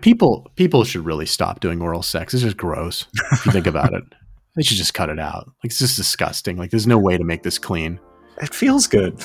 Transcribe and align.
People 0.00 0.50
people 0.54 0.84
should 0.84 1.04
really 1.04 1.26
stop 1.26 1.60
doing 1.60 1.80
oral 1.82 2.02
sex. 2.02 2.32
It's 2.34 2.42
just 2.42 2.56
gross. 2.56 3.06
If 3.32 3.46
you 3.46 3.52
think 3.52 3.66
about 3.74 3.92
it, 3.94 4.04
they 4.54 4.62
should 4.62 4.76
just 4.76 4.94
cut 4.94 5.08
it 5.08 5.18
out. 5.18 5.46
Like 5.46 5.70
it's 5.70 5.78
just 5.78 5.96
disgusting. 5.96 6.56
Like 6.56 6.70
there's 6.70 6.86
no 6.86 6.98
way 6.98 7.16
to 7.16 7.24
make 7.24 7.42
this 7.42 7.58
clean. 7.58 7.98
It 8.40 8.54
feels 8.54 8.86
good. 8.86 9.18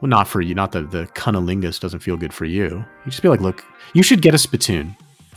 Well, 0.00 0.08
not 0.08 0.28
for 0.28 0.40
you. 0.40 0.54
Not 0.54 0.72
the 0.72 0.82
the 0.82 1.06
cunnilingus 1.08 1.80
doesn't 1.80 2.00
feel 2.00 2.16
good 2.16 2.32
for 2.32 2.44
you. 2.44 2.84
You 3.04 3.10
just 3.10 3.22
be 3.22 3.28
like, 3.28 3.40
look, 3.40 3.64
you 3.94 4.02
should 4.02 4.22
get 4.22 4.34
a 4.34 4.38
spittoon. 4.38 4.96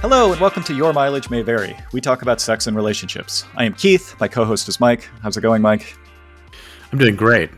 Hello, 0.00 0.32
and 0.32 0.40
welcome 0.40 0.62
to 0.64 0.74
Your 0.74 0.92
Mileage 0.92 1.30
May 1.30 1.40
Vary. 1.42 1.76
We 1.92 2.00
talk 2.00 2.20
about 2.22 2.40
sex 2.40 2.66
and 2.66 2.76
relationships. 2.76 3.44
I 3.56 3.64
am 3.64 3.72
Keith. 3.72 4.14
My 4.20 4.28
co 4.28 4.44
host 4.44 4.68
is 4.68 4.78
Mike. 4.78 5.08
How's 5.22 5.36
it 5.36 5.40
going, 5.40 5.62
Mike? 5.62 5.96
I'm 6.94 6.98
doing 6.98 7.16
great. 7.16 7.50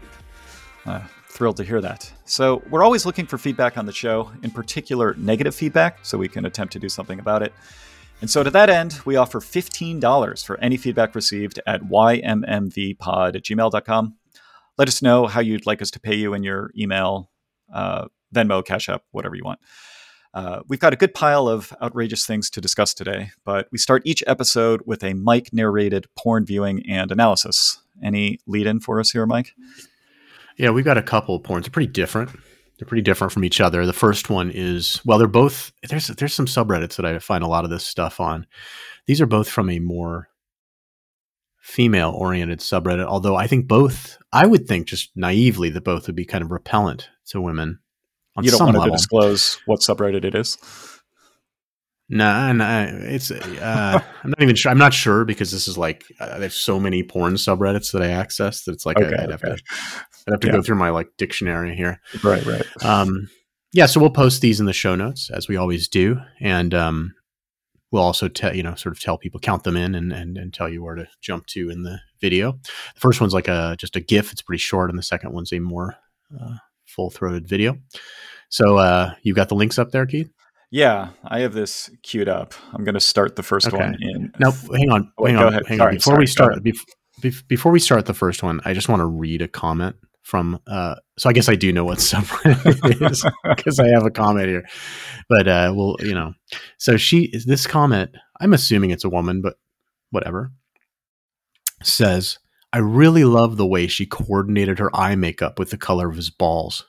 Uh, 0.86 1.02
thrilled 1.28 1.58
to 1.58 1.62
hear 1.62 1.82
that. 1.82 2.10
So, 2.24 2.62
we're 2.70 2.82
always 2.82 3.04
looking 3.04 3.26
for 3.26 3.36
feedback 3.36 3.76
on 3.76 3.84
the 3.84 3.92
show, 3.92 4.32
in 4.42 4.50
particular, 4.50 5.12
negative 5.18 5.54
feedback, 5.54 5.98
so 6.00 6.16
we 6.16 6.26
can 6.26 6.46
attempt 6.46 6.72
to 6.72 6.78
do 6.78 6.88
something 6.88 7.18
about 7.18 7.42
it. 7.42 7.52
And 8.22 8.30
so, 8.30 8.42
to 8.42 8.48
that 8.48 8.70
end, 8.70 8.98
we 9.04 9.16
offer 9.16 9.40
$15 9.40 10.42
for 10.42 10.58
any 10.60 10.78
feedback 10.78 11.14
received 11.14 11.60
at 11.66 11.82
ymmvpod 11.82 13.36
at 13.36 13.42
gmail.com. 13.42 14.16
Let 14.78 14.88
us 14.88 15.02
know 15.02 15.26
how 15.26 15.40
you'd 15.40 15.66
like 15.66 15.82
us 15.82 15.90
to 15.90 16.00
pay 16.00 16.14
you 16.14 16.32
in 16.32 16.42
your 16.42 16.70
email, 16.74 17.30
uh, 17.70 18.06
Venmo, 18.34 18.64
Cash 18.64 18.88
App, 18.88 19.02
whatever 19.10 19.34
you 19.34 19.44
want. 19.44 19.60
Uh, 20.32 20.60
we've 20.66 20.80
got 20.80 20.94
a 20.94 20.96
good 20.96 21.12
pile 21.12 21.46
of 21.46 21.74
outrageous 21.82 22.24
things 22.24 22.48
to 22.48 22.62
discuss 22.62 22.94
today, 22.94 23.32
but 23.44 23.68
we 23.70 23.76
start 23.76 24.00
each 24.06 24.24
episode 24.26 24.80
with 24.86 25.04
a 25.04 25.12
Mike 25.12 25.50
narrated 25.52 26.06
porn 26.16 26.46
viewing 26.46 26.82
and 26.88 27.12
analysis. 27.12 27.82
Any 28.02 28.40
lead 28.46 28.66
in 28.66 28.80
for 28.80 29.00
us 29.00 29.10
here, 29.10 29.26
Mike? 29.26 29.52
Yeah, 30.56 30.70
we've 30.70 30.84
got 30.84 30.98
a 30.98 31.02
couple 31.02 31.36
of 31.36 31.42
porns. 31.42 31.62
They're 31.62 31.70
pretty 31.70 31.92
different. 31.92 32.30
They're 32.78 32.86
pretty 32.86 33.02
different 33.02 33.32
from 33.32 33.44
each 33.44 33.60
other. 33.60 33.86
The 33.86 33.92
first 33.92 34.28
one 34.28 34.50
is 34.50 35.00
well, 35.04 35.18
they're 35.18 35.28
both 35.28 35.72
there's 35.88 36.08
there's 36.08 36.34
some 36.34 36.46
subreddits 36.46 36.96
that 36.96 37.06
I 37.06 37.18
find 37.18 37.42
a 37.42 37.48
lot 37.48 37.64
of 37.64 37.70
this 37.70 37.84
stuff 37.84 38.20
on. 38.20 38.46
These 39.06 39.20
are 39.20 39.26
both 39.26 39.48
from 39.48 39.70
a 39.70 39.78
more 39.78 40.28
female 41.60 42.10
oriented 42.10 42.60
subreddit, 42.60 43.06
although 43.06 43.36
I 43.36 43.46
think 43.46 43.66
both 43.66 44.18
I 44.32 44.46
would 44.46 44.68
think 44.68 44.88
just 44.88 45.10
naively 45.16 45.70
that 45.70 45.84
both 45.84 46.06
would 46.06 46.16
be 46.16 46.26
kind 46.26 46.44
of 46.44 46.50
repellent 46.50 47.08
to 47.28 47.40
women 47.40 47.80
you 48.42 48.50
don't 48.50 48.60
want 48.60 48.76
level. 48.76 48.90
to 48.90 48.96
disclose 48.96 49.58
what 49.66 49.80
subreddit 49.80 50.24
it 50.24 50.34
is. 50.34 50.58
No, 52.08 52.52
nah, 52.52 52.84
it's. 52.84 53.32
Uh, 53.32 54.00
I'm 54.22 54.30
not 54.30 54.40
even 54.40 54.54
sure. 54.54 54.70
I'm 54.70 54.78
not 54.78 54.94
sure 54.94 55.24
because 55.24 55.50
this 55.50 55.66
is 55.66 55.76
like 55.76 56.04
uh, 56.20 56.38
there's 56.38 56.54
so 56.54 56.78
many 56.78 57.02
porn 57.02 57.34
subreddits 57.34 57.92
that 57.92 58.02
I 58.02 58.08
access 58.08 58.62
that 58.64 58.72
it's 58.72 58.86
like 58.86 58.96
okay, 58.96 59.06
I, 59.06 59.26
would 59.26 59.32
okay. 59.32 59.48
have 59.50 59.56
to. 59.58 59.64
I'd 60.28 60.32
have 60.32 60.40
to 60.40 60.46
yeah. 60.46 60.52
go 60.52 60.62
through 60.62 60.76
my 60.76 60.90
like 60.90 61.08
dictionary 61.18 61.74
here. 61.74 62.00
Right, 62.22 62.44
right. 62.46 62.64
Um, 62.84 63.28
yeah, 63.72 63.86
so 63.86 64.00
we'll 64.00 64.10
post 64.10 64.40
these 64.40 64.60
in 64.60 64.66
the 64.66 64.72
show 64.72 64.94
notes 64.94 65.30
as 65.30 65.48
we 65.48 65.56
always 65.56 65.88
do, 65.88 66.20
and 66.40 66.72
um, 66.74 67.14
we'll 67.90 68.04
also 68.04 68.28
tell 68.28 68.54
you 68.54 68.62
know 68.62 68.76
sort 68.76 68.94
of 68.94 69.00
tell 69.00 69.18
people 69.18 69.40
count 69.40 69.64
them 69.64 69.76
in 69.76 69.96
and, 69.96 70.12
and 70.12 70.38
and 70.38 70.54
tell 70.54 70.68
you 70.68 70.84
where 70.84 70.94
to 70.94 71.08
jump 71.20 71.46
to 71.46 71.70
in 71.70 71.82
the 71.82 71.98
video. 72.20 72.52
The 72.94 73.00
first 73.00 73.20
one's 73.20 73.34
like 73.34 73.48
a 73.48 73.76
just 73.80 73.96
a 73.96 74.00
GIF. 74.00 74.30
It's 74.30 74.42
pretty 74.42 74.60
short, 74.60 74.90
and 74.90 74.98
the 74.98 75.02
second 75.02 75.32
one's 75.32 75.52
a 75.52 75.58
more 75.58 75.96
uh, 76.40 76.56
full 76.86 77.10
throated 77.10 77.48
video. 77.48 77.78
So 78.48 78.76
uh, 78.76 79.14
you've 79.22 79.36
got 79.36 79.48
the 79.48 79.56
links 79.56 79.78
up 79.78 79.90
there, 79.90 80.06
Keith? 80.06 80.30
Yeah, 80.76 81.08
I 81.24 81.40
have 81.40 81.54
this 81.54 81.88
queued 82.02 82.28
up. 82.28 82.52
I'm 82.74 82.84
going 82.84 82.96
to 82.96 83.00
start 83.00 83.34
the 83.34 83.42
first 83.42 83.68
okay. 83.68 83.78
one 83.78 83.96
in. 83.98 84.30
Now, 84.38 84.50
hang 84.50 84.90
on, 84.90 85.10
oh, 85.16 85.24
hang 85.24 85.36
on, 85.36 85.46
ahead. 85.46 85.66
hang 85.66 85.78
sorry, 85.78 85.88
on. 85.88 85.94
Before 85.94 86.12
sorry, 86.12 86.20
we 86.20 86.26
start, 86.26 86.64
bef- 87.22 87.48
before 87.48 87.72
we 87.72 87.78
start 87.78 88.04
the 88.04 88.12
first 88.12 88.42
one, 88.42 88.60
I 88.66 88.74
just 88.74 88.86
want 88.86 89.00
to 89.00 89.06
read 89.06 89.40
a 89.40 89.48
comment 89.48 89.96
from. 90.20 90.60
Uh, 90.66 90.96
so 91.16 91.30
I 91.30 91.32
guess 91.32 91.48
I 91.48 91.54
do 91.54 91.72
know 91.72 91.86
what 91.86 91.96
subreddit 92.00 93.10
is 93.10 93.24
because 93.56 93.80
I 93.80 93.88
have 93.88 94.04
a 94.04 94.10
comment 94.10 94.48
here, 94.48 94.68
but 95.30 95.48
uh, 95.48 95.72
well, 95.74 95.96
you 96.00 96.14
know, 96.14 96.34
so 96.76 96.98
she 96.98 97.30
is 97.32 97.46
this 97.46 97.66
comment. 97.66 98.10
I'm 98.38 98.52
assuming 98.52 98.90
it's 98.90 99.04
a 99.04 99.08
woman, 99.08 99.40
but 99.40 99.54
whatever. 100.10 100.52
Says, 101.82 102.38
I 102.74 102.78
really 102.80 103.24
love 103.24 103.56
the 103.56 103.66
way 103.66 103.86
she 103.86 104.04
coordinated 104.04 104.78
her 104.78 104.94
eye 104.94 105.14
makeup 105.14 105.58
with 105.58 105.70
the 105.70 105.78
color 105.78 106.10
of 106.10 106.16
his 106.16 106.28
balls 106.28 106.84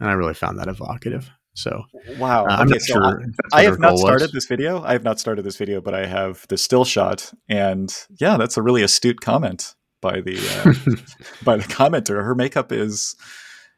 and 0.00 0.08
I 0.08 0.14
really 0.14 0.34
found 0.34 0.58
that 0.58 0.68
evocative. 0.68 1.30
So 1.54 1.82
wow, 2.18 2.44
uh, 2.44 2.48
I'm 2.48 2.68
okay, 2.68 2.74
not 2.74 2.80
so 2.80 2.94
sure. 2.94 3.22
I, 3.52 3.60
I 3.60 3.62
have 3.64 3.80
not 3.80 3.98
started 3.98 4.26
was. 4.26 4.32
this 4.32 4.46
video. 4.46 4.82
I 4.82 4.92
have 4.92 5.04
not 5.04 5.18
started 5.18 5.42
this 5.42 5.56
video, 5.56 5.80
but 5.80 5.94
I 5.94 6.06
have 6.06 6.46
the 6.48 6.56
still 6.56 6.84
shot, 6.84 7.32
and 7.48 7.92
yeah, 8.20 8.36
that's 8.36 8.56
a 8.56 8.62
really 8.62 8.82
astute 8.82 9.20
comment 9.20 9.74
by 10.00 10.20
the 10.20 10.38
uh, 10.38 10.94
by 11.44 11.56
the 11.56 11.64
commenter. 11.64 12.24
Her 12.24 12.34
makeup 12.34 12.72
is 12.72 13.16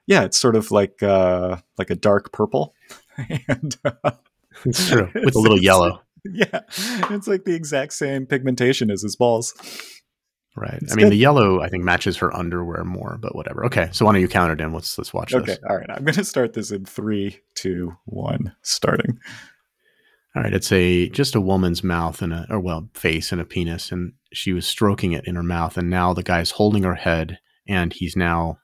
yeah, 0.06 0.25
it's 0.25 0.38
sort 0.38 0.56
of 0.56 0.71
like 0.71 1.03
uh, 1.03 1.56
like 1.78 1.91
a 1.91 1.94
dark 1.94 2.33
purple, 2.33 2.75
and 3.49 3.77
uh, 3.84 4.12
it's 4.65 4.89
true 4.89 5.10
with 5.15 5.34
a 5.34 5.39
little 5.39 5.60
yellow. 5.60 6.03
Yeah, 6.25 6.60
it's 7.10 7.27
like 7.27 7.44
the 7.44 7.54
exact 7.54 7.94
same 7.94 8.27
pigmentation 8.27 8.91
as 8.91 9.03
his 9.03 9.16
balls. 9.16 9.54
Right. 10.55 10.79
It's 10.83 10.93
I 10.93 10.97
mean, 10.97 11.07
good. 11.07 11.13
the 11.13 11.17
yellow 11.17 11.63
I 11.63 11.69
think 11.69 11.83
matches 11.83 12.19
her 12.19 12.35
underwear 12.37 12.85
more, 12.85 13.19
but 13.21 13.35
whatever. 13.35 13.65
Okay, 13.67 13.89
so 13.93 14.05
why 14.05 14.13
don't 14.13 14.21
you 14.21 14.29
count 14.29 14.53
it 14.53 14.63
in? 14.63 14.73
Let's 14.73 14.99
let's 14.99 15.15
watch 15.15 15.33
okay. 15.33 15.47
this. 15.47 15.59
Okay. 15.59 15.67
All 15.69 15.79
right. 15.79 15.91
I'm 15.91 16.05
going 16.05 16.15
to 16.15 16.25
start 16.25 16.53
this 16.53 16.71
in 16.71 16.85
three, 16.85 17.41
two, 17.55 17.97
one. 18.05 18.55
Starting. 18.61 19.19
All 20.37 20.43
right. 20.43 20.53
It's 20.53 20.71
a 20.71 21.09
just 21.09 21.35
a 21.35 21.41
woman's 21.41 21.83
mouth 21.83 22.21
and 22.21 22.35
a 22.35 22.47
or 22.51 22.61
well 22.61 22.91
face 22.93 23.33
and 23.33 23.41
a 23.41 23.47
penis, 23.47 23.91
and 23.91 24.13
she 24.33 24.53
was 24.53 24.67
stroking 24.67 25.13
it 25.13 25.27
in 25.27 25.37
her 25.37 25.43
mouth, 25.43 25.79
and 25.79 25.89
now 25.89 26.13
the 26.13 26.23
guy's 26.23 26.51
holding 26.51 26.83
her 26.83 26.97
head, 26.97 27.39
and 27.67 27.95
he's 27.95 28.15
now 28.15 28.59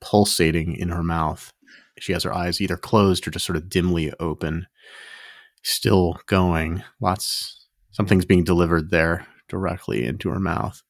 pulsating 0.00 0.74
in 0.74 0.88
her 0.88 1.04
mouth. 1.04 1.52
She 2.00 2.12
has 2.12 2.24
her 2.24 2.34
eyes 2.34 2.60
either 2.60 2.76
closed 2.76 3.28
or 3.28 3.30
just 3.30 3.46
sort 3.46 3.56
of 3.56 3.68
dimly 3.68 4.12
open, 4.18 4.66
still 5.62 6.18
going. 6.26 6.82
Lots 7.00 7.68
something's 7.92 8.24
being 8.24 8.42
delivered 8.42 8.90
there 8.90 9.28
directly 9.48 10.04
into 10.04 10.28
her 10.30 10.40
mouth 10.40 10.82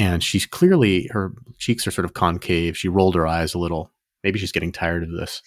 and 0.00 0.24
she's 0.24 0.46
clearly 0.46 1.08
her 1.12 1.32
cheeks 1.58 1.86
are 1.86 1.90
sort 1.90 2.06
of 2.06 2.14
concave. 2.14 2.76
She 2.76 2.88
rolled 2.88 3.14
her 3.14 3.26
eyes 3.26 3.52
a 3.52 3.58
little. 3.58 3.92
Maybe 4.24 4.38
she's 4.38 4.50
getting 4.50 4.72
tired 4.72 5.02
of 5.02 5.12
this. 5.12 5.42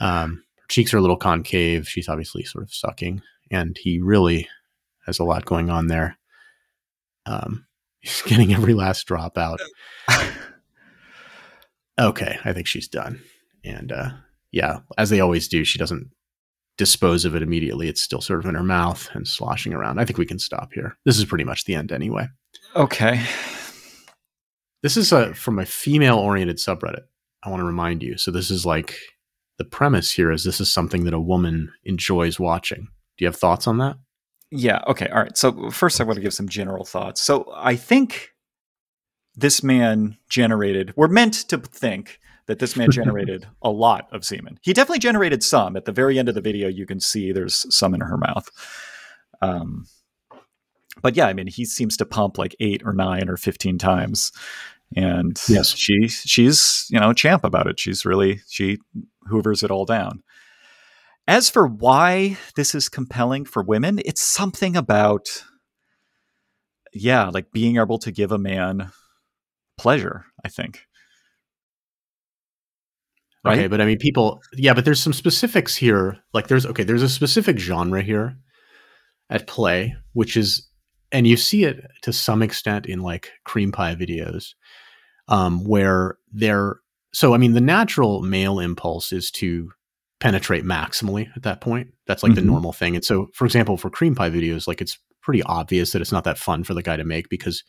Um, 0.00 0.42
her 0.58 0.66
cheeks 0.68 0.92
are 0.92 0.98
a 0.98 1.00
little 1.00 1.16
concave. 1.16 1.88
She's 1.88 2.08
obviously 2.08 2.42
sort 2.42 2.64
of 2.64 2.74
sucking, 2.74 3.22
and 3.50 3.78
he 3.80 4.00
really 4.00 4.48
has 5.06 5.20
a 5.20 5.24
lot 5.24 5.44
going 5.44 5.70
on 5.70 5.86
there. 5.86 6.18
Um, 7.26 7.64
he's 8.00 8.22
getting 8.22 8.52
every 8.52 8.74
last 8.74 9.06
drop 9.06 9.38
out. 9.38 9.60
okay, 11.98 12.38
I 12.44 12.52
think 12.52 12.66
she's 12.66 12.88
done. 12.88 13.22
And 13.64 13.92
uh, 13.92 14.10
yeah, 14.50 14.80
as 14.98 15.10
they 15.10 15.20
always 15.20 15.46
do, 15.46 15.64
she 15.64 15.78
doesn't 15.78 16.10
dispose 16.76 17.24
of 17.24 17.36
it 17.36 17.42
immediately. 17.42 17.88
It's 17.88 18.02
still 18.02 18.20
sort 18.20 18.40
of 18.40 18.46
in 18.46 18.56
her 18.56 18.64
mouth 18.64 19.08
and 19.12 19.28
sloshing 19.28 19.72
around. 19.72 20.00
I 20.00 20.04
think 20.04 20.18
we 20.18 20.26
can 20.26 20.40
stop 20.40 20.72
here. 20.72 20.98
This 21.04 21.18
is 21.18 21.24
pretty 21.24 21.44
much 21.44 21.64
the 21.64 21.76
end 21.76 21.92
anyway. 21.92 22.26
Okay. 22.74 23.24
This 24.86 24.96
is 24.96 25.10
a 25.10 25.34
from 25.34 25.58
a 25.58 25.66
female 25.66 26.16
oriented 26.16 26.58
subreddit. 26.58 27.06
I 27.42 27.50
want 27.50 27.58
to 27.58 27.66
remind 27.66 28.04
you. 28.04 28.16
So 28.16 28.30
this 28.30 28.52
is 28.52 28.64
like 28.64 28.96
the 29.58 29.64
premise 29.64 30.12
here 30.12 30.30
is 30.30 30.44
this 30.44 30.60
is 30.60 30.70
something 30.70 31.02
that 31.06 31.12
a 31.12 31.18
woman 31.18 31.72
enjoys 31.82 32.38
watching. 32.38 32.86
Do 33.18 33.24
you 33.24 33.26
have 33.26 33.34
thoughts 33.34 33.66
on 33.66 33.78
that? 33.78 33.96
Yeah. 34.52 34.82
Okay. 34.86 35.08
All 35.08 35.22
right. 35.22 35.36
So 35.36 35.72
first, 35.72 36.00
I 36.00 36.04
want 36.04 36.18
to 36.18 36.22
give 36.22 36.32
some 36.32 36.48
general 36.48 36.84
thoughts. 36.84 37.20
So 37.20 37.52
I 37.56 37.74
think 37.74 38.30
this 39.34 39.60
man 39.60 40.18
generated. 40.28 40.94
We're 40.94 41.08
meant 41.08 41.34
to 41.48 41.58
think 41.58 42.20
that 42.46 42.60
this 42.60 42.76
man 42.76 42.90
generated 42.92 43.44
a 43.62 43.70
lot 43.70 44.06
of 44.12 44.24
semen. 44.24 44.60
He 44.62 44.72
definitely 44.72 45.00
generated 45.00 45.42
some. 45.42 45.74
At 45.74 45.86
the 45.86 45.90
very 45.90 46.16
end 46.16 46.28
of 46.28 46.36
the 46.36 46.40
video, 46.40 46.68
you 46.68 46.86
can 46.86 47.00
see 47.00 47.32
there's 47.32 47.66
some 47.74 47.92
in 47.92 48.02
her 48.02 48.18
mouth. 48.18 48.48
Um, 49.42 49.86
but 51.02 51.16
yeah, 51.16 51.26
I 51.26 51.32
mean, 51.32 51.46
he 51.46 51.64
seems 51.64 51.96
to 51.96 52.06
pump 52.06 52.38
like 52.38 52.56
eight 52.60 52.82
or 52.84 52.92
nine 52.92 53.28
or 53.28 53.36
fifteen 53.36 53.78
times, 53.78 54.32
and 54.94 55.40
yes, 55.48 55.76
she 55.76 56.08
she's 56.08 56.86
you 56.90 57.00
know 57.00 57.12
champ 57.12 57.44
about 57.44 57.66
it. 57.66 57.80
She's 57.80 58.04
really 58.04 58.40
she 58.48 58.78
hoovers 59.28 59.62
it 59.62 59.70
all 59.70 59.84
down. 59.84 60.22
As 61.26 61.50
for 61.50 61.66
why 61.66 62.36
this 62.54 62.74
is 62.74 62.88
compelling 62.88 63.44
for 63.44 63.62
women, 63.62 64.00
it's 64.04 64.22
something 64.22 64.76
about 64.76 65.44
yeah, 66.92 67.28
like 67.28 67.50
being 67.52 67.78
able 67.78 67.98
to 67.98 68.12
give 68.12 68.30
a 68.30 68.38
man 68.38 68.90
pleasure. 69.76 70.26
I 70.44 70.48
think. 70.48 70.82
Right? 73.44 73.58
Okay, 73.58 73.66
but 73.68 73.80
I 73.80 73.86
mean, 73.86 73.98
people, 73.98 74.40
yeah, 74.54 74.74
but 74.74 74.84
there's 74.84 75.00
some 75.00 75.12
specifics 75.12 75.76
here. 75.76 76.18
Like, 76.34 76.48
there's 76.48 76.66
okay, 76.66 76.82
there's 76.82 77.02
a 77.02 77.08
specific 77.08 77.60
genre 77.60 78.02
here 78.02 78.36
at 79.30 79.46
play, 79.46 79.94
which 80.14 80.36
is 80.36 80.68
and 81.12 81.26
you 81.26 81.36
see 81.36 81.64
it 81.64 81.84
to 82.02 82.12
some 82.12 82.42
extent 82.42 82.86
in 82.86 83.00
like 83.00 83.30
cream 83.44 83.72
pie 83.72 83.94
videos 83.94 84.54
um, 85.28 85.64
where 85.64 86.18
they're 86.32 86.80
so 87.12 87.34
i 87.34 87.38
mean 87.38 87.52
the 87.52 87.60
natural 87.60 88.22
male 88.22 88.58
impulse 88.58 89.12
is 89.12 89.30
to 89.30 89.70
penetrate 90.20 90.64
maximally 90.64 91.28
at 91.36 91.42
that 91.42 91.60
point 91.60 91.88
that's 92.06 92.22
like 92.22 92.32
mm-hmm. 92.32 92.40
the 92.40 92.46
normal 92.46 92.72
thing 92.72 92.94
and 92.94 93.04
so 93.04 93.28
for 93.34 93.44
example 93.44 93.76
for 93.76 93.90
cream 93.90 94.14
pie 94.14 94.30
videos 94.30 94.66
like 94.66 94.80
it's 94.80 94.98
pretty 95.26 95.42
obvious 95.42 95.90
that 95.90 96.00
it's 96.00 96.12
not 96.12 96.22
that 96.24 96.38
fun 96.38 96.62
for 96.62 96.72
the 96.72 96.82
guy 96.82 96.96
to 96.96 97.04
make 97.04 97.28
because 97.28 97.64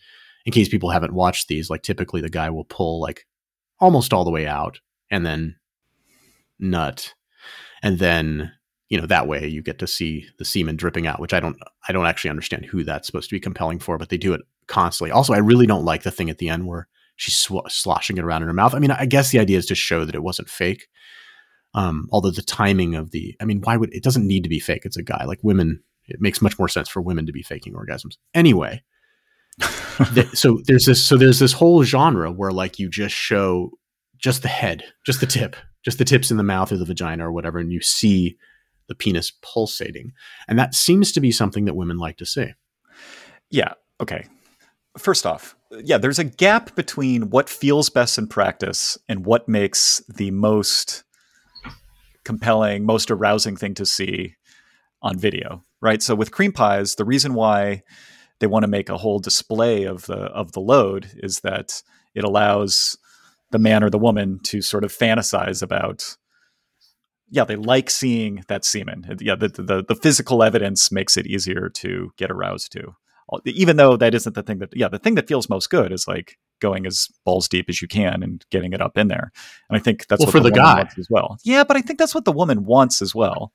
in 0.45 0.53
case 0.53 0.69
people 0.69 0.91
haven't 0.91 1.13
watched 1.13 1.49
these, 1.49 1.69
like 1.69 1.81
typically 1.81 2.21
the 2.21 2.29
guy 2.29 2.49
will 2.49 2.63
pull 2.63 3.01
like 3.01 3.25
almost 3.79 4.13
all 4.13 4.23
the 4.23 4.31
way 4.31 4.47
out 4.47 4.79
and 5.09 5.25
then 5.25 5.57
nut, 6.59 7.15
and 7.83 7.99
then 7.99 8.53
you 8.89 8.97
know 8.99 9.07
that 9.07 9.27
way 9.27 9.45
you 9.45 9.61
get 9.61 9.79
to 9.79 9.87
see 9.87 10.25
the 10.37 10.45
semen 10.45 10.77
dripping 10.77 11.05
out, 11.05 11.19
which 11.19 11.33
I 11.33 11.41
don't 11.41 11.57
I 11.89 11.91
don't 11.91 12.05
actually 12.05 12.29
understand 12.29 12.65
who 12.65 12.83
that's 12.83 13.07
supposed 13.07 13.29
to 13.29 13.35
be 13.35 13.41
compelling 13.41 13.79
for, 13.79 13.97
but 13.97 14.07
they 14.07 14.17
do 14.17 14.33
it 14.33 14.41
constantly. 14.67 15.11
Also, 15.11 15.33
I 15.33 15.39
really 15.39 15.67
don't 15.67 15.83
like 15.83 16.03
the 16.03 16.11
thing 16.11 16.29
at 16.29 16.37
the 16.37 16.47
end 16.47 16.65
where 16.67 16.87
she's 17.17 17.35
sw- 17.35 17.67
sloshing 17.67 18.17
it 18.17 18.23
around 18.23 18.43
in 18.43 18.47
her 18.47 18.53
mouth. 18.53 18.73
I 18.73 18.79
mean, 18.79 18.91
I 18.91 19.05
guess 19.05 19.31
the 19.31 19.39
idea 19.39 19.57
is 19.57 19.65
to 19.67 19.75
show 19.75 20.05
that 20.05 20.15
it 20.15 20.23
wasn't 20.23 20.49
fake. 20.49 20.87
Um, 21.73 22.07
although 22.11 22.31
the 22.31 22.41
timing 22.41 22.95
of 22.95 23.11
the, 23.11 23.35
I 23.41 23.45
mean, 23.45 23.61
why 23.61 23.75
would 23.75 23.93
it 23.93 24.03
doesn't 24.03 24.25
need 24.25 24.43
to 24.43 24.49
be 24.49 24.59
fake? 24.59 24.83
It's 24.85 24.97
a 24.97 25.03
guy. 25.03 25.25
Like 25.25 25.39
women, 25.43 25.83
it 26.07 26.21
makes 26.21 26.41
much 26.41 26.57
more 26.57 26.69
sense 26.69 26.87
for 26.87 27.01
women 27.01 27.25
to 27.25 27.33
be 27.33 27.43
faking 27.43 27.73
orgasms. 27.73 28.17
Anyway, 28.33 28.81
so 30.33 30.59
there's 30.65 30.85
this, 30.85 31.03
so 31.03 31.17
there's 31.17 31.39
this 31.39 31.53
whole 31.53 31.83
genre 31.83 32.31
where 32.31 32.51
like 32.51 32.79
you 32.79 32.89
just 32.89 33.13
show 33.13 33.71
just 34.17 34.41
the 34.41 34.47
head, 34.47 34.83
just 35.05 35.19
the 35.19 35.27
tip, 35.27 35.55
just 35.83 35.97
the 35.97 36.05
tips 36.05 36.31
in 36.31 36.37
the 36.37 36.43
mouth 36.43 36.71
or 36.71 36.77
the 36.77 36.85
vagina 36.85 37.27
or 37.27 37.31
whatever, 37.31 37.59
and 37.59 37.71
you 37.71 37.81
see 37.81 38.37
the 38.87 38.95
penis 38.95 39.33
pulsating, 39.41 40.13
and 40.47 40.57
that 40.57 40.73
seems 40.73 41.11
to 41.11 41.19
be 41.19 41.31
something 41.31 41.65
that 41.65 41.75
women 41.75 41.97
like 41.97 42.17
to 42.17 42.25
see. 42.25 42.53
Yeah. 43.49 43.73
Okay. 43.99 44.25
First 44.97 45.25
off, 45.25 45.56
yeah, 45.71 45.97
there's 45.97 46.19
a 46.19 46.23
gap 46.23 46.75
between 46.75 47.29
what 47.29 47.49
feels 47.49 47.89
best 47.89 48.17
in 48.17 48.27
practice 48.27 48.97
and 49.07 49.25
what 49.25 49.47
makes 49.47 50.01
the 50.07 50.31
most 50.31 51.03
compelling, 52.23 52.85
most 52.85 53.11
arousing 53.11 53.55
thing 53.55 53.73
to 53.75 53.85
see 53.85 54.35
on 55.01 55.17
video, 55.17 55.63
right? 55.81 56.01
So 56.01 56.15
with 56.15 56.31
cream 56.31 56.51
pies, 56.51 56.95
the 56.95 57.05
reason 57.05 57.33
why 57.33 57.83
they 58.39 58.47
want 58.47 58.63
to 58.63 58.67
make 58.67 58.89
a 58.89 58.97
whole 58.97 59.19
display 59.19 59.83
of 59.83 60.05
the 60.05 60.17
of 60.17 60.51
the 60.51 60.59
load 60.59 61.09
is 61.17 61.39
that 61.41 61.81
it 62.13 62.23
allows 62.23 62.97
the 63.51 63.59
man 63.59 63.83
or 63.83 63.89
the 63.89 63.97
woman 63.97 64.39
to 64.43 64.61
sort 64.61 64.83
of 64.83 64.95
fantasize 64.95 65.61
about 65.63 66.17
yeah 67.29 67.43
they 67.43 67.55
like 67.55 67.89
seeing 67.89 68.43
that 68.47 68.63
semen 68.63 69.17
yeah 69.19 69.35
the, 69.35 69.47
the, 69.47 69.83
the 69.87 69.95
physical 69.95 70.43
evidence 70.43 70.91
makes 70.91 71.17
it 71.17 71.27
easier 71.27 71.69
to 71.69 72.11
get 72.17 72.31
aroused 72.31 72.71
to 72.71 72.95
even 73.45 73.75
though 73.77 73.97
that 73.97 74.15
isn't 74.15 74.35
the 74.35 74.43
thing 74.43 74.59
that 74.59 74.69
yeah 74.75 74.87
the 74.87 74.99
thing 74.99 75.15
that 75.15 75.27
feels 75.27 75.49
most 75.49 75.69
good 75.69 75.91
is 75.91 76.07
like 76.07 76.37
going 76.59 76.85
as 76.85 77.07
balls 77.25 77.47
deep 77.47 77.65
as 77.69 77.81
you 77.81 77.87
can 77.87 78.23
and 78.23 78.45
getting 78.51 78.73
it 78.73 78.81
up 78.81 78.97
in 78.97 79.07
there 79.09 79.31
and 79.69 79.77
i 79.77 79.79
think 79.79 80.07
that's 80.07 80.19
Well, 80.21 80.27
what 80.27 80.31
for 80.31 80.39
the, 80.39 80.49
the 80.49 80.55
guy. 80.55 80.77
wants 80.77 80.97
as 80.97 81.07
well 81.09 81.37
yeah 81.43 81.63
but 81.63 81.75
i 81.77 81.81
think 81.81 81.99
that's 81.99 82.15
what 82.15 82.25
the 82.25 82.31
woman 82.31 82.63
wants 82.65 83.01
as 83.01 83.13
well 83.13 83.51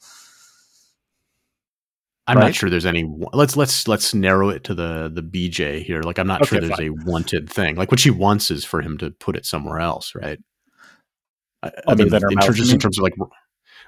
I'm 2.28 2.36
Right? 2.36 2.44
not 2.44 2.54
sure 2.54 2.70
there's 2.70 2.86
any. 2.86 3.04
Let's 3.32 3.56
let's 3.56 3.88
let's 3.88 4.14
narrow 4.14 4.48
it 4.48 4.62
to 4.64 4.74
the 4.74 5.10
the 5.12 5.22
BJ 5.22 5.82
here. 5.82 6.02
Like 6.02 6.18
I'm 6.20 6.28
not 6.28 6.46
sure 6.46 6.56
Okay, 6.56 6.66
there's 6.68 6.78
a 6.80 6.90
wanted 6.90 7.50
thing. 7.50 7.74
Like 7.74 7.90
what 7.90 7.98
she 7.98 8.10
wants 8.10 8.50
is 8.52 8.64
for 8.64 8.80
him 8.80 8.96
to 8.98 9.10
put 9.10 9.34
it 9.36 9.44
somewhere 9.44 9.80
else, 9.80 10.14
right? 10.14 10.38
I, 11.64 11.72
I 11.88 11.94
mean, 11.96 12.08
than 12.10 12.22
in 12.30 12.38
terms, 12.38 12.58
just 12.58 12.72
in 12.72 12.78
terms 12.78 12.96
of 12.98 13.02
like, 13.02 13.14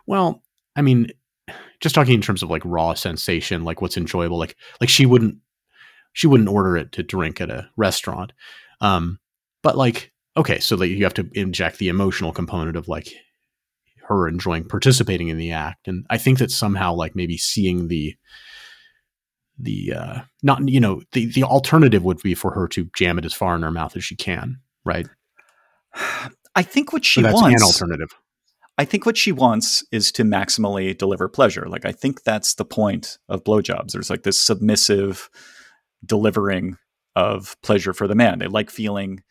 well, 0.07 0.43
I 0.75 0.83
mean, 0.83 1.13
just 1.79 1.95
talking 1.95 2.15
in 2.15 2.21
terms 2.23 2.43
of 2.43 2.51
like 2.51 2.63
raw 2.65 2.95
sensation, 2.95 3.63
like 3.63 3.81
what's 3.81 3.97
enjoyable. 3.97 4.37
Like 4.39 4.57
like 4.81 4.91
she 4.91 5.07
wouldn't 5.07 5.39
she 6.15 6.27
wouldn't 6.27 6.49
order 6.49 6.79
it 6.79 6.93
to 6.93 7.03
drink 7.03 7.41
at 7.43 7.51
a 7.51 7.69
restaurant, 7.77 8.33
um, 8.81 9.19
but 9.63 9.77
like 9.77 10.13
okay, 10.37 10.59
so 10.59 10.77
like 10.77 10.91
you 10.91 11.05
have 11.05 11.15
to 11.15 11.29
inject 11.35 11.79
the 11.79 11.89
emotional 11.89 12.33
component 12.33 12.77
of 12.77 12.89
like 12.89 13.15
her 14.07 14.29
enjoying 14.29 14.65
participating 14.65 15.29
in 15.29 15.39
the 15.39 15.51
act 15.51 15.89
and 15.89 16.07
i 16.11 16.19
think 16.19 16.39
that 16.39 16.51
somehow 16.51 16.93
like 16.93 17.17
maybe 17.17 17.37
seeing 17.37 17.89
the 17.89 18.15
the 19.59 19.93
uh 19.95 20.21
not 20.43 20.67
you 20.69 20.81
know 20.81 21.03
the 21.13 21.27
the 21.27 21.43
alternative 21.43 22.05
would 22.05 22.21
be 22.23 22.35
for 22.35 22.53
her 22.53 22.69
to 22.69 22.89
jam 22.97 23.19
it 23.19 23.25
as 23.25 23.33
far 23.33 23.55
in 23.55 23.63
her 23.63 23.71
mouth 23.71 23.97
as 23.97 24.05
she 24.05 24.17
can 24.17 24.59
right 24.85 25.09
i 26.55 26.63
think 26.63 26.93
what 26.93 27.05
she 27.05 27.21
so 27.21 27.27
that's 27.27 27.41
wants 27.41 27.63
an 27.63 27.67
alternative 27.67 28.15
I 28.77 28.85
think 28.85 29.07
what 29.07 29.17
she 29.17 29.31
wants 29.31 29.85
is 29.93 30.11
to 30.11 30.25
maximally 30.25 30.99
deliver 30.99 31.29
pleasure. 31.29 31.69
Like 31.69 31.85
I 31.85 31.93
think 31.93 32.25
that's 32.25 32.55
the 32.55 32.65
point 32.65 33.19
of 33.29 33.45
blowjobs. 33.45 33.93
There's 33.93 34.11
like 34.11 34.25
this 34.25 34.41
submissive 34.43 35.31
delivering 36.07 36.77
of 37.17 37.57
pleasure 37.63 37.93
for 37.93 38.09
the 38.09 38.15
man. 38.15 38.39
They 38.41 38.47
like 38.47 38.71
feeling 38.71 39.23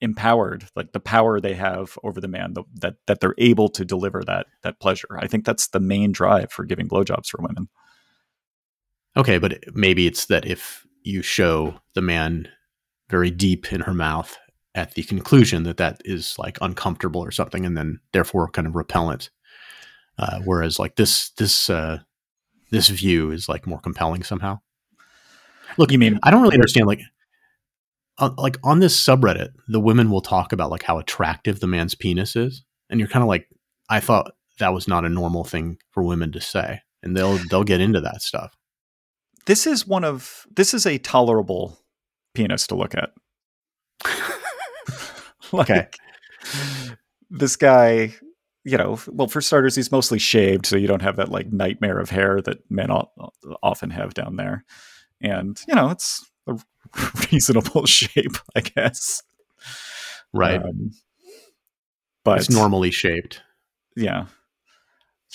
empowered, 0.00 0.68
like 0.76 0.92
the 0.92 1.00
power 1.00 1.40
they 1.40 1.54
have 1.54 1.98
over 2.04 2.20
the 2.20 2.28
man, 2.28 2.54
the, 2.54 2.64
that 2.74 2.96
that 3.06 3.20
they're 3.20 3.34
able 3.38 3.68
to 3.70 3.84
deliver 3.84 4.22
that 4.24 4.46
that 4.62 4.80
pleasure. 4.80 5.18
I 5.18 5.26
think 5.26 5.44
that's 5.44 5.68
the 5.68 5.80
main 5.80 6.12
drive 6.12 6.52
for 6.52 6.64
giving 6.64 6.88
blowjobs 6.88 7.28
for 7.28 7.40
women. 7.42 7.68
okay 9.16 9.38
but 9.38 9.58
maybe 9.74 10.06
it's 10.06 10.26
that 10.26 10.46
if 10.46 10.86
you 11.02 11.22
show 11.22 11.80
the 11.94 12.02
man 12.02 12.48
very 13.08 13.30
deep 13.30 13.72
in 13.72 13.80
her 13.80 13.94
mouth 13.94 14.36
at 14.74 14.94
the 14.94 15.02
conclusion 15.04 15.62
that 15.62 15.78
that 15.78 16.02
is 16.04 16.38
like 16.38 16.58
uncomfortable 16.60 17.22
or 17.22 17.30
something 17.30 17.64
and 17.64 17.76
then 17.76 17.98
therefore 18.12 18.48
kind 18.50 18.66
of 18.68 18.74
repellent 18.76 19.30
uh, 20.18 20.40
whereas 20.44 20.78
like 20.78 20.96
this 20.96 21.30
this 21.38 21.70
uh 21.70 21.98
this 22.70 22.88
view 22.88 23.30
is 23.30 23.48
like 23.48 23.66
more 23.66 23.80
compelling 23.80 24.22
somehow 24.22 24.58
look 25.78 25.92
You 25.92 25.98
mean 25.98 26.18
I 26.22 26.30
don't 26.30 26.42
really 26.42 26.54
understand 26.54 26.86
like 26.86 27.00
uh, 28.18 28.30
like 28.38 28.56
on 28.64 28.80
this 28.80 28.98
subreddit, 29.02 29.50
the 29.68 29.80
women 29.80 30.10
will 30.10 30.22
talk 30.22 30.52
about 30.52 30.70
like 30.70 30.82
how 30.82 30.98
attractive 30.98 31.60
the 31.60 31.66
man's 31.66 31.94
penis 31.94 32.34
is, 32.34 32.64
and 32.88 32.98
you're 32.98 33.08
kind 33.08 33.22
of 33.22 33.28
like, 33.28 33.46
I 33.90 34.00
thought 34.00 34.32
that 34.58 34.72
was 34.72 34.88
not 34.88 35.04
a 35.04 35.10
normal 35.10 35.44
thing 35.44 35.78
for 35.90 36.02
women 36.02 36.32
to 36.32 36.40
say, 36.40 36.80
and 37.02 37.16
they'll 37.16 37.38
they'll 37.50 37.64
get 37.64 37.80
into 37.80 38.00
that 38.00 38.22
stuff. 38.22 38.56
this 39.46 39.66
is 39.66 39.86
one 39.86 40.04
of 40.04 40.46
this 40.54 40.74
is 40.74 40.86
a 40.86 40.98
tolerable 40.98 41.78
penis 42.34 42.66
to 42.68 42.74
look 42.74 42.94
at. 42.94 43.10
like, 45.52 45.70
Okay. 45.70 45.88
This 47.28 47.56
guy, 47.56 48.14
you 48.64 48.78
know, 48.78 48.98
well, 49.08 49.28
for 49.28 49.40
starters, 49.40 49.74
he's 49.76 49.92
mostly 49.92 50.18
shaved, 50.18 50.64
so 50.66 50.76
you 50.76 50.86
don't 50.86 51.02
have 51.02 51.16
that 51.16 51.30
like 51.30 51.52
nightmare 51.52 51.98
of 51.98 52.08
hair 52.10 52.40
that 52.42 52.58
men 52.70 52.90
often 53.62 53.90
have 53.90 54.14
down 54.14 54.36
there. 54.36 54.64
And, 55.20 55.60
you 55.66 55.74
know, 55.74 55.90
it's 55.90 56.28
a 56.46 56.58
reasonable 57.32 57.86
shape, 57.86 58.36
I 58.54 58.60
guess. 58.60 59.22
Right, 60.32 60.60
Um, 60.62 60.90
but 62.24 62.38
it's 62.40 62.50
normally 62.50 62.90
shaped. 62.90 63.42
yeah. 63.96 64.26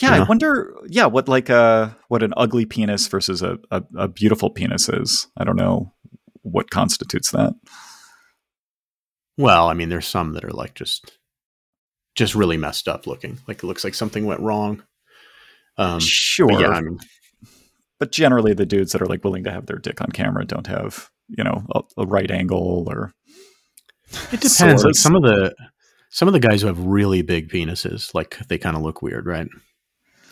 Yeah, 0.02 0.14
I 0.16 0.24
wonder. 0.24 0.74
Yeah, 0.88 1.06
what 1.08 1.28
like 1.28 1.50
uh 1.50 1.90
what 2.08 2.24
an 2.24 2.34
ugly 2.38 2.66
penis 2.66 3.08
versus 3.08 3.42
a, 3.44 3.60
a 3.70 3.84
a 3.98 4.08
beautiful 4.08 4.50
penis 4.50 4.88
is. 4.90 5.28
I 5.38 5.44
don't 5.44 5.58
know 5.58 5.94
what 6.42 6.72
constitutes 6.72 7.32
that. 7.32 7.54
Well, 9.38 9.68
I 9.68 9.74
mean, 9.74 9.90
there's 9.90 10.08
some 10.08 10.34
that 10.34 10.46
are 10.46 10.52
like 10.52 10.74
just 10.76 11.12
just 12.16 12.36
really 12.36 12.58
messed 12.58 12.88
up 12.88 13.06
looking. 13.06 13.40
Like 13.48 13.58
it 13.64 13.66
looks 13.68 13.84
like 13.84 13.94
something 13.94 14.26
went 14.26 14.40
wrong. 14.42 14.82
Um, 15.78 16.00
sure, 16.00 16.52
yeah, 16.52 16.70
I 16.70 16.82
mean, 16.82 17.00
but 18.02 18.12
generally 18.12 18.56
the 18.56 18.66
dudes 18.66 18.94
that 18.94 19.02
are 19.04 19.06
like 19.06 19.24
willing 19.24 19.44
to 19.44 19.52
have 19.52 19.68
their 19.68 19.78
dick 19.78 20.02
on 20.02 20.10
camera 20.10 20.44
don't 20.44 20.66
have 20.66 21.12
you 21.30 21.44
know 21.44 21.64
a, 21.76 21.82
a 22.00 22.06
right 22.08 22.32
angle 22.32 22.86
or 22.90 23.14
it 24.34 24.42
depends. 24.42 24.84
Like 24.84 24.96
some 24.96 25.16
of 25.16 25.22
the 25.22 25.54
some 26.10 26.28
of 26.28 26.34
the 26.34 26.40
guys 26.40 26.62
who 26.62 26.68
have 26.68 26.80
really 26.80 27.22
big 27.22 27.48
penises, 27.50 28.14
like 28.16 28.40
they 28.48 28.58
kind 28.58 28.76
of 28.76 28.82
look 28.82 29.04
weird, 29.04 29.28
right? 29.28 29.48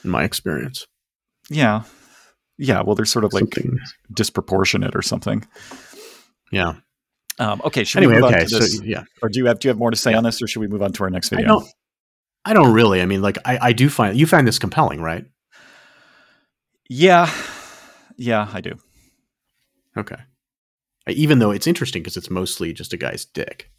In 0.03 0.09
my 0.09 0.23
experience, 0.23 0.87
yeah 1.49 1.83
yeah 2.57 2.81
well 2.81 2.95
they're 2.95 3.05
sort 3.05 3.23
of 3.23 3.33
like 3.33 3.43
Something- 3.53 3.79
disproportionate 4.13 4.95
or 4.95 5.01
something 5.01 5.47
yeah. 6.51 6.73
um 7.37 7.61
okay 7.63 7.83
should 7.83 7.99
Anyway, 7.99 8.15
we 8.15 8.21
move 8.21 8.31
okay, 8.31 8.41
on 8.41 8.47
to 8.47 8.63
so 8.63 8.83
yeah. 8.83 9.03
or 9.21 9.29
do 9.29 9.39
you 9.39 9.45
have 9.45 9.59
do 9.59 9.67
you 9.67 9.69
have 9.69 9.77
more 9.77 9.91
to 9.91 9.95
say 9.95 10.13
on 10.13 10.23
this 10.23 10.41
or 10.41 10.47
should 10.47 10.59
we 10.59 10.67
move 10.67 10.81
on 10.81 10.91
to 10.93 11.03
our 11.03 11.09
next 11.09 11.29
video 11.29 11.45
I 11.45 11.47
don't. 11.47 11.67
I 12.45 12.53
don't 12.53 12.73
really. 12.73 13.01
I 13.01 13.05
mean, 13.05 13.21
like, 13.21 13.37
I, 13.43 13.59
I 13.61 13.73
do 13.73 13.89
find 13.89 14.17
you 14.17 14.25
find 14.25 14.47
this 14.47 14.59
compelling, 14.59 15.01
right? 15.01 15.25
yeah 16.89 17.31
yeah 18.19 18.47
i 18.53 18.61
do 18.61 18.73
Okay. 19.97 20.17
Even 21.07 21.39
though 21.39 21.49
it's 21.49 21.65
interesting 21.65 22.03
because 22.03 22.15
it's 22.15 22.29
mostly 22.29 22.71
just 22.73 22.93
a 22.93 22.97
guy's 22.97 23.25
dick, 23.25 23.71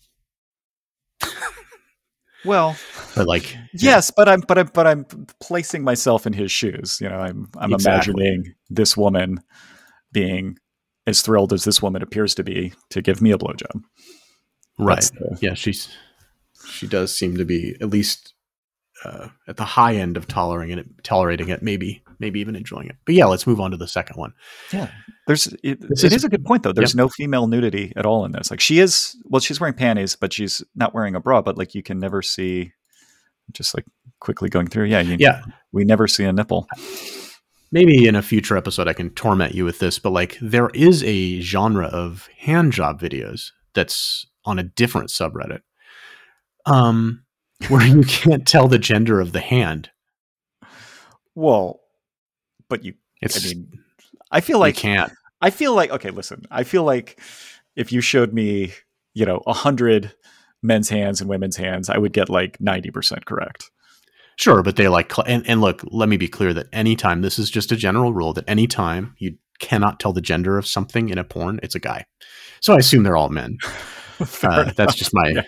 well 2.44 2.76
but 3.14 3.26
like, 3.26 3.56
Yes, 3.74 4.10
but 4.14 4.28
I'm 4.28 4.40
but 4.40 4.58
I'm 4.58 4.70
but 4.74 4.86
I'm 4.86 5.04
placing 5.40 5.84
myself 5.84 6.26
in 6.26 6.32
his 6.32 6.50
shoes. 6.50 6.98
You 7.00 7.08
know, 7.08 7.18
I'm 7.18 7.48
I'm 7.58 7.72
Exactly. 7.72 8.12
imagining 8.12 8.54
this 8.68 8.96
woman 8.96 9.40
being 10.12 10.58
as 11.06 11.22
thrilled 11.22 11.52
as 11.52 11.64
this 11.64 11.82
woman 11.82 12.02
appears 12.02 12.34
to 12.36 12.42
be 12.44 12.72
to 12.90 13.02
give 13.02 13.20
me 13.22 13.30
a 13.32 13.38
blowjob. 13.38 13.82
right? 14.78 15.00
The- 15.00 15.38
yeah, 15.40 15.54
she's 15.54 15.88
she 16.66 16.86
does 16.86 17.16
seem 17.16 17.36
to 17.36 17.44
be 17.44 17.76
at 17.80 17.88
least 17.90 18.34
uh, 19.04 19.28
at 19.48 19.56
the 19.56 19.64
high 19.64 19.94
end 19.96 20.16
of 20.16 20.26
tolerating 20.28 20.78
it, 20.78 21.04
tolerating 21.04 21.48
it, 21.48 21.62
maybe 21.62 22.02
maybe 22.20 22.38
even 22.40 22.54
enjoying 22.54 22.86
it. 22.88 22.96
But 23.06 23.14
yeah, 23.16 23.24
let's 23.26 23.46
move 23.46 23.60
on 23.60 23.70
to 23.72 23.76
the 23.76 23.88
second 23.88 24.16
one. 24.16 24.32
yeah. 24.72 24.90
There's 25.26 25.46
it, 25.48 25.58
it 25.62 25.90
is- 25.90 26.04
is 26.04 26.24
a 26.24 26.28
good 26.28 26.44
point 26.44 26.62
though. 26.62 26.72
There's 26.72 26.94
no 26.94 27.08
female 27.08 27.46
nudity 27.46 27.92
at 27.96 28.04
all 28.06 28.24
in 28.24 28.32
this. 28.32 28.50
Like 28.50 28.60
she 28.60 28.78
is 28.80 29.16
well, 29.24 29.40
she's 29.40 29.60
wearing 29.60 29.74
panties, 29.74 30.16
but 30.16 30.32
she's 30.32 30.62
not 30.74 30.92
wearing 30.94 31.14
a 31.14 31.20
bra. 31.20 31.40
But 31.42 31.56
like 31.58 31.74
you 31.74 31.82
can 31.82 31.98
never 31.98 32.20
see. 32.22 32.72
Just 33.52 33.74
like 33.76 33.84
quickly 34.20 34.48
going 34.48 34.68
through, 34.68 34.84
yeah, 34.84 35.00
you, 35.00 35.16
Yeah, 35.18 35.42
we 35.72 35.84
never 35.84 36.06
see 36.06 36.24
a 36.24 36.32
nipple. 36.32 36.68
maybe 37.72 38.06
in 38.06 38.14
a 38.16 38.22
future 38.22 38.56
episode 38.56 38.86
I 38.88 38.92
can 38.92 39.10
torment 39.10 39.54
you 39.54 39.64
with 39.64 39.78
this, 39.80 39.98
but 39.98 40.10
like 40.10 40.36
there 40.40 40.70
is 40.74 41.02
a 41.04 41.40
genre 41.40 41.86
of 41.86 42.28
hand 42.38 42.72
job 42.72 43.00
videos 43.00 43.50
that's 43.74 44.26
on 44.44 44.58
a 44.58 44.62
different 44.64 45.08
subreddit. 45.10 45.60
Um 46.66 47.24
where 47.68 47.84
you 47.86 48.02
can't 48.04 48.46
tell 48.46 48.68
the 48.68 48.78
gender 48.78 49.20
of 49.20 49.32
the 49.32 49.40
hand. 49.40 49.90
Well, 51.34 51.80
but 52.70 52.82
you 52.82 52.94
It's 53.20 53.44
I 53.44 53.46
mean 53.46 53.70
I 54.30 54.40
feel 54.40 54.58
like 54.58 54.76
you 54.76 54.82
can't. 54.82 55.12
I 55.42 55.50
feel 55.50 55.74
like 55.74 55.90
okay, 55.90 56.10
listen. 56.10 56.44
I 56.50 56.64
feel 56.64 56.84
like 56.84 57.20
if 57.76 57.92
you 57.92 58.00
showed 58.00 58.32
me, 58.32 58.72
you 59.12 59.26
know, 59.26 59.42
a 59.46 59.52
hundred 59.52 60.14
men's 60.62 60.88
hands 60.88 61.20
and 61.20 61.28
women's 61.28 61.56
hands, 61.56 61.90
I 61.90 61.98
would 61.98 62.14
get 62.14 62.30
like 62.30 62.58
ninety 62.60 62.90
percent 62.90 63.26
correct. 63.26 63.70
Sure, 64.36 64.62
but 64.62 64.76
they 64.76 64.88
like 64.88 65.12
and, 65.26 65.46
and 65.46 65.60
look, 65.60 65.82
let 65.90 66.08
me 66.08 66.16
be 66.16 66.28
clear 66.28 66.54
that 66.54 66.68
anytime 66.72 67.20
this 67.20 67.38
is 67.38 67.50
just 67.50 67.72
a 67.72 67.76
general 67.76 68.14
rule 68.14 68.32
that 68.32 68.48
anytime 68.48 69.14
you 69.18 69.36
cannot 69.58 70.00
tell 70.00 70.14
the 70.14 70.22
gender 70.22 70.56
of 70.56 70.66
something 70.66 71.10
in 71.10 71.18
a 71.18 71.24
porn, 71.24 71.60
it's 71.62 71.74
a 71.74 71.80
guy. 71.80 72.06
So 72.60 72.74
I 72.74 72.78
assume 72.78 73.02
they're 73.02 73.16
all 73.16 73.28
men. 73.28 73.58
Uh, 74.42 74.70
that's 74.76 74.94
just 74.94 75.14
my. 75.14 75.46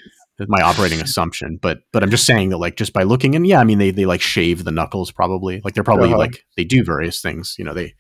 My 0.49 0.61
operating 0.63 1.01
assumption. 1.07 1.59
But 1.61 1.81
but 1.93 2.03
I'm 2.03 2.11
just 2.11 2.27
saying 2.27 2.51
that 2.51 2.59
like 2.59 2.77
just 2.77 2.93
by 2.93 3.03
looking 3.03 3.35
and 3.35 3.47
yeah, 3.47 3.61
I 3.61 3.65
mean 3.65 3.79
they 3.79 3.91
they 3.91 4.07
like 4.07 4.21
shave 4.21 4.65
the 4.65 4.71
knuckles 4.73 5.11
probably. 5.11 5.61
Like 5.65 5.75
they're 5.75 5.85
probably 5.85 6.09
Uh-huh. 6.09 6.19
like 6.19 6.45
they 6.57 6.65
do 6.65 6.85
various 6.85 7.21
things. 7.21 7.55
You 7.59 7.65
know, 7.65 7.75
they 7.75 7.95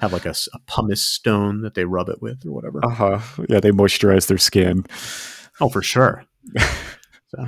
have 0.00 0.12
like 0.12 0.26
a 0.26 0.34
pumice 0.66 1.02
stone 1.02 1.62
that 1.62 1.74
they 1.74 1.84
rub 1.84 2.08
it 2.08 2.22
with 2.22 2.44
or 2.46 2.52
whatever. 2.52 2.80
Uh 2.84 2.88
huh. 2.90 3.18
Yeah, 3.48 3.60
they 3.60 3.70
moisturize 3.70 4.26
their 4.26 4.38
skin. 4.38 4.84
Oh, 5.60 5.68
for 5.68 5.82
sure. 5.82 6.24
so. 7.28 7.46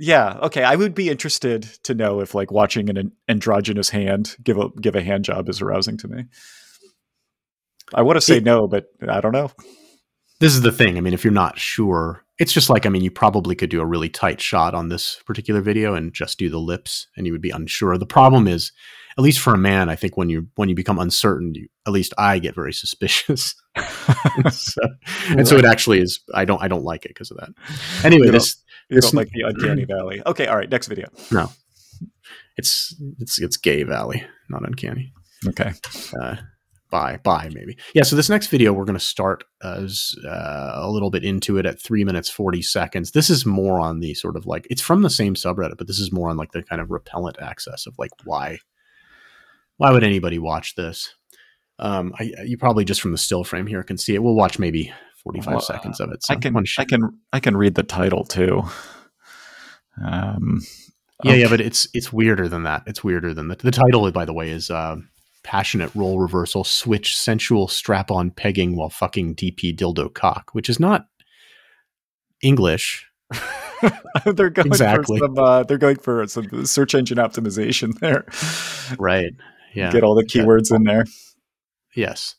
Yeah. 0.00 0.38
Okay. 0.42 0.62
I 0.62 0.76
would 0.76 0.94
be 0.94 1.08
interested 1.08 1.62
to 1.84 1.94
know 1.94 2.20
if 2.20 2.34
like 2.34 2.52
watching 2.52 2.88
an 2.88 3.12
androgynous 3.28 3.90
hand 3.90 4.36
give 4.42 4.56
a 4.58 4.68
give 4.80 4.94
a 4.94 5.02
hand 5.02 5.24
job 5.24 5.48
is 5.48 5.60
arousing 5.60 5.96
to 5.98 6.08
me. 6.08 6.24
I 7.94 8.02
want 8.02 8.16
to 8.16 8.20
say 8.20 8.36
It- 8.36 8.44
no, 8.44 8.68
but 8.68 8.86
I 9.08 9.20
don't 9.20 9.32
know. 9.32 9.50
this 10.40 10.54
is 10.54 10.60
the 10.62 10.70
thing. 10.72 10.98
I 10.98 11.00
mean, 11.00 11.14
if 11.14 11.24
you're 11.24 11.32
not 11.32 11.58
sure, 11.58 12.22
it's 12.38 12.52
just 12.52 12.70
like 12.70 12.86
I 12.86 12.88
mean, 12.88 13.02
you 13.02 13.10
probably 13.10 13.54
could 13.54 13.70
do 13.70 13.80
a 13.80 13.86
really 13.86 14.08
tight 14.08 14.40
shot 14.40 14.74
on 14.74 14.88
this 14.88 15.20
particular 15.26 15.60
video 15.60 15.94
and 15.94 16.12
just 16.12 16.38
do 16.38 16.48
the 16.48 16.58
lips, 16.58 17.06
and 17.16 17.26
you 17.26 17.32
would 17.32 17.42
be 17.42 17.50
unsure. 17.50 17.98
The 17.98 18.06
problem 18.06 18.46
is, 18.46 18.72
at 19.16 19.22
least 19.24 19.40
for 19.40 19.52
a 19.54 19.58
man, 19.58 19.88
I 19.88 19.96
think 19.96 20.16
when 20.16 20.28
you 20.28 20.46
when 20.54 20.68
you 20.68 20.74
become 20.74 20.98
uncertain, 20.98 21.54
you, 21.54 21.68
at 21.86 21.92
least 21.92 22.14
I 22.18 22.38
get 22.38 22.54
very 22.54 22.72
suspicious. 22.84 23.54
so, 24.50 24.80
and 25.30 25.46
so 25.46 25.56
it 25.56 25.64
actually 25.64 26.00
is. 26.00 26.20
I 26.34 26.44
don't 26.44 26.62
I 26.62 26.68
don't 26.68 26.84
like 26.84 27.04
it 27.04 27.08
because 27.10 27.30
of 27.30 27.38
that. 27.38 27.50
Anyway, 28.04 28.26
You 28.26 28.32
this 28.32 28.56
You 28.88 28.96
This- 28.96 29.06
don't 29.10 29.14
like 29.14 29.30
the 29.30 29.42
uncanny 29.42 29.84
valley. 29.84 30.22
Okay. 30.26 30.46
All 30.46 30.56
right. 30.56 30.70
Next 30.70 30.86
video. 30.88 31.08
No. 31.30 31.50
It's 32.56 32.94
it's 33.20 33.38
it's 33.40 33.56
gay 33.56 33.82
valley, 33.84 34.24
not 34.48 34.66
uncanny. 34.66 35.12
Okay. 35.46 35.72
uh, 36.20 36.36
bye 36.90 37.18
bye 37.22 37.50
maybe. 37.52 37.76
Yeah 37.94 38.02
so 38.02 38.16
this 38.16 38.28
next 38.30 38.46
video 38.48 38.72
we're 38.72 38.84
going 38.84 38.98
to 38.98 39.04
start 39.04 39.44
as 39.62 40.14
uh, 40.26 40.72
a 40.74 40.90
little 40.90 41.10
bit 41.10 41.24
into 41.24 41.58
it 41.58 41.66
at 41.66 41.80
three 41.80 42.04
minutes 42.04 42.30
40 42.30 42.62
seconds. 42.62 43.10
This 43.12 43.28
is 43.30 43.44
more 43.44 43.78
on 43.80 44.00
the 44.00 44.14
sort 44.14 44.36
of 44.36 44.46
like 44.46 44.66
it's 44.70 44.82
from 44.82 45.02
the 45.02 45.10
same 45.10 45.34
subreddit 45.34 45.76
but 45.78 45.86
this 45.86 45.98
is 45.98 46.12
more 46.12 46.30
on 46.30 46.36
like 46.36 46.52
the 46.52 46.62
kind 46.62 46.80
of 46.80 46.90
repellent 46.90 47.36
access 47.40 47.86
of 47.86 47.94
like 47.98 48.10
why 48.24 48.58
why 49.76 49.90
would 49.92 50.02
anybody 50.04 50.38
watch 50.38 50.74
this? 50.76 51.14
Um 51.78 52.14
I, 52.18 52.32
you 52.44 52.56
probably 52.58 52.84
just 52.84 53.00
from 53.00 53.12
the 53.12 53.18
still 53.18 53.44
frame 53.44 53.66
here 53.66 53.82
can 53.82 53.98
see 53.98 54.14
it. 54.14 54.22
We'll 54.22 54.34
watch 54.34 54.58
maybe 54.58 54.92
45 55.22 55.46
Well, 55.52 55.60
seconds 55.60 56.00
of 56.00 56.10
it 56.10 56.22
so 56.24 56.34
I 56.34 56.36
can 56.36 56.56
I 56.78 56.84
can 56.84 57.02
I 57.34 57.40
can 57.40 57.56
read 57.56 57.74
the 57.74 57.82
title 57.82 58.24
too. 58.24 58.62
Um. 60.04 60.60
yeah 61.24 61.34
yeah 61.34 61.48
but 61.48 61.60
it's 61.60 61.88
it's 61.92 62.12
weirder 62.12 62.48
than 62.48 62.62
that. 62.62 62.84
It's 62.86 63.02
weirder 63.04 63.34
than 63.34 63.48
that 63.48 63.58
the 63.58 63.70
title 63.70 64.10
by 64.12 64.24
the 64.24 64.32
way 64.32 64.50
is 64.50 64.70
uh 64.70 64.96
passionate 65.48 65.90
role 65.94 66.20
reversal 66.20 66.62
switch 66.62 67.16
sensual 67.16 67.68
strap 67.68 68.10
on 68.10 68.30
pegging 68.30 68.76
while 68.76 68.90
fucking 68.90 69.34
dp 69.34 69.74
dildo 69.74 70.12
cock 70.12 70.50
which 70.52 70.68
is 70.68 70.78
not 70.78 71.06
english 72.42 73.06
they're 74.24 74.50
going 74.50 74.66
Exactly. 74.66 75.18
for 75.18 75.26
some. 75.26 75.38
Uh, 75.38 75.62
they're 75.62 75.78
going 75.78 75.96
for 75.96 76.26
some 76.26 76.64
search 76.66 76.94
engine 76.94 77.16
optimization 77.18 77.98
there. 78.00 78.26
right 78.98 79.32
yeah 79.74 79.90
Get 79.90 80.02
all 80.04 80.14
the 80.14 80.26
Yeah. 80.34 80.42
keywords 80.42 80.74
in 80.74 80.84
there. 80.84 81.04
yes 81.96 82.34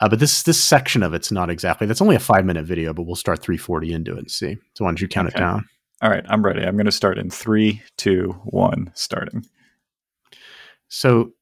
uh, 0.00 0.08
but 0.08 0.18
this 0.18 0.42
this 0.42 0.62
section 0.62 1.02
of 1.02 1.14
it's 1.14 1.30
not 1.32 1.48
exactly 1.48 1.86
that's 1.86 2.02
only 2.02 2.16
a 2.16 2.20
five 2.20 2.44
minute 2.44 2.64
video 2.66 2.92
but 2.92 3.04
we'll 3.04 3.14
start 3.16 3.40
340 3.40 3.92
into 3.94 4.12
it 4.12 4.18
and 4.18 4.30
see 4.30 4.56
so 4.74 4.84
why 4.84 4.90
don't 4.90 5.00
you 5.00 5.08
count 5.08 5.28
it 5.28 5.36
down 5.36 5.64
All 6.02 6.10
right, 6.10 6.24
I'm 6.28 6.44
ready. 6.44 6.62
I'm 6.62 6.74
going 6.76 6.86
to 6.86 6.92
start 6.92 7.16
in 7.16 7.30
three, 7.30 7.80
two, 7.96 8.34
one. 8.44 8.90
Starting. 8.94 9.44
So 10.88 11.32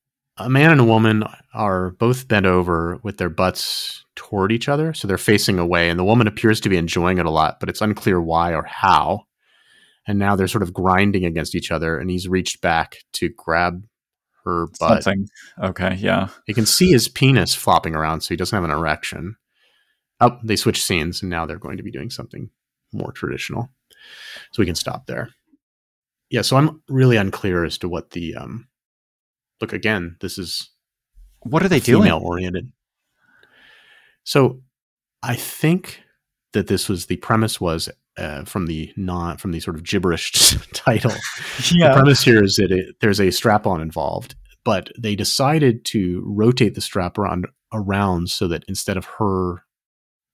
a 0.40 0.48
man 0.48 0.70
and 0.72 0.80
a 0.80 0.84
woman 0.84 1.24
are 1.54 1.90
both 1.90 2.28
bent 2.28 2.46
over 2.46 2.98
with 3.02 3.18
their 3.18 3.28
butts 3.28 4.04
toward 4.16 4.52
each 4.52 4.68
other. 4.68 4.92
So 4.94 5.06
they're 5.06 5.18
facing 5.18 5.58
away, 5.58 5.88
and 5.88 5.98
the 5.98 6.04
woman 6.04 6.26
appears 6.26 6.60
to 6.60 6.68
be 6.68 6.76
enjoying 6.76 7.18
it 7.18 7.26
a 7.26 7.30
lot, 7.30 7.60
but 7.60 7.68
it's 7.68 7.80
unclear 7.80 8.20
why 8.20 8.54
or 8.54 8.64
how. 8.64 9.26
And 10.06 10.18
now 10.18 10.34
they're 10.34 10.48
sort 10.48 10.62
of 10.62 10.72
grinding 10.72 11.24
against 11.24 11.54
each 11.54 11.70
other, 11.70 11.98
and 11.98 12.10
he's 12.10 12.28
reached 12.28 12.60
back 12.60 12.96
to 13.14 13.28
grab 13.36 13.84
her 14.44 14.68
butt. 14.78 15.04
Something. 15.04 15.28
Okay. 15.62 15.94
Yeah. 15.96 16.28
You 16.46 16.54
can 16.54 16.66
see 16.66 16.90
his 16.90 17.08
penis 17.08 17.54
flopping 17.54 17.94
around, 17.94 18.22
so 18.22 18.28
he 18.30 18.36
doesn't 18.36 18.56
have 18.56 18.64
an 18.64 18.76
erection. 18.76 19.36
Oh, 20.20 20.38
they 20.42 20.56
switch 20.56 20.82
scenes, 20.82 21.22
and 21.22 21.30
now 21.30 21.46
they're 21.46 21.58
going 21.58 21.76
to 21.76 21.82
be 21.82 21.90
doing 21.90 22.10
something 22.10 22.50
more 22.92 23.12
traditional. 23.12 23.70
So 24.52 24.60
we 24.60 24.66
can 24.66 24.74
stop 24.74 25.06
there. 25.06 25.30
Yeah, 26.30 26.42
so 26.42 26.56
I'm 26.56 26.82
really 26.88 27.16
unclear 27.16 27.64
as 27.64 27.78
to 27.78 27.88
what 27.88 28.10
the 28.10 28.36
um 28.36 28.68
look 29.60 29.72
again, 29.72 30.16
this 30.20 30.38
is 30.38 30.70
What 31.40 31.62
are 31.62 31.68
they 31.68 31.80
doing? 31.80 32.02
female 32.02 32.20
oriented. 32.22 32.72
So 34.24 34.60
I 35.22 35.34
think 35.34 36.02
that 36.52 36.66
this 36.66 36.88
was 36.88 37.06
the 37.06 37.16
premise 37.16 37.60
was 37.60 37.88
uh, 38.16 38.44
from 38.44 38.66
the 38.66 38.92
non 38.96 39.36
from 39.36 39.52
the 39.52 39.60
sort 39.60 39.76
of 39.76 39.84
gibberish 39.84 40.32
title. 40.74 41.12
The 41.88 41.94
premise 41.94 42.22
here 42.22 42.42
is 42.42 42.56
that 42.56 42.70
it, 42.70 42.96
there's 43.00 43.20
a 43.20 43.30
strap 43.30 43.66
on 43.66 43.80
involved, 43.80 44.34
but 44.64 44.90
they 44.98 45.14
decided 45.14 45.84
to 45.86 46.22
rotate 46.26 46.74
the 46.74 46.80
strap 46.80 47.18
around 47.18 47.46
around 47.72 48.30
so 48.30 48.48
that 48.48 48.64
instead 48.68 48.96
of 48.96 49.04
her, 49.04 49.62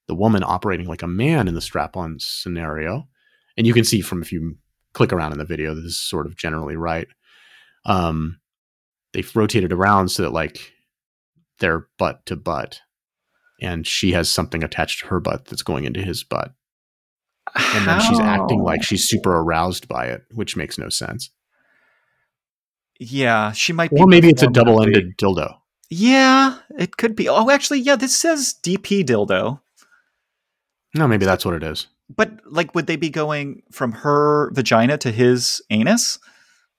the 0.09 0.15
woman 0.15 0.43
operating 0.43 0.87
like 0.87 1.03
a 1.03 1.09
man 1.09 1.49
in 1.49 1.55
the 1.55 1.61
strap 1.61 1.97
on 1.97 2.17
scenario, 2.19 3.07
and 3.57 3.67
you 3.67 3.75
can 3.75 3.85
see 3.85 4.01
from 4.01 4.23
if 4.23 4.33
you 4.33 4.57
click 4.95 5.13
around 5.13 5.33
in 5.33 5.39
the 5.39 5.45
video, 5.45 5.75
this 5.75 5.85
is 5.85 5.99
sort 5.99 6.27
of 6.27 6.37
generally 6.37 6.77
right. 6.77 7.09
Um, 7.85 8.41
they've 9.17 9.35
rotated 9.35 9.73
around 9.73 10.11
so 10.11 10.23
that 10.23 10.33
like 10.33 10.73
they're 11.59 11.89
butt 11.99 12.27
to 12.27 12.37
butt, 12.37 12.81
and 13.63 13.87
she 13.87 14.13
has 14.13 14.29
something 14.29 14.63
attached 14.63 15.01
to 15.01 15.07
her 15.07 15.21
butt 15.21 15.47
that's 15.47 15.63
going 15.63 15.85
into 15.85 16.03
his 16.03 16.23
butt, 16.23 16.53
and 17.55 17.87
then 17.87 17.99
she's 18.03 18.21
acting 18.21 18.63
like 18.63 18.83
she's 18.83 19.09
super 19.09 19.35
aroused 19.35 19.89
by 19.89 20.07
it, 20.07 20.23
which 20.35 20.55
makes 20.55 20.77
no 20.77 20.91
sense. 20.91 21.31
Yeah, 23.01 23.53
she 23.53 23.73
might 23.73 23.91
be. 23.91 24.01
Or 24.01 24.07
maybe 24.07 24.29
it's 24.29 24.43
a 24.43 24.49
double-ended 24.49 25.17
dildo. 25.19 25.57
Yeah, 25.89 26.59
it 26.79 26.97
could 26.99 27.17
be. 27.17 27.29
Oh, 27.29 27.49
actually, 27.51 27.81
yeah, 27.81 27.97
this 27.97 28.15
says 28.15 28.55
DP 28.63 29.03
dildo. 29.05 29.61
No, 30.95 31.07
maybe 31.09 31.25
that's 31.25 31.45
what 31.45 31.55
it 31.55 31.63
is. 31.63 31.87
But 32.15 32.41
like, 32.47 32.75
would 32.75 32.87
they 32.87 32.97
be 32.97 33.11
going 33.11 33.63
from 33.73 33.93
her 33.93 34.51
vagina 34.53 34.99
to 34.99 35.11
his 35.11 35.63
anus? 35.71 36.19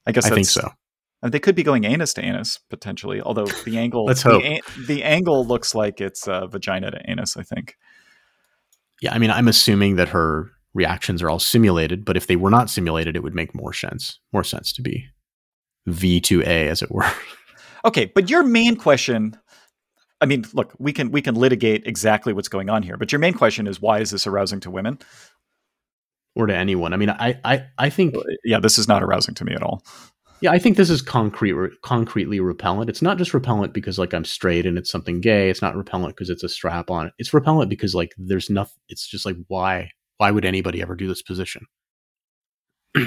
I 0.06 0.12
guess 0.12 0.26
I 0.26 0.30
think 0.30 0.48
that's- 0.48 0.74
uh, 1.24 1.30
They 1.30 1.40
could 1.40 1.56
be 1.56 1.64
going 1.64 1.84
anus 1.84 2.14
to 2.16 2.22
anus 2.26 2.60
potentially, 2.70 3.22
although 3.22 3.46
the 3.66 3.78
angle 3.78 4.06
Let's 4.06 4.24
the 4.24 4.30
hope. 4.32 4.44
an- 4.44 4.60
The, 4.88 5.04
angle 5.04 5.46
looks 5.46 5.74
like 5.76 6.00
it's 6.02 6.28
uh, 6.28 6.48
vagina 6.48 6.92
to 6.92 7.02
anus. 7.10 7.38
I 7.38 7.44
think. 7.44 7.76
Yeah, 9.02 9.14
I 9.14 9.20
mean, 9.20 9.32
I'm 9.32 9.48
assuming 9.48 9.96
that 9.98 10.10
her 10.10 10.50
reactions 10.74 11.22
are 11.22 11.30
all 11.30 11.40
simulated, 11.40 12.04
but 12.06 12.18
if 12.18 12.28
they 12.28 12.36
were 12.36 12.50
not 12.50 12.70
simulated, 12.70 13.16
it 13.16 13.24
would 13.24 13.36
make 13.36 13.54
more 13.56 13.74
sense. 13.74 14.20
More 14.34 14.44
sense 14.44 14.74
to 14.74 14.82
be 14.82 15.06
V 15.86 16.20
to 16.22 16.42
A, 16.42 16.68
as 16.68 16.82
it 16.82 16.92
were. 16.92 17.10
Okay, 17.86 18.12
but 18.14 18.30
your 18.30 18.44
main 18.44 18.76
question. 18.76 19.38
I 20.20 20.26
mean, 20.26 20.44
look, 20.52 20.74
we 20.80 20.92
can 20.92 21.12
we 21.12 21.22
can 21.22 21.36
litigate 21.36 21.86
exactly 21.86 22.34
what's 22.34 22.50
going 22.50 22.70
on 22.70 22.82
here, 22.84 22.98
but 22.98 23.12
your 23.14 23.20
main 23.20 23.34
question 23.36 23.66
is 23.68 23.80
why 23.80 24.00
is 24.00 24.10
this 24.10 24.28
arousing 24.28 24.60
to 24.62 24.72
women? 24.72 24.98
or 26.36 26.48
to 26.48 26.56
anyone. 26.56 26.94
I 26.94 26.98
mean, 26.98 27.10
I, 27.10 27.40
I, 27.46 27.66
I 27.78 27.90
think, 27.90 28.14
Yeah, 28.44 28.60
this 28.60 28.78
is 28.78 28.88
not 28.88 29.02
arousing 29.04 29.34
to 29.36 29.46
me 29.46 29.54
at 29.54 29.64
all. 29.64 29.84
Yeah, 30.42 30.52
I 30.52 30.60
think 30.60 30.78
this 30.78 30.90
is 30.90 31.02
concrete, 31.02 31.56
concretely 31.82 32.40
repellent. 32.40 32.90
It's 32.90 33.02
not 33.02 33.18
just 33.18 33.34
repellent 33.34 33.74
because 33.74 33.98
like 33.98 34.14
I'm 34.14 34.26
straight 34.26 34.66
and 34.66 34.78
it's 34.78 34.92
something 34.92 35.20
gay. 35.20 35.50
It's 35.50 35.62
not 35.62 35.76
repellent 35.76 36.16
because 36.16 36.30
it's 36.30 36.44
a 36.44 36.50
strap 36.50 36.92
on. 36.92 37.12
It's 37.18 37.34
repellent 37.34 37.70
because 37.70 37.96
like 37.96 38.14
there's 38.18 38.50
nothing. 38.50 38.80
It's 38.90 39.08
just 39.08 39.26
like 39.26 39.36
why, 39.48 39.92
why 40.18 40.32
would 40.32 40.46
anybody 40.46 40.82
ever 40.82 40.96
do 40.96 41.08
this 41.08 41.22
position? 41.22 41.66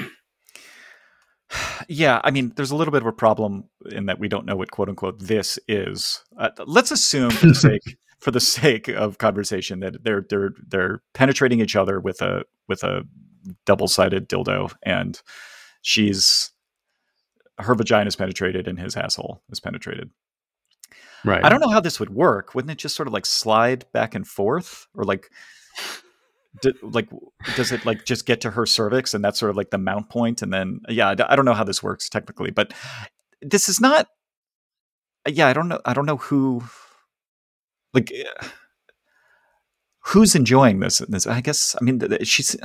Yeah, 1.89 2.21
I 2.23 2.31
mean, 2.31 2.53
there's 2.55 2.71
a 2.71 2.77
little 2.77 2.93
bit 2.93 3.01
of 3.01 3.07
a 3.07 3.11
problem 3.11 3.65
in 3.91 4.05
that 4.05 4.19
we 4.19 4.29
don't 4.29 4.45
know 4.45 4.55
what 4.55 4.71
"quote 4.71 4.87
unquote" 4.87 5.19
this 5.19 5.59
is. 5.67 6.23
Uh, 6.37 6.49
let's 6.65 6.91
assume, 6.91 7.31
for 7.31 7.47
the 7.47 7.55
sake 7.55 7.97
for 8.19 8.31
the 8.31 8.39
sake 8.39 8.87
of 8.87 9.17
conversation, 9.17 9.81
that 9.81 10.01
they're 10.01 10.25
they're 10.29 10.51
they're 10.65 11.01
penetrating 11.13 11.59
each 11.59 11.75
other 11.75 11.99
with 11.99 12.21
a 12.21 12.43
with 12.69 12.83
a 12.83 13.03
double 13.65 13.89
sided 13.89 14.29
dildo, 14.29 14.71
and 14.83 15.21
she's 15.81 16.50
her 17.61 17.75
vagina 17.75 18.07
is 18.07 18.15
penetrated 18.15 18.67
and 18.67 18.79
his 18.79 18.95
asshole 18.95 19.41
is 19.49 19.59
penetrated. 19.59 20.09
Right. 21.23 21.43
I 21.43 21.49
don't 21.49 21.59
know 21.59 21.69
how 21.69 21.79
this 21.79 21.99
would 21.99 22.09
work. 22.09 22.55
Wouldn't 22.55 22.71
it 22.71 22.77
just 22.77 22.95
sort 22.95 23.07
of 23.07 23.13
like 23.13 23.25
slide 23.25 23.85
back 23.91 24.15
and 24.15 24.27
forth, 24.27 24.87
or 24.95 25.03
like, 25.03 25.29
d- 26.61 26.73
like 26.81 27.09
does 27.55 27.71
it 27.71 27.85
like 27.85 28.05
just 28.05 28.25
get 28.25 28.41
to 28.41 28.51
her 28.51 28.65
cervix 28.65 29.13
and 29.13 29.23
that's 29.23 29.39
sort 29.39 29.51
of 29.51 29.55
like 29.55 29.69
the 29.69 29.77
mount 29.77 30.09
point, 30.09 30.41
and 30.41 30.51
then 30.51 30.79
yeah, 30.89 31.09
I 31.09 31.35
don't 31.35 31.45
know 31.45 31.53
how 31.53 31.63
this 31.63 31.83
works 31.83 32.09
technically, 32.09 32.49
but 32.51 32.73
this 33.41 33.69
is 33.69 33.79
not. 33.79 34.07
Yeah, 35.27 35.47
I 35.47 35.53
don't 35.53 35.67
know. 35.67 35.79
I 35.85 35.93
don't 35.93 36.07
know 36.07 36.17
who, 36.17 36.63
like, 37.93 38.11
eh, 38.11 38.47
who's 39.99 40.33
enjoying 40.33 40.79
this. 40.79 40.99
This, 41.07 41.27
I 41.27 41.41
guess. 41.41 41.75
I 41.79 41.83
mean, 41.83 42.01
she's 42.23 42.55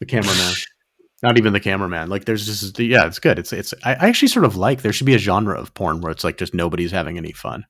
the 0.00 0.06
cameraman. 0.06 0.54
Not 1.22 1.38
even 1.38 1.52
the 1.52 1.60
cameraman. 1.60 2.08
Like 2.08 2.24
there's 2.24 2.46
just 2.46 2.78
yeah, 2.80 3.06
it's 3.06 3.18
good. 3.20 3.38
It's 3.38 3.52
it's 3.52 3.72
I 3.84 3.94
I 3.94 4.08
actually 4.08 4.28
sort 4.28 4.44
of 4.44 4.56
like 4.56 4.82
there 4.82 4.92
should 4.92 5.06
be 5.06 5.14
a 5.14 5.18
genre 5.18 5.58
of 5.58 5.72
porn 5.74 6.00
where 6.00 6.10
it's 6.10 6.24
like 6.24 6.36
just 6.36 6.54
nobody's 6.54 6.90
having 6.90 7.16
any 7.16 7.32
fun. 7.32 7.64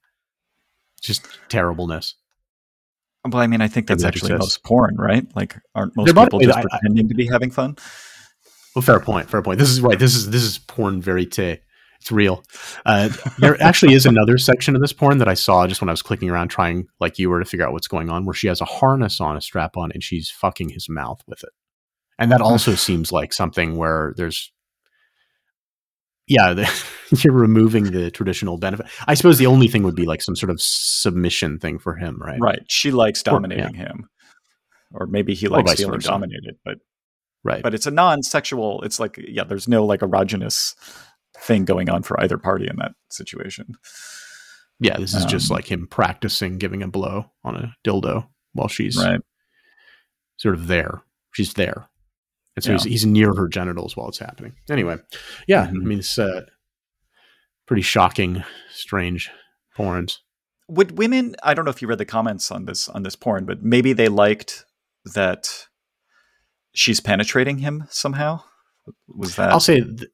Just 1.03 1.27
terribleness. 1.49 2.15
Well, 3.31 3.43
I 3.43 3.47
mean, 3.47 3.61
I 3.61 3.69
think 3.69 3.87
that's 3.87 4.03
Maybe 4.03 4.11
that 4.11 4.17
actually 4.17 4.35
exists. 4.35 4.59
most 4.59 4.65
porn, 4.65 4.97
right? 4.97 5.25
Like, 5.37 5.57
aren't 5.75 5.97
most 5.97 6.15
people 6.15 6.41
just 6.41 6.57
I- 6.57 6.61
I- 6.61 6.65
pretending 6.65 7.09
to 7.09 7.15
be 7.15 7.27
having 7.27 7.51
fun? 7.51 7.77
Well, 8.75 8.83
fair 8.83 8.99
point. 9.01 9.29
Fair 9.29 9.43
point. 9.43 9.59
This 9.59 9.69
is 9.69 9.81
right. 9.81 9.99
This 9.99 10.15
is 10.15 10.31
this 10.31 10.43
is 10.43 10.59
porn 10.59 11.03
verite. 11.03 11.61
It's 12.01 12.11
real. 12.11 12.43
Uh, 12.85 13.11
there 13.39 13.63
actually 13.63 13.95
is 13.95 14.07
another 14.07 14.37
section 14.39 14.75
of 14.75 14.81
this 14.81 14.93
porn 14.93 15.19
that 15.19 15.29
I 15.29 15.35
saw 15.35 15.69
just 15.69 15.81
when 15.81 15.89
I 15.89 15.93
was 15.93 16.03
clicking 16.03 16.31
around 16.31 16.49
trying, 16.49 16.89
like 16.99 17.17
you 17.21 17.31
were, 17.31 17.39
to 17.39 17.45
figure 17.45 17.65
out 17.65 17.73
what's 17.73 17.87
going 17.87 18.11
on, 18.11 18.25
where 18.25 18.35
she 18.35 18.49
has 18.49 18.61
a 18.61 18.65
harness 18.65 19.21
on, 19.21 19.37
a 19.37 19.41
strap 19.41 19.77
on, 19.77 19.93
and 19.93 20.03
she's 20.03 20.29
fucking 20.29 20.71
his 20.71 20.89
mouth 20.89 21.23
with 21.29 21.45
it. 21.45 21.51
And 22.19 22.31
that 22.31 22.41
also 22.41 22.75
seems 22.75 23.11
like 23.13 23.33
something 23.33 23.77
where 23.77 24.15
there's, 24.17 24.53
yeah, 26.29 26.53
the, 26.55 26.85
you're 27.25 27.33
removing 27.33 27.85
the 27.91 28.11
traditional 28.11 28.59
benefit. 28.59 28.87
I 29.07 29.15
suppose 29.15 29.39
the 29.39 29.47
only 29.47 29.69
thing 29.69 29.83
would 29.83 29.97
be 29.97 30.07
like 30.07 30.23
some 30.23 30.37
sort 30.37 30.51
of 30.51 30.61
submission 30.61 31.59
thing 31.59 31.79
for 31.79 31.95
him, 31.97 32.19
right? 32.21 32.39
Right. 32.41 32.63
She 32.69 32.91
likes 32.91 33.23
Or- 33.23 33.33
dominating 33.33 33.75
him, 33.75 34.09
or 34.93 35.07
maybe 35.07 35.35
he 35.35 35.49
likes 35.49 35.75
feeling 35.75 36.01
dominated. 36.01 36.57
But 36.65 36.79
Right. 37.45 37.63
but 37.63 37.75
it's 37.75 37.87
a 37.87 37.91
non-sexual. 37.91 38.83
It's 38.83 39.01
like 39.01 39.19
yeah, 39.19 39.43
there's 39.43 39.67
no 39.67 39.85
like 39.85 39.99
erogenous 40.01 40.75
thing 41.39 41.65
going 41.65 41.91
on 41.91 42.05
for 42.05 42.21
either 42.21 42.39
party 42.39 42.69
in 42.71 42.77
that 42.77 42.93
situation. 43.11 43.75
yeah, 44.79 44.97
this 44.97 45.13
is 45.15 45.25
just 45.25 45.51
um, 45.51 45.57
like 45.57 45.69
him 45.69 45.89
practicing 45.89 46.59
giving 46.59 46.85
a 46.85 46.89
blow 46.89 47.33
on 47.43 47.57
a 47.57 47.75
dildo 47.85 48.29
while 48.53 48.69
she's 48.69 48.97
Right. 48.97 49.21
sort 50.37 50.55
of 50.55 50.69
there. 50.69 51.03
She's 51.33 51.55
there. 51.55 51.89
And 52.57 52.65
so 52.65 52.71
Yeah. 52.73 52.77
he's, 52.79 52.85
he's 52.85 53.07
near 53.07 53.35
her 53.35 53.49
genitals 53.49 53.97
while 53.97 54.09
it's 54.09 54.19
happening. 54.19 54.55
Anyway, 54.71 54.99
yeah, 55.47 55.67
Mhm. 55.67 55.69
I 55.69 55.85
mean, 55.85 55.99
it's 56.01 56.19
uh, 56.19 56.43
pretty 57.67 57.83
shocking, 57.83 58.45
strange 58.71 59.31
porns. 59.77 60.19
Would 60.69 60.97
women? 60.99 61.35
I 61.43 61.55
don't 61.55 61.65
know 61.65 61.71
if 61.71 61.83
you 61.83 61.89
read 61.89 61.99
the 61.99 62.05
comments 62.05 62.51
on 62.51 62.65
this 62.67 62.89
on 62.89 63.03
this 63.03 63.17
porn, 63.17 63.45
but 63.45 63.63
maybe 63.63 63.93
they 63.93 64.09
liked 64.09 64.65
that 65.15 65.67
she's 66.75 67.01
penetrating 67.01 67.59
him 67.59 67.85
somehow. 67.91 68.43
Was 69.09 69.37
that? 69.37 69.51
I'll 69.51 69.61
say 69.61 69.81
th- 69.81 70.11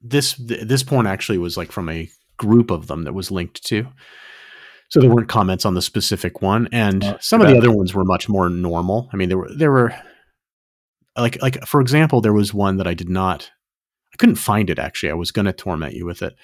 this 0.00 0.34
th- 0.34 0.62
this 0.66 0.82
porn 0.82 1.06
actually 1.06 1.38
was 1.38 1.56
like 1.56 1.70
from 1.70 1.88
a 1.88 2.08
group 2.38 2.70
of 2.70 2.86
them 2.86 3.04
that 3.04 3.12
was 3.12 3.30
linked 3.30 3.64
to. 3.66 3.86
So 4.88 5.00
there 5.00 5.10
weren't 5.10 5.28
comments 5.28 5.64
on 5.64 5.74
the 5.74 5.82
specific 5.82 6.42
one, 6.42 6.68
and 6.72 7.04
Oh, 7.04 7.16
some 7.20 7.40
of 7.40 7.48
the 7.48 7.56
other 7.56 7.70
ones 7.70 7.94
were 7.94 8.04
much 8.04 8.28
more 8.28 8.48
normal. 8.48 9.08
I 9.12 9.16
mean, 9.16 9.28
there 9.28 9.38
were 9.38 9.50
there 9.54 9.70
were 9.70 9.94
like 11.16 11.40
like 11.42 11.64
for 11.66 11.80
example, 11.80 12.20
there 12.20 12.32
was 12.32 12.54
one 12.54 12.76
that 12.78 12.86
I 12.86 12.94
did 12.94 13.08
not, 13.08 13.50
I 14.12 14.16
couldn't 14.16 14.36
find 14.36 14.70
it 14.70 14.78
actually. 14.78 15.10
I 15.10 15.14
was 15.14 15.30
going 15.32 15.46
to 15.46 15.52
torment 15.52 15.94
you 15.94 16.06
with 16.06 16.22
it, 16.22 16.34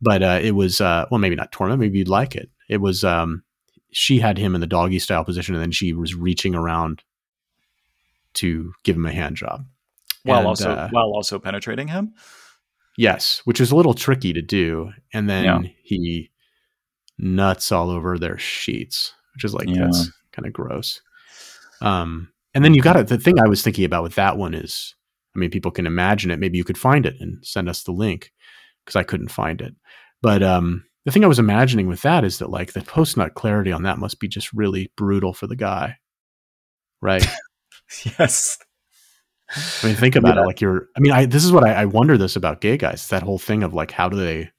but 0.00 0.22
uh, 0.22 0.38
it 0.42 0.52
was 0.52 0.80
uh, 0.80 1.06
well, 1.10 1.18
maybe 1.18 1.36
not 1.36 1.52
torment. 1.52 1.80
Maybe 1.80 1.98
you'd 1.98 2.08
like 2.08 2.34
it. 2.36 2.50
It 2.68 2.78
was 2.78 3.04
um, 3.04 3.42
she 3.92 4.18
had 4.18 4.38
him 4.38 4.54
in 4.54 4.60
the 4.60 4.66
doggy 4.66 4.98
style 4.98 5.24
position, 5.24 5.54
and 5.54 5.62
then 5.62 5.72
she 5.72 5.92
was 5.92 6.14
reaching 6.14 6.54
around 6.54 7.02
to 8.34 8.72
give 8.84 8.96
him 8.96 9.06
a 9.06 9.12
hand 9.12 9.36
job. 9.36 9.64
while 10.24 10.38
And, 10.38 10.46
also 10.48 10.72
uh, 10.72 10.88
while 10.90 11.12
also 11.14 11.38
penetrating 11.38 11.88
him. 11.88 12.14
Yes, 12.96 13.40
which 13.44 13.60
is 13.60 13.70
a 13.70 13.76
little 13.76 13.94
tricky 13.94 14.32
to 14.32 14.42
do. 14.42 14.90
And 15.14 15.30
then 15.30 15.44
Yeah. 15.44 15.60
he 15.82 16.30
nuts 17.16 17.70
all 17.72 17.90
over 17.90 18.18
their 18.18 18.38
sheets, 18.38 19.14
which 19.34 19.44
is 19.44 19.54
like 19.54 19.68
Yeah. 19.68 19.84
that's 19.84 20.10
kind 20.32 20.46
of 20.46 20.52
gross. 20.52 21.00
Um, 21.80 22.32
and 22.58 22.64
then 22.64 22.74
you 22.74 22.82
got 22.82 22.96
it. 22.96 23.06
the 23.06 23.18
thing 23.18 23.38
I 23.38 23.48
was 23.48 23.62
thinking 23.62 23.84
about 23.84 24.02
with 24.02 24.16
that 24.16 24.36
one 24.36 24.52
is, 24.52 24.94
I 25.36 25.38
mean, 25.38 25.50
people 25.50 25.70
can 25.70 25.86
imagine 25.86 26.30
it. 26.32 26.38
Maybe 26.40 26.58
you 26.58 26.64
could 26.64 26.76
find 26.78 27.06
it 27.06 27.14
and 27.20 27.38
send 27.46 27.68
us 27.68 27.84
the 27.84 27.92
link 27.92 28.32
because 28.84 28.96
I 28.96 29.04
couldn't 29.04 29.28
find 29.30 29.60
it. 29.60 29.74
But 30.20 30.42
um, 30.42 30.84
the 31.04 31.12
thing 31.12 31.22
I 31.24 31.28
was 31.28 31.38
imagining 31.38 31.86
with 31.86 32.02
that 32.02 32.24
is 32.24 32.38
that 32.38 32.50
like 32.50 32.72
the 32.72 32.80
post 32.82 33.16
nut 33.16 33.34
clarity 33.34 33.70
on 33.70 33.84
that 33.84 33.98
must 33.98 34.18
be 34.18 34.26
just 34.26 34.52
really 34.52 34.90
brutal 34.96 35.32
for 35.32 35.46
the 35.46 35.56
guy, 35.56 35.96
right? 37.00 37.24
Yes. 38.18 38.58
I 39.82 39.86
mean, 39.86 39.96
think 39.96 40.14
about 40.14 40.36
Yeah. 40.36 40.42
it. 40.42 40.46
Like 40.46 40.60
you're, 40.60 40.88
I 40.94 41.00
mean, 41.00 41.12
I, 41.12 41.24
this 41.24 41.42
is 41.42 41.52
what 41.52 41.64
I, 41.64 41.72
I 41.72 41.84
wonder 41.86 42.18
this 42.18 42.36
about 42.36 42.60
gay 42.60 42.76
guys. 42.76 43.08
That 43.08 43.22
whole 43.22 43.38
thing 43.38 43.62
of 43.62 43.72
like, 43.72 43.90
how 43.92 44.10
do 44.10 44.16
they, 44.18 44.50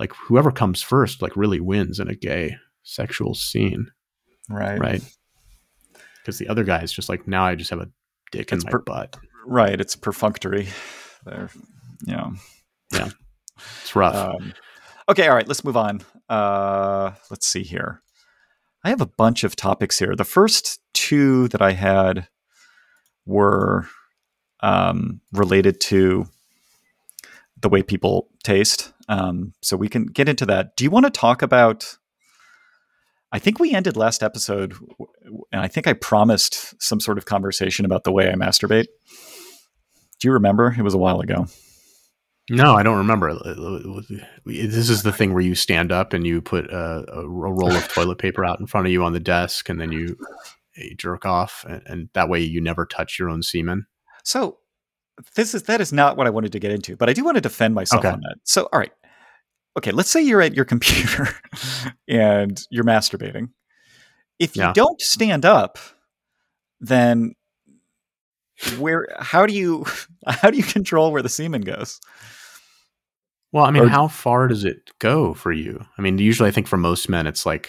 like 0.00 0.12
whoever 0.14 0.50
comes 0.50 0.82
first, 0.82 1.22
like 1.22 1.36
really 1.36 1.60
wins 1.60 2.00
in 2.00 2.08
a 2.08 2.16
gay 2.16 2.56
sexual 2.82 3.34
scene. 3.34 3.92
Right. 4.50 4.76
Right. 4.80 5.02
Because 6.22 6.38
the 6.38 6.48
other 6.48 6.64
guy 6.64 6.82
is 6.82 6.92
just 6.92 7.08
like, 7.08 7.26
now 7.26 7.44
I 7.44 7.54
just 7.54 7.70
have 7.70 7.80
a 7.80 7.88
dick 8.30 8.52
in 8.52 8.58
It's 8.58 8.64
my 8.64 8.70
per- 8.70 8.80
butt. 8.80 9.16
Right. 9.46 9.80
It's 9.80 9.96
perfunctory. 9.96 10.68
There. 11.24 11.50
Yeah, 12.06 12.30
yeah. 12.92 13.10
It's 13.82 13.96
rough. 13.96 14.14
Um, 14.14 14.52
okay. 15.08 15.26
All 15.26 15.34
right. 15.34 15.48
Let's 15.48 15.64
move 15.64 15.76
on. 15.76 16.02
Uh, 16.28 17.12
let's 17.30 17.46
see 17.46 17.62
here. 17.62 18.02
I 18.84 18.90
have 18.90 19.00
a 19.00 19.06
bunch 19.06 19.42
of 19.42 19.56
topics 19.56 19.98
here. 19.98 20.14
The 20.14 20.24
first 20.24 20.80
two 20.94 21.48
that 21.48 21.60
I 21.60 21.72
had 21.72 22.28
were 23.26 23.88
um, 24.60 25.20
related 25.32 25.80
to 25.82 26.26
the 27.60 27.68
way 27.68 27.82
people 27.82 28.28
taste. 28.44 28.92
Um, 29.08 29.52
so 29.62 29.76
we 29.76 29.88
can 29.88 30.06
get 30.06 30.28
into 30.28 30.46
that. 30.46 30.76
Do 30.76 30.84
you 30.84 30.90
want 30.90 31.06
to 31.06 31.10
talk 31.10 31.42
about? 31.42 31.96
I 33.30 33.38
think 33.38 33.58
we 33.58 33.74
ended 33.74 33.96
last 33.96 34.22
episode, 34.22 34.74
and 35.52 35.60
I 35.60 35.68
think 35.68 35.86
I 35.86 35.92
promised 35.92 36.80
some 36.82 36.98
sort 37.00 37.18
of 37.18 37.26
conversation 37.26 37.84
about 37.84 38.04
the 38.04 38.12
way 38.12 38.30
I 38.30 38.34
masturbate. 38.34 38.86
Do 40.20 40.28
you 40.28 40.32
remember? 40.32 40.74
It 40.76 40.82
was 40.82 40.94
a 40.94 40.98
while 40.98 41.20
ago. 41.20 41.46
no, 42.50 42.74
I 42.74 42.82
don't 42.82 42.96
remember. 42.96 43.34
This 44.46 44.88
is 44.88 45.02
the 45.02 45.12
thing 45.12 45.32
where 45.34 45.42
you 45.42 45.54
stand 45.54 45.92
up 45.92 46.12
and 46.14 46.26
you 46.26 46.40
put 46.40 46.72
uh, 46.72 47.04
a, 47.08 47.20
a 47.20 47.28
roll 47.28 47.76
of 47.76 47.86
toilet 47.88 48.18
paper 48.18 48.44
out 48.44 48.58
in 48.60 48.66
front 48.66 48.86
of 48.86 48.92
you 48.92 49.04
on 49.04 49.12
the 49.12 49.20
desk 49.20 49.68
and 49.68 49.78
then 49.80 49.92
you, 49.92 50.16
you 50.76 50.96
jerk 50.96 51.26
off. 51.26 51.64
And, 51.68 51.82
and 51.86 52.08
that 52.14 52.28
way 52.28 52.40
you 52.40 52.60
never 52.60 52.86
touch 52.86 53.18
your 53.18 53.28
own 53.28 53.42
semen. 53.42 53.86
So 54.24 54.58
this 55.34 55.54
is 55.54 55.64
that 55.64 55.80
is 55.80 55.92
not 55.92 56.16
what 56.16 56.26
I 56.26 56.30
wanted 56.30 56.52
to 56.52 56.58
get 56.58 56.70
into, 56.72 56.96
but 56.96 57.08
I 57.08 57.12
do 57.12 57.24
want 57.24 57.36
to 57.36 57.40
defend 57.40 57.74
myself 57.74 58.00
Okay. 58.04 58.12
on 58.12 58.20
that. 58.20 58.36
So 58.44 58.68
all 58.72 58.78
right. 58.78 58.92
Okay, 59.78 59.92
let's 59.92 60.10
say 60.10 60.20
you're 60.22 60.42
at 60.42 60.54
your 60.54 60.64
computer 60.74 61.28
and 62.06 62.60
you're 62.70 62.84
masturbating. 62.84 63.48
If 64.38 64.54
you 64.56 64.62
Yeah. 64.62 64.72
don't 64.74 65.00
stand 65.00 65.44
up, 65.44 65.78
then 66.80 67.34
where 68.78 69.06
how 69.18 69.46
do 69.46 69.54
you 69.54 69.84
how 70.26 70.50
do 70.50 70.56
you 70.56 70.62
control 70.64 71.12
where 71.12 71.22
the 71.22 71.28
semen 71.28 71.62
goes? 71.62 72.00
Well, 73.52 73.64
I 73.64 73.70
mean, 73.70 73.84
Or- 73.84 73.88
how 73.88 74.08
far 74.08 74.46
does 74.48 74.64
it 74.64 74.90
go 74.98 75.32
for 75.32 75.52
you? 75.52 75.84
I 75.96 76.02
mean, 76.02 76.18
usually 76.18 76.48
I 76.48 76.52
think 76.52 76.66
for 76.68 76.76
most 76.76 77.08
men, 77.08 77.26
it's 77.26 77.46
like, 77.46 77.68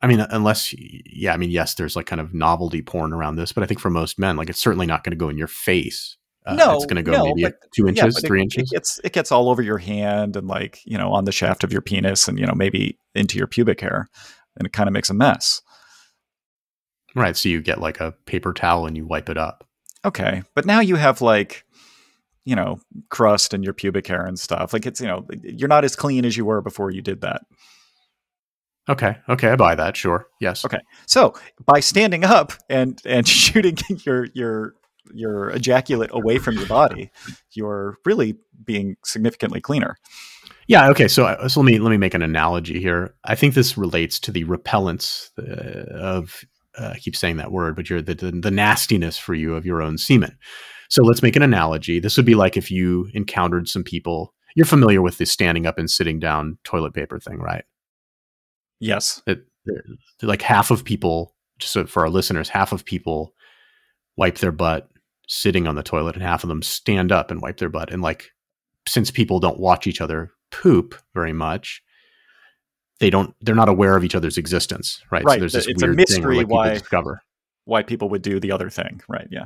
I 0.00 0.06
mean, 0.06 0.20
unless, 0.30 0.72
yeah, 0.78 1.34
I 1.34 1.36
mean, 1.36 1.50
yes, 1.50 1.74
there's 1.74 1.94
like 1.94 2.06
kind 2.06 2.20
of 2.22 2.32
novelty 2.32 2.80
porn 2.80 3.12
around 3.12 3.36
this, 3.36 3.52
but 3.52 3.62
I 3.62 3.66
think 3.66 3.80
for 3.80 3.90
most 3.90 4.18
men, 4.18 4.36
like 4.38 4.48
it's 4.48 4.62
certainly 4.62 4.86
not 4.86 5.04
going 5.04 5.10
to 5.12 5.16
go 5.16 5.28
in 5.28 5.36
your 5.36 5.46
face. 5.46 6.16
Uh, 6.46 6.54
No, 6.54 6.74
it's 6.76 6.86
going 6.86 6.96
to 6.96 7.02
go 7.02 7.12
no, 7.12 7.24
maybe 7.26 7.42
but- 7.44 7.54
two 7.74 7.86
inches, 7.86 8.16
it- 8.16 8.26
three 8.26 8.40
it, 8.40 8.44
inches. 8.44 8.70
gets 8.70 8.98
it 9.04 9.12
gets 9.12 9.30
all 9.30 9.48
over 9.50 9.60
your 9.62 9.78
hand 9.78 10.36
and 10.36 10.46
like, 10.48 10.80
you 10.86 10.96
know, 10.96 11.12
on 11.12 11.24
the 11.24 11.32
shaft 11.32 11.62
of 11.64 11.72
your 11.72 11.82
penis 11.82 12.28
and 12.28 12.38
you 12.38 12.46
know, 12.46 12.54
maybe 12.54 12.98
into 13.14 13.36
your 13.38 13.46
pubic 13.46 13.80
hair 13.80 14.08
and 14.56 14.66
it 14.66 14.72
kind 14.72 14.88
of 14.88 14.92
makes 14.92 15.10
a 15.10 15.14
mess. 15.14 15.60
right. 17.14 17.36
So 17.36 17.48
you 17.48 17.60
get 17.60 17.80
like 17.80 18.00
a 18.00 18.12
paper 18.26 18.52
towel 18.52 18.86
and 18.86 18.96
you 18.96 19.06
wipe 19.06 19.28
it 19.28 19.36
up. 19.36 19.66
Okay, 20.04 20.42
but 20.54 20.64
now 20.64 20.80
you 20.80 20.96
have 20.96 21.20
like, 21.20 21.64
you 22.46 22.56
know, 22.56 22.80
crust 23.10 23.52
in 23.52 23.62
your 23.62 23.74
pubic 23.74 24.06
hair 24.06 24.24
and 24.24 24.38
stuff. 24.38 24.72
Like 24.72 24.86
it's 24.86 25.00
you 25.00 25.06
know, 25.06 25.26
you're 25.42 25.68
not 25.68 25.84
as 25.84 25.94
clean 25.94 26.24
as 26.24 26.36
you 26.38 26.46
were 26.46 26.62
before 26.62 26.90
you 26.90 27.02
did 27.02 27.20
that. 27.20 27.42
Okay. 28.88 29.14
Okay. 29.28 29.50
I 29.50 29.56
buy 29.56 29.74
that. 29.74 29.94
Sure. 29.96 30.26
Yes. 30.40 30.64
Okay. 30.64 30.80
So 31.06 31.34
by 31.66 31.80
standing 31.80 32.24
up 32.24 32.54
and 32.70 33.00
and 33.04 33.28
shooting 33.28 33.76
your 34.06 34.26
your 34.32 34.74
your 35.12 35.50
ejaculate 35.50 36.10
away 36.12 36.38
from 36.38 36.56
your 36.56 36.66
body, 36.66 37.10
you're 37.52 37.96
really 38.04 38.36
being 38.64 38.96
significantly 39.04 39.60
cleaner. 39.60 39.96
Yeah. 40.66 40.88
Okay. 40.90 41.08
So, 41.08 41.26
uh, 41.26 41.48
so 41.48 41.60
let 41.60 41.66
me 41.66 41.78
let 41.78 41.90
me 41.90 41.96
make 41.96 42.14
an 42.14 42.22
analogy 42.22 42.80
here. 42.80 43.14
I 43.24 43.34
think 43.34 43.54
this 43.54 43.76
relates 43.76 44.20
to 44.20 44.30
the 44.30 44.44
repellence 44.44 45.30
uh, 45.38 45.86
of 45.92 46.44
uh, 46.78 46.92
I 46.94 46.98
keep 46.98 47.16
saying 47.16 47.38
that 47.38 47.52
word, 47.52 47.74
but 47.74 47.90
you're 47.90 48.02
the, 48.02 48.14
the 48.14 48.30
the 48.30 48.50
nastiness 48.50 49.18
for 49.18 49.34
you 49.34 49.54
of 49.54 49.66
your 49.66 49.82
own 49.82 49.98
semen. 49.98 50.38
So 50.88 51.02
let's 51.02 51.22
make 51.22 51.36
an 51.36 51.42
analogy. 51.42 52.00
This 52.00 52.16
would 52.16 52.26
be 52.26 52.34
like 52.34 52.56
if 52.56 52.70
you 52.70 53.08
encountered 53.14 53.68
some 53.68 53.84
people 53.84 54.34
you're 54.54 54.66
familiar 54.66 55.02
with 55.02 55.18
the 55.18 55.26
standing 55.26 55.66
up 55.66 55.78
and 55.78 55.90
sitting 55.90 56.18
down 56.18 56.58
toilet 56.64 56.94
paper 56.94 57.18
thing, 57.18 57.38
right? 57.38 57.64
Yes. 58.78 59.22
It, 59.26 59.44
like 60.22 60.42
half 60.42 60.70
of 60.70 60.84
people, 60.84 61.34
just 61.58 61.72
so 61.72 61.86
for 61.86 62.02
our 62.02 62.10
listeners, 62.10 62.48
half 62.48 62.72
of 62.72 62.84
people 62.84 63.34
wipe 64.16 64.38
their 64.38 64.52
butt 64.52 64.89
sitting 65.32 65.68
on 65.68 65.76
the 65.76 65.82
toilet, 65.82 66.16
and 66.16 66.24
half 66.24 66.42
of 66.42 66.48
them 66.48 66.60
stand 66.60 67.12
up 67.12 67.30
and 67.30 67.40
wipe 67.40 67.58
their 67.58 67.68
butt. 67.68 67.92
And 67.92 68.02
like, 68.02 68.30
since 68.88 69.12
people 69.12 69.38
don't 69.38 69.60
watch 69.60 69.86
each 69.86 70.00
other 70.00 70.32
poop 70.50 70.96
very 71.14 71.32
much, 71.32 71.82
they 72.98 73.10
don't. 73.10 73.34
They're 73.40 73.54
not 73.54 73.68
aware 73.68 73.96
of 73.96 74.02
each 74.04 74.16
other's 74.16 74.36
existence, 74.36 75.00
right? 75.10 75.24
Right. 75.24 75.34
So 75.34 75.40
there's 75.40 75.52
this 75.52 75.66
It's 75.68 75.82
a 75.82 75.86
weird 75.86 75.96
mystery 75.96 76.16
thing 76.16 76.24
where, 76.24 76.36
like, 76.36 76.48
why- 76.48 76.74
discover. 76.74 77.22
Why 77.66 77.84
people 77.84 78.08
would 78.08 78.22
do 78.22 78.40
the 78.40 78.50
other 78.50 78.68
thing, 78.68 79.00
right? 79.06 79.28
Yeah. 79.30 79.44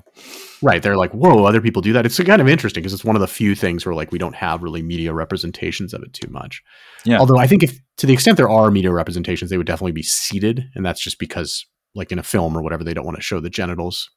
Right. 0.63 0.83
They're 0.83 0.97
like, 0.97 1.11
whoa, 1.11 1.45
other 1.45 1.61
people 1.61 1.83
do 1.83 1.93
that. 1.93 2.07
It's 2.07 2.19
kind 2.23 2.41
of 2.41 2.49
interesting 2.49 2.81
because 2.81 2.95
it's 2.95 3.05
one 3.05 3.17
of 3.17 3.21
the 3.21 3.29
few 3.29 3.55
things 3.55 3.85
where 3.85 3.95
like 3.95 4.13
we 4.13 4.19
don't 4.19 4.37
have 4.37 4.63
really 4.63 4.81
media 4.81 5.13
representations 5.13 5.93
of 5.93 6.03
it 6.03 6.15
too 6.15 6.31
much. 6.31 6.63
Yeah. 7.05 7.19
Although 7.19 7.37
I 7.37 7.47
think 7.47 7.63
if 7.63 7.79
to 7.99 8.07
the 8.07 8.15
extent 8.15 8.39
there 8.39 8.49
are 8.49 8.71
media 8.71 8.93
representations, 8.93 9.51
they 9.51 9.59
would 9.59 9.67
definitely 9.67 9.93
be 9.93 10.05
seated. 10.05 10.65
And 10.75 10.87
that's 10.87 11.03
just 11.03 11.19
because 11.19 11.67
like 11.95 12.13
in 12.13 12.19
a 12.19 12.23
film 12.23 12.57
or 12.57 12.63
whatever, 12.63 12.83
they 12.83 12.95
don't 12.95 13.05
want 13.05 13.19
to 13.19 13.23
show 13.23 13.41
the 13.41 13.51
genitals 13.51 14.09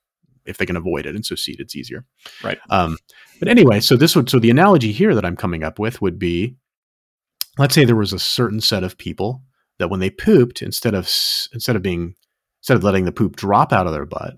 if 0.47 0.57
they 0.57 0.65
can 0.65 0.77
avoid 0.77 1.05
it. 1.05 1.15
And 1.15 1.25
so 1.25 1.35
seated's 1.35 1.75
easier. 1.75 2.05
Right. 2.43 2.57
Um, 2.69 2.97
but 3.39 3.47
anyway, 3.47 3.79
so 3.79 3.95
this 3.95 4.15
would 4.15 4.29
so 4.29 4.39
the 4.39 4.49
analogy 4.49 4.91
here 4.91 5.13
that 5.13 5.25
I'm 5.25 5.35
coming 5.35 5.63
up 5.63 5.79
with 5.79 6.01
would 6.01 6.17
be 6.17 6.55
let's 7.57 7.73
say 7.75 7.85
there 7.85 7.95
was 7.95 8.13
a 8.13 8.19
certain 8.19 8.61
set 8.61 8.83
of 8.83 8.97
people 8.97 9.41
that 9.79 9.89
when 9.89 9.99
they 9.99 10.09
pooped, 10.09 10.61
instead 10.61 10.93
of 10.95 11.05
instead 11.53 11.75
of 11.75 11.81
being 11.81 12.15
instead 12.61 12.77
of 12.77 12.83
letting 12.83 13.05
the 13.05 13.11
poop 13.11 13.35
drop 13.35 13.71
out 13.71 13.87
of 13.87 13.93
their 13.93 14.05
butt, 14.05 14.37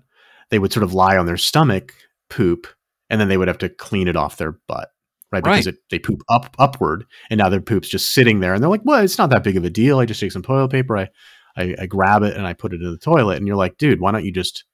they 0.50 0.58
would 0.58 0.72
sort 0.72 0.84
of 0.84 0.94
lie 0.94 1.16
on 1.16 1.26
their 1.26 1.36
stomach, 1.36 1.94
poop, 2.28 2.66
and 3.08 3.20
then 3.20 3.28
they 3.28 3.36
would 3.36 3.48
have 3.48 3.58
to 3.58 3.68
clean 3.68 4.08
it 4.08 4.16
off 4.16 4.36
their 4.36 4.52
butt. 4.66 4.88
Right. 5.32 5.44
Because 5.44 5.66
Right. 5.66 5.74
it, 5.74 5.80
they 5.90 5.98
poop 6.00 6.22
up 6.28 6.56
upward 6.58 7.04
and 7.30 7.38
now 7.38 7.48
their 7.48 7.60
poop's 7.60 7.88
just 7.88 8.12
sitting 8.12 8.40
there 8.40 8.52
and 8.52 8.60
they're 8.62 8.70
like, 8.70 8.84
well, 8.84 9.02
it's 9.02 9.16
not 9.18 9.30
that 9.30 9.44
big 9.44 9.56
of 9.56 9.64
a 9.64 9.70
deal. 9.70 10.00
I 10.00 10.04
just 10.04 10.18
take 10.20 10.32
some 10.32 10.42
toilet 10.42 10.72
paper, 10.72 10.98
I, 10.98 11.08
I, 11.56 11.76
I 11.82 11.86
grab 11.86 12.24
it 12.24 12.36
and 12.36 12.46
I 12.46 12.52
put 12.52 12.72
it 12.72 12.82
in 12.82 12.90
the 12.90 12.98
toilet. 12.98 13.36
And 13.36 13.46
you're 13.46 13.56
like, 13.56 13.78
dude, 13.78 14.00
why 14.00 14.10
don't 14.10 14.24
you 14.24 14.32
just 14.32 14.64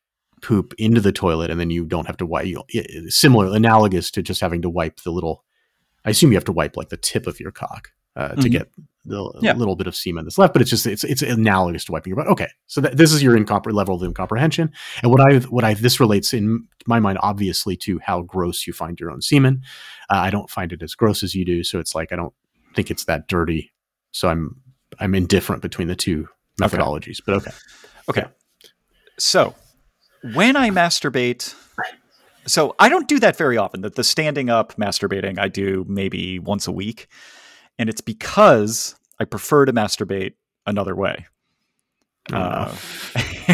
poop 0.42 0.74
into 0.78 1.00
the 1.00 1.12
toilet 1.12 1.50
and 1.50 1.58
then 1.58 1.70
you 1.70 1.84
don't 1.84 2.06
have 2.06 2.16
to 2.18 2.26
wipe 2.26 2.46
you, 2.46 2.62
similar 3.08 3.54
analogous 3.56 4.10
to 4.10 4.22
just 4.22 4.40
having 4.40 4.62
to 4.62 4.70
wipe 4.70 5.00
the 5.02 5.10
little 5.10 5.44
I 6.04 6.10
assume 6.10 6.30
you 6.30 6.36
have 6.36 6.44
to 6.44 6.52
wipe 6.52 6.76
like 6.76 6.90
the 6.90 6.96
tip 6.96 7.26
of 7.26 7.40
your 7.40 7.50
cock 7.50 7.90
uh, 8.14 8.28
to 8.28 8.48
Mhm. 8.48 8.50
get 8.52 8.70
the 9.04 9.30
Yeah. 9.42 9.54
little 9.54 9.76
bit 9.76 9.86
of 9.86 9.94
semen 9.96 10.24
that's 10.24 10.38
left, 10.38 10.52
but 10.52 10.62
it's 10.62 10.70
just 10.70 10.86
it's 10.86 11.04
it's 11.04 11.20
analogous 11.22 11.84
to 11.86 11.92
wiping 11.92 12.10
your 12.12 12.16
butt. 12.16 12.28
Okay, 12.28 12.48
so 12.66 12.80
that, 12.80 12.96
this 12.96 13.12
is 13.12 13.22
your 13.22 13.36
incompre- 13.36 13.72
level 13.72 13.94
of 13.96 14.02
incomprehension, 14.02 14.70
and 15.02 15.10
what 15.10 15.20
I 15.20 15.38
what 15.48 15.64
I 15.64 15.74
this 15.74 15.98
relates 16.00 16.32
in 16.32 16.66
my 16.86 16.98
mind 17.00 17.18
obviously 17.22 17.76
to 17.78 17.98
how 17.98 18.22
gross 18.22 18.66
you 18.66 18.72
find 18.72 18.98
your 19.00 19.10
own 19.10 19.20
semen. 19.20 19.62
Uh, 20.10 20.18
I 20.18 20.30
don't 20.30 20.48
find 20.50 20.72
it 20.72 20.82
as 20.82 20.94
gross 20.94 21.22
as 21.22 21.34
you 21.34 21.44
do, 21.44 21.62
so 21.64 21.78
it's 21.80 21.94
like 21.94 22.12
I 22.12 22.16
don't 22.16 22.32
think 22.74 22.90
it's 22.90 23.04
that 23.04 23.26
dirty. 23.28 23.72
So 24.12 24.28
I'm 24.28 24.60
I'm 25.00 25.14
indifferent 25.14 25.60
between 25.62 25.88
the 25.88 25.96
two 25.96 26.28
Okay. 26.62 26.76
methodologies, 26.78 27.18
but 27.24 27.34
okay. 27.36 27.50
Okay. 28.08 28.24
So 29.18 29.54
when 30.34 30.56
I 30.56 30.70
masturbate, 30.70 31.54
so 32.46 32.74
I 32.78 32.88
don't 32.88 33.08
do 33.08 33.18
that 33.20 33.36
very 33.36 33.56
often. 33.56 33.80
That 33.82 33.94
the 33.94 34.04
standing 34.04 34.50
up 34.50 34.74
masturbating 34.76 35.38
I 35.38 35.48
do 35.48 35.84
maybe 35.88 36.38
once 36.38 36.66
a 36.66 36.72
week, 36.72 37.08
and 37.78 37.88
it's 37.88 38.00
because 38.00 38.94
I 39.20 39.24
prefer 39.24 39.64
to 39.64 39.72
masturbate 39.72 40.34
another 40.66 40.94
way. 40.94 41.26
Oh, 42.32 42.36
Uh, 42.36 42.74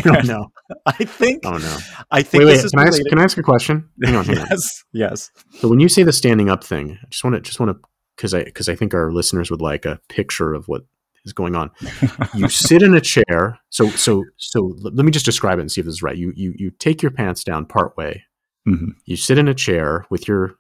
no. 0.05 0.13
oh 0.17 0.21
no! 0.25 0.53
I 0.87 0.93
think 1.05 1.43
Oh 1.45 1.59
no! 1.59 1.79
I 2.11 2.23
think 2.23 2.41
Wait, 2.41 2.47
wait. 2.47 2.53
this 2.55 2.65
is 2.65 2.71
Can 2.71 2.81
I, 2.81 2.85
ask, 2.85 3.03
can 3.05 3.19
I 3.19 3.25
ask 3.25 3.37
a 3.37 3.43
question? 3.43 3.89
Hang 4.03 4.17
on, 4.17 4.25
hang 4.25 4.39
on. 4.39 4.47
yes, 4.51 4.85
yes. 4.93 5.31
So 5.59 5.69
when 5.69 5.79
you 5.81 5.89
say 5.91 6.03
the 6.03 6.13
standing 6.13 6.49
up 6.49 6.65
thing, 6.65 6.99
I 7.03 7.07
just 7.11 7.23
want 7.23 7.35
to 7.37 7.41
just 7.43 7.61
want 7.61 7.71
to 7.77 7.89
because 8.17 8.33
I 8.33 8.45
because 8.45 8.69
I 8.71 8.75
think 8.75 8.95
our 8.95 9.13
listeners 9.13 9.51
would 9.51 9.61
like 9.61 9.85
a 9.85 10.01
picture 10.09 10.55
of 10.55 10.69
what 10.69 10.83
is 11.25 11.33
going 11.33 11.55
on. 11.57 11.71
You 12.35 12.49
sit 12.49 12.83
in 12.83 12.95
a 12.95 13.01
chair. 13.01 13.59
So 13.71 13.89
so 13.91 14.25
so 14.39 14.75
let 14.81 15.05
me 15.05 15.11
just 15.13 15.25
describe 15.27 15.59
it 15.59 15.63
and 15.63 15.71
see 15.73 15.81
if 15.81 15.85
this 15.87 15.95
is 15.95 16.03
right. 16.03 16.17
You 16.17 16.33
you 16.37 16.55
you 16.57 16.71
take 16.71 17.03
your 17.03 17.11
pants 17.11 17.45
down 17.45 17.67
part 17.67 17.97
way. 17.97 18.25
Mhm. 18.67 18.95
You 19.07 19.17
sit 19.17 19.39
in 19.39 19.49
a 19.49 19.55
chair 19.55 20.07
with 20.11 20.27
your 20.29 20.55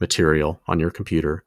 material 0.00 0.60
on 0.66 0.80
your 0.80 0.90
computer, 0.90 1.44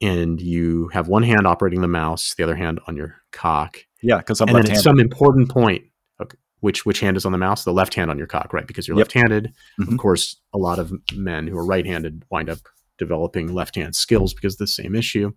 and 0.00 0.40
you 0.40 0.88
have 0.88 1.08
one 1.08 1.22
hand 1.22 1.46
operating 1.46 1.80
the 1.80 1.88
mouse, 1.88 2.34
the 2.34 2.42
other 2.44 2.54
hand 2.56 2.80
on 2.86 2.96
your 2.96 3.16
cock. 3.32 3.78
Yeah, 4.02 4.18
because 4.18 4.40
I'm 4.40 4.48
and 4.48 4.56
then 4.56 4.62
at 4.62 4.68
left-handed. 4.68 4.82
some 4.82 5.00
important 5.00 5.48
point, 5.50 5.84
okay, 6.20 6.36
which 6.60 6.86
which 6.86 7.00
hand 7.00 7.16
is 7.16 7.24
on 7.26 7.32
the 7.32 7.38
mouse? 7.38 7.64
The 7.64 7.72
left 7.72 7.94
hand 7.94 8.10
on 8.10 8.18
your 8.18 8.26
cock, 8.26 8.52
right? 8.52 8.66
Because 8.66 8.86
you're 8.88 8.96
Yep. 8.96 9.06
left-handed. 9.06 9.52
Mhm. 9.80 9.92
Of 9.92 9.98
course, 9.98 10.36
a 10.52 10.58
lot 10.58 10.78
of 10.78 10.92
men 11.14 11.46
who 11.46 11.58
are 11.58 11.66
right-handed 11.66 12.24
wind 12.30 12.48
up 12.50 12.58
developing 12.98 13.52
left-hand 13.54 13.94
skills 13.96 14.34
because 14.34 14.54
of 14.54 14.58
the 14.58 14.66
same 14.66 14.94
issue. 14.94 15.32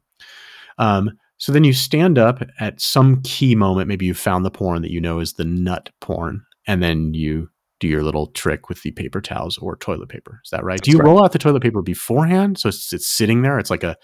Um, 0.77 1.11
so 1.43 1.51
then 1.51 1.65
you 1.65 1.73
stand 1.73 2.17
up 2.17 2.41
at 2.61 2.79
some 2.79 3.21
key 3.23 3.53
moment. 3.53 3.89
Maybe 3.89 4.05
you 4.05 4.13
found 4.13 4.45
the 4.45 4.49
porn 4.49 4.81
that 4.81 4.91
you 4.91 5.01
know 5.01 5.19
is 5.19 5.33
the 5.33 5.43
nut 5.43 5.89
porn, 5.99 6.45
and 6.67 6.81
then 6.81 7.13
you 7.13 7.49
do 7.81 7.87
your 7.89 8.01
little 8.01 8.27
trick 8.27 8.69
with 8.69 8.81
the 8.81 8.91
paper 8.91 9.19
towels 9.19 9.57
or 9.57 9.75
toilet 9.75 10.07
paper. 10.07 10.39
Is 10.45 10.51
that 10.51 10.63
right? 10.63 10.79
do 10.79 10.89
you 10.89 10.99
right. 10.99 11.05
roll 11.05 11.21
out 11.21 11.33
the 11.33 11.39
toilet 11.39 11.61
paper 11.61 11.81
beforehand 11.81 12.59
so 12.59 12.69
it's, 12.69 12.93
it's 12.93 13.05
sitting 13.05 13.41
there? 13.41 13.59
It's 13.59 13.69
like 13.69 13.83
a 13.83 13.97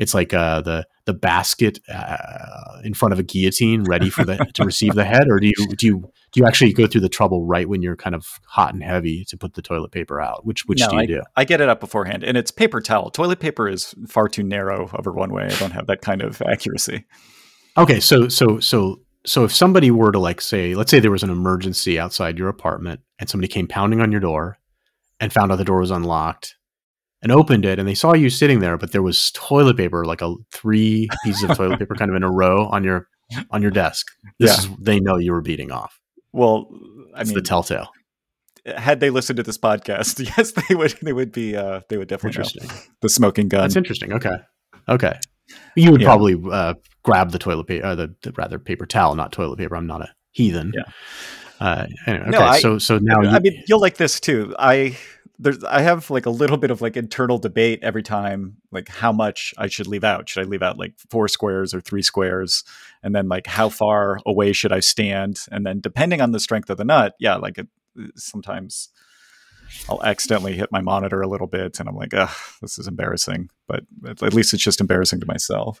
it's 0.00 0.14
like 0.14 0.32
uh, 0.32 0.62
the 0.62 0.86
the 1.04 1.12
basket 1.12 1.78
uh, 1.92 2.80
in 2.82 2.94
front 2.94 3.12
of 3.12 3.18
a 3.18 3.22
guillotine, 3.22 3.84
ready 3.84 4.08
for 4.08 4.24
the 4.24 4.36
to 4.54 4.64
receive 4.64 4.94
the 4.94 5.04
head, 5.04 5.28
or 5.28 5.38
do 5.38 5.46
you 5.46 5.68
do 5.76 5.86
you 5.86 6.12
do 6.32 6.40
you 6.40 6.46
actually 6.46 6.72
go 6.72 6.86
through 6.86 7.02
the 7.02 7.08
trouble 7.08 7.44
right 7.44 7.68
when 7.68 7.82
you're 7.82 7.96
kind 7.96 8.16
of 8.16 8.26
hot 8.46 8.72
and 8.72 8.82
heavy 8.82 9.26
to 9.26 9.36
put 9.36 9.54
the 9.54 9.62
toilet 9.62 9.92
paper 9.92 10.18
out? 10.18 10.46
Which 10.46 10.64
which 10.64 10.80
No, 10.80 10.88
do 10.88 10.96
you 11.02 11.06
do? 11.06 11.22
I 11.36 11.44
get 11.44 11.60
it 11.60 11.68
up 11.68 11.80
beforehand, 11.80 12.24
and 12.24 12.38
it's 12.38 12.50
paper 12.50 12.80
towel. 12.80 13.10
Toilet 13.10 13.40
paper 13.40 13.68
is 13.68 13.94
far 14.08 14.26
too 14.26 14.42
narrow 14.42 14.88
of 14.94 15.06
a 15.06 15.12
way. 15.12 15.44
I 15.44 15.58
don't 15.58 15.72
have 15.72 15.86
that 15.88 16.00
kind 16.00 16.22
of 16.22 16.40
accuracy. 16.42 17.04
Okay, 17.76 18.00
so 18.00 18.28
so 18.28 18.58
so 18.58 19.02
so 19.26 19.44
if 19.44 19.54
somebody 19.54 19.90
were 19.90 20.12
to 20.12 20.18
like 20.18 20.40
say, 20.40 20.74
let's 20.74 20.90
say 20.90 20.98
there 20.98 21.10
was 21.10 21.22
an 21.22 21.30
emergency 21.30 22.00
outside 22.00 22.38
your 22.38 22.48
apartment, 22.48 23.00
and 23.18 23.28
somebody 23.28 23.48
came 23.48 23.66
pounding 23.66 24.00
on 24.00 24.10
your 24.10 24.22
door, 24.22 24.58
and 25.20 25.30
found 25.30 25.52
out 25.52 25.56
the 25.56 25.64
door 25.64 25.80
was 25.80 25.90
unlocked, 25.90 26.56
and 27.22 27.30
opened 27.32 27.64
it, 27.66 27.78
and 27.78 27.86
they 27.86 27.94
saw 27.94 28.14
you 28.14 28.30
sitting 28.30 28.60
there, 28.60 28.76
but 28.78 28.92
there 28.92 29.02
was 29.02 29.30
toilet 29.32 29.76
paper, 29.76 30.04
like 30.04 30.22
a 30.22 30.34
three 30.52 31.08
pieces 31.24 31.42
of 31.48 31.56
toilet 31.56 31.78
paper, 31.78 31.94
kind 31.94 32.10
of 32.10 32.16
in 32.16 32.22
a 32.22 32.30
row 32.30 32.66
on 32.66 32.82
your 32.84 33.08
on 33.50 33.62
your 33.62 33.70
desk. 33.70 34.06
This 34.38 34.50
Yeah. 34.64 34.70
is 34.70 34.76
they 34.80 35.00
know 35.00 35.16
you 35.16 35.32
were 35.32 35.40
beating 35.42 35.70
off. 35.70 36.00
Well, 36.32 36.68
I 37.14 37.20
It's 37.22 37.30
mean, 37.30 37.34
the 37.36 37.42
telltale. 37.42 37.88
had 38.76 39.00
they 39.00 39.10
listened 39.10 39.36
to 39.38 39.42
this 39.42 39.58
podcast, 39.58 40.18
yes, 40.36 40.52
they 40.52 40.74
would. 40.74 40.94
They 41.02 41.12
would 41.12 41.32
be. 41.32 41.56
Uh, 41.56 41.80
they 41.88 41.96
would 41.96 42.08
definitely 42.08 42.38
know 42.38 42.48
Interesting. 42.48 42.90
the 43.00 43.08
smoking 43.08 43.48
gun. 43.48 43.62
That's 43.62 43.76
interesting. 43.76 44.12
Okay. 44.12 44.36
Okay. 44.88 45.18
You 45.76 45.90
would 45.92 46.00
Yeah. 46.00 46.06
probably 46.08 46.40
uh, 46.50 46.74
grab 47.02 47.30
the 47.32 47.38
toilet 47.38 47.66
paper, 47.66 47.84
uh, 47.86 47.94
the, 47.96 48.14
the 48.22 48.32
rather 48.32 48.58
paper 48.58 48.86
towel, 48.86 49.14
not 49.16 49.32
toilet 49.32 49.58
paper. 49.58 49.76
I'm 49.76 49.86
not 49.86 50.00
a 50.02 50.08
heathen. 50.32 50.72
Yeah. 50.74 50.82
Uh, 51.60 51.86
anyway, 52.06 52.22
okay. 52.28 52.30
No, 52.30 52.40
I- 52.40 52.60
so 52.60 52.78
so 52.78 52.98
now 52.98 53.20
you, 53.20 53.28
I 53.28 53.38
mean, 53.40 53.62
you'll 53.66 53.80
like 53.80 53.96
this 53.96 54.20
too. 54.20 54.54
I 54.58 54.96
there's 55.42 55.64
I 55.64 55.80
have 55.80 56.10
like 56.10 56.26
a 56.26 56.30
little 56.30 56.58
bit 56.58 56.70
of 56.70 56.80
like 56.82 56.96
internal 56.96 57.38
debate 57.38 57.80
every 57.82 58.02
time, 58.02 58.58
like 58.70 58.88
how 58.88 59.10
much 59.10 59.54
I 59.56 59.68
should 59.68 59.86
leave 59.86 60.04
out. 60.04 60.28
Should 60.28 60.44
I 60.44 60.48
leave 60.48 60.62
out 60.62 60.78
like 60.78 60.92
four 61.08 61.28
squares 61.28 61.72
or 61.72 61.80
three 61.80 62.02
squares? 62.02 62.62
And 63.02 63.14
then 63.14 63.28
like 63.28 63.46
how 63.46 63.70
far 63.70 64.20
away 64.26 64.52
should 64.52 64.70
I 64.72 64.80
stand? 64.80 65.40
And 65.50 65.64
then 65.64 65.80
depending 65.80 66.20
on 66.20 66.32
the 66.32 66.40
strength 66.40 66.68
of 66.68 66.76
the 66.76 66.84
nut, 66.84 67.14
yeah, 67.18 67.36
like 67.36 67.56
it, 67.58 67.68
sometimes 68.16 68.90
I'll 69.88 70.02
accidentally 70.02 70.52
hit 70.52 70.70
my 70.70 70.80
monitor 70.80 71.22
a 71.22 71.28
little 71.28 71.46
bit, 71.46 71.80
and 71.80 71.88
I'm 71.88 71.96
like, 71.96 72.12
ugh, 72.12 72.28
this 72.60 72.78
is 72.78 72.86
embarrassing. 72.86 73.48
But 73.66 73.84
at 74.06 74.34
least 74.34 74.52
it's 74.52 74.62
just 74.62 74.80
embarrassing 74.80 75.20
to 75.20 75.26
myself. 75.26 75.80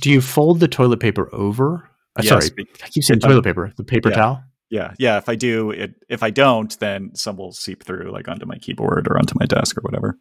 do 0.00 0.10
you 0.10 0.20
fold 0.20 0.60
the 0.60 0.68
toilet 0.68 1.00
paper 1.00 1.28
over? 1.34 1.88
Uh, 2.16 2.22
Yes, 2.22 2.28
sorry, 2.28 2.66
I 2.84 2.88
keep 2.90 3.02
saying 3.02 3.20
toilet 3.20 3.42
paper. 3.44 3.72
The 3.76 3.82
paper 3.84 4.10
Yeah. 4.10 4.14
towel. 4.16 4.44
Yeah, 4.70 4.94
yeah. 4.98 5.18
If 5.18 5.28
I 5.28 5.34
do 5.34 5.70
it, 5.70 5.94
if 6.08 6.22
I 6.22 6.30
don't, 6.30 6.78
then 6.80 7.14
some 7.14 7.36
will 7.36 7.52
seep 7.52 7.84
through 7.84 8.10
like 8.12 8.28
onto 8.28 8.46
my 8.46 8.56
keyboard 8.58 9.06
or 9.08 9.18
onto 9.18 9.34
my 9.38 9.46
desk 9.46 9.76
or 9.78 9.82
whatever. 9.82 10.18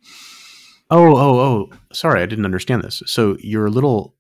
Oh 0.89 1.15
oh 1.15 1.39
oh. 1.39 1.69
Sorry, 1.91 2.21
I 2.21 2.25
didn't 2.25 2.45
understand 2.45 2.83
this. 2.83 3.01
So 3.05 3.37
your 3.39 3.69
little 3.69 4.15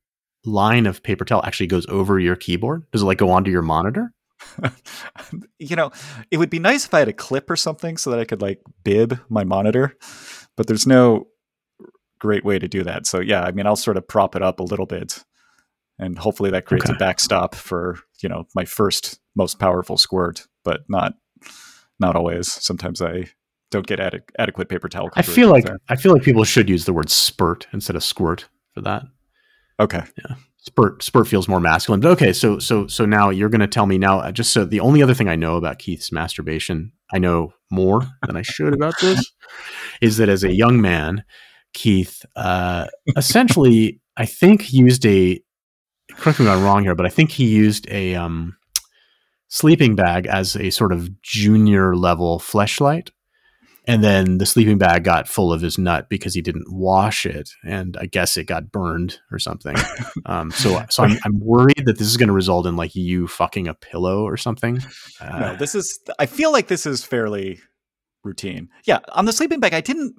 line 0.45 0.85
of 0.85 1.03
paper 1.03 1.25
towel 1.25 1.43
actually 1.45 1.67
goes 1.67 1.85
over 1.87 2.19
your 2.19 2.35
keyboard. 2.35 2.89
Does 2.91 3.01
it 3.01 3.05
like 3.05 3.17
go 3.17 3.29
onto 3.29 3.51
your 3.51 3.61
monitor? 3.61 4.13
you 5.59 5.75
know, 5.75 5.91
it 6.31 6.37
would 6.37 6.49
be 6.49 6.59
nice 6.59 6.85
if 6.85 6.93
I 6.93 6.99
had 6.99 7.07
a 7.07 7.13
clip 7.13 7.49
or 7.49 7.55
something 7.55 7.97
so 7.97 8.09
that 8.11 8.19
I 8.19 8.25
could 8.25 8.41
like 8.41 8.61
bib 8.83 9.19
my 9.29 9.43
monitor, 9.43 9.95
but 10.55 10.67
there's 10.67 10.87
no 10.87 11.27
great 12.19 12.45
way 12.45 12.59
to 12.59 12.67
do 12.67 12.83
that. 12.83 13.05
So 13.05 13.19
yeah, 13.19 13.43
I 13.43 13.51
mean, 13.51 13.65
I'll 13.65 13.75
sort 13.75 13.97
of 13.97 14.07
prop 14.07 14.35
it 14.35 14.41
up 14.41 14.59
a 14.59 14.63
little 14.63 14.85
bit, 14.85 15.23
and 15.99 16.17
hopefully 16.17 16.51
that 16.51 16.65
creates 16.65 16.89
a 16.89 16.93
backstop 16.93 17.55
for 17.55 17.99
you 18.23 18.29
know 18.29 18.45
my 18.55 18.65
first 18.65 19.19
most 19.35 19.59
powerful 19.59 19.97
squirt, 19.97 20.47
but 20.63 20.81
not 20.89 21.13
not 21.99 22.15
always. 22.15 22.51
Sometimes 22.51 23.01
I 23.01 23.25
don't 23.71 23.87
get 23.87 23.99
ade- 23.99 24.23
adequate 24.39 24.69
paper 24.69 24.87
towel. 24.89 25.09
I 25.15 25.21
feel 25.21 25.49
like 25.49 25.65
there. 25.65 25.79
I 25.89 25.95
feel 25.95 26.13
like 26.13 26.23
people 26.23 26.43
should 26.43 26.69
use 26.69 26.85
the 26.85 26.93
word 26.93 27.09
spurt 27.09 27.67
instead 27.73 27.95
of 27.95 28.03
squirt 28.03 28.47
for 28.73 28.81
that. 28.81 29.03
okay, 29.79 30.03
Yeah. 30.17 30.35
spurt 30.57 31.03
spurt 31.03 31.27
feels 31.27 31.47
more 31.47 31.59
masculine 31.59 31.99
but 31.99 32.09
okay 32.11 32.31
so 32.31 32.57
so 32.57 32.87
so 32.87 33.05
now 33.05 33.29
you're 33.29 33.49
going 33.49 33.59
to 33.59 33.67
tell 33.67 33.85
me 33.85 33.97
now 33.97 34.31
just 34.31 34.53
so 34.53 34.63
the 34.63 34.79
only 34.79 35.03
other 35.03 35.13
thing 35.13 35.27
i 35.27 35.35
know 35.35 35.57
about 35.57 35.77
keith's 35.77 36.09
masturbation 36.11 36.91
i 37.11 37.17
know 37.19 37.51
more 37.69 38.01
than 38.25 38.37
i 38.37 38.41
should 38.41 38.73
about 38.73 38.93
this 39.01 39.29
is 40.01 40.15
that 40.17 40.29
as 40.29 40.43
a 40.43 40.53
young 40.53 40.79
man 40.79 41.23
Keith, 41.73 42.23
uh, 42.35 42.85
essentially, 43.17 43.99
I 44.15 44.27
think 44.27 44.71
used 44.71 45.05
a. 45.07 45.41
Correct 46.17 46.39
me 46.39 46.45
if 46.45 46.51
I'm 46.51 46.63
wrong 46.63 46.83
here, 46.83 46.95
but 46.95 47.05
I 47.05 47.09
think 47.09 47.31
he 47.31 47.45
used 47.45 47.87
a 47.89 48.15
um, 48.15 48.57
sleeping 49.47 49.95
bag 49.95 50.27
as 50.27 50.55
a 50.55 50.69
sort 50.69 50.91
of 50.91 51.21
junior 51.21 51.95
level 51.95 52.39
fleshlight 52.39 53.09
and 53.85 54.03
then 54.03 54.37
the 54.37 54.45
sleeping 54.45 54.77
bag 54.77 55.03
got 55.03 55.27
full 55.27 55.51
of 55.51 55.61
his 55.61 55.77
nut 55.77 56.07
because 56.09 56.33
he 56.33 56.41
didn't 56.41 56.71
wash 56.71 57.25
it, 57.25 57.49
and 57.65 57.97
I 57.99 58.05
guess 58.05 58.37
it 58.37 58.45
got 58.45 58.71
burned 58.71 59.19
or 59.31 59.39
something. 59.39 59.75
um, 60.25 60.51
so, 60.51 60.85
so 60.89 61.03
I'm, 61.03 61.17
I'm 61.25 61.39
worried 61.39 61.83
that 61.85 61.97
this 61.97 62.07
is 62.07 62.17
going 62.17 62.27
to 62.27 62.33
result 62.33 62.65
in 62.65 62.75
like 62.75 62.95
you 62.95 63.27
fucking 63.27 63.67
a 63.67 63.73
pillow 63.73 64.23
or 64.23 64.37
something. 64.37 64.79
Uh, 65.19 65.39
no, 65.39 65.55
this 65.55 65.75
is. 65.75 65.99
I 66.17 66.27
feel 66.27 66.51
like 66.51 66.67
this 66.67 66.85
is 66.85 67.03
fairly 67.03 67.59
routine. 68.23 68.69
Yeah, 68.85 68.99
on 69.11 69.25
the 69.25 69.33
sleeping 69.33 69.59
bag, 69.59 69.73
I 69.73 69.81
didn't. 69.81 70.15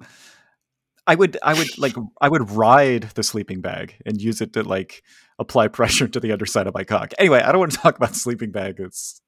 I 1.07 1.15
would, 1.15 1.37
I 1.43 1.53
would 1.53 1.77
like, 1.77 1.93
I 2.19 2.29
would 2.29 2.49
ride 2.49 3.03
the 3.13 3.21
sleeping 3.21 3.61
bag 3.61 3.95
and 4.07 4.19
use 4.19 4.41
it 4.41 4.53
to 4.53 4.63
like 4.63 5.03
apply 5.39 5.67
pressure 5.67 6.07
to 6.07 6.19
the 6.19 6.31
underside 6.31 6.67
of 6.67 6.73
my 6.73 6.83
cock. 6.83 7.13
Anyway, 7.19 7.41
I 7.41 7.51
don't 7.51 7.59
want 7.59 7.71
to 7.73 7.77
talk 7.77 7.97
about 7.97 8.15
sleeping 8.15 8.51
bag. 8.51 8.75
It's 8.79 9.21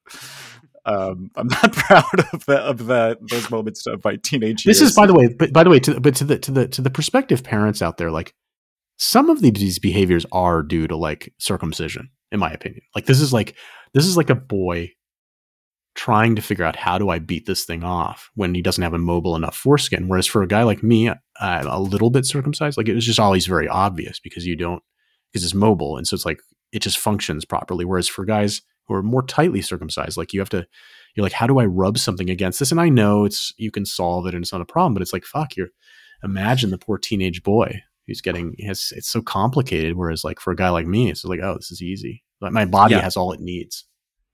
um, 0.84 1.30
I'm 1.36 1.48
not 1.48 1.72
proud 1.74 2.26
of 2.32 2.46
the 2.46 2.58
of 2.58 2.86
the 2.86 3.18
those 3.20 3.50
moments 3.50 3.86
of 3.86 4.04
my 4.04 4.16
teenage 4.16 4.64
years. 4.64 4.78
This 4.78 4.90
is, 4.90 4.96
by 4.96 5.06
the 5.06 5.14
way, 5.14 5.28
but 5.28 5.52
by 5.52 5.64
the 5.64 5.70
way, 5.70 5.80
to 5.80 6.00
but 6.00 6.14
to 6.16 6.24
the 6.24 6.38
to 6.38 6.50
the 6.50 6.68
to 6.68 6.82
the 6.82 6.90
prospective 6.90 7.44
parents 7.44 7.82
out 7.82 7.98
there, 7.98 8.10
like 8.10 8.34
some 8.96 9.30
of 9.30 9.40
these 9.40 9.78
behaviors 9.78 10.26
are 10.32 10.62
due 10.62 10.88
to 10.88 10.96
like 10.96 11.32
circumcision, 11.38 12.10
in 12.32 12.40
my 12.40 12.50
opinion. 12.50 12.82
Like 12.94 13.06
this 13.06 13.20
is 13.20 13.32
like 13.32 13.54
this 13.94 14.06
is 14.06 14.16
like 14.16 14.30
a 14.30 14.34
boy 14.34 14.92
trying 15.94 16.36
to 16.36 16.42
figure 16.42 16.64
out 16.64 16.76
how 16.76 16.96
do 16.96 17.10
I 17.10 17.18
beat 17.18 17.46
this 17.46 17.64
thing 17.64 17.82
off 17.82 18.30
when 18.34 18.54
he 18.54 18.62
doesn't 18.62 18.82
have 18.82 18.94
a 18.94 18.98
mobile 18.98 19.34
enough 19.34 19.56
foreskin. 19.56 20.06
Whereas 20.06 20.28
for 20.28 20.42
a 20.42 20.46
guy 20.46 20.62
like 20.62 20.80
me, 20.82 21.10
I'm 21.40 21.66
a 21.66 21.80
little 21.80 22.10
bit 22.10 22.24
circumcised. 22.24 22.76
Like 22.76 22.88
it 22.88 22.94
was 22.94 23.04
just 23.04 23.18
always 23.18 23.46
very 23.46 23.66
obvious 23.66 24.20
because 24.20 24.46
you 24.46 24.54
don't 24.54 24.82
because 25.32 25.44
it's 25.44 25.54
mobile, 25.54 25.96
and 25.96 26.06
so 26.06 26.14
it's 26.14 26.26
like 26.26 26.40
it 26.72 26.80
just 26.80 26.98
functions 26.98 27.44
properly. 27.44 27.84
Whereas 27.84 28.08
for 28.08 28.24
guys 28.24 28.62
who 28.88 28.94
are 28.94 29.02
more 29.02 29.22
tightly 29.22 29.62
circumcised. 29.62 30.16
Like 30.16 30.32
you 30.32 30.40
have 30.40 30.48
to, 30.50 30.66
you're 31.14 31.22
like, 31.22 31.32
how 31.32 31.46
do 31.46 31.58
I 31.58 31.66
rub 31.66 31.98
something 31.98 32.30
against 32.30 32.58
this? 32.58 32.72
And 32.72 32.80
I 32.80 32.88
know 32.88 33.24
it's 33.24 33.52
you 33.58 33.70
can 33.70 33.84
solve 33.84 34.26
it 34.26 34.34
and 34.34 34.42
it's 34.42 34.52
not 34.52 34.62
a 34.62 34.66
problem, 34.66 34.94
but 34.94 35.02
it's 35.02 35.12
like 35.12 35.24
fuck. 35.24 35.56
You're 35.56 35.68
imagine 36.24 36.70
the 36.70 36.78
poor 36.78 36.98
teenage 36.98 37.42
boy 37.42 37.80
who's 38.06 38.20
getting 38.20 38.56
has 38.66 38.92
it's 38.96 39.08
so 39.08 39.22
complicated. 39.22 39.96
Whereas 39.96 40.24
like 40.24 40.40
for 40.40 40.50
a 40.52 40.56
guy 40.56 40.70
like 40.70 40.86
me, 40.86 41.10
it's 41.10 41.24
like 41.24 41.40
oh, 41.42 41.54
this 41.54 41.70
is 41.70 41.82
easy. 41.82 42.24
Like 42.40 42.52
my 42.52 42.64
body 42.64 42.94
yeah. 42.94 43.02
has 43.02 43.16
all 43.16 43.32
it 43.32 43.40
needs. 43.40 43.84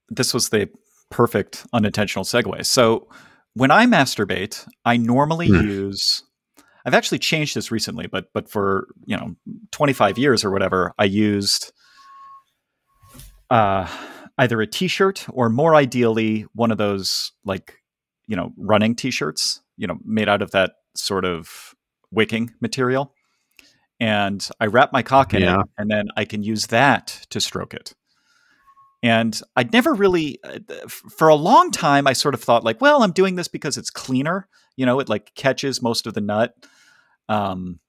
This 0.09 0.33
was 0.33 0.49
the 0.49 0.69
perfect 1.09 1.65
unintentional 1.73 2.25
segue. 2.25 2.65
So 2.65 3.07
when 3.53 3.71
I 3.71 3.85
masturbate, 3.85 4.67
I 4.85 4.97
normally 4.97 5.49
mm. 5.49 5.63
use. 5.63 6.23
I've 6.85 6.93
actually 6.93 7.19
changed 7.19 7.55
this 7.55 7.71
recently, 7.71 8.07
but 8.07 8.25
but 8.33 8.49
for 8.49 8.87
you 9.05 9.17
know 9.17 9.35
25 9.71 10.17
years 10.17 10.43
or 10.43 10.51
whatever, 10.51 10.93
I 10.97 11.05
used. 11.05 11.71
Uh, 13.51 13.87
either 14.37 14.61
a 14.61 14.67
t-shirt 14.67 15.25
or 15.29 15.49
more 15.49 15.75
ideally 15.75 16.45
one 16.53 16.71
of 16.71 16.77
those 16.77 17.31
like 17.43 17.79
you 18.27 18.35
know 18.35 18.51
running 18.57 18.95
t-shirts 18.95 19.61
you 19.77 19.87
know 19.87 19.97
made 20.03 20.29
out 20.29 20.41
of 20.41 20.51
that 20.51 20.73
sort 20.95 21.25
of 21.25 21.73
wicking 22.11 22.53
material 22.61 23.13
and 23.99 24.49
i 24.59 24.65
wrap 24.65 24.91
my 24.91 25.01
cock 25.01 25.33
in 25.33 25.41
yeah. 25.41 25.61
it 25.61 25.67
and 25.77 25.89
then 25.89 26.07
i 26.17 26.25
can 26.25 26.43
use 26.43 26.67
that 26.67 27.25
to 27.29 27.39
stroke 27.39 27.73
it 27.73 27.93
and 29.03 29.41
i'd 29.55 29.71
never 29.71 29.93
really 29.93 30.39
uh, 30.43 30.59
for 30.87 31.27
a 31.27 31.35
long 31.35 31.71
time 31.71 32.07
i 32.07 32.13
sort 32.13 32.33
of 32.33 32.43
thought 32.43 32.63
like 32.63 32.81
well 32.81 33.03
i'm 33.03 33.11
doing 33.11 33.35
this 33.35 33.47
because 33.47 33.77
it's 33.77 33.89
cleaner 33.89 34.47
you 34.75 34.85
know 34.85 34.99
it 34.99 35.09
like 35.09 35.33
catches 35.35 35.81
most 35.81 36.07
of 36.07 36.13
the 36.13 36.21
nut 36.21 36.53
um, 37.29 37.79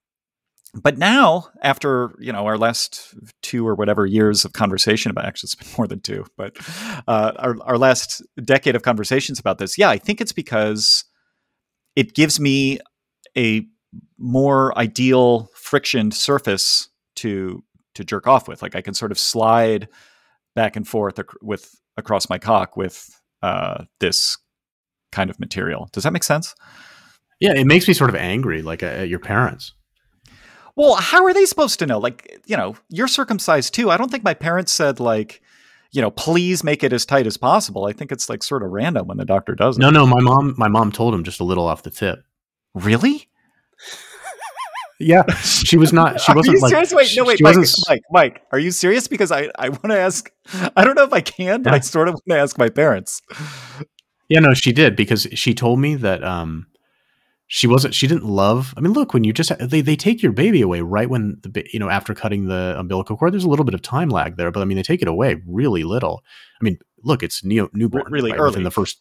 but 0.74 0.98
now 0.98 1.48
after 1.62 2.14
you 2.18 2.32
know 2.32 2.46
our 2.46 2.58
last 2.58 3.14
two 3.42 3.66
or 3.66 3.74
whatever 3.74 4.04
years 4.06 4.44
of 4.44 4.52
conversation 4.52 5.10
about 5.10 5.24
actually 5.24 5.48
it's 5.48 5.54
been 5.54 5.68
more 5.78 5.86
than 5.86 6.00
two 6.00 6.24
but 6.36 6.56
uh, 7.08 7.32
our, 7.38 7.56
our 7.62 7.78
last 7.78 8.22
decade 8.44 8.76
of 8.76 8.82
conversations 8.82 9.38
about 9.38 9.58
this 9.58 9.78
yeah 9.78 9.88
i 9.88 9.96
think 9.96 10.20
it's 10.20 10.32
because 10.32 11.04
it 11.94 12.14
gives 12.14 12.38
me 12.38 12.78
a 13.36 13.66
more 14.18 14.76
ideal 14.78 15.50
frictioned 15.54 16.14
surface 16.14 16.88
to 17.16 17.62
to 17.94 18.04
jerk 18.04 18.26
off 18.26 18.46
with. 18.46 18.62
Like 18.62 18.76
i 18.76 18.80
can 18.80 18.94
sort 18.94 19.12
of 19.12 19.18
slide 19.18 19.88
back 20.54 20.76
and 20.76 20.86
forth 20.86 21.18
ac- 21.18 21.38
with 21.42 21.74
across 21.96 22.28
my 22.28 22.38
cock 22.38 22.76
with 22.76 23.20
uh, 23.42 23.84
this 24.00 24.38
kind 25.12 25.30
of 25.30 25.38
material. 25.38 25.88
Does 25.92 26.04
that 26.04 26.12
make 26.12 26.24
sense 26.24 26.54
yeah 27.40 27.52
it 27.54 27.66
makes 27.66 27.86
me 27.88 27.94
sort 27.94 28.10
of 28.10 28.16
angry 28.16 28.62
like 28.62 28.82
uh, 28.82 28.86
at 28.86 29.08
your 29.08 29.18
parents 29.18 29.72
well, 30.76 30.96
how 30.96 31.24
are 31.24 31.32
they 31.32 31.46
supposed 31.46 31.78
to 31.78 31.86
know? 31.86 31.98
Like, 31.98 32.42
you 32.46 32.56
know, 32.56 32.76
you're 32.90 33.08
circumcised 33.08 33.72
too. 33.72 33.90
I 33.90 33.96
don't 33.96 34.10
think 34.10 34.22
my 34.22 34.34
parents 34.34 34.72
said 34.72 35.00
like, 35.00 35.40
you 35.90 36.02
know, 36.02 36.10
please 36.10 36.62
make 36.62 36.84
it 36.84 36.92
as 36.92 37.06
tight 37.06 37.26
as 37.26 37.38
possible. 37.38 37.86
I 37.86 37.92
think 37.92 38.12
it's 38.12 38.28
like 38.28 38.42
sort 38.42 38.62
of 38.62 38.70
random 38.70 39.06
when 39.06 39.16
the 39.16 39.24
doctor 39.24 39.54
does 39.54 39.78
it. 39.78 39.80
No, 39.80 39.88
no, 39.88 40.06
my 40.06 40.20
mom 40.20 40.54
my 40.58 40.68
mom 40.68 40.92
told 40.92 41.14
him 41.14 41.24
just 41.24 41.40
a 41.40 41.44
little 41.44 41.66
off 41.66 41.82
the 41.82 41.90
tip. 41.90 42.22
Really? 42.74 43.30
yeah, 45.00 45.22
she 45.36 45.78
was 45.78 45.94
not. 45.94 46.20
She 46.20 46.32
wasn't 46.34 46.60
like. 46.60 46.70
Serious? 46.70 46.92
Wait, 46.92 47.08
no, 47.16 47.24
wait, 47.24 47.40
Mike, 47.40 47.56
Mike, 47.88 48.02
Mike, 48.10 48.42
are 48.52 48.58
you 48.58 48.70
serious? 48.70 49.08
Because 49.08 49.32
I, 49.32 49.48
I 49.58 49.70
want 49.70 49.84
to 49.84 49.98
ask. 49.98 50.30
I 50.76 50.84
don't 50.84 50.94
know 50.94 51.04
if 51.04 51.12
I 51.14 51.22
can, 51.22 51.62
but 51.62 51.70
yeah. 51.70 51.76
I 51.76 51.80
sort 51.80 52.08
of 52.08 52.14
want 52.14 52.24
to 52.28 52.38
ask 52.38 52.58
my 52.58 52.68
parents. 52.68 53.22
Yeah, 54.28 54.40
no, 54.40 54.52
she 54.52 54.72
did 54.72 54.96
because 54.96 55.26
she 55.32 55.54
told 55.54 55.78
me 55.78 55.94
that 55.94 56.22
um, 56.22 56.66
she 57.48 57.66
wasn't 57.66 57.94
she 57.94 58.06
didn't 58.06 58.24
love 58.24 58.74
i 58.76 58.80
mean 58.80 58.92
look 58.92 59.14
when 59.14 59.24
you 59.24 59.32
just 59.32 59.52
they, 59.60 59.80
they 59.80 59.96
take 59.96 60.22
your 60.22 60.32
baby 60.32 60.60
away 60.60 60.80
right 60.80 61.08
when 61.08 61.36
the 61.42 61.64
you 61.72 61.78
know 61.78 61.88
after 61.88 62.14
cutting 62.14 62.46
the 62.46 62.74
umbilical 62.78 63.16
cord 63.16 63.32
there's 63.32 63.44
a 63.44 63.48
little 63.48 63.64
bit 63.64 63.74
of 63.74 63.82
time 63.82 64.08
lag 64.08 64.36
there 64.36 64.50
but 64.50 64.60
i 64.60 64.64
mean 64.64 64.76
they 64.76 64.82
take 64.82 65.02
it 65.02 65.08
away 65.08 65.40
really 65.46 65.84
little. 65.84 66.22
I 66.60 66.64
mean 66.64 66.78
look 67.02 67.22
it's 67.22 67.44
neo, 67.44 67.68
newborn 67.72 68.10
really 68.10 68.32
right? 68.32 68.40
early. 68.40 68.50
within 68.50 68.64
the 68.64 68.70
first 68.70 69.00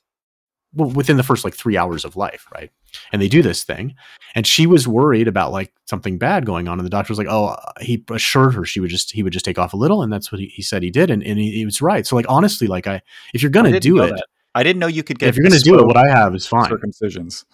well, 0.73 0.89
within 0.89 1.15
the 1.15 1.23
first 1.23 1.45
like 1.45 1.55
three 1.55 1.77
hours 1.77 2.03
of 2.03 2.15
life 2.15 2.47
right? 2.53 2.69
And 3.11 3.21
they 3.21 3.29
do 3.29 3.41
this 3.41 3.63
thing 3.63 3.95
and 4.35 4.45
she 4.45 4.67
was 4.67 4.87
worried 4.87 5.27
about 5.27 5.51
like 5.51 5.73
something 5.85 6.17
bad 6.17 6.45
going 6.45 6.67
on 6.67 6.77
and 6.79 6.85
the 6.85 6.89
doctor 6.89 7.11
was 7.11 7.17
like 7.17 7.27
oh 7.29 7.55
he 7.81 8.03
assured 8.11 8.53
her 8.53 8.65
she 8.65 8.79
would 8.79 8.89
just 8.89 9.11
he 9.11 9.23
would 9.23 9.33
just 9.33 9.45
take 9.45 9.57
off 9.57 9.73
a 9.73 9.77
little 9.77 10.03
and 10.03 10.13
that's 10.13 10.31
what 10.31 10.39
he, 10.39 10.47
he 10.47 10.61
said 10.61 10.83
he 10.83 10.91
did 10.91 11.09
and, 11.09 11.23
and 11.23 11.39
he, 11.39 11.51
he, 11.51 11.65
was 11.65 11.81
right. 11.81 12.05
So 12.05 12.15
like 12.15 12.25
honestly 12.29 12.67
like 12.67 12.85
i 12.85 13.01
if 13.33 13.41
you're 13.41 13.51
gonna 13.51 13.79
do 13.79 14.01
it 14.03 14.11
that. 14.11 14.25
i 14.53 14.61
didn't 14.61 14.79
know 14.79 14.87
you 14.87 15.01
could 15.01 15.17
get 15.17 15.29
if 15.29 15.35
you're 15.35 15.47
gonna 15.47 15.59
do 15.59 15.79
it 15.79 15.85
what 15.85 15.97
i 15.97 16.09
have 16.09 16.35
is 16.35 16.45
fine. 16.45 16.69
circumcisions 16.69 17.45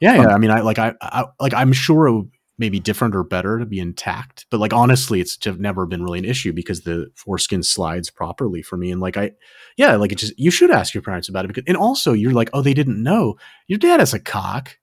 yeah, 0.00 0.16
yeah. 0.16 0.22
Um, 0.22 0.34
I 0.34 0.38
mean, 0.38 0.50
I 0.50 0.60
like 0.60 0.78
I, 0.78 0.94
I 1.00 1.24
like 1.40 1.54
I'm 1.54 1.72
sure 1.72 2.06
it 2.06 2.12
would 2.12 2.30
maybe 2.58 2.78
different 2.78 3.16
or 3.16 3.24
better 3.24 3.58
to 3.58 3.66
be 3.66 3.80
intact, 3.80 4.46
but 4.50 4.60
like 4.60 4.72
honestly, 4.72 5.20
it's 5.20 5.38
never 5.58 5.86
been 5.86 6.02
really 6.02 6.20
an 6.20 6.24
issue 6.24 6.52
because 6.52 6.82
the 6.82 7.10
foreskin 7.16 7.62
slides 7.62 8.10
properly 8.10 8.62
for 8.62 8.76
me. 8.76 8.92
And 8.92 9.00
like 9.00 9.16
I, 9.16 9.32
yeah, 9.76 9.96
like 9.96 10.12
it 10.12 10.18
just 10.18 10.38
you 10.38 10.50
should 10.50 10.70
ask 10.70 10.94
your 10.94 11.02
parents 11.02 11.28
about 11.28 11.44
it 11.44 11.48
because, 11.48 11.64
and 11.66 11.76
also 11.76 12.12
you're 12.12 12.32
like, 12.32 12.50
oh, 12.52 12.62
they 12.62 12.74
didn't 12.74 13.02
know 13.02 13.36
your 13.66 13.78
dad 13.78 14.00
has 14.00 14.14
a 14.14 14.20
cock. 14.20 14.78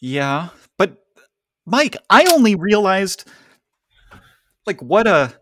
Yeah, 0.00 0.48
but 0.78 1.04
Mike, 1.66 1.96
I 2.08 2.24
only 2.32 2.54
realized 2.54 3.28
like 4.66 4.80
what 4.80 5.06
a 5.06 5.34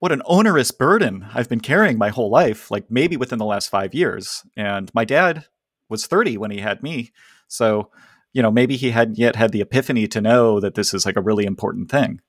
what 0.00 0.12
an 0.12 0.22
onerous 0.26 0.72
burden 0.72 1.26
I've 1.32 1.48
been 1.48 1.60
carrying 1.60 1.96
my 1.96 2.08
whole 2.08 2.28
life, 2.28 2.70
like 2.70 2.90
maybe 2.90 3.16
within 3.16 3.38
the 3.38 3.44
last 3.44 3.68
five 3.68 3.94
years. 3.94 4.42
And 4.56 4.90
my 4.92 5.04
dad 5.04 5.46
was 5.88 6.06
30 6.06 6.38
when 6.38 6.50
he 6.50 6.58
had 6.58 6.82
me. 6.82 7.12
So, 7.52 7.90
you 8.32 8.42
know, 8.42 8.50
maybe 8.50 8.76
he 8.76 8.90
hadn't 8.90 9.18
yet 9.18 9.36
had 9.36 9.52
the 9.52 9.60
epiphany 9.60 10.06
to 10.08 10.20
know 10.20 10.60
that 10.60 10.74
this 10.74 10.94
is 10.94 11.04
like 11.04 11.16
a 11.16 11.20
really 11.20 11.44
important 11.44 11.90
thing. 11.90 12.20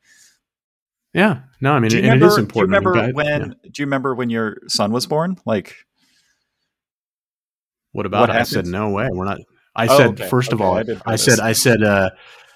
Yeah. 1.13 1.41
No, 1.61 1.73
I 1.73 1.79
mean, 1.79 1.91
it, 1.93 2.01
remember, 2.01 2.25
it 2.25 2.29
is 2.29 2.37
important. 2.37 2.73
Do 2.73 2.79
you 2.81 2.91
remember 2.91 3.13
when? 3.13 3.41
Yeah. 3.41 3.69
Do 3.71 3.81
you 3.81 3.85
remember 3.85 4.15
when 4.15 4.29
your 4.29 4.57
son 4.67 4.91
was 4.91 5.05
born? 5.05 5.37
Like, 5.45 5.75
what 7.91 8.05
about? 8.05 8.29
What 8.29 8.31
I 8.31 8.43
said 8.43 8.65
no 8.65 8.89
way. 8.89 9.07
We're 9.11 9.25
not. 9.25 9.39
I 9.75 9.87
oh, 9.87 9.97
said 9.97 10.07
okay. 10.09 10.27
first 10.27 10.53
okay. 10.53 10.55
of 10.55 10.61
all. 10.61 10.77
I, 10.77 11.13
I 11.13 11.15
said. 11.15 11.39
I 11.39 11.53
said. 11.53 11.83
uh 11.83 12.09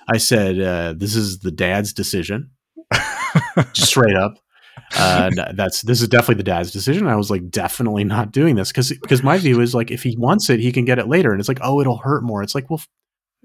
I 0.10 0.18
said 0.18 0.60
uh, 0.60 0.94
this 0.96 1.16
is 1.16 1.40
the 1.40 1.52
dad's 1.52 1.92
decision, 1.92 2.52
just 3.74 3.90
straight 3.90 4.16
up. 4.16 4.40
Uh, 4.96 5.32
that's 5.54 5.82
this 5.82 6.02
is 6.02 6.08
definitely 6.08 6.36
the 6.36 6.44
dad's 6.44 6.72
decision. 6.72 7.08
I 7.08 7.16
was 7.16 7.30
like, 7.30 7.50
definitely 7.50 8.04
not 8.04 8.32
doing 8.32 8.56
this 8.56 8.72
because 8.72 8.90
because 8.90 9.24
my 9.24 9.38
view 9.38 9.60
is 9.60 9.76
like 9.76 9.92
if 9.92 10.04
he 10.04 10.16
wants 10.18 10.50
it, 10.50 10.60
he 10.60 10.72
can 10.72 10.86
get 10.86 11.00
it 11.00 11.08
later, 11.08 11.32
and 11.32 11.40
it's 11.40 11.50
like, 11.50 11.60
oh, 11.62 11.82
it'll 11.82 11.98
hurt 11.98 12.24
more. 12.24 12.42
It's 12.42 12.56
like, 12.56 12.70
well, 12.70 12.82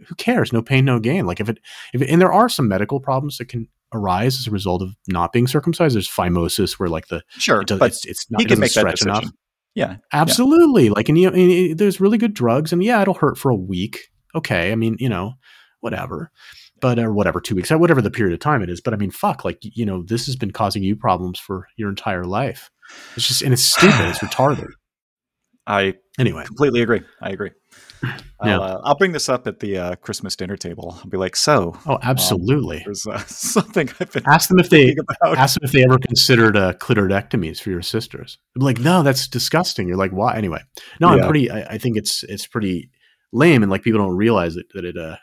who 0.06 0.14
cares? 0.14 0.52
No 0.52 0.62
pain, 0.62 0.84
no 0.84 1.00
gain. 1.00 1.26
Like 1.26 1.40
if 1.40 1.48
it 1.48 1.58
if 1.92 2.02
it, 2.02 2.08
and 2.08 2.20
there 2.20 2.32
are 2.32 2.48
some 2.48 2.68
medical 2.68 3.00
problems 3.00 3.38
that 3.38 3.48
can 3.48 3.68
arise 3.92 4.38
as 4.38 4.46
a 4.46 4.50
result 4.50 4.82
of 4.82 4.94
not 5.08 5.32
being 5.32 5.46
circumcised. 5.46 5.96
There's 5.96 6.08
phimosis 6.08 6.78
where 6.78 6.88
like 6.88 7.08
the 7.08 7.22
sure, 7.38 7.62
it 7.62 7.68
does, 7.68 7.78
but 7.78 7.90
it's, 7.90 8.06
it's 8.06 8.30
not 8.30 8.40
he 8.40 8.46
can 8.46 8.60
make 8.60 8.70
stretch 8.70 9.02
enough. 9.02 9.24
Yeah, 9.74 9.96
absolutely. 10.12 10.86
Yeah. 10.86 10.92
Like 10.92 11.08
and 11.08 11.18
you 11.18 11.30
know, 11.30 11.74
there's 11.74 12.00
really 12.00 12.18
good 12.18 12.34
drugs, 12.34 12.72
and 12.72 12.84
yeah, 12.84 13.02
it'll 13.02 13.14
hurt 13.14 13.36
for 13.36 13.50
a 13.50 13.56
week. 13.56 13.98
Okay, 14.34 14.70
I 14.70 14.76
mean, 14.76 14.96
you 14.98 15.08
know, 15.08 15.34
whatever 15.80 16.30
but 16.82 16.98
or 16.98 17.12
whatever 17.14 17.40
two 17.40 17.54
weeks 17.54 17.70
whatever 17.70 18.02
the 18.02 18.10
period 18.10 18.34
of 18.34 18.40
time 18.40 18.62
it 18.62 18.68
is 18.68 18.80
but 18.82 18.92
i 18.92 18.96
mean 18.98 19.10
fuck 19.10 19.42
like 19.46 19.58
you 19.62 19.86
know 19.86 20.02
this 20.02 20.26
has 20.26 20.36
been 20.36 20.50
causing 20.50 20.82
you 20.82 20.94
problems 20.94 21.38
for 21.38 21.66
your 21.78 21.88
entire 21.88 22.24
life 22.24 22.70
it's 23.16 23.26
just 23.26 23.40
and 23.40 23.54
it's 23.54 23.62
stupid 23.62 24.00
it's 24.00 24.18
retarded 24.18 24.68
i 25.66 25.94
anyway 26.18 26.44
completely 26.44 26.82
agree 26.82 27.00
i 27.22 27.30
agree 27.30 27.50
I'll, 28.40 28.48
Yeah. 28.48 28.58
uh, 28.58 28.80
I'll 28.84 28.96
bring 28.96 29.12
this 29.12 29.28
up 29.28 29.46
at 29.46 29.60
the 29.60 29.78
uh, 29.78 29.94
Christmas 29.94 30.34
dinner 30.34 30.56
table. 30.56 30.98
I'll 30.98 31.08
be 31.08 31.16
like, 31.16 31.36
so 31.36 31.78
Oh, 31.86 32.00
absolutely. 32.02 32.82
there's 32.84 33.06
uh, 33.06 33.18
something 33.26 33.88
I've 34.00 34.10
been 34.12 34.24
ask 34.26 34.48
them 34.48 34.58
if 34.58 34.70
they 34.70 34.96
about. 35.20 35.38
ask 35.38 35.54
them 35.54 35.64
if 35.64 35.70
they 35.70 35.84
ever 35.84 35.98
considered 35.98 36.56
uh, 36.56 36.72
clitoridectomies 36.74 37.60
for 37.60 37.70
your 37.70 37.80
sisters. 37.80 38.38
Be 38.56 38.64
like, 38.64 38.80
no, 38.80 39.04
that's 39.04 39.28
disgusting. 39.28 39.86
You're 39.86 39.96
like, 39.98 40.10
why? 40.10 40.36
Anyway, 40.36 40.60
no, 41.00 41.08
I'm 41.10 41.20
pretty. 41.20 41.48
I, 41.48 41.60
I 41.74 41.78
think 41.78 41.96
it's 41.96 42.24
it's 42.24 42.44
pretty 42.48 42.90
lame, 43.32 43.62
and 43.62 43.70
like 43.70 43.82
people 43.84 44.00
don't 44.00 44.16
realize 44.16 44.56
it, 44.56 44.66
that 44.74 44.84
it 44.84 44.96
uh, 44.96 45.18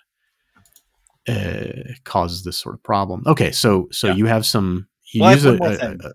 uh 1.30 1.94
causes 2.04 2.44
this 2.44 2.58
sort 2.58 2.76
of 2.76 2.84
problem. 2.84 3.24
Okay, 3.28 3.52
so 3.52 3.88
so 3.92 4.08
Yeah. 4.08 4.14
you 4.16 4.26
have 4.26 4.46
some. 4.46 4.88
You 5.14 5.22
Well, 5.22 5.30
I 5.30 5.34
use 5.34 5.44
have 5.44 5.56
a, 5.56 5.58
one 5.58 5.70
more 5.70 5.78
thing. 5.78 6.00
a- 6.04 6.14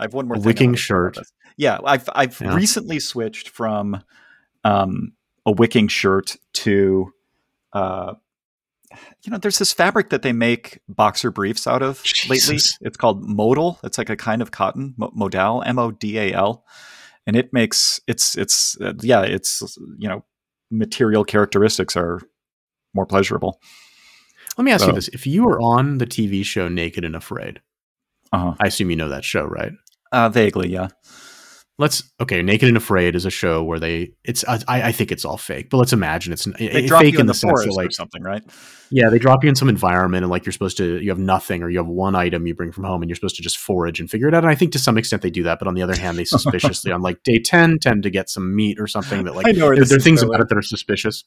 I 0.00 0.04
have 0.04 0.14
one 0.14 0.28
more 0.28 0.36
a 0.36 0.40
wicking 0.40 0.70
wanna 0.70 0.78
say 0.78 0.94
about 0.94 1.14
shirt. 1.16 1.26
Yeah, 1.56 1.78
I've 1.84 2.08
I've 2.14 2.40
Yeah. 2.40 2.54
recently 2.54 3.00
switched 3.00 3.48
from 3.48 4.02
um, 4.64 5.12
a 5.46 5.52
wicking 5.52 5.88
shirt 5.88 6.36
to 6.54 7.12
uh, 7.72 8.14
you 9.22 9.30
know, 9.30 9.36
there's 9.38 9.58
this 9.58 9.72
fabric 9.74 10.08
that 10.10 10.22
they 10.22 10.32
make 10.32 10.78
boxer 10.88 11.30
briefs 11.30 11.66
out 11.66 11.82
of 11.82 12.02
lately. 12.28 12.58
It's 12.80 12.96
called 12.96 13.22
modal. 13.22 13.78
It's 13.84 13.98
like 13.98 14.08
a 14.08 14.16
kind 14.16 14.40
of 14.40 14.50
cotton, 14.50 14.94
modal, 14.96 15.62
M 15.66 15.78
O 15.78 15.90
D 15.90 16.18
A 16.18 16.32
L, 16.32 16.64
and 17.26 17.36
it 17.36 17.52
makes 17.52 18.00
it's 18.06 18.36
it's 18.38 18.78
uh, 18.80 18.94
yeah, 19.02 19.22
it's 19.22 19.76
you 19.98 20.08
know, 20.08 20.24
material 20.70 21.24
characteristics 21.24 21.96
are 21.96 22.20
more 22.94 23.04
pleasurable. 23.06 23.60
Let 24.58 24.64
me 24.64 24.72
ask 24.72 24.82
So- 24.82 24.88
you 24.88 24.94
this: 24.94 25.08
If 25.08 25.26
you 25.26 25.44
were 25.44 25.60
on 25.60 25.98
the 25.98 26.06
TV 26.06 26.44
show 26.44 26.68
Naked 26.68 27.04
and 27.04 27.16
Afraid, 27.16 27.60
Uh-huh. 28.32 28.54
I 28.60 28.66
assume 28.66 28.90
you 28.90 28.96
know 28.96 29.08
that 29.08 29.24
show, 29.24 29.44
right? 29.44 29.72
Uh 30.12 30.28
vaguely, 30.28 30.68
yeah. 30.68 30.88
Let's 31.80 32.02
okay. 32.20 32.42
Naked 32.42 32.66
and 32.66 32.76
Afraid 32.76 33.14
is 33.14 33.24
a 33.24 33.30
show 33.30 33.62
where 33.62 33.78
they 33.78 34.10
it's 34.24 34.44
I, 34.48 34.58
I 34.66 34.90
think 34.90 35.12
it's 35.12 35.24
all 35.24 35.36
fake, 35.36 35.70
but 35.70 35.76
let's 35.76 35.92
imagine 35.92 36.32
it's 36.32 36.44
They 36.44 36.64
it, 36.66 36.88
drop 36.88 37.02
fake 37.02 37.14
you 37.14 37.20
in 37.20 37.26
the, 37.26 37.34
sense 37.34 37.50
forest 37.52 37.68
that 37.68 37.76
like 37.76 37.92
something, 37.92 38.20
right? 38.22 38.42
yeah 38.90 39.10
they 39.10 39.18
drop 39.18 39.44
you 39.44 39.48
in 39.50 39.54
some 39.54 39.68
environment 39.68 40.24
and 40.24 40.30
like 40.30 40.44
you're 40.46 40.52
supposed 40.52 40.76
to 40.78 40.98
you 41.00 41.10
have 41.10 41.18
nothing 41.20 41.62
or 41.62 41.68
you 41.70 41.78
have 41.78 41.86
one 41.86 42.16
item 42.16 42.46
you 42.48 42.54
bring 42.54 42.72
from 42.72 42.82
home 42.84 43.00
and 43.02 43.08
you're 43.08 43.14
supposed 43.14 43.36
to 43.36 43.42
just 43.42 43.58
forage 43.58 44.00
and 44.00 44.10
figure 44.10 44.26
it 44.26 44.34
out. 44.34 44.42
And 44.42 44.50
I 44.50 44.56
think 44.56 44.72
to 44.72 44.78
some 44.80 44.98
extent 44.98 45.22
they 45.22 45.30
do 45.30 45.44
that, 45.44 45.60
but 45.60 45.68
on 45.68 45.74
the 45.74 45.82
other 45.82 45.94
hand 45.96 46.18
they 46.18 46.24
suspiciously 46.36 46.90
on 46.90 47.00
like 47.00 47.22
day 47.22 47.38
ten 47.38 47.78
tend 47.78 48.02
to 48.02 48.10
get 48.10 48.28
some 48.28 48.56
meat 48.56 48.80
or 48.80 48.88
something 48.88 49.22
that 49.24 49.36
like 49.36 49.46
I 49.46 49.52
know 49.52 49.72
there, 49.72 49.84
there 49.84 49.98
are 49.98 50.00
things 50.00 50.20
going. 50.22 50.30
about 50.34 50.40
it 50.42 50.48
that 50.48 50.58
are 50.58 50.62
suspicious. 50.62 51.22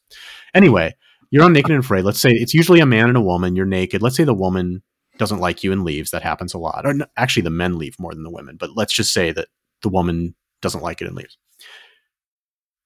Anyway, 0.53 0.95
you're 1.31 1.43
on 1.43 1.53
Naked 1.53 1.71
and 1.71 1.83
Afraid. 1.83 2.03
Let's 2.05 2.19
say 2.19 2.31
it's 2.31 2.53
usually 2.53 2.79
a 2.79 2.85
man 2.85 3.07
and 3.07 3.17
a 3.17 3.21
woman. 3.21 3.55
You're 3.55 3.65
naked. 3.65 4.01
Let's 4.01 4.15
say 4.15 4.23
the 4.23 4.33
woman 4.33 4.83
doesn't 5.17 5.39
like 5.39 5.63
you 5.63 5.71
and 5.71 5.83
leaves. 5.83 6.11
That 6.11 6.21
happens 6.23 6.53
a 6.53 6.57
lot. 6.59 6.85
Or 6.85 6.93
actually, 7.17 7.43
the 7.43 7.49
men 7.49 7.77
leave 7.77 7.95
more 7.99 8.13
than 8.13 8.23
the 8.23 8.29
women. 8.31 8.57
But 8.57 8.75
let's 8.75 8.93
just 8.93 9.13
say 9.13 9.31
that 9.31 9.47
the 9.81 9.89
woman 9.89 10.35
doesn't 10.61 10.83
like 10.83 11.01
it 11.01 11.07
and 11.07 11.15
leaves. 11.15 11.37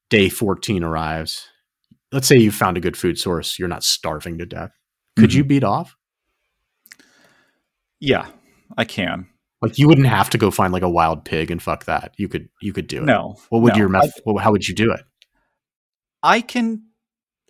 Day 0.10 0.30
14 0.30 0.84
arrives. 0.84 1.50
Let's 2.12 2.28
say 2.28 2.38
you 2.38 2.52
found 2.52 2.78
a 2.78 2.82
good 2.82 2.96
food 2.96 3.18
source. 3.20 3.58
You're 3.60 3.68
not 3.68 3.84
starving 3.84 4.38
to 4.38 4.46
death. 4.46 4.72
Could 5.18 5.30
Mm-hmm. 5.32 5.38
you 5.38 5.44
beat 5.44 5.64
off? 5.64 5.96
Yeah, 8.00 8.28
I 8.78 8.86
can. 8.86 9.28
Like 9.62 9.80
you 9.80 9.88
wouldn't 9.88 10.08
have 10.08 10.30
to 10.32 10.38
go 10.38 10.52
find 10.52 10.72
like 10.74 10.84
a 10.84 10.90
wild 10.90 11.26
pig 11.26 11.50
and 11.50 11.62
fuck 11.62 11.86
that. 11.86 12.14
You 12.18 12.28
could 12.28 12.50
you 12.62 12.74
could 12.74 12.88
do 12.88 12.98
it. 13.00 13.06
No. 13.06 13.38
What 13.50 13.62
would 13.64 13.74
no. 13.74 13.80
your 13.80 13.90
meth? 13.90 14.12
well, 14.26 14.38
how 14.38 14.52
would 14.52 14.68
you 14.68 14.76
do 14.76 14.92
it? 14.92 15.02
I 16.22 16.42
can 16.42 16.84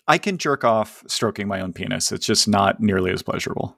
I 0.08 0.18
can 0.18 0.38
jerk 0.38 0.64
off 0.64 1.04
stroking 1.08 1.48
my 1.48 1.62
own 1.62 1.74
penis. 1.74 2.12
It's 2.12 2.26
just 2.26 2.48
not 2.48 2.80
nearly 2.80 3.12
as 3.12 3.24
pleasurable. 3.24 3.78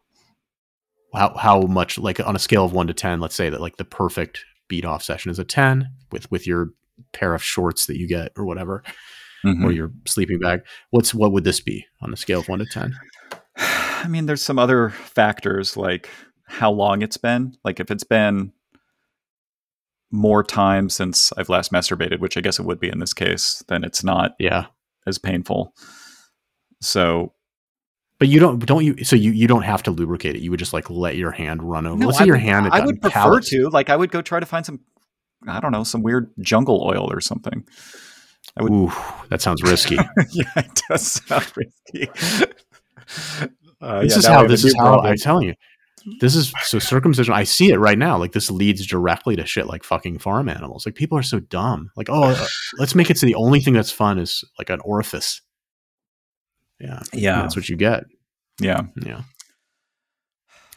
how 1.13 1.35
how 1.37 1.61
much 1.61 1.97
like 1.97 2.19
on 2.19 2.35
a 2.35 2.39
scale 2.39 2.65
of 2.65 2.73
one 2.73 2.87
to 2.87 2.93
ten 2.93 3.19
let's 3.19 3.35
say 3.35 3.49
that 3.49 3.61
like 3.61 3.77
the 3.77 3.85
perfect 3.85 4.43
beat 4.67 4.83
off 4.85 5.01
session 5.01 5.31
is 5.31 5.39
a 5.39 5.45
10 5.45 5.89
with 6.11 6.29
with 6.29 6.45
your 6.45 6.71
pair 7.13 7.33
of 7.33 7.41
shorts 7.41 7.85
that 7.85 7.97
you 7.97 8.07
get 8.07 8.31
or 8.37 8.45
whatever 8.45 8.83
Mm-hmm. 9.45 9.63
or 9.65 9.71
your 9.71 9.91
sleeping 10.05 10.39
bag 10.39 10.61
what's 10.89 11.13
what 11.13 11.31
would 11.31 11.43
this 11.43 11.61
be 11.61 11.85
on 12.01 12.11
a 12.11 12.17
scale 12.17 12.39
of 12.39 12.49
one 12.49 12.57
to 12.59 12.65
10 12.65 12.93
I 13.57 14.07
mean, 14.09 14.25
there's 14.25 14.41
some 14.41 14.59
other 14.59 14.89
factors 14.89 15.77
like 15.77 16.09
how 16.45 16.71
long 16.71 17.01
it's 17.01 17.17
been. 17.17 17.55
Like 17.63 17.79
if 17.79 17.89
it's 17.91 18.03
been 18.03 18.51
more 20.11 20.43
time 20.43 20.89
since 20.89 21.31
I've 21.37 21.49
last 21.49 21.71
masturbated, 21.71 22.19
which 22.19 22.37
I 22.37 22.41
guess 22.41 22.59
it 22.59 22.65
would 22.65 22.79
be 22.79 22.89
in 22.89 22.99
this 22.99 23.13
case, 23.13 23.63
then 23.67 23.83
it's 23.83 24.03
not 24.03 24.31
yeah 24.39 24.65
as 25.05 25.17
painful. 25.17 25.73
So 26.81 27.33
but 28.19 28.27
you 28.27 28.39
don't 28.39 28.65
don't 28.65 28.83
you 28.83 29.03
so 29.03 29.15
you 29.15 29.31
you 29.31 29.47
don't 29.47 29.61
have 29.63 29.83
to 29.83 29.91
lubricate 29.91 30.35
it 30.35 30.41
you 30.41 30.49
would 30.49 30.59
just 30.59 30.73
like 30.73 30.89
let 30.89 31.15
your 31.17 31.31
hand 31.31 31.61
run 31.61 31.85
over 31.85 31.97
no, 31.97 32.07
let's 32.07 32.17
I 32.17 32.21
say 32.21 32.25
your 32.27 32.35
would, 32.35 32.41
hand 32.43 32.65
had 32.65 32.73
I 32.73 32.85
would 32.85 33.01
prefer 33.01 33.13
callous. 33.13 33.49
to. 33.49 33.69
Like 33.69 33.89
I 33.89 33.95
would 33.95 34.11
go 34.11 34.21
try 34.21 34.39
to 34.39 34.45
find 34.45 34.65
some 34.65 34.79
I 35.47 35.59
don't 35.59 35.71
know, 35.71 35.83
some 35.83 36.01
weird 36.01 36.31
jungle 36.39 36.83
oil 36.83 37.11
or 37.11 37.21
something. 37.21 37.63
I 38.57 38.63
would- 38.63 38.71
Ooh, 38.71 38.91
that 39.29 39.41
sounds 39.41 39.61
risky 39.61 39.95
yeah, 40.31 40.43
it 40.55 40.81
does 40.89 41.23
sound 41.23 41.51
risky. 41.55 42.09
Uh, 43.79 44.01
this 44.01 44.13
yeah, 44.13 44.17
is 44.17 44.25
how 44.25 44.47
this 44.47 44.65
is 44.65 44.75
how 44.75 44.85
problem. 44.85 45.05
i'm 45.05 45.15
telling 45.17 45.47
you 45.47 45.53
this 46.19 46.35
is 46.35 46.51
so 46.63 46.79
circumcision 46.79 47.31
i 47.33 47.43
see 47.43 47.71
it 47.71 47.77
right 47.77 47.99
now 47.99 48.17
like 48.17 48.31
this 48.31 48.49
leads 48.49 48.85
directly 48.87 49.35
to 49.35 49.45
shit 49.45 49.67
like 49.67 49.83
fucking 49.83 50.17
farm 50.17 50.49
animals 50.49 50.83
like 50.85 50.95
people 50.95 51.15
are 51.17 51.21
so 51.23 51.39
dumb 51.39 51.91
like 51.95 52.09
oh 52.09 52.23
uh, 52.23 52.45
let's 52.79 52.95
make 52.95 53.11
it 53.11 53.17
so 53.19 53.27
the 53.27 53.35
only 53.35 53.59
thing 53.59 53.73
that's 53.75 53.91
fun 53.91 54.17
is 54.17 54.43
like 54.57 54.71
an 54.71 54.79
orifice 54.81 55.41
yeah 56.79 57.01
yeah, 57.13 57.41
that's 57.41 57.55
what 57.55 57.69
you 57.69 57.75
get 57.75 58.03
yeah. 58.59 58.81
Yeah. 59.03 59.21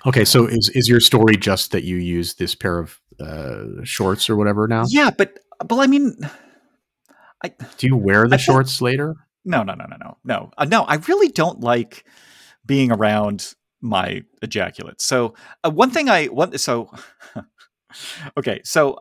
Okay, 0.07 0.25
so 0.25 0.47
is 0.47 0.71
is 0.75 0.89
your 0.89 1.01
story 1.01 1.37
just 1.37 1.73
that 1.73 1.85
you 1.85 1.97
use 1.97 2.35
this 2.35 2.55
pair 2.55 2.79
of 2.79 2.99
uh, 3.21 3.85
shorts 3.85 4.31
or 4.31 4.37
whatever 4.37 4.67
now? 4.67 4.85
Yeah, 4.89 5.11
but 5.11 5.39
but 5.65 5.77
I 5.79 5.87
mean, 5.87 6.17
I 7.45 7.53
Do 7.77 7.87
you 7.87 7.97
wear 7.97 8.27
the 8.27 8.35
I 8.35 8.39
shorts 8.39 8.81
later? 8.81 9.15
no, 9.45 9.63
no, 9.63 9.75
no, 9.75 9.85
no, 9.87 9.97
no, 9.97 10.17
no, 10.25 10.51
uh, 10.57 10.65
no. 10.65 10.85
I 10.85 10.97
really 10.97 11.29
don't 11.29 11.61
like 11.61 12.05
being 12.65 12.93
around 12.93 13.55
my 13.83 14.23
ejaculate. 14.43 15.01
So 15.01 15.35
uh, 15.65 15.71
one 15.71 15.91
thing 15.91 16.09
I 16.09 16.27
one 16.27 16.57
so 16.57 16.91
okay, 18.39 18.63
so 18.65 18.99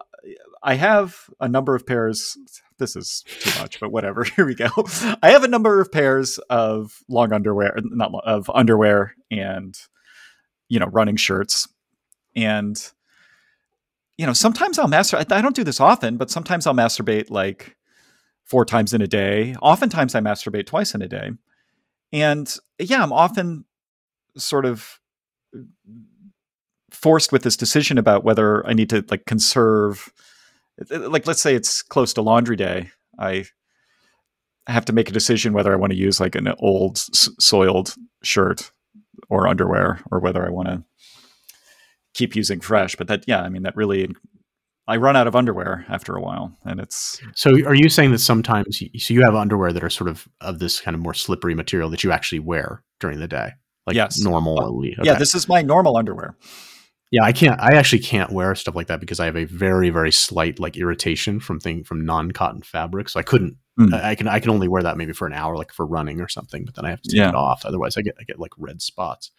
I 0.62 0.76
have 0.76 1.30
a 1.40 1.48
number 1.48 1.76
of 1.76 1.86
pairs. 1.86 2.38
This 2.78 2.96
is 2.96 3.24
too 3.40 3.62
much, 3.62 3.80
but 3.80 3.92
whatever. 3.92 4.24
Here 4.36 4.46
we 4.46 4.56
go. 4.56 4.70
I 5.22 5.32
have 5.32 5.44
a 5.44 5.48
number 5.48 5.80
of 5.82 5.92
pairs 5.92 6.38
of 6.50 7.00
long 7.08 7.34
underwear, 7.34 7.76
not 7.84 8.12
lo- 8.12 8.22
of 8.26 8.50
underwear, 8.54 9.16
and 9.32 9.78
you 10.68 10.80
know, 10.80 10.88
running 10.88 11.16
shirts, 11.16 11.68
and 12.36 12.92
you 14.18 14.26
know, 14.26 14.34
sometimes 14.34 14.78
I'll 14.78 14.88
masturbate. 14.88 15.32
I 15.32 15.42
don't 15.42 15.56
do 15.56 15.64
this 15.64 15.80
often, 15.80 16.18
but 16.18 16.30
sometimes 16.30 16.68
I'll 16.68 16.74
masturbate 16.74 17.30
like 17.30 17.76
four 18.46 18.66
times 18.66 18.94
in 18.94 19.02
a 19.02 19.08
day. 19.08 19.56
Oftentimes, 19.62 20.16
I 20.16 20.20
masturbate 20.20 20.66
twice 20.66 20.94
in 20.94 21.02
a 21.02 21.08
day, 21.08 21.32
and 22.12 22.54
yeah, 22.80 23.02
I'm 23.02 23.14
often 23.14 23.66
sort 24.38 24.66
of 24.66 25.00
forced 26.92 27.32
with 27.32 27.44
this 27.44 27.58
decision 27.58 27.98
about 27.98 28.24
whether 28.24 28.66
I 28.68 28.74
need 28.74 28.90
to 28.90 29.06
like 29.10 29.26
conserve 29.26 30.12
like 30.90 31.28
let's 31.28 31.42
say 31.42 31.56
it's 31.56 31.82
close 31.82 32.14
to 32.14 32.22
laundry 32.22 32.56
day 32.56 32.92
I 33.18 33.46
have 34.68 34.86
to 34.86 34.94
make 34.94 35.10
a 35.10 35.14
decision 35.14 35.54
whether 35.54 35.74
I 35.74 35.78
want 35.78 35.92
to 35.92 35.98
use 35.98 36.20
like 36.20 36.36
an 36.36 36.48
old 36.60 36.98
s- 36.98 37.30
soiled 37.40 37.96
shirt 38.24 38.72
or 39.30 39.48
underwear 39.48 40.02
or 40.12 40.20
whether 40.20 40.46
I 40.46 40.50
want 40.50 40.68
to 40.68 40.84
keep 42.14 42.36
using 42.36 42.60
fresh 42.60 42.96
but 42.96 43.08
that 43.08 43.24
yeah 43.28 43.42
I 43.42 43.50
mean 43.50 43.64
that 43.64 43.76
really 43.76 44.10
I 44.88 44.98
run 44.98 45.16
out 45.16 45.28
of 45.28 45.36
underwear 45.36 45.86
after 45.88 46.16
a 46.16 46.22
while 46.22 46.58
and 46.66 46.80
it's 46.80 47.22
So 47.36 47.52
are 47.66 47.76
you 47.76 47.90
saying 47.90 48.12
that 48.12 48.20
sometimes 48.20 48.82
you, 48.82 49.00
so 49.00 49.14
you 49.14 49.24
have 49.24 49.36
underwear 49.36 49.72
that 49.72 49.84
are 49.84 49.90
sort 49.90 50.10
of 50.10 50.28
of 50.42 50.60
this 50.60 50.80
kind 50.80 50.96
of 50.96 51.02
more 51.02 51.14
slippery 51.14 51.56
material 51.56 51.90
that 51.92 52.04
you 52.04 52.12
actually 52.12 52.40
wear 52.40 52.84
during 53.00 53.20
the 53.20 53.28
day? 53.28 53.52
Like 53.86 53.96
Yes. 53.96 54.20
normally. 54.20 54.96
Oh, 55.00 55.04
yeah 55.04 55.16
this 55.16 55.36
is 55.36 55.48
my 55.48 55.62
normal 55.62 55.98
underwear 55.98 56.36
Yeah, 57.12 57.24
I 57.24 57.32
can't. 57.32 57.60
I 57.60 57.76
actually 57.76 58.00
can't 58.00 58.32
wear 58.32 58.54
stuff 58.54 58.76
like 58.76 58.88
that 58.88 59.00
because 59.00 59.20
I 59.20 59.26
have 59.26 59.36
a 59.36 59.46
very, 59.46 59.90
very 59.90 60.12
slight 60.12 60.60
like 60.60 60.78
irritation 60.78 61.40
from 61.40 61.60
thing 61.60 61.84
from 61.84 62.06
non-cotton 62.06 62.62
fabric. 62.62 63.10
So 63.10 63.20
I 63.20 63.24
couldn't. 63.24 63.58
Mm. 63.80 63.94
I 63.94 64.12
I 64.12 64.16
can. 64.16 64.28
I 64.28 64.40
can 64.40 64.52
only 64.52 64.68
wear 64.68 64.84
that 64.84 64.98
maybe 64.98 65.14
for 65.14 65.26
an 65.26 65.34
hour, 65.34 65.56
like 65.58 65.72
for 65.74 65.86
running 65.88 66.22
or 66.22 66.28
something. 66.28 66.66
But 66.66 66.76
then 66.76 66.86
I 66.86 66.90
have 66.92 67.02
to 67.02 67.10
take 67.10 67.18
Yeah. 67.18 67.30
it 67.30 67.36
off. 67.36 67.66
Otherwise, 67.66 67.98
I 67.98 68.02
get 68.02 68.16
I 68.20 68.24
get 68.24 68.40
like 68.40 68.52
red 68.58 68.82
spots. 68.82 69.32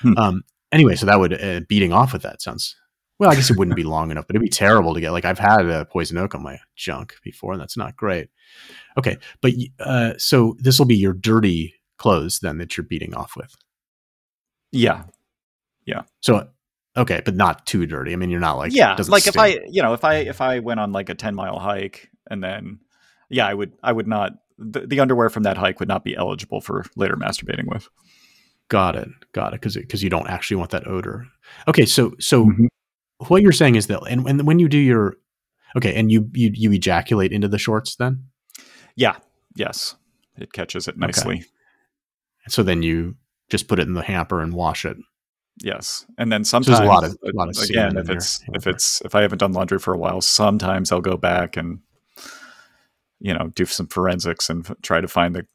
Hmm. 0.00 0.16
Um. 0.16 0.42
Anyway, 0.72 0.94
so 0.96 1.06
that 1.06 1.18
would 1.20 1.32
uh, 1.42 1.60
beating 1.68 1.92
off 1.92 2.12
with 2.12 2.22
that 2.22 2.40
sounds. 2.40 2.74
Well, 3.18 3.30
I 3.30 3.34
guess 3.34 3.50
it 3.50 3.56
wouldn't 3.58 3.74
be 3.76 3.82
long 3.84 4.10
enough, 4.12 4.26
but 4.28 4.36
it'd 4.36 4.44
be 4.44 4.48
terrible 4.48 4.94
to 4.94 5.00
get. 5.00 5.10
Like 5.10 5.24
I've 5.24 5.38
had 5.40 5.66
a 5.66 5.84
poison 5.84 6.18
oak 6.18 6.34
on 6.34 6.42
my 6.42 6.58
junk 6.76 7.14
before, 7.24 7.52
and 7.52 7.60
that's 7.60 7.76
not 7.76 7.96
great. 7.96 8.28
Okay, 8.96 9.18
but 9.42 9.52
uh, 9.80 10.14
so 10.18 10.56
this 10.60 10.78
will 10.78 10.86
be 10.86 10.96
your 10.96 11.14
dirty 11.14 11.74
clothes 11.98 12.38
then 12.40 12.58
that 12.58 12.76
you're 12.76 12.84
beating 12.84 13.14
off 13.14 13.34
with. 13.36 13.54
Yeah, 14.72 15.04
yeah 15.86 16.02
So 16.20 16.48
okay, 16.98 17.22
but 17.24 17.34
not 17.34 17.64
too 17.64 17.86
dirty. 17.86 18.12
I 18.12 18.16
mean, 18.16 18.30
you're 18.30 18.40
not 18.40 18.58
like 18.58 18.74
yeah 18.74 18.96
like 19.08 19.26
if 19.26 19.38
i 19.38 19.58
you 19.68 19.82
know 19.82 19.94
if 19.94 20.04
i 20.04 20.16
if 20.16 20.40
i 20.40 20.58
went 20.58 20.80
on 20.80 20.92
like 20.92 21.08
a 21.08 21.14
10 21.14 21.34
mile 21.34 21.58
hike 21.58 22.10
and 22.30 22.42
then 22.44 22.80
yeah 23.30 23.46
i 23.46 23.54
would 23.54 23.72
i 23.82 23.92
would 23.92 24.06
not 24.06 24.32
the, 24.58 24.86
the 24.86 25.00
underwear 25.00 25.30
from 25.30 25.44
that 25.44 25.56
hike 25.56 25.78
would 25.80 25.88
not 25.88 26.04
be 26.04 26.16
eligible 26.16 26.60
for 26.60 26.84
later 26.96 27.16
masturbating 27.16 27.66
with 27.66 27.88
Got 28.68 28.96
it. 28.96 29.08
Got 29.32 29.54
it. 29.54 29.60
Because 29.60 29.76
because 29.76 30.02
you 30.02 30.10
don't 30.10 30.28
actually 30.28 30.58
want 30.58 30.70
that 30.70 30.86
odor. 30.86 31.26
Okay. 31.66 31.86
So 31.86 32.14
so 32.18 32.44
Mhm. 32.44 32.68
what 33.26 33.42
you're 33.42 33.52
saying 33.52 33.76
is 33.76 33.86
that 33.86 34.00
and, 34.08 34.26
and 34.28 34.46
when 34.46 34.58
you 34.58 34.68
do 34.68 34.78
your 34.78 35.16
okay 35.76 35.94
and 35.94 36.12
you 36.12 36.28
you 36.34 36.50
you 36.54 36.72
ejaculate 36.72 37.32
into 37.32 37.48
the 37.48 37.58
shorts 37.58 37.96
then 37.96 38.24
yeah 38.94 39.16
yes 39.56 39.96
it 40.36 40.52
catches 40.52 40.86
it 40.86 40.98
nicely. 40.98 41.44
So 42.48 42.62
then 42.62 42.82
you 42.82 43.16
just 43.50 43.68
put 43.68 43.78
it 43.78 43.88
in 43.88 43.94
the 43.94 44.02
hamper 44.02 44.40
and 44.40 44.52
wash 44.52 44.84
it. 44.84 44.96
Yes, 45.62 46.06
and 46.18 46.30
then 46.30 46.44
sometimes 46.44 46.78
there's 46.78 46.88
a 46.88 46.92
lot 46.92 47.04
of 47.04 47.12
a 47.24 47.30
lot 47.34 47.48
of 47.48 47.56
again, 47.62 47.96
if 47.96 48.08
it's 48.10 48.40
if 48.54 48.66
it's 48.66 49.00
if 49.04 49.14
I 49.14 49.22
haven't 49.22 49.38
done 49.38 49.52
laundry 49.52 49.78
for 49.78 49.92
a 49.94 49.98
while, 49.98 50.20
sometimes 50.20 50.92
I'll 50.92 51.00
go 51.00 51.16
back 51.16 51.56
and 51.56 51.80
you 53.20 53.34
know 53.34 53.50
do 53.54 53.64
some 53.66 53.86
forensics 53.88 54.48
and 54.50 54.68
f- 54.68 54.76
try 54.82 55.00
to 55.00 55.08
find 55.08 55.34
the 55.34 55.46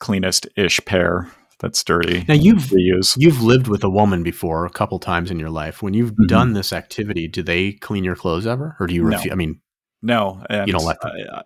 cleanest 0.00 0.46
ish 0.56 0.80
pair 0.84 1.30
that's 1.60 1.82
dirty. 1.82 2.24
Now 2.28 2.34
you've 2.34 2.64
reuse. 2.64 3.16
you've 3.18 3.42
lived 3.42 3.68
with 3.68 3.82
a 3.84 3.88
woman 3.90 4.22
before 4.22 4.66
a 4.66 4.70
couple 4.70 4.98
times 4.98 5.30
in 5.30 5.38
your 5.38 5.50
life. 5.50 5.82
When 5.82 5.94
you've 5.94 6.12
Mhm. 6.12 6.28
done 6.28 6.52
this 6.52 6.72
activity, 6.72 7.26
do 7.26 7.42
they 7.42 7.72
clean 7.72 8.04
your 8.04 8.16
clothes 8.16 8.46
ever, 8.46 8.76
or 8.78 8.86
do 8.86 8.94
you? 8.94 9.04
No. 9.04 9.18
I 9.30 9.34
mean, 9.34 9.60
No, 10.02 10.44
You 10.50 10.72
don't 10.72 10.84
let 10.84 11.00
them. 11.00 11.12
I- 11.14 11.38
I- 11.38 11.42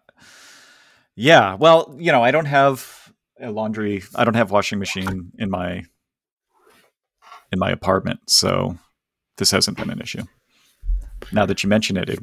yeah, 1.15 1.55
well, 1.55 1.95
you 1.99 2.11
know, 2.13 2.23
I 2.25 2.33
don't 2.33 2.47
have 2.47 3.13
a 3.41 3.51
laundry. 3.53 4.03
I 4.17 4.25
don't 4.25 4.35
have 4.35 4.51
washing 4.51 4.79
machine 4.81 5.31
in 5.39 5.49
my 5.51 5.85
in 7.53 7.59
my 7.59 7.71
apartment, 7.71 8.21
so 8.29 8.77
this 9.37 9.51
hasn't 9.51 9.77
been 9.77 9.91
an 9.91 10.01
issue. 10.01 10.23
Now 11.33 11.47
that 11.47 11.63
you 11.63 11.69
mention 11.69 11.97
it, 11.97 12.09
it, 12.11 12.19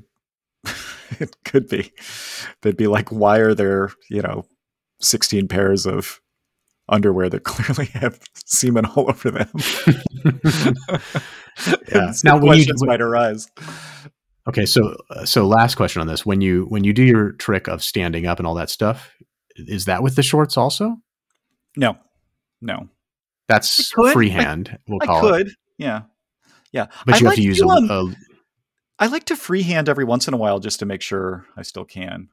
it 1.20 1.36
could 1.46 1.68
be. 1.68 1.92
They'd 2.62 2.78
be 2.78 2.88
like, 2.88 3.12
why 3.12 3.40
are 3.40 3.54
there, 3.54 3.92
you 4.10 4.22
know, 4.22 4.46
sixteen 5.02 5.48
pairs 5.48 5.86
of 5.86 6.22
underwear 6.88 7.30
that 7.30 7.44
clearly 7.44 7.86
have 7.94 8.20
semen 8.46 8.86
all 8.86 9.10
over 9.10 9.32
them? 9.32 9.50
Yeah. 11.90 12.12
Now, 12.26 12.34
when 12.36 12.44
you- 12.44 12.50
questions 12.50 12.84
might 12.84 13.00
arise. 13.02 13.48
okay. 14.48 14.66
So 14.66 14.98
so 15.24 15.48
last 15.48 15.76
question 15.76 16.02
on 16.02 16.08
this: 16.08 16.26
when 16.26 16.42
you 16.42 16.66
when 16.66 16.84
you 16.84 16.92
do 16.92 17.02
your 17.04 17.32
trick 17.34 17.68
of 17.70 17.82
standing 17.82 18.26
up 18.26 18.40
and 18.40 18.48
all 18.48 18.56
that 18.56 18.70
stuff, 18.70 19.10
is 19.56 19.86
that 19.86 20.04
with 20.04 20.16
the 20.18 20.22
shorts 20.24 20.58
also? 20.58 20.98
No, 21.78 21.98
no. 22.62 22.90
That's 23.48 23.94
I 23.98 24.14
freehand. 24.14 24.78
we'll 24.88 25.00
I 25.02 25.06
call 25.06 25.34
it. 25.34 25.46
could, 25.46 25.54
yeah, 25.78 26.04
yeah. 26.72 26.88
But 27.06 27.16
I 27.16 27.18
you 27.20 27.26
have 27.28 27.36
to 27.36 27.42
use 27.42 27.62
a, 27.62 27.68
um, 27.68 27.90
a 27.92 28.16
I 28.98 29.08
like 29.08 29.26
to 29.26 29.36
freehand 29.36 29.90
every 29.90 30.06
once 30.06 30.28
in 30.28 30.34
a 30.34 30.38
while 30.38 30.60
just 30.60 30.80
to 30.80 30.86
make 30.86 31.02
sure 31.02 31.46
I 31.58 31.62
still 31.64 31.86
can. 31.86 32.30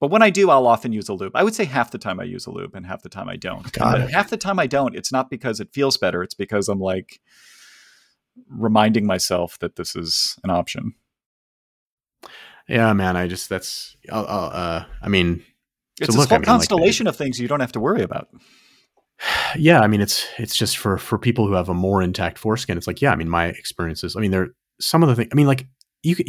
But 0.00 0.10
when 0.10 0.20
I 0.20 0.30
do, 0.30 0.50
I'll 0.50 0.66
often 0.66 0.92
use 0.92 1.08
a 1.08 1.14
loop. 1.14 1.32
I 1.36 1.44
would 1.44 1.54
say 1.54 1.64
half 1.64 1.92
the 1.92 1.98
time 1.98 2.18
I 2.18 2.24
use 2.24 2.44
a 2.46 2.50
loop 2.50 2.74
and 2.74 2.84
half 2.84 3.02
the 3.02 3.08
time 3.08 3.28
I 3.28 3.36
don't. 3.36 3.64
It. 3.66 4.10
Half 4.10 4.30
the 4.30 4.36
time 4.36 4.58
I 4.58 4.66
don't. 4.66 4.96
It's 4.96 5.12
not 5.12 5.30
because 5.30 5.60
it 5.60 5.68
feels 5.72 5.96
better. 5.96 6.24
It's 6.24 6.34
because 6.34 6.68
I'm 6.68 6.80
like 6.80 7.20
reminding 8.48 9.06
myself 9.06 9.58
that 9.60 9.76
this 9.76 9.94
is 9.94 10.36
an 10.42 10.50
option. 10.50 10.94
yeah, 12.68 12.92
man. 12.94 13.16
I 13.16 13.28
just 13.28 13.48
that's 13.48 13.96
I'll, 14.10 14.26
I'll, 14.26 14.50
uh, 14.52 14.84
I 15.00 15.08
mean, 15.08 15.44
It's 16.00 16.12
So 16.12 16.18
a 16.18 16.20
look, 16.20 16.30
whole 16.30 16.36
I 16.36 16.38
mean, 16.40 16.42
like, 16.42 16.46
constellation 16.46 17.06
of 17.06 17.14
things 17.16 17.38
you 17.38 17.46
don't 17.46 17.60
have 17.60 17.72
to 17.72 17.80
worry 17.80 18.02
about. 18.02 18.28
Yeah. 19.56 19.80
I 19.80 19.86
mean, 19.86 20.00
it's 20.00 20.26
it's 20.38 20.56
just 20.56 20.78
for 20.78 20.98
for 20.98 21.18
people 21.18 21.46
who 21.46 21.54
have 21.54 21.68
a 21.68 21.74
more 21.74 22.02
intact 22.02 22.38
foreskin. 22.38 22.76
It's 22.76 22.86
like, 22.86 23.02
yeah. 23.02 23.12
I 23.12 23.16
mean, 23.16 23.28
my 23.28 23.46
experiences. 23.46 24.16
I 24.16 24.20
mean, 24.20 24.30
there 24.30 24.48
some 24.80 25.02
of 25.02 25.08
the 25.08 25.14
things. 25.14 25.28
I 25.32 25.34
mean, 25.34 25.46
like 25.46 25.66
you 26.02 26.16
could. 26.16 26.26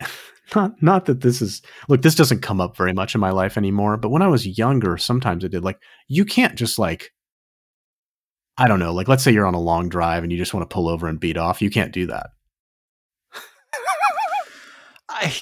Not, 0.52 0.82
not 0.82 1.04
that 1.06 1.20
this 1.20 1.40
is 1.40 1.62
look. 1.88 2.02
This 2.02 2.16
doesn't 2.16 2.42
come 2.42 2.60
up 2.60 2.76
very 2.76 2.92
much 2.92 3.14
in 3.14 3.20
my 3.20 3.30
life 3.30 3.56
anymore. 3.56 3.96
But 3.96 4.08
when 4.08 4.20
I 4.20 4.26
was 4.26 4.58
younger, 4.58 4.98
sometimes 4.98 5.44
it 5.44 5.50
did. 5.50 5.62
Like 5.62 5.78
you 6.08 6.24
can't 6.24 6.56
just 6.56 6.76
like, 6.76 7.12
I 8.58 8.66
don't 8.66 8.80
know. 8.80 8.92
Like 8.92 9.06
let's 9.06 9.22
say 9.22 9.30
you're 9.30 9.46
on 9.46 9.54
a 9.54 9.60
long 9.60 9.88
drive 9.88 10.24
and 10.24 10.32
you 10.32 10.38
just 10.38 10.52
want 10.52 10.68
to 10.68 10.74
pull 10.74 10.88
over 10.88 11.06
and 11.06 11.20
beat 11.20 11.36
off. 11.36 11.62
You 11.62 11.70
can't 11.70 11.92
do 11.92 12.06
that. 12.06 12.30
I, 15.08 15.36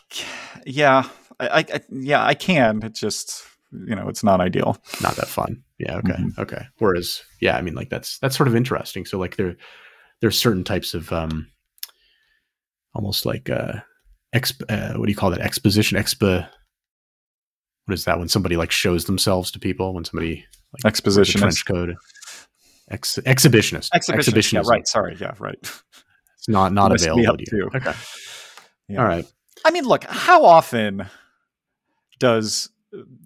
yeah, 0.66 1.09
I, 1.41 1.59
I, 1.61 1.81
yeah, 1.91 2.22
I 2.22 2.35
can. 2.35 2.83
It's 2.83 3.01
just 3.01 3.47
you 3.72 3.95
know, 3.95 4.09
it's 4.09 4.24
not 4.24 4.41
ideal. 4.41 4.76
not 5.03 5.16
that 5.16 5.29
fun. 5.29 5.62
Yeah. 5.79 5.97
Okay. 5.97 6.12
Mhm. 6.14 6.39
Okay. 6.39 6.66
Whereas, 6.79 7.22
yeah, 7.41 7.57
I 7.57 7.62
mean, 7.62 7.74
like 7.74 7.89
that's 7.89 8.18
that's 8.18 8.37
sort 8.37 8.49
of 8.49 8.57
interesting. 8.57 9.05
So, 9.05 9.18
like, 9.18 9.37
there 9.37 9.57
there's 10.20 10.39
certain 10.39 10.64
types 10.64 10.95
of 10.95 11.12
um, 11.12 11.49
almost 12.95 13.24
like 13.24 13.49
uh, 13.49 13.74
exp- 14.35 14.64
uh, 14.68 14.99
what 14.99 15.07
do 15.07 15.12
you 15.12 15.16
call 15.16 15.31
that? 15.31 15.41
Exposition. 15.41 15.97
Expo. 15.99 16.49
What 17.85 17.95
is 17.95 18.05
that 18.05 18.18
when 18.18 18.29
somebody 18.29 18.57
like 18.57 18.70
shows 18.70 19.05
themselves 19.05 19.51
to 19.53 19.59
people? 19.59 19.95
When 19.95 20.05
somebody 20.05 20.45
like 20.85 20.97
a 20.99 21.01
trench 21.41 21.64
coat. 21.66 21.91
Ex- 22.91 23.18
exhibitionist. 23.24 23.91
Exhibitionist. 23.95 24.53
Yeah, 24.53 24.62
right. 24.66 24.87
Sorry. 24.89 25.16
Yeah, 25.20 25.35
right. 25.39 25.59
It's 25.62 26.49
not 26.49 26.72
not 26.72 26.91
available 26.93 27.37
to 27.37 27.57
you. 27.57 27.70
Okay. 27.74 27.93
Yeah. 28.89 29.01
All 29.01 29.07
right. 29.07 29.24
I 29.64 29.70
mean, 29.70 29.85
look, 29.85 30.05
how 30.05 30.45
often 30.45 31.07
does 32.18 32.70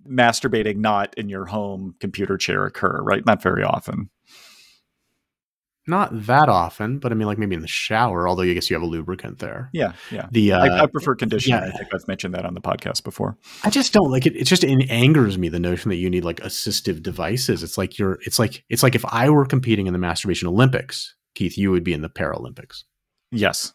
masturbating 0.09 0.77
not 0.77 1.15
in 1.17 1.29
your 1.29 1.47
home 1.47 1.95
computer 2.01 2.37
chair 2.37 2.65
occur, 2.65 3.01
right? 3.03 3.25
Not 3.25 3.43
very 3.43 3.63
often. 3.63 4.11
Not 5.89 6.11
that 6.27 6.49
often, 6.49 7.01
but 7.01 7.11
I 7.11 7.17
mean, 7.17 7.27
like 7.27 7.39
maybe 7.39 7.57
in 7.57 7.61
the 7.61 7.67
shower. 7.67 8.29
Although 8.29 8.45
I 8.45 8.53
guess 8.55 8.71
you 8.71 8.77
have 8.77 8.85
a 8.85 8.87
lubricant 8.87 9.41
there. 9.41 9.69
Yeah, 9.73 9.95
yeah. 10.13 10.29
The 10.31 10.53
uh, 10.53 10.61
I, 10.61 10.83
I 10.85 10.87
prefer 10.87 11.17
conditioner. 11.17 11.57
yeah. 11.57 11.73
I 11.75 11.77
think 11.77 11.93
I've 11.93 12.07
mentioned 12.07 12.35
that 12.35 12.47
on 12.47 12.55
the 12.55 12.61
podcast 12.61 13.03
before. 13.03 13.37
I 13.65 13.71
just 13.71 13.93
don't 13.93 14.11
like 14.11 14.25
it. 14.25 14.37
It 14.37 14.45
just 14.45 14.63
it 14.63 14.91
angers 14.91 15.39
me 15.39 15.49
the 15.49 15.59
notion 15.59 15.89
that 15.89 15.97
you 15.97 16.09
need 16.09 16.25
like 16.25 16.39
assistive 16.41 17.03
devices. 17.03 17.65
It's 17.65 17.77
like 17.77 17.99
you're. 17.99 18.21
It's 18.25 18.39
like 18.39 18.65
it's 18.69 18.85
like 18.85 18.95
if 18.95 19.05
I 19.07 19.29
were 19.29 19.45
competing 19.45 19.89
in 19.89 19.93
the 19.93 19.99
masturbation 19.99 20.47
Olympics, 20.47 21.17
Keith, 21.35 21.59
you 21.59 21.73
would 21.73 21.85
be 21.85 21.95
in 21.95 22.03
the 22.03 22.09
Paralympics. 22.09 22.85
Yes, 23.33 23.73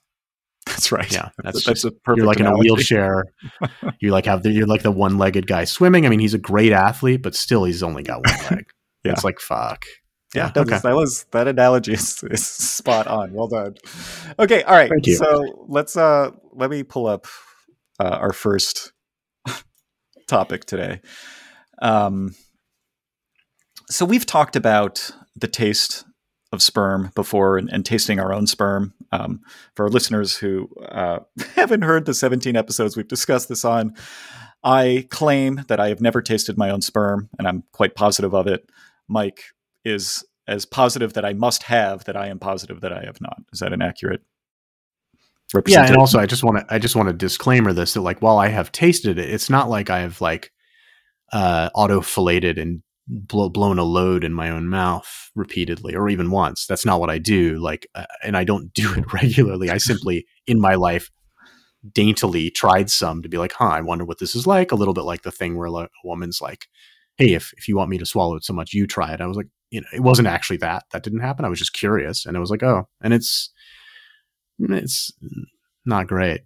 that's 0.68 0.91
right. 0.91 1.11
Yeah, 1.11 1.30
that's, 1.43 1.63
that's 1.63 1.84
a 1.84 1.91
perfect. 1.91 2.18
You're 2.18 2.28
like 2.28 2.39
in 2.39 2.45
a 2.45 2.57
wheelchair. 2.57 3.26
you 3.99 4.11
like 4.11 4.26
have 4.26 4.43
the, 4.43 4.51
you're 4.51 4.68
like 4.68 4.84
the 4.84 4.91
one 4.91 5.18
legged 5.18 5.47
guy 5.47 5.63
swimming. 5.63 6.05
I 6.05 6.09
mean, 6.09 6.20
he's 6.20 6.34
a 6.34 6.39
great 6.39 6.72
athlete, 6.72 7.22
but 7.22 7.36
still, 7.36 7.63
he's 7.63 7.84
only 7.84 8.03
got 8.03 8.26
one 8.26 8.38
leg. 8.51 8.70
Yeah. 9.03 9.13
It's 9.13 9.24
like 9.24 9.39
fuck. 9.39 9.86
Yeah, 10.36 10.51
okay. 10.55 10.74
was, 10.74 10.82
that 10.82 10.95
was 10.95 11.26
that 11.32 11.47
analogy 11.47 11.93
is, 11.93 12.22
is 12.30 12.45
spot 12.45 13.07
on. 13.07 13.34
Well 13.34 13.47
done. 13.47 13.76
Okay, 14.38 14.61
all 14.63 14.76
right. 14.76 14.89
Thank 14.89 15.07
you. 15.07 15.15
So 15.15 15.65
let's 15.68 15.95
uh 15.95 16.32
let 16.51 16.70
me 16.70 16.84
pull 16.84 17.07
up 17.07 17.28
uh, 17.99 18.18
our 18.20 18.34
first 18.34 18.91
topic 20.28 20.65
today. 20.65 21.01
Um, 21.82 22.36
so 23.89 24.05
we've 24.05 24.26
talked 24.26 24.55
about 24.55 25.11
the 25.36 25.47
taste 25.47 26.03
of 26.51 26.61
sperm 26.61 27.11
before 27.15 27.57
and, 27.57 27.69
and 27.71 27.85
tasting 27.85 28.19
our 28.19 28.33
own 28.33 28.47
sperm. 28.47 28.93
Um, 29.11 29.41
for 29.75 29.85
our 29.85 29.89
listeners 29.89 30.37
who 30.37 30.69
uh, 30.89 31.19
haven't 31.55 31.81
heard 31.81 32.05
the 32.05 32.13
17 32.13 32.55
episodes 32.55 32.95
we've 32.95 33.07
discussed 33.07 33.49
this 33.49 33.65
on, 33.65 33.95
I 34.63 35.07
claim 35.09 35.63
that 35.67 35.79
I 35.79 35.89
have 35.89 36.01
never 36.01 36.21
tasted 36.21 36.57
my 36.57 36.69
own 36.69 36.81
sperm, 36.81 37.29
and 37.37 37.47
I'm 37.47 37.63
quite 37.71 37.95
positive 37.95 38.33
of 38.33 38.47
it. 38.47 38.69
Mike 39.07 39.41
is 39.85 40.25
as 40.47 40.65
positive 40.65 41.13
that 41.13 41.25
I 41.25 41.33
must 41.33 41.63
have 41.63 42.05
that 42.05 42.17
I 42.17 42.27
am 42.27 42.39
positive 42.39 42.81
that 42.81 42.93
I 42.93 43.03
have 43.05 43.21
not. 43.21 43.37
Is 43.51 43.59
that 43.59 43.73
an 43.73 43.81
accurate 43.81 44.21
Yeah, 45.73 45.87
and 45.87 45.97
also 45.97 46.19
I 46.19 46.25
just 46.25 46.43
want 46.43 46.59
to 46.59 46.73
I 46.73 46.79
just 46.79 46.95
want 46.95 47.07
to 47.07 47.13
disclaimer 47.13 47.73
this 47.73 47.93
that 47.93 48.01
like 48.01 48.21
while 48.21 48.37
I 48.37 48.47
have 48.47 48.71
tasted 48.71 49.17
it, 49.17 49.29
it's 49.29 49.49
not 49.49 49.69
like 49.69 49.89
I 49.89 49.99
have 49.99 50.19
like 50.21 50.51
uh 51.31 51.69
auto 51.73 52.01
fellated 52.01 52.57
and 52.57 52.81
blow, 53.08 53.49
blown 53.49 53.80
a 53.80 53.84
load 53.84 54.24
in 54.24 54.34
my 54.34 54.49
own 54.49 54.68
mouth 54.68 55.32
repeatedly 55.36 55.95
or 55.95 56.10
even 56.10 56.32
once. 56.32 56.66
That's 56.66 56.86
not 56.86 56.99
what 56.99 57.10
I 57.10 57.18
do. 57.18 57.58
Like, 57.58 57.88
uh, 57.95 58.05
and 58.24 58.36
I 58.36 58.43
don't 58.43 58.74
do 58.74 58.93
it 58.93 59.14
regularly. 59.14 59.70
I 59.70 59.78
simply 59.78 60.26
in 60.45 60.60
my 60.60 60.76
life 60.76 61.10
daintily 61.93 62.49
tried 62.49 62.89
some 62.89 63.22
to 63.22 63.30
be 63.30 63.38
like, 63.38 63.53
huh, 63.53 63.66
I 63.66 63.82
wonder 63.82 64.05
what 64.05 64.20
this 64.20 64.36
is 64.36 64.47
like. 64.47 64.72
A 64.72 64.76
little 64.76 64.93
bit 64.93 65.05
like 65.05 65.22
the 65.22 65.32
thing 65.32 65.58
where 65.58 65.68
a 65.68 65.88
woman's 66.03 66.41
like, 66.41 66.68
hey, 67.18 67.34
if 67.34 67.53
if 67.58 67.68
you 67.68 67.76
want 67.76 67.89
me 67.89 67.97
to 67.97 68.05
swallow 68.05 68.36
it 68.36 68.43
so 68.43 68.53
much, 68.53 68.74
you 68.74 68.88
try 68.88 69.14
it. 69.14 69.22
I 69.22 69.28
was 69.28 69.38
like, 69.38 69.47
you 69.70 69.82
know, 69.82 69.88
it 69.93 70.01
wasn't 70.01 70.28
actually 70.28 70.58
that. 70.58 70.84
That 70.91 71.03
didn't 71.03 71.20
happen. 71.20 71.45
I 71.45 71.49
was 71.49 71.60
just 71.60 71.74
curious, 71.74 72.26
and 72.26 72.36
it 72.36 72.39
was 72.39 72.51
like, 72.51 72.64
oh, 72.64 72.88
and 73.01 73.14
it's 73.14 73.51
it's 74.60 75.12
not 75.86 76.08
great. 76.08 76.41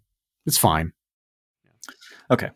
It's 0.46 0.58
fine. 0.58 0.94
Okay. 2.30 2.50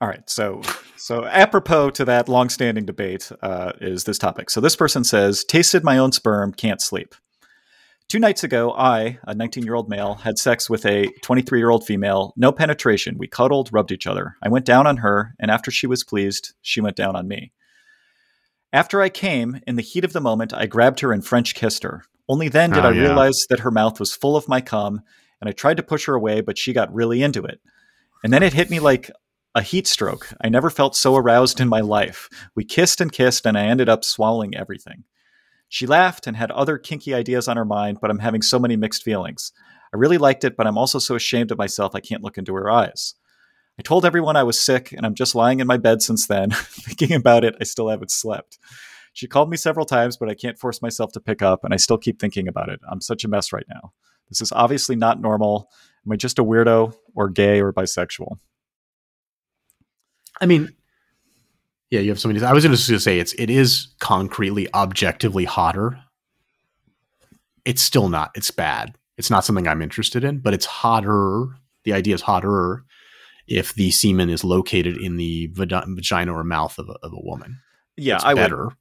All 0.00 0.08
right. 0.08 0.28
So, 0.28 0.62
so 1.02 1.24
apropos 1.26 1.90
to 1.90 2.04
that 2.04 2.28
long-standing 2.28 2.86
debate 2.86 3.32
uh, 3.42 3.72
is 3.80 4.04
this 4.04 4.18
topic. 4.18 4.50
So 4.50 4.60
this 4.60 4.76
person 4.76 5.02
says, 5.02 5.42
"Tasted 5.44 5.82
my 5.82 5.98
own 5.98 6.12
sperm, 6.12 6.52
can't 6.52 6.80
sleep." 6.80 7.14
Two 8.08 8.20
nights 8.20 8.44
ago, 8.44 8.72
I, 8.72 9.18
a 9.24 9.34
19-year-old 9.34 9.88
male, 9.88 10.14
had 10.14 10.38
sex 10.38 10.70
with 10.70 10.84
a 10.86 11.08
23-year-old 11.24 11.84
female. 11.84 12.32
No 12.36 12.52
penetration. 12.52 13.16
We 13.18 13.26
cuddled, 13.26 13.70
rubbed 13.72 13.90
each 13.90 14.06
other. 14.06 14.36
I 14.42 14.48
went 14.48 14.64
down 14.64 14.86
on 14.86 14.98
her, 14.98 15.34
and 15.40 15.50
after 15.50 15.70
she 15.70 15.86
was 15.88 16.04
pleased, 16.04 16.54
she 16.60 16.80
went 16.80 16.94
down 16.94 17.16
on 17.16 17.26
me. 17.26 17.52
After 18.72 19.02
I 19.02 19.08
came, 19.08 19.60
in 19.66 19.76
the 19.76 19.82
heat 19.82 20.04
of 20.04 20.12
the 20.12 20.20
moment, 20.20 20.54
I 20.54 20.66
grabbed 20.66 21.00
her 21.00 21.12
and 21.12 21.24
French 21.24 21.54
kissed 21.54 21.82
her. 21.82 22.04
Only 22.28 22.48
then 22.48 22.70
did 22.70 22.84
Oh, 22.84 22.88
I 22.88 22.92
yeah. 22.92 23.00
realize 23.00 23.44
that 23.50 23.60
her 23.60 23.70
mouth 23.70 23.98
was 23.98 24.14
full 24.14 24.36
of 24.36 24.48
my 24.48 24.60
cum, 24.60 25.00
and 25.40 25.48
I 25.48 25.52
tried 25.52 25.78
to 25.78 25.82
push 25.82 26.06
her 26.06 26.14
away, 26.14 26.42
but 26.42 26.58
she 26.58 26.72
got 26.72 26.94
really 26.94 27.22
into 27.22 27.42
it. 27.44 27.60
And 28.22 28.32
then 28.32 28.42
it 28.42 28.52
hit 28.52 28.70
me 28.70 28.78
like 28.78 29.10
a 29.54 29.62
heat 29.62 29.86
stroke. 29.86 30.32
I 30.42 30.48
never 30.48 30.70
felt 30.70 30.96
so 30.96 31.16
aroused 31.16 31.60
in 31.60 31.68
my 31.68 31.80
life. 31.80 32.28
We 32.54 32.64
kissed 32.64 33.00
and 33.00 33.12
kissed, 33.12 33.46
and 33.46 33.58
I 33.58 33.64
ended 33.64 33.88
up 33.88 34.04
swallowing 34.04 34.54
everything. 34.54 35.04
She 35.68 35.86
laughed 35.86 36.26
and 36.26 36.36
had 36.36 36.50
other 36.50 36.78
kinky 36.78 37.14
ideas 37.14 37.48
on 37.48 37.56
her 37.56 37.64
mind, 37.64 37.98
but 38.00 38.10
I'm 38.10 38.18
having 38.18 38.42
so 38.42 38.58
many 38.58 38.76
mixed 38.76 39.02
feelings. 39.02 39.52
I 39.92 39.98
really 39.98 40.18
liked 40.18 40.44
it, 40.44 40.56
but 40.56 40.66
I'm 40.66 40.78
also 40.78 40.98
so 40.98 41.14
ashamed 41.14 41.50
of 41.50 41.58
myself 41.58 41.94
I 41.94 42.00
can't 42.00 42.22
look 42.22 42.38
into 42.38 42.54
her 42.54 42.70
eyes. 42.70 43.14
I 43.78 43.82
told 43.82 44.04
everyone 44.04 44.36
I 44.36 44.42
was 44.42 44.58
sick, 44.58 44.92
and 44.92 45.04
I'm 45.04 45.14
just 45.14 45.34
lying 45.34 45.60
in 45.60 45.66
my 45.66 45.76
bed 45.76 46.02
since 46.02 46.26
then. 46.26 46.50
Thinking 46.50 47.14
about 47.14 47.44
it, 47.44 47.56
I 47.60 47.64
still 47.64 47.88
haven't 47.88 48.10
slept. 48.10 48.58
She 49.14 49.26
called 49.26 49.50
me 49.50 49.58
several 49.58 49.84
times, 49.84 50.16
but 50.16 50.30
I 50.30 50.34
can't 50.34 50.58
force 50.58 50.80
myself 50.80 51.12
to 51.12 51.20
pick 51.20 51.42
up, 51.42 51.64
and 51.64 51.74
I 51.74 51.76
still 51.76 51.98
keep 51.98 52.18
thinking 52.18 52.48
about 52.48 52.70
it. 52.70 52.80
I'm 52.90 53.02
such 53.02 53.24
a 53.24 53.28
mess 53.28 53.52
right 53.52 53.66
now. 53.68 53.92
This 54.30 54.40
is 54.40 54.52
obviously 54.52 54.96
not 54.96 55.20
normal. 55.20 55.68
Am 56.06 56.12
I 56.12 56.16
just 56.16 56.38
a 56.38 56.44
weirdo, 56.44 56.94
or 57.14 57.28
gay, 57.28 57.60
or 57.60 57.72
bisexual? 57.72 58.38
I 60.40 60.46
mean, 60.46 60.74
yeah, 61.90 62.00
you 62.00 62.08
have 62.08 62.18
something. 62.18 62.42
I 62.42 62.52
was 62.52 62.64
just 62.64 62.88
going 62.88 62.96
to 62.96 63.00
say 63.00 63.18
it's 63.18 63.34
it 63.34 63.50
is 63.50 63.88
concretely, 64.00 64.72
objectively 64.72 65.44
hotter. 65.44 65.98
It's 67.64 67.82
still 67.82 68.08
not. 68.08 68.30
It's 68.34 68.50
bad. 68.50 68.94
It's 69.18 69.30
not 69.30 69.44
something 69.44 69.68
I'm 69.68 69.82
interested 69.82 70.24
in, 70.24 70.38
but 70.38 70.54
it's 70.54 70.66
hotter. 70.66 71.46
The 71.84 71.92
idea 71.92 72.14
is 72.14 72.22
hotter 72.22 72.84
if 73.46 73.74
the 73.74 73.90
semen 73.90 74.30
is 74.30 74.42
located 74.42 74.96
in 74.96 75.16
the 75.16 75.50
vagina 75.52 76.32
or 76.32 76.44
mouth 76.44 76.78
of 76.78 76.88
a, 76.88 76.94
of 77.02 77.12
a 77.12 77.20
woman. 77.20 77.60
Yeah, 77.96 78.16
it's 78.16 78.24
I 78.24 78.34
better. 78.34 78.64
would. 78.64 78.74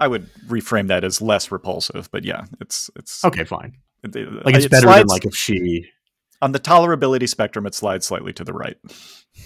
I 0.00 0.08
would 0.08 0.30
reframe 0.46 0.88
that 0.88 1.02
as 1.02 1.22
less 1.22 1.50
repulsive, 1.50 2.10
but 2.12 2.24
yeah, 2.24 2.44
it's 2.60 2.90
it's 2.94 3.24
okay, 3.24 3.44
fine. 3.44 3.78
It, 4.04 4.14
like 4.44 4.54
it's 4.54 4.66
it 4.66 4.70
better 4.70 4.86
slides, 4.86 5.00
than 5.00 5.08
like 5.08 5.24
if 5.24 5.34
she 5.34 5.88
on 6.40 6.52
the 6.52 6.60
tolerability 6.60 7.28
spectrum, 7.28 7.66
it 7.66 7.74
slides 7.74 8.06
slightly 8.06 8.32
to 8.34 8.44
the 8.44 8.52
right. 8.52 8.76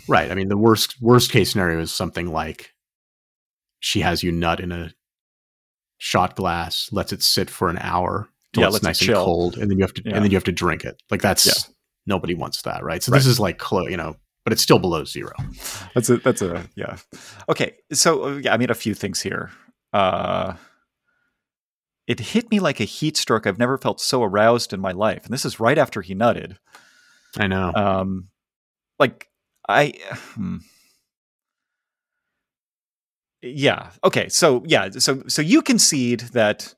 Right. 0.08 0.30
I 0.30 0.34
mean, 0.34 0.48
the 0.48 0.56
worst 0.56 0.96
worst 1.00 1.30
case 1.30 1.50
scenario 1.52 1.80
is 1.80 1.92
something 1.92 2.26
like 2.32 2.72
she 3.80 4.00
has 4.00 4.22
you 4.22 4.32
nut 4.32 4.60
in 4.60 4.72
a 4.72 4.92
shot 5.98 6.36
glass, 6.36 6.88
lets 6.92 7.12
it 7.12 7.22
sit 7.22 7.50
for 7.50 7.68
an 7.68 7.78
hour 7.78 8.28
till 8.52 8.62
Yeah, 8.62 8.66
it's 8.68 8.74
lets 8.74 8.84
it 8.84 8.88
nice 8.88 9.02
and 9.08 9.16
cold, 9.16 9.56
and 9.56 9.70
then 9.70 9.78
you 9.78 9.84
have 9.84 9.94
to 9.94 10.02
Yeah. 10.04 10.14
and 10.16 10.24
then 10.24 10.30
you 10.30 10.36
have 10.36 10.44
to 10.44 10.52
drink 10.52 10.84
it. 10.84 11.02
Like 11.10 11.22
that's 11.22 11.46
Yeah. 11.46 11.52
nobody 12.06 12.34
wants 12.34 12.62
that, 12.62 12.82
right? 12.82 13.02
So 13.02 13.12
Right. 13.12 13.18
this 13.18 13.26
is 13.26 13.38
like 13.40 13.58
close, 13.58 13.90
you 13.90 13.96
know, 13.96 14.16
but 14.44 14.52
it's 14.52 14.62
still 14.62 14.78
below 14.78 15.04
zero. 15.04 15.32
That's 15.94 16.10
a 16.10 16.16
that's 16.18 16.42
a 16.42 16.68
yeah. 16.74 16.98
Okay, 17.48 17.76
so 17.92 18.24
uh, 18.24 18.36
yeah, 18.42 18.52
I 18.54 18.56
mean 18.56 18.70
a 18.70 18.74
few 18.74 18.94
things 18.94 19.20
here. 19.20 19.50
Uh, 19.92 20.54
it 22.06 22.18
hit 22.20 22.50
me 22.50 22.58
like 22.60 22.80
a 22.80 22.84
heat 22.84 23.16
stroke. 23.16 23.46
I've 23.46 23.58
never 23.58 23.78
felt 23.78 24.00
so 24.00 24.22
aroused 24.22 24.72
in 24.72 24.80
my 24.80 24.92
life, 24.92 25.24
and 25.24 25.32
this 25.32 25.44
is 25.44 25.60
right 25.60 25.78
after 25.78 26.02
he 26.02 26.14
nutted. 26.14 26.56
I 27.38 27.46
know. 27.46 27.72
Um, 27.74 28.28
like 28.98 29.28
I. 29.68 29.94
Hmm. 30.34 30.56
Yeah. 33.42 33.90
Okay. 34.04 34.28
So 34.28 34.62
yeah. 34.66 34.90
So 34.90 35.22
so 35.26 35.42
you 35.42 35.62
concede 35.62 36.20
that 36.32 36.74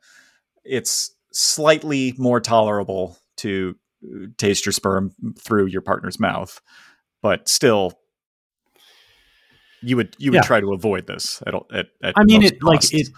it's 0.64 1.14
slightly 1.32 2.14
more 2.16 2.40
tolerable 2.40 3.18
to 3.38 3.76
uh, 4.04 4.26
taste 4.38 4.64
your 4.64 4.72
sperm 4.72 5.12
through 5.38 5.66
your 5.66 5.82
partner's 5.82 6.18
mouth, 6.18 6.60
but 7.22 7.48
still, 7.48 7.92
you 9.82 9.96
would 9.96 10.16
you 10.18 10.30
would 10.30 10.36
Yeah. 10.36 10.42
try 10.42 10.60
to 10.60 10.72
avoid 10.72 11.06
this 11.06 11.42
at 11.46 11.54
all- 11.54 11.66
at. 11.72 11.86
at 12.02 12.14
I 12.16 12.24
mean, 12.24 12.42
it 12.42 12.62
like 12.62 12.80
it. 12.94 13.08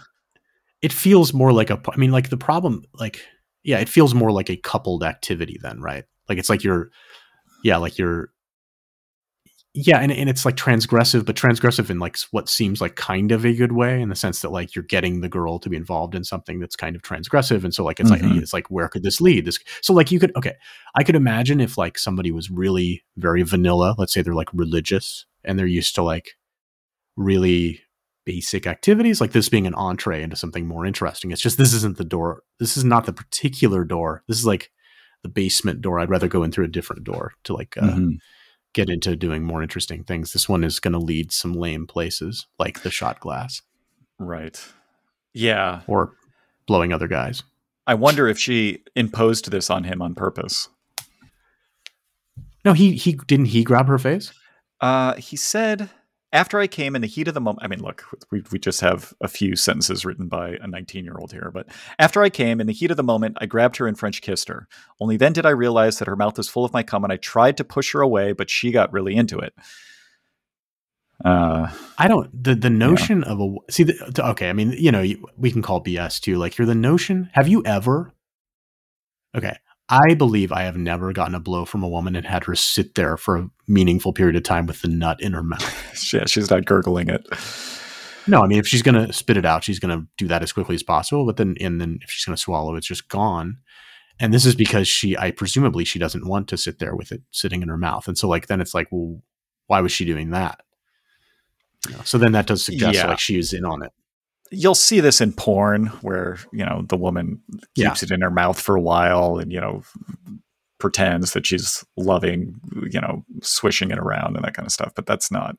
It 0.81 0.93
feels 0.93 1.33
more 1.33 1.51
like 1.51 1.69
a. 1.69 1.81
I 1.91 1.97
mean, 1.97 2.11
like 2.11 2.29
the 2.29 2.37
problem, 2.37 2.83
like 2.93 3.21
yeah, 3.63 3.79
it 3.79 3.89
feels 3.89 4.13
more 4.13 4.31
like 4.31 4.49
a 4.49 4.57
coupled 4.57 5.03
activity 5.03 5.57
then, 5.61 5.81
right? 5.81 6.05
Like 6.29 6.37
it's 6.37 6.49
like 6.49 6.63
you're, 6.63 6.89
yeah, 7.63 7.77
like 7.77 7.97
you're, 7.97 8.29
yeah, 9.73 9.99
and 9.99 10.11
and 10.11 10.29
it's 10.29 10.45
like 10.45 10.55
transgressive, 10.55 11.25
but 11.25 11.35
transgressive 11.35 11.89
in 11.89 11.99
like 11.99 12.17
what 12.31 12.49
seems 12.49 12.81
like 12.81 12.95
kind 12.95 13.31
of 13.31 13.45
a 13.45 13.53
good 13.53 13.73
way, 13.73 14.01
in 14.01 14.09
the 14.09 14.15
sense 14.15 14.41
that 14.41 14.51
like 14.51 14.75
you're 14.75 14.83
getting 14.83 15.21
the 15.21 15.29
girl 15.29 15.59
to 15.59 15.69
be 15.69 15.77
involved 15.77 16.15
in 16.15 16.23
something 16.23 16.59
that's 16.59 16.75
kind 16.75 16.95
of 16.95 17.01
transgressive, 17.03 17.63
and 17.63 17.73
so 17.73 17.83
like 17.83 17.99
it's 17.99 18.09
Mhm. 18.09 18.23
like 18.23 18.41
it's 18.43 18.53
like 18.53 18.71
where 18.71 18.87
could 18.87 19.03
this 19.03 19.21
lead? 19.21 19.45
This 19.45 19.59
so 19.81 19.93
like 19.93 20.11
you 20.11 20.19
could 20.19 20.35
okay, 20.35 20.53
I 20.95 21.03
could 21.03 21.15
imagine 21.15 21.59
if 21.59 21.77
like 21.77 21.99
somebody 21.99 22.31
was 22.31 22.49
really 22.49 23.03
very 23.17 23.43
vanilla, 23.43 23.93
let's 23.97 24.13
say 24.13 24.21
they're 24.21 24.33
like 24.33 24.49
religious 24.53 25.25
and 25.43 25.59
they're 25.59 25.67
used 25.67 25.93
to 25.95 26.01
like 26.03 26.31
really 27.15 27.81
basic 28.27 28.67
activities 28.67 29.21
like 29.21 29.31
this 29.31 29.47
being 29.47 29.65
an 29.65 29.73
entree 29.75 30.21
into 30.21 30.35
something 30.35 30.67
more 30.67 30.85
interesting. 30.85 31.31
It's 31.31 31.41
just 31.41 31.57
this 31.57 31.73
isn't 31.73 31.97
the 31.97 32.03
door. 32.03 32.43
This 32.59 32.75
is 32.75 32.83
not 32.83 33.05
the 33.05 33.13
particular 33.13 33.85
door. 33.85 34.21
This 34.27 34.37
is 34.37 34.45
like 34.45 34.69
the 35.23 35.29
basement 35.29 35.81
door. 35.81 35.97
I'd 35.97 36.09
rather 36.09 36.27
go 36.27 36.43
in 36.43 36.51
through 36.51 36.65
a 36.65 36.75
different 36.77 37.05
door 37.05 37.31
to 37.45 37.53
like 37.53 37.77
uh, 37.77 37.93
Mhm. 37.95 38.17
get 38.73 38.89
into 38.89 39.15
doing 39.15 39.43
more 39.45 39.63
interesting 39.63 40.03
things. 40.03 40.33
This 40.33 40.49
one 40.49 40.65
is 40.65 40.81
going 40.81 40.91
to 40.91 40.99
lead 40.99 41.31
some 41.31 41.53
lame 41.53 41.87
places 41.87 42.45
like 42.59 42.81
the 42.83 42.91
shot 42.91 43.21
glass 43.21 43.61
right. 44.19 44.59
Yeah, 45.33 45.81
or 45.87 46.13
blowing 46.67 46.91
other 46.91 47.07
guys. 47.07 47.43
I 47.85 47.93
wonder 47.93 48.27
if 48.27 48.37
she 48.37 48.83
imposed 48.95 49.49
this 49.51 49.69
on 49.69 49.85
him 49.85 50.01
on 50.01 50.15
purpose. 50.15 50.67
No, 52.65 52.73
he 52.73 52.95
he 52.97 53.13
didn't 53.27 53.45
he 53.47 53.63
grab 53.63 53.87
her 53.87 53.97
face? 53.97 54.33
Uh, 54.81 55.13
he 55.15 55.35
said, 55.37 55.89
after 56.33 56.59
I 56.59 56.67
came 56.67 56.95
in 56.95 57.01
the 57.01 57.07
heat 57.07 57.27
of 57.27 57.33
the 57.33 57.41
moment, 57.41 57.63
I 57.63 57.67
mean, 57.67 57.81
look, 57.81 58.03
we, 58.31 58.43
we 58.51 58.59
just 58.59 58.81
have 58.81 59.13
a 59.21 59.27
few 59.27 59.55
sentences 59.55 60.05
written 60.05 60.27
by 60.27 60.57
a 60.61 60.67
19 60.67 61.05
year 61.05 61.15
old 61.17 61.31
here, 61.31 61.51
but 61.53 61.67
after 61.99 62.21
I 62.21 62.29
came 62.29 62.59
in 62.59 62.67
the 62.67 62.73
heat 62.73 62.91
of 62.91 62.97
the 62.97 63.03
moment, 63.03 63.37
I 63.39 63.45
grabbed 63.45 63.77
her 63.77 63.87
and 63.87 63.97
French 63.97 64.21
kissed 64.21 64.49
her. 64.49 64.67
Only 64.99 65.15
then 65.17 65.33
did 65.33 65.45
I 65.45 65.51
realize 65.51 65.99
that 65.99 66.07
her 66.07 66.15
mouth 66.17 66.37
was 66.37 66.49
full 66.49 66.65
of 66.65 66.73
my 66.73 66.83
cum 66.83 67.03
and 67.03 67.13
I 67.13 67.17
tried 67.17 67.57
to 67.57 67.63
push 67.63 67.93
her 67.93 68.01
away, 68.01 68.33
but 68.33 68.49
she 68.49 68.71
got 68.71 68.91
really 68.91 69.15
into 69.15 69.39
it. 69.39 69.53
Uh, 71.25 71.71
I 71.97 72.07
don't 72.07 72.29
the 72.43 72.53
the 72.53 72.69
notion 72.69 73.23
of 73.23 73.39
a 73.39 73.55
see 73.71 73.83
the, 73.83 74.21
okay. 74.31 74.49
I 74.49 74.53
mean, 74.53 74.71
you 74.73 74.91
know, 74.91 75.01
you- 75.01 75.25
we 75.35 75.51
can 75.51 75.63
call 75.63 75.83
BS 75.83 76.19
too. 76.19 76.35
Like 76.37 76.57
you're 76.57 76.67
the 76.67 76.75
notion. 76.75 77.29
Have 77.33 77.47
you 77.47 77.63
ever? 77.65 78.13
Okay, 79.35 79.57
I 79.89 80.15
believe 80.15 80.51
I 80.51 80.63
have 80.63 80.75
never 80.75 81.13
gotten 81.13 81.35
a 81.35 81.39
blow 81.39 81.63
from 81.63 81.81
a 81.83 81.87
woman 81.87 82.15
and 82.15 82.25
had 82.25 82.43
her 82.45 82.55
sit 82.55 82.95
there 82.95 83.15
for 83.15 83.37
a 83.37 83.49
meaningful 83.67 84.11
period 84.11 84.35
of 84.35 84.43
time 84.43 84.65
with 84.65 84.81
the 84.81 84.89
nut 84.89 85.21
in 85.21 85.31
her 85.33 85.43
mouth. 85.43 86.13
yeah, 86.13 86.25
she's 86.25 86.49
not 86.49 86.65
gurgling 86.65 87.09
it. 87.09 87.25
No, 88.27 88.41
I 88.43 88.47
mean, 88.47 88.59
if 88.59 88.67
she's 88.67 88.81
gonna 88.81 89.13
spit 89.13 89.37
it 89.37 89.45
out, 89.45 89.63
she's 89.63 89.79
gonna 89.79 90.05
do 90.17 90.27
that 90.27 90.43
as 90.43 90.51
quickly 90.51 90.75
as 90.75 90.83
possible. 90.83 91.25
But 91.25 91.37
then, 91.37 91.55
and 91.61 91.79
then 91.79 91.99
if 92.01 92.09
she's 92.09 92.25
gonna 92.25 92.35
swallow, 92.35 92.75
it's 92.75 92.87
just 92.87 93.07
gone. 93.07 93.59
And 94.19 94.33
this 94.33 94.45
is 94.45 94.55
because 94.55 94.87
she, 94.87 95.15
I 95.17 95.31
presumably, 95.31 95.85
she 95.85 95.99
doesn't 95.99 96.27
want 96.27 96.49
to 96.49 96.57
sit 96.57 96.79
there 96.79 96.95
with 96.95 97.11
it 97.11 97.21
sitting 97.31 97.61
in 97.61 97.69
her 97.69 97.77
mouth. 97.77 98.07
And 98.07 98.17
so, 98.17 98.27
like, 98.27 98.47
then 98.47 98.59
it's 98.59 98.73
like, 98.73 98.87
well, 98.91 99.21
why 99.67 99.79
was 99.79 99.91
she 99.91 100.05
doing 100.05 100.31
that? 100.31 100.61
You 101.87 101.95
know, 101.95 102.01
so 102.03 102.17
then 102.17 102.31
that 102.33 102.47
does 102.47 102.65
suggest 102.65 102.95
Yeah. 102.95 103.07
like 103.07 103.19
she 103.19 103.37
was 103.37 103.53
in 103.53 103.63
on 103.63 103.83
it. 103.83 103.91
You'll 104.51 104.75
see 104.75 104.99
this 104.99 105.19
in 105.21 105.33
porn 105.33 105.87
where, 106.01 106.37
you 106.53 106.65
know, 106.65 106.83
the 106.87 106.97
woman 106.97 107.41
Yeah. 107.75 107.89
keeps 107.89 108.03
it 108.03 108.11
in 108.11 108.21
her 108.21 108.31
mouth 108.31 108.59
for 108.59 108.75
a 108.75 108.81
while 108.81 109.37
and, 109.39 109.51
you 109.51 109.59
know, 109.59 109.83
pretends 110.79 111.33
that 111.33 111.45
she's 111.45 111.83
loving, 111.97 112.59
you 112.91 113.01
know, 113.01 113.23
swishing 113.41 113.91
it 113.91 113.97
around 113.97 114.35
and 114.35 114.45
that 114.45 114.53
kind 114.53 114.65
of 114.65 114.71
stuff. 114.71 114.91
But 114.95 115.05
that's 115.05 115.31
not. 115.31 115.55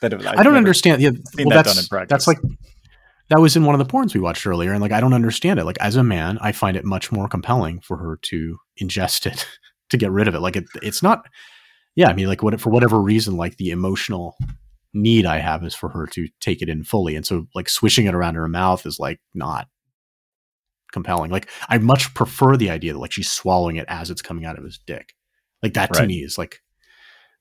That 0.00 0.14
I've 0.14 0.38
I 0.38 0.42
don't 0.42 0.56
understand. 0.56 1.02
Yeah, 1.02 1.10
well, 1.10 1.48
that 1.48 1.64
that's 1.64 1.74
done 1.74 1.82
in 1.84 1.88
practice. 1.88 2.08
that's 2.10 2.26
like 2.28 2.38
that 3.30 3.40
was 3.40 3.56
in 3.56 3.64
one 3.64 3.78
of 3.78 3.84
the 3.86 3.92
porns 3.92 4.14
we 4.14 4.20
watched 4.20 4.46
earlier, 4.46 4.72
and 4.72 4.80
like 4.80 4.92
I 4.92 5.00
don't 5.00 5.12
understand 5.12 5.58
it. 5.58 5.64
Like 5.64 5.76
as 5.80 5.96
a 5.96 6.04
man, 6.04 6.38
I 6.40 6.52
find 6.52 6.76
it 6.76 6.84
much 6.84 7.10
more 7.10 7.28
compelling 7.28 7.80
for 7.80 7.96
her 7.96 8.16
to 8.22 8.58
ingest 8.80 9.26
it 9.26 9.44
to 9.90 9.96
get 9.96 10.10
rid 10.12 10.28
of 10.28 10.34
it. 10.36 10.40
Like 10.40 10.56
it, 10.56 10.66
it's 10.82 11.02
not. 11.02 11.26
Yeah, 11.96 12.08
I 12.08 12.12
mean, 12.12 12.28
like 12.28 12.42
what 12.44 12.60
for 12.60 12.70
whatever 12.70 13.00
reason, 13.02 13.36
like 13.36 13.56
the 13.56 13.70
emotional 13.70 14.36
need 14.94 15.26
I 15.26 15.38
have 15.38 15.64
is 15.64 15.74
for 15.74 15.88
her 15.90 16.06
to 16.08 16.28
take 16.40 16.62
it 16.62 16.68
in 16.68 16.84
fully, 16.84 17.16
and 17.16 17.26
so 17.26 17.46
like 17.54 17.68
swishing 17.68 18.06
it 18.06 18.14
around 18.14 18.34
her 18.34 18.48
mouth 18.48 18.86
is 18.86 18.98
like 18.98 19.20
not 19.34 19.68
compelling. 20.92 21.30
Like 21.30 21.48
I 21.68 21.78
much 21.78 22.14
prefer 22.14 22.56
the 22.56 22.70
idea 22.70 22.92
that 22.92 22.98
like 22.98 23.12
she's 23.12 23.30
swallowing 23.30 23.76
it 23.76 23.86
as 23.88 24.10
it's 24.10 24.22
coming 24.22 24.44
out 24.44 24.58
of 24.58 24.64
his 24.64 24.78
dick. 24.78 25.14
Like 25.62 25.74
that 25.74 25.92
to 25.94 26.06
me 26.06 26.18
is 26.18 26.38
like 26.38 26.60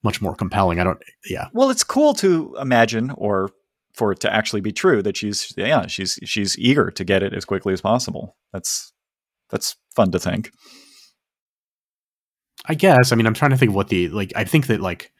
much 0.03 0.21
more 0.21 0.35
compelling. 0.35 0.79
I 0.79 0.83
don't. 0.83 0.99
Yeah, 1.25 1.47
Well, 1.53 1.69
it's 1.69 1.83
cool 1.83 2.13
to 2.15 2.55
imagine 2.59 3.11
or 3.11 3.51
for 3.93 4.11
it 4.11 4.19
to 4.21 4.33
actually 4.33 4.61
be 4.61 4.71
true 4.71 5.01
that 5.01 5.17
she's 5.17 5.53
yeah, 5.57 5.87
she's 5.87 6.19
she's 6.23 6.57
eager 6.57 6.91
to 6.91 7.03
get 7.03 7.23
it 7.23 7.33
as 7.33 7.45
quickly 7.45 7.73
as 7.73 7.81
possible. 7.81 8.35
That's 8.53 8.93
that's 9.49 9.75
fun 9.95 10.11
to 10.11 10.19
think. 10.19 10.51
I 12.65 12.73
guess. 12.73 13.11
I 13.11 13.15
mean, 13.15 13.25
I'm 13.25 13.33
trying 13.33 13.51
to 13.51 13.57
think 13.57 13.69
of 13.69 13.75
what 13.75 13.89
the 13.89 14.09
like. 14.09 14.33
I 14.35 14.43
think 14.43 14.67
that 14.67 14.81
like, 14.81 15.11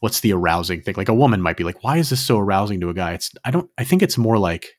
what's 0.00 0.20
the 0.20 0.32
arousing 0.32 0.82
thing? 0.82 0.94
Like 0.96 1.08
a 1.08 1.14
woman 1.14 1.40
might 1.40 1.56
be 1.56 1.64
like, 1.64 1.82
"Why 1.82 1.98
is 1.98 2.10
this 2.10 2.24
so 2.24 2.38
arousing 2.38 2.80
to 2.80 2.90
a 2.90 2.94
guy?" 2.94 3.12
It's. 3.12 3.30
I 3.44 3.50
don't. 3.50 3.70
I 3.78 3.84
think 3.84 4.02
it's 4.02 4.18
more 4.18 4.38
like, 4.38 4.78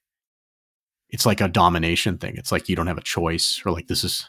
it's 1.10 1.26
like 1.26 1.42
a 1.42 1.48
domination 1.48 2.18
thing. 2.18 2.36
It's 2.38 2.52
like 2.52 2.70
you 2.70 2.76
don't 2.76 2.88
have 2.88 2.98
a 2.98 3.04
choice, 3.04 3.62
or 3.66 3.72
like 3.72 3.88
this 3.88 4.04
is, 4.04 4.28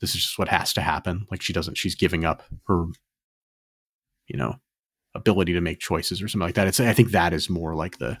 this 0.00 0.14
is 0.14 0.22
just 0.22 0.38
what 0.38 0.48
has 0.48 0.72
to 0.74 0.80
happen. 0.80 1.26
Like 1.30 1.42
she 1.42 1.52
doesn't. 1.52 1.76
She's 1.76 1.94
giving 1.94 2.24
up 2.24 2.42
her, 2.66 2.86
you 4.26 4.36
know, 4.36 4.56
ability 5.14 5.52
to 5.54 5.60
make 5.60 5.80
choices 5.80 6.22
or 6.22 6.28
something 6.28 6.46
like 6.46 6.54
that. 6.54 6.68
It's. 6.68 6.80
I 6.80 6.92
think 6.92 7.10
that 7.10 7.32
is 7.32 7.50
more 7.50 7.74
like 7.74 7.98
the 7.98 8.18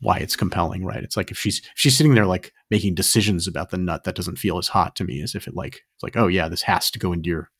why 0.00 0.18
it's 0.18 0.36
compelling, 0.36 0.84
right? 0.84 1.02
It's 1.02 1.16
like 1.16 1.30
if 1.30 1.38
she's 1.38 1.60
if 1.60 1.72
she's 1.74 1.96
sitting 1.96 2.14
there 2.14 2.26
like 2.26 2.52
making 2.70 2.94
decisions 2.94 3.48
about 3.48 3.70
the 3.70 3.78
nut, 3.78 4.04
that 4.04 4.14
doesn't 4.14 4.38
feel 4.38 4.58
as 4.58 4.68
hot 4.68 4.94
to 4.96 5.04
me 5.04 5.22
as 5.22 5.34
if 5.34 5.48
it 5.48 5.56
like 5.56 5.82
it's 5.94 6.02
like, 6.02 6.16
oh 6.16 6.26
yeah, 6.26 6.48
this 6.48 6.62
has 6.62 6.90
to 6.90 6.98
go 6.98 7.12
into 7.12 7.30
your 7.30 7.50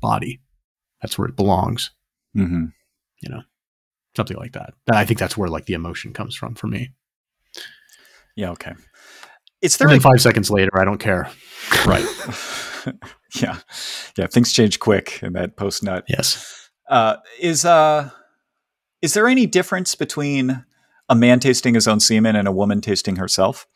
body. 0.00 0.42
That's 1.00 1.16
where 1.16 1.28
it 1.28 1.36
belongs. 1.36 1.90
Mm-hmm. 2.36 2.66
You 3.22 3.30
know, 3.30 3.42
something 4.16 4.36
like 4.36 4.52
that. 4.52 4.74
I 4.90 5.04
think 5.04 5.18
that's 5.18 5.36
where 5.36 5.48
like 5.48 5.64
the 5.66 5.74
emotion 5.74 6.12
comes 6.12 6.34
from 6.34 6.54
for 6.54 6.66
me. 6.66 6.92
Yeah. 8.36 8.50
Okay. 8.50 8.72
It's 9.62 9.76
there 9.76 9.88
And 9.88 9.96
a 9.96 10.00
five 10.00 10.20
seconds 10.20 10.50
later, 10.50 10.76
I 10.76 10.84
don't 10.84 10.98
care. 10.98 11.30
right? 11.86 12.04
yeah, 13.40 13.58
yeah. 14.18 14.26
Things 14.26 14.52
change 14.52 14.80
quick 14.80 15.20
in 15.22 15.34
that 15.34 15.56
post 15.56 15.84
nut. 15.84 16.04
Yes. 16.08 16.68
Uh, 16.88 17.16
is 17.38 17.64
uh, 17.64 18.10
is 19.00 19.14
there 19.14 19.28
any 19.28 19.46
difference 19.46 19.94
between 19.94 20.64
a 21.08 21.14
man 21.14 21.38
tasting 21.38 21.74
his 21.74 21.86
own 21.86 22.00
semen 22.00 22.34
and 22.34 22.48
a 22.48 22.52
woman 22.52 22.80
tasting 22.80 23.16
herself? 23.16 23.66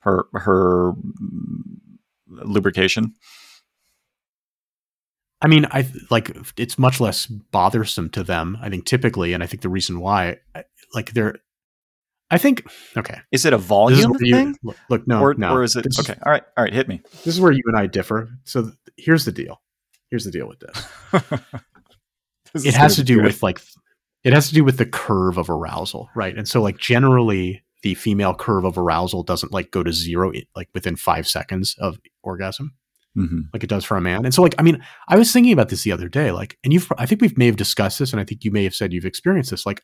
Her 0.00 0.26
her 0.34 0.92
mm, 0.92 1.96
lubrication. 2.28 3.14
I 5.44 5.48
mean, 5.48 5.66
I 5.70 5.86
like 6.10 6.34
it's 6.56 6.78
much 6.78 7.00
less 7.00 7.26
bothersome 7.26 8.08
to 8.10 8.24
them. 8.24 8.56
I 8.62 8.70
think 8.70 8.86
typically, 8.86 9.34
and 9.34 9.42
I 9.42 9.46
think 9.46 9.62
the 9.62 9.68
reason 9.68 10.00
why, 10.00 10.38
like 10.94 11.12
they're, 11.12 11.36
I 12.30 12.38
think 12.38 12.66
okay. 12.96 13.18
Is 13.30 13.44
it 13.44 13.52
a 13.52 13.58
volume 13.58 14.16
you- 14.20 14.32
thing, 14.34 14.56
look, 14.62 14.76
look, 14.88 15.06
no, 15.06 15.20
or, 15.20 15.34
no. 15.34 15.54
or 15.54 15.62
is 15.62 15.76
it 15.76 15.84
This 15.84 15.98
okay? 16.00 16.18
All 16.24 16.32
right, 16.32 16.42
all 16.56 16.64
right, 16.64 16.72
hit 16.72 16.88
me. 16.88 17.00
this 17.24 17.34
is 17.34 17.40
where 17.40 17.52
you 17.52 17.62
and 17.66 17.76
I 17.76 17.86
differ. 17.86 18.30
So 18.44 18.62
th- 18.62 18.74
here's 18.96 19.26
the 19.26 19.32
deal. 19.32 19.60
Here's 20.10 20.24
the 20.24 20.30
deal 20.30 20.48
with 20.48 20.60
this. 20.60 21.40
This 22.52 22.66
it 22.66 22.74
has 22.74 22.96
gonna 22.96 23.04
do 23.04 23.16
good. 23.16 23.24
with 23.24 23.42
like 23.42 23.60
it 24.22 24.32
has 24.32 24.48
to 24.48 24.54
do 24.54 24.62
with 24.64 24.78
the 24.78 24.86
curve 24.86 25.38
of 25.38 25.50
arousal 25.50 26.08
right 26.14 26.36
and 26.36 26.46
so 26.48 26.62
like 26.62 26.78
generally 26.78 27.64
the 27.82 27.94
female 27.94 28.32
curve 28.32 28.64
of 28.64 28.78
arousal 28.78 29.24
doesn't 29.24 29.50
like 29.52 29.72
go 29.72 29.82
to 29.82 29.92
zero 29.92 30.30
like 30.54 30.68
within 30.72 30.94
five 30.94 31.26
seconds 31.26 31.74
of 31.80 31.98
orgasm 32.22 32.74
Mhm. 33.16 33.44
like 33.52 33.62
it 33.62 33.68
does 33.70 33.84
for 33.84 33.96
a 33.96 34.00
man. 34.00 34.24
And 34.24 34.34
so 34.34 34.42
like 34.42 34.54
i 34.58 34.62
mean 34.62 34.82
i 35.08 35.16
was 35.16 35.32
thinking 35.32 35.52
about 35.52 35.68
this 35.68 35.84
the 35.84 35.92
other 35.92 36.08
day 36.08 36.32
like 36.32 36.58
and 36.64 36.72
you've 36.72 36.90
i 36.98 37.06
think 37.06 37.20
we 37.20 37.32
may 37.36 37.46
have 37.46 37.56
discussed 37.56 37.98
this 38.00 38.12
and 38.12 38.20
i 38.20 38.24
think 38.24 38.44
you 38.44 38.50
may 38.50 38.64
have 38.64 38.74
said 38.74 38.92
you've 38.92 39.04
experienced 39.04 39.50
this. 39.52 39.64
Like 39.66 39.82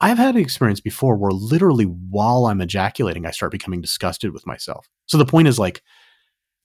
i've 0.00 0.18
had 0.18 0.34
an 0.34 0.40
experience 0.40 0.80
before 0.80 1.16
where 1.16 1.30
literally 1.32 1.84
while 1.84 2.46
i'm 2.46 2.60
ejaculating 2.60 3.24
i 3.26 3.30
start 3.30 3.52
becoming 3.52 3.80
disgusted 3.80 4.32
with 4.32 4.46
myself. 4.46 4.88
So 5.06 5.16
the 5.16 5.26
point 5.26 5.46
is 5.48 5.58
like 5.60 5.82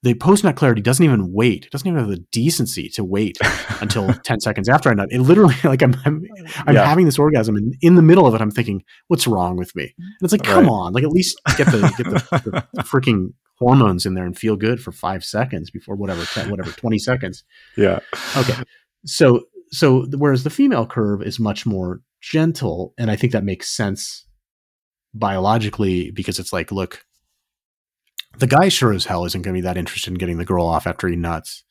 the 0.04 0.14
post 0.14 0.43
nut 0.43 0.56
clarity 0.56 0.82
doesn't 0.82 1.04
even 1.04 1.34
wait 1.34 1.66
it 1.66 1.72
doesn't 1.72 1.88
even 1.88 2.00
have 2.00 2.08
the 2.10 2.24
decency 2.32 2.88
to 2.89 3.04
wait 3.04 3.38
until 3.82 4.14
10 4.14 4.39
seconds 4.41 4.70
after 4.70 4.89
I 4.89 4.93
nut. 4.93 5.10
It 5.12 5.22
literally, 5.22 5.56
like, 5.64 5.82
I'm, 5.82 5.95
I'm, 6.06 6.24
I'm 6.66 6.76
Yeah. 6.76 6.86
having 6.86 7.06
this 7.06 7.18
orgasm, 7.20 7.56
and 7.56 7.76
in 7.82 7.95
the 7.95 8.02
middle 8.02 8.26
of 8.28 8.34
it, 8.36 8.41
I'm 8.41 8.52
thinking, 8.52 8.84
what's 9.08 9.28
wrong 9.28 9.56
with 9.58 9.76
me? 9.76 9.93
And 9.98 10.16
it's 10.22 10.32
like, 10.32 10.43
come 10.43 10.66
Right. 10.66 10.72
on, 10.72 10.93
like, 10.93 11.04
at 11.04 11.10
least 11.12 11.39
get 11.58 11.68
the, 11.72 11.82
get 11.98 12.08
the, 12.10 12.64
the 12.74 12.84
freaking 12.84 13.34
hormones 13.60 14.06
in 14.06 14.14
there 14.14 14.26
and 14.26 14.38
feel 14.38 14.56
good 14.56 14.80
for 14.82 14.91
five 14.91 15.24
seconds 15.24 15.72
before 15.72 15.95
whatever, 15.95 16.24
10, 16.26 16.50
whatever, 16.50 16.72
20 16.72 17.00
seconds. 17.00 17.43
yeah. 17.76 18.00
Okay. 18.36 18.54
So, 19.06 19.43
so, 19.72 20.06
whereas 20.18 20.43
the 20.43 20.50
female 20.50 20.86
curve 20.86 21.22
is 21.24 21.39
much 21.39 21.66
more 21.66 22.02
gentle, 22.22 22.93
and 22.98 23.10
I 23.12 23.16
think 23.16 23.34
that 23.34 23.43
makes 23.43 23.68
sense 23.70 24.26
biologically 25.14 26.12
because 26.12 26.39
it's 26.39 26.54
like, 26.54 26.72
look, 26.72 27.04
the 28.38 28.48
guy 28.48 28.70
sure 28.70 28.94
as 28.94 29.06
hell 29.06 29.26
isn't 29.26 29.42
going 29.42 29.56
to 29.56 29.62
be 29.62 29.66
that 29.66 29.78
interested 29.78 30.12
in 30.12 30.18
getting 30.18 30.38
the 30.38 30.46
girl 30.46 30.66
off 30.66 30.88
after 30.88 31.08
he 31.08 31.16
nuts. 31.16 31.64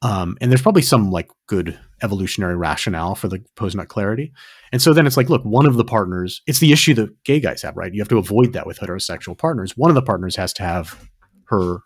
Um, 0.00 0.36
and 0.40 0.50
there's 0.50 0.62
probably 0.62 0.82
some 0.82 1.10
like 1.10 1.28
good 1.48 1.78
evolutionary 2.02 2.56
rationale 2.56 3.16
for 3.16 3.26
the 3.26 3.44
post 3.56 3.74
nut 3.74 3.88
clarity. 3.88 4.32
And 4.70 4.80
so 4.80 4.92
then 4.94 5.06
it's 5.06 5.16
like, 5.16 5.28
look, 5.28 5.42
one 5.42 5.66
of 5.66 5.76
the 5.76 5.84
partners, 5.84 6.40
it's 6.46 6.60
the 6.60 6.72
issue 6.72 6.94
that 6.94 7.24
gay 7.24 7.40
guys 7.40 7.62
have, 7.62 7.76
right? 7.76 7.92
You 7.92 8.00
have 8.00 8.08
to 8.08 8.18
avoid 8.18 8.52
that 8.52 8.66
with 8.66 8.78
heterosexual 8.78 9.36
partners. 9.36 9.76
One 9.76 9.90
of 9.90 9.96
the 9.96 10.02
partners 10.02 10.36
has 10.36 10.52
to 10.54 10.62
have 10.62 11.08
her, 11.46 11.80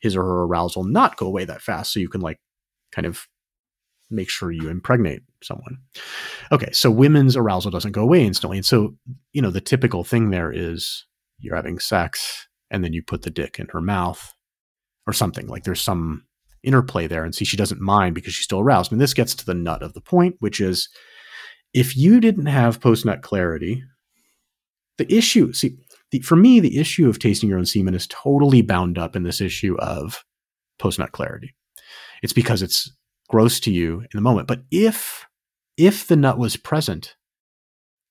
his 0.00 0.16
or 0.16 0.22
her 0.22 0.42
arousal 0.42 0.82
not 0.82 1.16
go 1.16 1.26
away 1.26 1.44
that 1.44 1.62
fast. 1.62 1.92
So 1.92 2.00
you 2.00 2.08
can 2.08 2.20
like 2.20 2.40
kind 2.90 3.06
of 3.06 3.28
make 4.10 4.28
sure 4.28 4.50
you 4.50 4.68
impregnate 4.68 5.22
someone. 5.42 5.78
Okay. 6.50 6.70
So 6.72 6.90
women's 6.90 7.36
arousal 7.36 7.70
doesn't 7.70 7.92
go 7.92 8.02
away 8.02 8.24
instantly. 8.24 8.58
And 8.58 8.66
so, 8.66 8.96
you 9.32 9.40
know, 9.40 9.50
the 9.50 9.60
typical 9.60 10.02
thing 10.02 10.30
there 10.30 10.52
is 10.52 11.06
you're 11.38 11.56
having 11.56 11.78
sex 11.78 12.48
and 12.72 12.82
then 12.82 12.92
you 12.92 13.02
put 13.02 13.22
the 13.22 13.30
dick 13.30 13.58
in 13.58 13.68
her 13.68 13.80
mouth 13.80 14.34
or 15.06 15.12
something. 15.12 15.46
Like 15.46 15.64
there's 15.64 15.80
some 15.80 16.24
interplay 16.62 17.06
there 17.06 17.24
and 17.24 17.34
see 17.34 17.44
she 17.44 17.56
doesn't 17.56 17.80
mind 17.80 18.14
because 18.14 18.34
she's 18.34 18.44
still 18.44 18.60
aroused. 18.60 18.90
And 18.90 19.00
this 19.00 19.14
gets 19.14 19.34
to 19.36 19.46
the 19.46 19.54
nut 19.54 19.82
of 19.82 19.94
the 19.94 20.00
point 20.00 20.36
which 20.40 20.60
is 20.60 20.88
if 21.72 21.96
you 21.96 22.20
didn't 22.20 22.46
have 22.46 22.80
post 22.80 23.04
nut 23.04 23.22
clarity 23.22 23.82
the 24.98 25.12
issue 25.12 25.52
see 25.52 25.76
the, 26.10 26.20
for 26.20 26.36
me 26.36 26.60
the 26.60 26.78
issue 26.78 27.08
of 27.08 27.18
tasting 27.18 27.48
your 27.48 27.58
own 27.58 27.66
semen 27.66 27.94
is 27.94 28.06
totally 28.08 28.62
bound 28.62 28.98
up 28.98 29.16
in 29.16 29.22
this 29.22 29.40
issue 29.40 29.76
of 29.78 30.24
post 30.78 30.98
nut 30.98 31.12
clarity. 31.12 31.54
It's 32.22 32.32
because 32.32 32.62
it's 32.62 32.90
gross 33.28 33.58
to 33.60 33.72
you 33.72 34.00
in 34.00 34.08
the 34.14 34.20
moment. 34.20 34.46
But 34.48 34.62
if 34.70 35.26
if 35.76 36.06
the 36.06 36.16
nut 36.16 36.38
was 36.38 36.56
present 36.56 37.16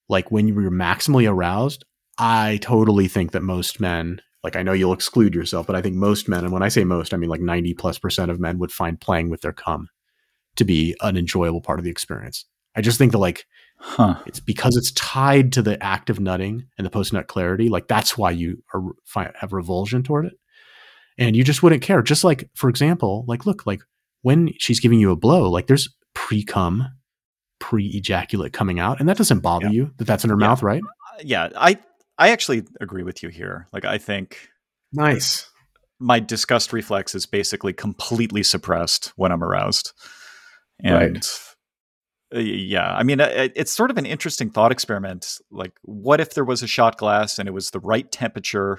like 0.10 0.32
when 0.32 0.48
you 0.48 0.54
were 0.54 0.70
maximally 0.72 1.30
aroused 1.30 1.86
i 2.18 2.58
totally 2.62 3.08
think 3.08 3.32
that 3.32 3.44
most 3.44 3.80
men 3.80 4.22
like 4.44 4.56
I 4.56 4.64
know 4.64 4.74
you'll 4.74 4.94
exclude 4.94 5.36
yourself, 5.36 5.68
but 5.68 5.76
I 5.76 5.82
think 5.82 5.96
most 5.96 6.28
men, 6.28 6.44
and 6.44 6.52
when 6.52 6.64
I 6.64 6.70
say 6.70 6.84
most, 6.84 7.14
I 7.14 7.18
mean 7.18 7.30
like 7.30 7.42
90 7.42 7.74
plus 7.76 7.98
percent 8.00 8.32
of 8.32 8.40
men 8.40 8.58
would 8.60 8.72
find 8.72 9.00
playing 9.00 9.30
with 9.30 9.42
their 9.42 9.54
cum 9.54 9.88
to 10.56 10.64
be 10.66 10.96
an 11.02 11.16
enjoyable 11.18 11.62
part 11.62 11.80
of 11.80 11.86
the 11.86 11.92
experience. 11.92 12.46
I 12.76 12.82
just 12.82 12.98
think 12.98 13.12
that 13.12 13.18
like 13.20 13.46
Huh. 13.84 14.16
it's 14.28 14.40
because 14.40 14.76
it's 14.78 14.92
tied 14.92 15.52
to 15.54 15.62
the 15.64 15.82
act 15.84 16.12
of 16.12 16.20
nutting 16.20 16.66
and 16.78 16.86
the 16.86 16.92
post 16.92 17.14
nut 17.14 17.28
clarity. 17.28 17.68
Like 17.68 17.88
that's 17.88 18.16
why 18.18 18.30
you 18.32 18.64
are 18.76 18.82
fi- 19.06 19.32
have 19.40 19.54
revulsion 19.54 20.04
toward 20.04 20.26
it, 20.28 20.34
and 21.18 21.36
you 21.36 21.44
just 21.44 21.64
wouldn't 21.64 21.82
care. 21.82 22.02
Just 22.04 22.24
like 22.24 22.50
for 22.56 22.70
example, 22.70 23.26
like 23.28 23.46
look, 23.48 23.66
like 23.66 23.82
when 24.22 24.52
she's 24.60 24.80
giving 24.80 25.00
you 25.00 25.10
a 25.12 25.16
blow, 25.16 25.50
like 25.50 25.66
there's 25.68 25.90
pre 26.14 26.44
cum, 26.44 26.88
pre 27.60 27.88
ejaculate 27.88 28.54
coming 28.54 28.80
out, 28.80 29.00
and 29.00 29.10
that 29.10 29.18
doesn't 29.18 29.40
bother 29.40 29.66
Yeah. 29.66 29.72
you 29.72 29.92
that 29.98 30.06
that's 30.06 30.24
in 30.24 30.30
her 30.30 30.38
Yeah. 30.40 30.48
mouth, 30.48 30.62
right? 30.62 30.82
Uh, 30.84 31.22
yeah. 31.24 31.50
I 31.56 31.80
I 32.22 32.30
actually 32.30 32.64
agree 32.80 33.02
with 33.02 33.24
you 33.24 33.30
here. 33.30 33.68
Like 33.74 33.84
I 33.84 33.98
think 33.98 34.48
Nice. 34.94 35.50
my 36.00 36.20
disgust 36.20 36.72
reflex 36.72 37.16
is 37.16 37.26
basically 37.26 37.74
completely 37.74 38.44
suppressed 38.44 39.12
when 39.16 39.32
I'm 39.32 39.44
aroused. 39.44 39.94
And 40.84 41.28
uh, 42.34 42.40
yeah, 42.40 42.94
I 42.94 43.02
mean, 43.02 43.20
it's 43.20 43.72
sort 43.72 43.90
of 43.90 43.98
an 43.98 44.06
interesting 44.06 44.52
thought 44.52 44.72
experiment. 44.72 45.40
Like, 45.50 45.74
what 45.82 46.22
if 46.22 46.36
there 46.36 46.46
was 46.46 46.62
a 46.62 46.68
shot 46.68 47.00
glass 47.00 47.40
and 47.40 47.50
it 47.50 47.54
was 47.54 47.72
the 47.72 47.80
right 47.80 48.10
temperature? 48.12 48.78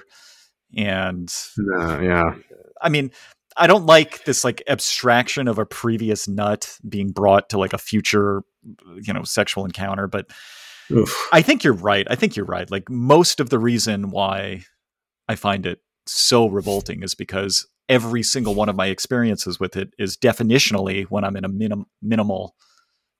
And 0.77 1.29
No, 1.57 1.99
yeah. 1.99 2.35
I 2.81 2.87
mean, 2.87 3.11
I 3.57 3.67
don't 3.67 3.85
like 3.85 4.23
this 4.23 4.45
like 4.45 4.63
abstraction 4.69 5.49
of 5.49 5.59
a 5.59 5.65
previous 5.65 6.29
nut 6.29 6.77
being 6.87 7.11
brought 7.11 7.49
to 7.49 7.59
like 7.59 7.73
a 7.73 7.77
future, 7.77 8.43
you 9.01 9.11
know, 9.11 9.23
sexual 9.23 9.65
encounter. 9.65 10.07
But 10.07 10.27
Oof. 10.93 11.29
I 11.31 11.41
think 11.41 11.63
you're 11.63 11.73
right. 11.73 12.07
I 12.09 12.15
think 12.15 12.35
you're 12.35 12.45
right. 12.45 12.69
Like 12.69 12.89
most 12.89 13.39
of 13.39 13.49
the 13.49 13.59
reason 13.59 14.11
why 14.11 14.63
I 15.27 15.35
find 15.35 15.65
it 15.65 15.79
so 16.05 16.47
revolting 16.47 17.03
is 17.03 17.15
because 17.15 17.67
every 17.89 18.23
single 18.23 18.55
one 18.55 18.69
of 18.69 18.75
my 18.75 18.87
experiences 18.87 19.59
with 19.59 19.75
it 19.75 19.89
is 19.97 20.17
definitionally 20.17 21.05
when 21.05 21.23
I'm 21.23 21.35
in 21.35 21.45
a 21.45 21.49
minim- 21.49 21.85
minimal 22.01 22.55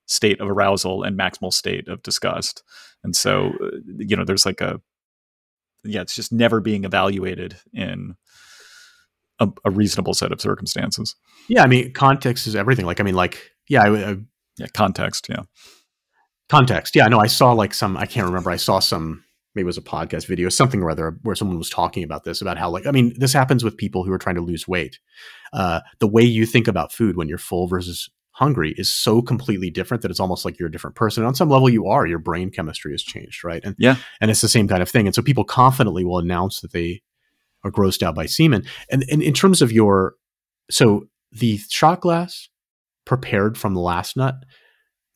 state 0.05 0.39
of 0.41 0.49
arousal 0.49 1.03
and 1.03 1.17
maximal 1.17 1.53
state 1.53 1.87
of 1.87 2.03
disgust. 2.03 2.63
And 3.03 3.15
so, 3.15 3.53
uh, 3.61 3.77
you 3.97 4.15
know, 4.15 4.25
there's 4.25 4.45
like 4.45 4.61
a, 4.61 4.81
yeah, 5.83 6.01
it's 6.01 6.15
just 6.15 6.31
never 6.31 6.59
being 6.59 6.85
evaluated 6.85 7.57
in 7.73 8.15
a, 9.39 9.49
a 9.65 9.71
reasonable 9.71 10.13
set 10.13 10.31
of 10.31 10.39
circumstances. 10.39 11.15
Yeah, 11.49 11.63
I 11.63 11.67
mean, 11.67 11.93
context 11.93 12.47
is 12.47 12.55
everything. 12.55 12.85
Like, 12.85 12.99
I 12.99 13.03
mean, 13.03 13.15
like, 13.15 13.51
yeah, 13.67 13.83
I, 13.83 14.11
I, 14.11 14.17
Yeah, 14.57 14.67
context. 14.73 15.27
Yeah. 15.29 15.43
Context. 16.53 16.95
Yeah, 16.95 17.07
no, 17.07 17.19
I 17.19 17.27
saw 17.27 17.51
like 17.51 17.73
some. 17.73 17.97
I 17.97 18.05
can't 18.05 18.27
remember. 18.27 18.51
I 18.51 18.57
saw 18.57 18.79
some. 18.79 19.23
Maybe 19.55 19.63
it 19.63 19.67
was 19.67 19.77
a 19.77 19.81
podcast 19.81 20.25
video, 20.25 20.49
something 20.49 20.81
or 20.81 20.89
other, 20.89 21.17
where 21.21 21.35
someone 21.35 21.59
was 21.59 21.69
talking 21.69 22.03
about 22.03 22.23
this, 22.23 22.41
about 22.41 22.57
how 22.57 22.69
like, 22.71 22.87
I 22.87 22.91
mean, 22.91 23.13
this 23.17 23.33
happens 23.33 23.63
with 23.63 23.77
people 23.77 24.03
who 24.03 24.11
are 24.11 24.17
trying 24.17 24.35
to 24.35 24.41
lose 24.41 24.67
weight. 24.67 24.97
Uh, 25.51 25.81
the 25.99 26.07
way 26.07 26.23
you 26.23 26.47
think 26.47 26.67
about 26.67 26.91
food 26.91 27.17
when 27.17 27.27
you're 27.27 27.37
full 27.37 27.67
versus 27.67 28.09
hungry 28.31 28.73
is 28.77 28.91
so 28.91 29.21
completely 29.21 29.69
different 29.69 30.01
that 30.01 30.09
it's 30.09 30.19
almost 30.19 30.43
like 30.43 30.57
you're 30.57 30.69
a 30.69 30.71
different 30.71 30.95
person. 30.95 31.21
And 31.21 31.27
on 31.27 31.35
some 31.35 31.49
level, 31.49 31.69
you 31.69 31.85
are. 31.87 32.07
Your 32.07 32.17
brain 32.17 32.49
chemistry 32.49 32.91
has 32.93 33.03
changed, 33.03 33.43
right? 33.43 33.61
And 33.63 33.75
Yeah. 33.77 33.97
and 34.19 34.31
it's 34.31 34.41
the 34.41 34.47
same 34.47 34.67
kind 34.67 34.81
of 34.81 34.89
thing. 34.89 35.05
And 35.05 35.13
so 35.13 35.21
people 35.21 35.43
confidently 35.43 36.03
will 36.03 36.17
announce 36.17 36.61
that 36.61 36.71
they 36.71 37.03
are 37.63 37.71
grossed 37.71 38.01
out 38.01 38.15
by 38.15 38.25
semen. 38.25 38.65
And, 38.89 39.05
and 39.11 39.21
in 39.21 39.33
terms 39.35 39.61
of 39.61 39.71
your, 39.71 40.15
so 40.71 41.05
the 41.31 41.59
shot 41.69 42.01
glass 42.01 42.49
prepared 43.05 43.55
from 43.55 43.75
the 43.75 43.81
last 43.81 44.17
nut, 44.17 44.35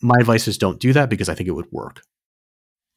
my 0.02 0.16
advice 0.20 0.48
is 0.48 0.58
don't 0.58 0.80
do 0.80 0.93
that 0.93 1.10
because 1.10 1.30
I 1.30 1.36
think 1.36 1.50
it 1.50 1.54
would 1.54 1.72
work. 1.72 2.02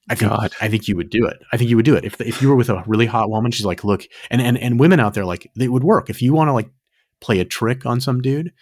I 0.08 0.14
think 0.14 0.30
God. 0.30 0.52
I 0.60 0.68
think 0.68 0.88
you 0.88 0.96
would 0.96 1.10
do 1.10 1.26
it. 1.26 1.38
I 1.52 1.56
think 1.56 1.70
you 1.70 1.76
would 1.76 1.84
do 1.84 1.94
it 1.94 2.04
if 2.04 2.20
if 2.20 2.42
you 2.42 2.48
were 2.48 2.56
with 2.56 2.68
a 2.68 2.82
really 2.86 3.06
hot 3.06 3.30
woman. 3.30 3.52
She's 3.52 3.66
like, 3.66 3.84
look, 3.84 4.04
and 4.30 4.40
and 4.40 4.58
and 4.58 4.80
women 4.80 4.98
out 4.98 5.14
there 5.14 5.24
like 5.24 5.50
it 5.56 5.68
would 5.68 5.84
work 5.84 6.10
if 6.10 6.20
you 6.20 6.32
want 6.32 6.48
to 6.48 6.52
like 6.52 6.70
play 7.20 7.38
a 7.38 7.44
trick 7.44 7.86
on 7.86 8.00
some 8.00 8.20
dude. 8.20 8.52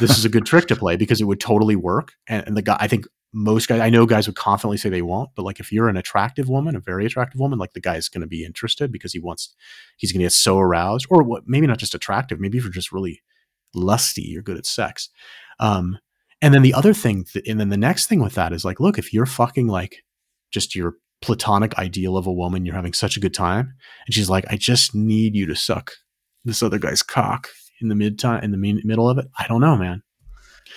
This 0.00 0.18
is 0.18 0.24
a 0.24 0.28
good 0.28 0.44
trick 0.44 0.66
to 0.68 0.76
play 0.76 0.96
because 0.96 1.20
it 1.20 1.24
would 1.24 1.40
totally 1.40 1.76
work. 1.76 2.12
And, 2.26 2.46
and 2.46 2.56
the 2.56 2.62
guy, 2.62 2.76
I 2.80 2.88
think 2.88 3.06
most 3.32 3.68
guys, 3.68 3.80
I 3.80 3.90
know 3.90 4.06
guys 4.06 4.26
would 4.26 4.36
confidently 4.36 4.76
say 4.76 4.88
they 4.88 5.02
won't, 5.02 5.30
but 5.36 5.44
like 5.44 5.60
if 5.60 5.70
you're 5.70 5.88
an 5.88 5.96
attractive 5.96 6.48
woman, 6.48 6.74
a 6.74 6.80
very 6.80 7.06
attractive 7.06 7.40
woman, 7.40 7.58
like 7.58 7.72
the 7.72 7.80
guy's 7.80 8.08
going 8.08 8.22
to 8.22 8.26
be 8.26 8.44
interested 8.44 8.90
because 8.90 9.12
he 9.12 9.20
wants, 9.20 9.54
he's 9.96 10.12
going 10.12 10.20
to 10.20 10.24
get 10.24 10.32
so 10.32 10.58
aroused, 10.58 11.06
or 11.10 11.22
what? 11.22 11.44
Maybe 11.46 11.66
not 11.66 11.78
just 11.78 11.94
attractive. 11.94 12.40
Maybe 12.40 12.58
if 12.58 12.64
you're 12.64 12.72
just 12.72 12.92
really 12.92 13.22
lusty, 13.74 14.22
you're 14.22 14.42
good 14.42 14.58
at 14.58 14.66
sex. 14.66 15.10
Um, 15.60 15.98
and 16.42 16.54
then 16.54 16.62
the 16.62 16.74
other 16.74 16.94
thing, 16.94 17.24
th- 17.24 17.46
and 17.48 17.60
then 17.60 17.68
the 17.68 17.76
next 17.76 18.06
thing 18.06 18.20
with 18.20 18.34
that 18.34 18.52
is 18.52 18.64
like, 18.64 18.80
look, 18.80 18.98
if 18.98 19.12
you're 19.12 19.26
fucking 19.26 19.66
like 19.66 20.04
just 20.50 20.74
your 20.74 20.94
platonic 21.22 21.76
ideal 21.78 22.16
of 22.16 22.26
a 22.26 22.32
woman, 22.32 22.64
you're 22.64 22.74
having 22.74 22.94
such 22.94 23.16
a 23.16 23.20
good 23.20 23.34
time, 23.34 23.74
and 24.06 24.14
she's 24.14 24.30
like, 24.30 24.44
I 24.48 24.56
just 24.56 24.94
need 24.94 25.34
you 25.34 25.46
to 25.46 25.54
suck 25.54 25.92
this 26.44 26.62
other 26.62 26.78
guy's 26.78 27.02
cock 27.02 27.48
in 27.80 27.88
the 27.88 27.94
mid 27.94 28.18
time, 28.18 28.42
in 28.42 28.50
the 28.50 28.56
mean, 28.56 28.80
middle 28.84 29.08
of 29.08 29.18
it. 29.18 29.26
I 29.38 29.46
don't 29.46 29.60
know, 29.60 29.76
man. 29.76 30.02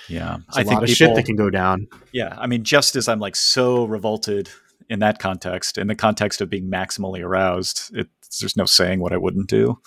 Yeah, 0.08 0.38
It's 0.48 0.58
a 0.58 0.62
lot 0.64 0.82
of 0.82 0.90
shit 0.90 1.14
that 1.14 1.24
can 1.24 1.36
go 1.36 1.50
down. 1.50 1.86
Yeah, 2.12 2.34
I 2.36 2.46
mean, 2.46 2.64
just 2.64 2.96
as 2.96 3.08
I'm 3.08 3.20
like 3.20 3.36
so 3.36 3.84
revolted 3.84 4.50
in 4.90 4.98
that 4.98 5.18
context, 5.18 5.78
in 5.78 5.86
the 5.86 5.94
context 5.94 6.40
of 6.40 6.50
being 6.50 6.70
maximally 6.70 7.22
aroused, 7.22 7.90
it's, 7.94 8.38
there's 8.40 8.56
no 8.56 8.66
saying 8.66 9.00
what 9.00 9.12
I 9.12 9.16
wouldn't 9.16 9.48
do. 9.48 9.78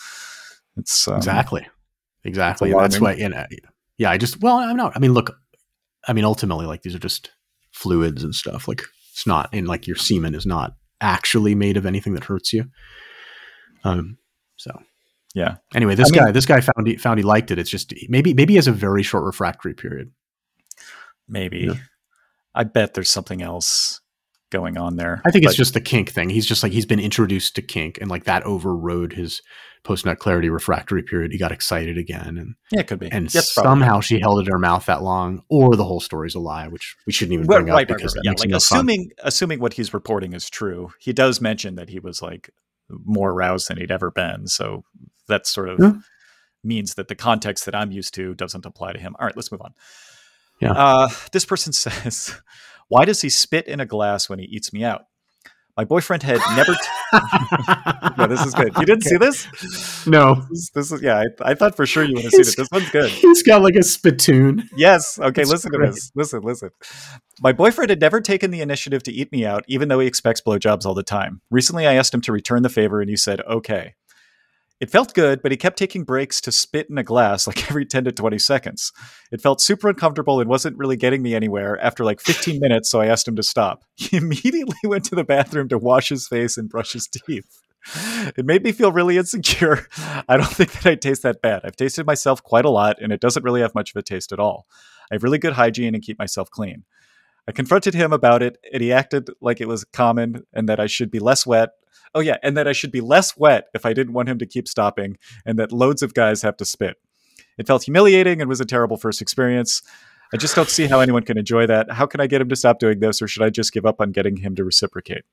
It's 0.77 1.07
um, 1.07 1.17
exactly, 1.17 1.67
exactly. 2.23 2.73
That's 2.73 2.99
why, 2.99 3.13
you 3.13 3.29
know, 3.29 3.45
yeah. 3.97 4.09
I 4.09 4.17
just, 4.17 4.41
well, 4.41 4.57
I'm 4.57 4.77
not. 4.77 4.95
I 4.95 4.99
mean, 4.99 5.13
look, 5.13 5.37
I 6.07 6.13
mean, 6.13 6.25
ultimately, 6.25 6.65
like 6.65 6.81
these 6.81 6.95
are 6.95 6.99
just 6.99 7.31
fluids 7.71 8.23
and 8.23 8.35
stuff. 8.35 8.67
Like 8.67 8.81
it's 9.11 9.27
not, 9.27 9.49
and 9.53 9.67
like 9.67 9.87
your 9.87 9.95
semen 9.95 10.35
is 10.35 10.45
not 10.45 10.73
actually 10.99 11.55
made 11.55 11.77
of 11.77 11.85
anything 11.85 12.13
that 12.13 12.25
hurts 12.25 12.53
you. 12.53 12.65
Um. 13.83 14.17
So 14.57 14.71
yeah. 15.35 15.57
Anyway, 15.75 15.95
this 15.95 16.11
I 16.11 16.15
guy, 16.15 16.25
mean, 16.25 16.33
this 16.33 16.45
guy 16.45 16.61
found 16.61 16.87
he 16.87 16.97
found 16.97 17.19
he 17.19 17.23
liked 17.23 17.51
it. 17.51 17.59
It's 17.59 17.69
just 17.69 17.93
maybe 18.09 18.33
maybe 18.33 18.53
he 18.53 18.57
has 18.57 18.67
a 18.67 18.71
very 18.71 19.03
short 19.03 19.23
refractory 19.23 19.73
period. 19.73 20.11
Maybe. 21.27 21.65
Yeah. 21.67 21.75
I 22.55 22.63
bet 22.63 22.93
there's 22.95 23.09
something 23.09 23.41
else 23.41 24.01
going 24.49 24.77
on 24.77 24.95
there. 24.95 25.21
I 25.25 25.31
think 25.31 25.43
but, 25.43 25.49
it's 25.49 25.57
just 25.57 25.73
the 25.73 25.81
kink 25.81 26.11
thing. 26.11 26.29
He's 26.29 26.45
just 26.45 26.63
like 26.63 26.71
he's 26.71 26.85
been 26.85 26.99
introduced 26.99 27.55
to 27.55 27.61
kink 27.61 27.97
and 27.99 28.09
like 28.09 28.25
that 28.25 28.43
overrode 28.43 29.13
his 29.13 29.41
post 29.83 30.05
nut 30.05 30.19
clarity 30.19 30.49
refractory 30.49 31.03
period. 31.03 31.31
He 31.31 31.37
got 31.37 31.51
excited 31.51 31.97
again 31.97 32.37
and 32.37 32.55
Yeah, 32.71 32.81
it 32.81 32.87
could 32.87 32.99
be. 32.99 33.11
And 33.11 33.33
yes, 33.33 33.53
somehow 33.53 33.87
probably. 33.87 34.01
she 34.03 34.19
held 34.19 34.39
it 34.39 34.47
in 34.47 34.51
her 34.51 34.59
mouth 34.59 34.85
that 34.85 35.03
long, 35.03 35.43
or 35.49 35.75
the 35.75 35.85
whole 35.85 35.99
story's 35.99 36.35
a 36.35 36.39
lie, 36.39 36.67
which 36.67 36.95
we 37.05 37.13
shouldn't 37.13 37.33
even 37.33 37.45
bring 37.45 37.65
right, 37.67 37.89
up 37.89 37.97
because 37.97 38.15
right, 38.15 38.27
right, 38.27 38.39
yeah, 38.39 38.45
like 38.45 38.55
assuming 38.55 39.09
fun. 39.17 39.27
assuming 39.27 39.59
what 39.59 39.73
he's 39.73 39.93
reporting 39.93 40.33
is 40.33 40.49
true, 40.49 40.91
he 40.99 41.13
does 41.13 41.41
mention 41.41 41.75
that 41.75 41.89
he 41.89 41.99
was 41.99 42.21
like 42.21 42.49
more 42.89 43.31
aroused 43.31 43.69
than 43.69 43.77
he'd 43.77 43.91
ever 43.91 44.11
been. 44.11 44.47
So 44.47 44.83
that 45.27 45.45
sort 45.47 45.69
of 45.69 45.79
yeah. 45.79 45.93
means 46.63 46.95
that 46.95 47.07
the 47.07 47.15
context 47.15 47.65
that 47.65 47.75
I'm 47.75 47.91
used 47.91 48.13
to 48.15 48.33
doesn't 48.33 48.65
apply 48.65 48.93
to 48.93 48.99
him. 48.99 49.15
All 49.19 49.25
right, 49.25 49.35
let's 49.35 49.51
move 49.51 49.61
on. 49.61 49.73
Yeah. 50.59 50.71
Uh, 50.71 51.09
this 51.31 51.45
person 51.45 51.73
says, 51.73 52.39
"Why 52.87 53.05
does 53.05 53.21
he 53.21 53.29
spit 53.29 53.67
in 53.67 53.79
a 53.79 53.85
glass 53.85 54.29
when 54.29 54.39
he 54.39 54.45
eats 54.45 54.73
me 54.73 54.83
out?" 54.83 55.03
My 55.77 55.85
boyfriend 55.85 56.23
had 56.23 56.39
never. 56.55 56.73
T- 56.73 56.79
yeah, 58.17 58.25
this 58.27 58.43
is 58.43 58.55
good. 58.55 58.75
You 58.79 58.85
didn't 58.85 59.05
okay. 59.05 59.11
see 59.11 59.17
this? 59.17 60.07
No. 60.07 60.35
This 60.49 60.59
is, 60.59 60.71
this 60.73 60.91
is 60.91 61.01
yeah. 61.03 61.23
I, 61.39 61.51
I, 61.51 61.53
thought 61.53 61.75
for 61.75 61.85
sure 61.85 62.03
you 62.03 62.15
would 62.15 62.23
have 62.23 62.31
seen 62.31 62.41
it. 62.41 62.57
This 62.57 62.67
one's 62.71 62.89
good. 62.89 63.11
He's 63.11 63.43
got 63.43 63.61
like 63.61 63.75
a 63.75 63.83
spittoon. 63.83 64.67
Yes. 64.75 65.19
Okay. 65.19 65.41
That's 65.41 65.51
listen 65.51 65.71
great. 65.71 65.85
to 65.85 65.91
this. 65.91 66.11
Listen. 66.15 66.41
Listen. 66.41 66.71
My 67.41 67.53
boyfriend 67.53 67.91
had 67.91 68.01
never 68.01 68.21
taken 68.21 68.49
the 68.49 68.61
initiative 68.61 69.03
to 69.03 69.11
eat 69.11 69.31
me 69.31 69.45
out, 69.45 69.63
even 69.67 69.87
though 69.87 69.99
he 69.99 70.07
expects 70.07 70.41
blowjobs 70.41 70.83
all 70.83 70.95
the 70.95 71.03
time. 71.03 71.41
Recently, 71.51 71.85
I 71.85 71.93
asked 71.93 72.13
him 72.13 72.21
to 72.21 72.31
return 72.31 72.63
the 72.63 72.69
favor, 72.69 72.99
and 72.99 73.09
he 73.09 73.15
said, 73.15 73.41
"Okay." 73.41 73.93
It 74.79 74.91
felt 74.91 75.15
good, 75.15 75.41
but 75.41 75.51
he 75.51 75.57
kept 75.57 75.77
taking 75.77 76.03
breaks 76.03 76.39
to 76.41 76.51
spit 76.51 76.87
in 76.89 76.99
a 76.99 77.03
glass 77.03 77.47
like 77.47 77.67
every 77.69 77.85
10 77.85 78.03
to 78.05 78.11
20 78.11 78.37
seconds. 78.37 78.91
It 79.31 79.41
felt 79.41 79.59
super 79.59 79.89
uncomfortable 79.89 80.39
and 80.39 80.47
wasn't 80.49 80.77
really 80.77 80.95
getting 80.95 81.23
me 81.23 81.33
anywhere 81.33 81.83
after 81.83 82.05
like 82.05 82.21
15 82.21 82.59
minutes, 82.59 82.89
so 82.89 83.01
I 83.01 83.07
asked 83.07 83.27
him 83.27 83.35
to 83.37 83.43
stop. 83.43 83.83
He 83.95 84.17
immediately 84.17 84.77
went 84.83 85.05
to 85.05 85.15
the 85.15 85.23
bathroom 85.23 85.67
to 85.69 85.77
wash 85.77 86.09
his 86.09 86.27
face 86.27 86.57
and 86.57 86.69
brush 86.69 86.93
his 86.93 87.07
teeth. 87.07 87.61
It 88.37 88.45
made 88.45 88.63
me 88.63 88.71
feel 88.71 88.91
really 88.91 89.17
insecure. 89.17 89.87
I 90.27 90.37
don't 90.37 90.47
think 90.47 90.71
that 90.73 90.85
I 90.85 90.95
taste 90.95 91.23
that 91.23 91.41
bad. 91.41 91.61
I've 91.63 91.75
tasted 91.75 92.05
myself 92.05 92.43
quite 92.43 92.65
a 92.65 92.69
lot, 92.69 93.01
and 93.01 93.11
it 93.11 93.19
doesn't 93.21 93.43
really 93.43 93.61
have 93.61 93.73
much 93.73 93.91
of 93.91 93.95
a 93.95 94.03
taste 94.03 94.31
at 94.31 94.39
all. 94.39 94.67
I 95.09 95.15
have 95.15 95.23
really 95.23 95.37
good 95.37 95.53
hygiene 95.53 95.95
and 95.95 96.03
keep 96.03 96.19
myself 96.19 96.49
clean. 96.49 96.83
I 97.47 97.53
confronted 97.53 97.93
him 97.93 98.11
about 98.11 98.43
it, 98.43 98.57
and 98.71 98.81
he 98.81 98.91
acted 98.91 99.29
like 99.41 99.61
it 99.61 99.67
was 99.67 99.85
common 99.85 100.43
and 100.53 100.67
that 100.69 100.79
I 100.79 100.87
should 100.87 101.09
be 101.09 101.19
less 101.19 101.45
wet 101.47 101.69
oh 102.15 102.19
yeah, 102.19 102.37
and 102.43 102.57
that 102.57 102.67
I 102.67 102.73
should 102.73 102.91
be 102.91 103.01
less 103.01 103.37
wet 103.37 103.67
if 103.73 103.85
I 103.85 103.93
didn't 103.93 104.13
want 104.13 104.29
him 104.29 104.39
to 104.39 104.45
keep 104.45 104.67
stopping, 104.67 105.17
and 105.45 105.57
that 105.59 105.71
loads 105.71 106.01
of 106.01 106.13
guys 106.13 106.41
have 106.41 106.57
to 106.57 106.65
spit. 106.65 106.97
It 107.57 107.67
felt 107.67 107.83
humiliating 107.83 108.39
and 108.41 108.49
was 108.49 108.61
a 108.61 108.65
terrible 108.65 108.97
first 108.97 109.21
experience. 109.21 109.81
I 110.33 110.37
just 110.37 110.55
don't 110.55 110.69
see 110.69 110.87
how 110.87 110.99
anyone 110.99 111.23
can 111.23 111.37
enjoy 111.37 111.67
that. 111.67 111.91
How 111.91 112.05
can 112.05 112.19
I 112.19 112.27
get 112.27 112.41
him 112.41 112.49
to 112.49 112.55
stop 112.55 112.79
doing 112.79 112.99
this, 112.99 113.21
or 113.21 113.27
should 113.27 113.43
I 113.43 113.49
just 113.49 113.71
give 113.73 113.85
up 113.85 114.01
on 114.01 114.11
getting 114.11 114.37
him 114.37 114.55
to 114.55 114.63
reciprocate? 114.63 115.23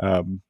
Um, 0.00 0.42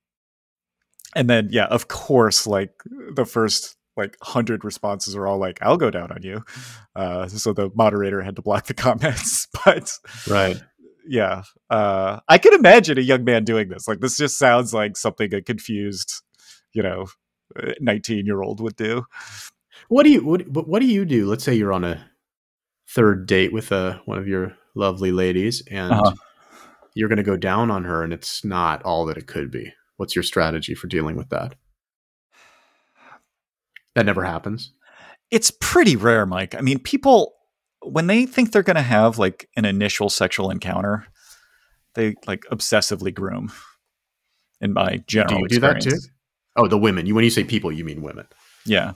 and 1.14 1.28
then, 1.28 1.48
yeah, 1.50 1.66
of 1.66 1.88
course, 1.88 2.46
like 2.46 2.72
the 3.14 3.24
first 3.24 3.76
like 3.96 4.16
hundred 4.22 4.64
responses 4.64 5.14
are 5.14 5.26
all 5.26 5.38
like, 5.38 5.58
"I'll 5.62 5.76
go 5.76 5.90
down 5.90 6.12
on 6.12 6.22
you." 6.22 6.44
Uh, 6.96 7.28
so 7.28 7.52
the 7.52 7.70
moderator 7.74 8.22
had 8.22 8.36
to 8.36 8.42
block 8.42 8.66
the 8.66 8.74
comments, 8.74 9.48
but 9.64 9.92
right, 10.28 10.62
yeah, 11.06 11.42
uh, 11.70 12.20
I 12.28 12.38
can 12.38 12.54
imagine 12.54 12.98
a 12.98 13.02
young 13.02 13.24
man 13.24 13.44
doing 13.44 13.68
this. 13.68 13.88
Like 13.88 14.00
this 14.00 14.16
just 14.16 14.38
sounds 14.38 14.72
like 14.72 14.96
something 14.96 15.32
a 15.34 15.42
confused, 15.42 16.22
you 16.72 16.82
know, 16.82 17.06
uh, 17.56 17.72
nineteen 17.80 18.26
year 18.26 18.42
old 18.42 18.60
would 18.60 18.76
do. 18.76 19.04
What 19.88 20.04
do 20.04 20.10
you 20.10 20.24
what 20.24 20.42
what 20.48 20.80
do 20.80 20.86
you 20.86 21.04
do? 21.04 21.26
Let's 21.26 21.44
say 21.44 21.54
you're 21.54 21.72
on 21.72 21.84
a 21.84 22.04
third 22.88 23.26
date 23.26 23.52
with 23.52 23.72
a 23.72 23.76
uh, 23.76 23.98
one 24.04 24.18
of 24.18 24.28
your 24.28 24.56
lovely 24.74 25.12
ladies, 25.12 25.62
and 25.70 25.92
uh-huh. 25.92 26.14
you're 26.94 27.08
going 27.08 27.16
to 27.16 27.22
go 27.22 27.36
down 27.36 27.70
on 27.70 27.84
her, 27.84 28.02
and 28.02 28.12
it's 28.12 28.44
not 28.44 28.82
all 28.82 29.06
that 29.06 29.18
it 29.18 29.26
could 29.26 29.50
be. 29.50 29.72
What's 29.96 30.16
your 30.16 30.22
strategy 30.22 30.74
for 30.74 30.86
dealing 30.86 31.16
with 31.16 31.28
that? 31.30 31.54
That 33.94 34.06
never 34.06 34.24
happens. 34.24 34.72
It's 35.30 35.50
pretty 35.50 35.96
rare, 35.96 36.26
Mike. 36.26 36.54
I 36.54 36.60
mean, 36.60 36.78
people 36.78 37.34
when 37.84 38.06
they 38.06 38.26
think 38.26 38.52
they're 38.52 38.62
going 38.62 38.76
to 38.76 38.82
have 38.82 39.18
like 39.18 39.48
an 39.56 39.64
initial 39.64 40.08
sexual 40.08 40.50
encounter, 40.50 41.06
they 41.94 42.14
like 42.26 42.42
obsessively 42.50 43.12
groom. 43.12 43.52
In 44.60 44.72
my 44.72 45.02
general, 45.08 45.34
do 45.34 45.38
you 45.40 45.44
experience. 45.46 45.84
do 45.84 45.90
that 45.90 45.96
too? 45.96 46.06
Oh, 46.54 46.68
the 46.68 46.78
women. 46.78 47.06
You 47.06 47.16
when 47.16 47.24
you 47.24 47.30
say 47.30 47.42
people, 47.42 47.72
you 47.72 47.84
mean 47.84 48.00
women. 48.00 48.26
Yeah, 48.64 48.92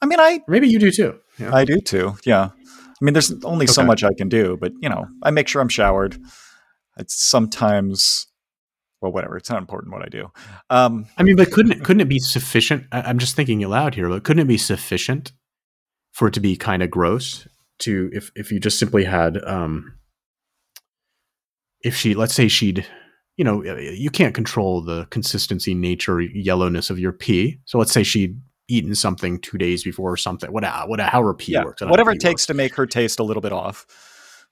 I 0.00 0.06
mean, 0.06 0.20
I 0.20 0.40
maybe 0.46 0.68
you 0.68 0.78
do 0.78 0.92
too. 0.92 1.18
Yeah. 1.38 1.52
I 1.52 1.64
do 1.64 1.80
too. 1.80 2.16
Yeah, 2.24 2.50
I 2.52 3.04
mean, 3.04 3.12
there's 3.12 3.32
only 3.44 3.64
okay. 3.64 3.72
so 3.72 3.82
much 3.82 4.04
I 4.04 4.12
can 4.14 4.28
do, 4.28 4.56
but 4.60 4.72
you 4.80 4.88
know, 4.88 5.08
I 5.24 5.32
make 5.32 5.48
sure 5.48 5.60
I'm 5.60 5.68
showered. 5.68 6.16
It's 6.96 7.20
sometimes 7.20 8.28
well, 9.00 9.10
whatever. 9.10 9.36
It's 9.36 9.50
not 9.50 9.58
important 9.58 9.92
what 9.92 10.02
I 10.02 10.08
do. 10.08 10.30
Um, 10.70 11.06
I 11.18 11.24
mean, 11.24 11.34
but 11.34 11.50
couldn't 11.50 11.72
it, 11.72 11.84
couldn't 11.84 12.00
it 12.00 12.08
be 12.08 12.20
sufficient? 12.20 12.86
I, 12.92 13.10
am 13.10 13.18
just 13.18 13.34
thinking 13.34 13.64
aloud 13.64 13.96
here, 13.96 14.08
but 14.08 14.22
couldn't 14.22 14.42
it 14.42 14.48
be 14.48 14.58
sufficient 14.58 15.32
for 16.12 16.28
it 16.28 16.34
to 16.34 16.40
be 16.40 16.56
kind 16.56 16.82
of 16.82 16.90
gross 16.90 17.48
to 17.82 18.10
if 18.12 18.30
if 18.34 18.50
you 18.50 18.58
just 18.58 18.78
simply 18.78 19.04
had 19.04 19.42
um 19.44 19.94
if 21.82 21.96
she 21.96 22.14
let's 22.14 22.34
say 22.34 22.48
she'd 22.48 22.86
you 23.36 23.44
know 23.44 23.62
you 23.62 24.10
can't 24.10 24.34
control 24.34 24.80
the 24.80 25.06
consistency 25.06 25.74
nature 25.74 26.20
yellowness 26.20 26.90
of 26.90 26.98
your 26.98 27.12
pee. 27.12 27.58
So 27.64 27.78
let's 27.78 27.92
say 27.92 28.02
she'd 28.02 28.40
eaten 28.68 28.94
something 28.94 29.40
two 29.40 29.58
days 29.58 29.82
before 29.82 30.12
or 30.12 30.16
something 30.16 30.50
what 30.52 30.64
what 30.88 31.00
however 31.00 31.34
pee 31.34 31.52
yeah, 31.52 31.64
works. 31.64 31.82
Whatever 31.82 32.12
it 32.12 32.20
takes 32.20 32.42
works. 32.42 32.46
to 32.46 32.54
make 32.54 32.74
her 32.74 32.86
taste 32.86 33.18
a 33.20 33.22
little 33.22 33.40
bit 33.40 33.52
off. 33.52 33.86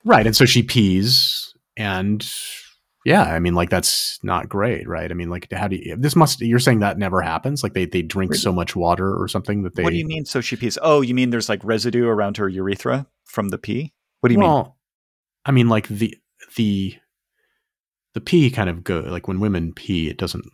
Right 0.04 0.26
and 0.26 0.34
so 0.34 0.44
she 0.44 0.62
pees 0.62 1.54
and 1.76 2.26
yeah 3.04 3.22
i 3.22 3.38
mean 3.38 3.54
like 3.54 3.70
that's 3.70 4.18
not 4.22 4.48
great 4.48 4.88
right? 4.88 5.10
I 5.10 5.14
mean 5.14 5.30
like 5.30 5.50
how 5.52 5.68
do 5.68 5.76
you 5.76 5.96
this 5.96 6.16
must 6.16 6.40
you're 6.40 6.58
saying 6.58 6.80
that 6.80 6.98
never 6.98 7.22
happens? 7.22 7.62
Like 7.62 7.74
they 7.74 7.86
they 7.86 8.02
drink 8.02 8.34
so 8.34 8.52
much 8.52 8.76
water 8.76 9.14
or 9.14 9.28
something 9.28 9.62
that 9.62 9.74
they 9.74 9.82
what 9.82 9.90
do 9.90 9.96
you 9.96 10.06
mean 10.06 10.24
so 10.24 10.40
she 10.40 10.56
pees? 10.56 10.76
Oh 10.82 11.00
you 11.00 11.14
mean 11.14 11.30
there's 11.30 11.48
like 11.48 11.64
residue 11.64 12.06
around 12.06 12.36
her 12.36 12.48
urethra 12.48 13.06
from 13.24 13.48
the 13.48 13.58
pee? 13.58 13.94
What 14.20 14.28
do 14.28 14.34
you 14.34 14.40
well, 14.40 14.62
mean 14.62 14.72
i 15.46 15.50
mean 15.50 15.68
like 15.68 15.88
the 15.88 16.16
the 16.56 16.94
the 18.14 18.20
pee 18.20 18.50
kind 18.50 18.68
of 18.68 18.84
go 18.84 19.00
like 19.00 19.28
when 19.28 19.40
women 19.40 19.72
pee 19.72 20.08
it 20.08 20.18
doesn't 20.18 20.44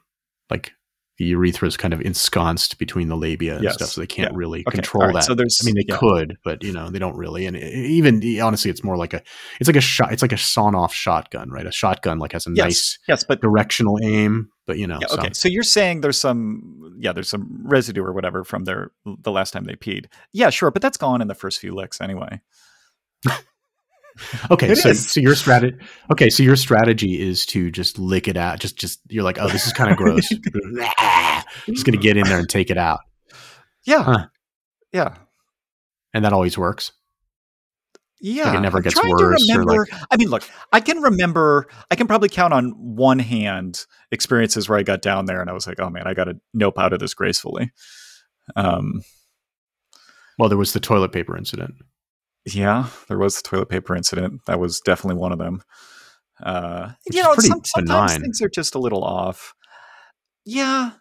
like 0.50 0.72
the 1.18 1.24
urethra 1.24 1.66
is 1.66 1.76
kind 1.76 1.94
of 1.94 2.00
ensconced 2.02 2.78
between 2.78 3.08
the 3.08 3.16
labia 3.16 3.54
and 3.54 3.64
yes. 3.64 3.74
stuff, 3.74 3.88
so 3.88 4.00
they 4.00 4.06
can't 4.06 4.32
yeah. 4.32 4.38
really 4.38 4.60
okay. 4.60 4.76
control 4.76 5.06
right. 5.06 5.14
that. 5.14 5.24
So 5.24 5.34
there's, 5.34 5.58
I 5.62 5.64
mean, 5.64 5.74
they 5.74 5.84
yeah. 5.88 5.96
could, 5.96 6.36
but 6.44 6.62
you 6.62 6.72
know, 6.72 6.90
they 6.90 6.98
don't 6.98 7.16
really. 7.16 7.46
And 7.46 7.56
eh, 7.56 7.70
even 7.70 8.22
eh, 8.22 8.40
honestly, 8.40 8.70
it's 8.70 8.84
more 8.84 8.96
like 8.96 9.14
a, 9.14 9.22
it's 9.58 9.68
like 9.68 9.76
a 9.76 9.80
shot, 9.80 10.12
it's 10.12 10.22
like 10.22 10.32
a 10.32 10.38
sawn-off 10.38 10.92
shotgun, 10.92 11.50
right? 11.50 11.66
A 11.66 11.72
shotgun 11.72 12.18
like 12.18 12.32
has 12.32 12.46
a 12.46 12.50
yes. 12.50 12.64
nice, 12.64 12.98
yes, 13.08 13.24
but 13.24 13.40
directional 13.40 13.98
aim, 14.02 14.50
but 14.66 14.78
you 14.78 14.86
know. 14.86 14.98
Yeah, 15.00 15.08
okay, 15.12 15.28
so. 15.28 15.32
so 15.32 15.48
you're 15.48 15.62
saying 15.62 16.02
there's 16.02 16.18
some, 16.18 16.96
yeah, 16.98 17.12
there's 17.12 17.30
some 17.30 17.60
residue 17.64 18.04
or 18.04 18.12
whatever 18.12 18.44
from 18.44 18.64
their 18.64 18.92
the 19.04 19.32
last 19.32 19.52
time 19.52 19.64
they 19.64 19.76
peed. 19.76 20.06
Yeah, 20.32 20.50
sure, 20.50 20.70
but 20.70 20.82
that's 20.82 20.98
gone 20.98 21.22
in 21.22 21.28
the 21.28 21.34
first 21.34 21.60
few 21.60 21.74
licks 21.74 22.00
anyway. 22.00 22.40
okay, 24.50 24.70
it 24.70 24.76
so 24.76 24.90
is. 24.90 25.10
so 25.10 25.20
your 25.20 25.34
strategy. 25.34 25.76
Okay, 26.10 26.30
so 26.30 26.42
your 26.42 26.56
strategy 26.56 27.20
is 27.20 27.46
to 27.46 27.70
just 27.70 27.98
lick 27.98 28.28
it 28.28 28.36
out. 28.36 28.60
Just 28.60 28.76
just 28.76 29.00
you're 29.08 29.24
like, 29.24 29.38
oh, 29.38 29.48
this 29.48 29.66
is 29.66 29.72
kind 29.72 29.90
of 29.90 29.96
gross. 29.96 30.28
just 31.66 31.86
gonna 31.86 31.98
get 31.98 32.16
in 32.16 32.24
there 32.24 32.38
and 32.38 32.48
take 32.48 32.70
it 32.70 32.78
out. 32.78 33.00
Yeah, 33.84 34.02
huh. 34.02 34.26
yeah, 34.92 35.14
and 36.14 36.24
that 36.24 36.32
always 36.32 36.56
works. 36.58 36.92
Yeah, 38.20 38.46
like 38.46 38.58
it 38.58 38.60
never 38.60 38.80
gets 38.80 38.96
worse. 38.96 39.46
Like, 39.48 39.88
I 40.10 40.16
mean, 40.16 40.28
look, 40.28 40.48
I 40.72 40.80
can 40.80 41.02
remember. 41.02 41.66
I 41.90 41.96
can 41.96 42.06
probably 42.06 42.30
count 42.30 42.54
on 42.54 42.70
one 42.70 43.18
hand 43.18 43.84
experiences 44.10 44.68
where 44.68 44.78
I 44.78 44.82
got 44.82 45.02
down 45.02 45.26
there 45.26 45.40
and 45.40 45.50
I 45.50 45.52
was 45.52 45.66
like, 45.66 45.78
"Oh 45.80 45.90
man, 45.90 46.06
I 46.06 46.14
got 46.14 46.24
to 46.24 46.40
nope 46.54 46.78
out 46.78 46.94
of 46.94 46.98
this 46.98 47.12
gracefully." 47.12 47.70
Um, 48.54 49.02
well, 50.38 50.48
there 50.48 50.58
was 50.58 50.72
the 50.72 50.80
toilet 50.80 51.12
paper 51.12 51.36
incident. 51.36 51.74
Yeah, 52.46 52.88
there 53.08 53.18
was 53.18 53.36
the 53.36 53.42
toilet 53.42 53.68
paper 53.68 53.96
incident. 53.96 54.42
That 54.46 54.60
was 54.60 54.80
definitely 54.80 55.20
one 55.20 55.32
of 55.32 55.38
them. 55.38 55.62
Uh, 56.42 56.92
you 57.10 57.22
know, 57.22 57.34
some, 57.34 57.62
sometimes 57.64 58.16
things 58.18 58.40
are 58.42 58.48
just 58.48 58.74
a 58.74 58.78
little 58.78 59.02
off. 59.02 59.54
Yeah, 60.44 60.92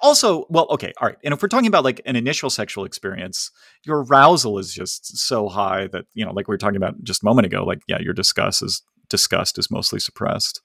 also, 0.00 0.46
well, 0.48 0.66
okay, 0.70 0.92
all 1.00 1.08
right. 1.08 1.18
And 1.22 1.34
if 1.34 1.42
we're 1.42 1.48
talking 1.48 1.66
about 1.66 1.84
like 1.84 2.00
an 2.06 2.16
initial 2.16 2.48
sexual 2.48 2.84
experience, 2.84 3.50
your 3.84 4.02
arousal 4.04 4.58
is 4.58 4.72
just 4.72 5.18
so 5.18 5.48
high 5.48 5.88
that 5.88 6.06
you 6.14 6.24
know, 6.24 6.32
like 6.32 6.48
we 6.48 6.52
were 6.52 6.58
talking 6.58 6.76
about 6.76 7.02
just 7.02 7.22
a 7.22 7.26
moment 7.26 7.46
ago, 7.46 7.64
like 7.64 7.80
yeah, 7.86 7.98
your 8.00 8.14
disgust 8.14 8.62
is 8.62 8.82
disgust 9.08 9.58
is 9.58 9.70
mostly 9.70 10.00
suppressed. 10.00 10.60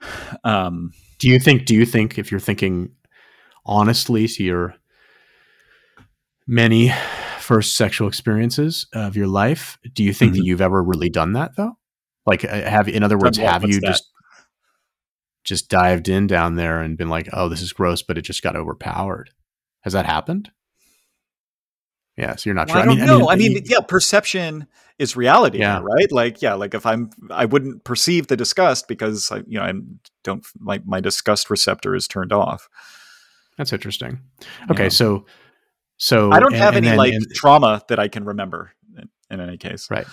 Um, 0.44 0.92
do 1.18 1.28
you 1.28 1.40
think? 1.40 1.66
Do 1.66 1.74
you 1.74 1.84
think 1.84 2.18
if 2.18 2.30
you're 2.30 2.38
thinking 2.38 2.90
honestly 3.66 4.28
to 4.28 4.44
your 4.44 4.74
many 6.46 6.92
first 7.48 7.78
sexual 7.78 8.06
experiences 8.06 8.86
of 8.92 9.16
your 9.16 9.26
life, 9.26 9.78
do 9.94 10.04
you 10.04 10.12
think 10.12 10.32
mm-hmm. 10.32 10.40
that 10.42 10.46
you've 10.46 10.60
ever 10.60 10.82
really 10.82 11.08
done 11.08 11.32
that 11.32 11.56
though? 11.56 11.78
Like, 12.26 12.44
uh, 12.44 12.48
have 12.48 12.88
in 12.88 13.02
other 13.02 13.16
words, 13.16 13.38
have 13.38 13.64
you 13.64 13.80
that? 13.80 13.86
just 13.86 14.12
just 15.44 15.70
dived 15.70 16.10
in 16.10 16.26
down 16.26 16.56
there 16.56 16.82
and 16.82 16.98
been 16.98 17.08
like, 17.08 17.26
"Oh, 17.32 17.48
this 17.48 17.62
is 17.62 17.72
gross," 17.72 18.02
but 18.02 18.18
it 18.18 18.22
just 18.22 18.42
got 18.42 18.54
overpowered? 18.54 19.30
Has 19.80 19.94
that 19.94 20.04
happened? 20.04 20.50
Yeah, 22.18 22.36
so 22.36 22.50
you're 22.50 22.54
not 22.54 22.68
well, 22.68 22.76
sure. 22.76 22.82
I 22.82 22.84
don't 22.84 22.96
I 22.96 23.06
mean, 23.06 23.06
know. 23.06 23.30
I 23.30 23.36
mean, 23.36 23.52
I 23.52 23.54
mean, 23.54 23.62
yeah, 23.64 23.80
perception 23.80 24.66
is 24.98 25.16
reality, 25.16 25.60
yeah. 25.60 25.80
right? 25.82 26.12
Like, 26.12 26.42
yeah, 26.42 26.52
like 26.52 26.74
if 26.74 26.84
I'm, 26.84 27.08
I 27.30 27.46
wouldn't 27.46 27.84
perceive 27.84 28.26
the 28.26 28.36
disgust 28.36 28.88
because 28.88 29.32
I, 29.32 29.38
you 29.46 29.58
know, 29.58 29.62
I 29.62 29.72
don't, 30.22 30.44
my 30.58 30.82
my 30.84 31.00
disgust 31.00 31.48
receptor 31.48 31.94
is 31.94 32.06
turned 32.06 32.32
off. 32.32 32.68
That's 33.56 33.72
interesting. 33.72 34.20
Okay, 34.70 34.84
yeah. 34.84 34.88
so, 34.90 35.24
so 35.98 36.32
I 36.32 36.40
don't 36.40 36.54
and, 36.54 36.62
have 36.62 36.76
any 36.76 36.88
then, 36.88 36.96
like 36.96 37.12
and, 37.12 37.26
trauma 37.34 37.82
that 37.88 37.98
I 37.98 38.08
can 38.08 38.24
remember 38.24 38.72
in, 38.96 39.08
in 39.30 39.40
any 39.40 39.58
case, 39.58 39.90
right? 39.90 40.06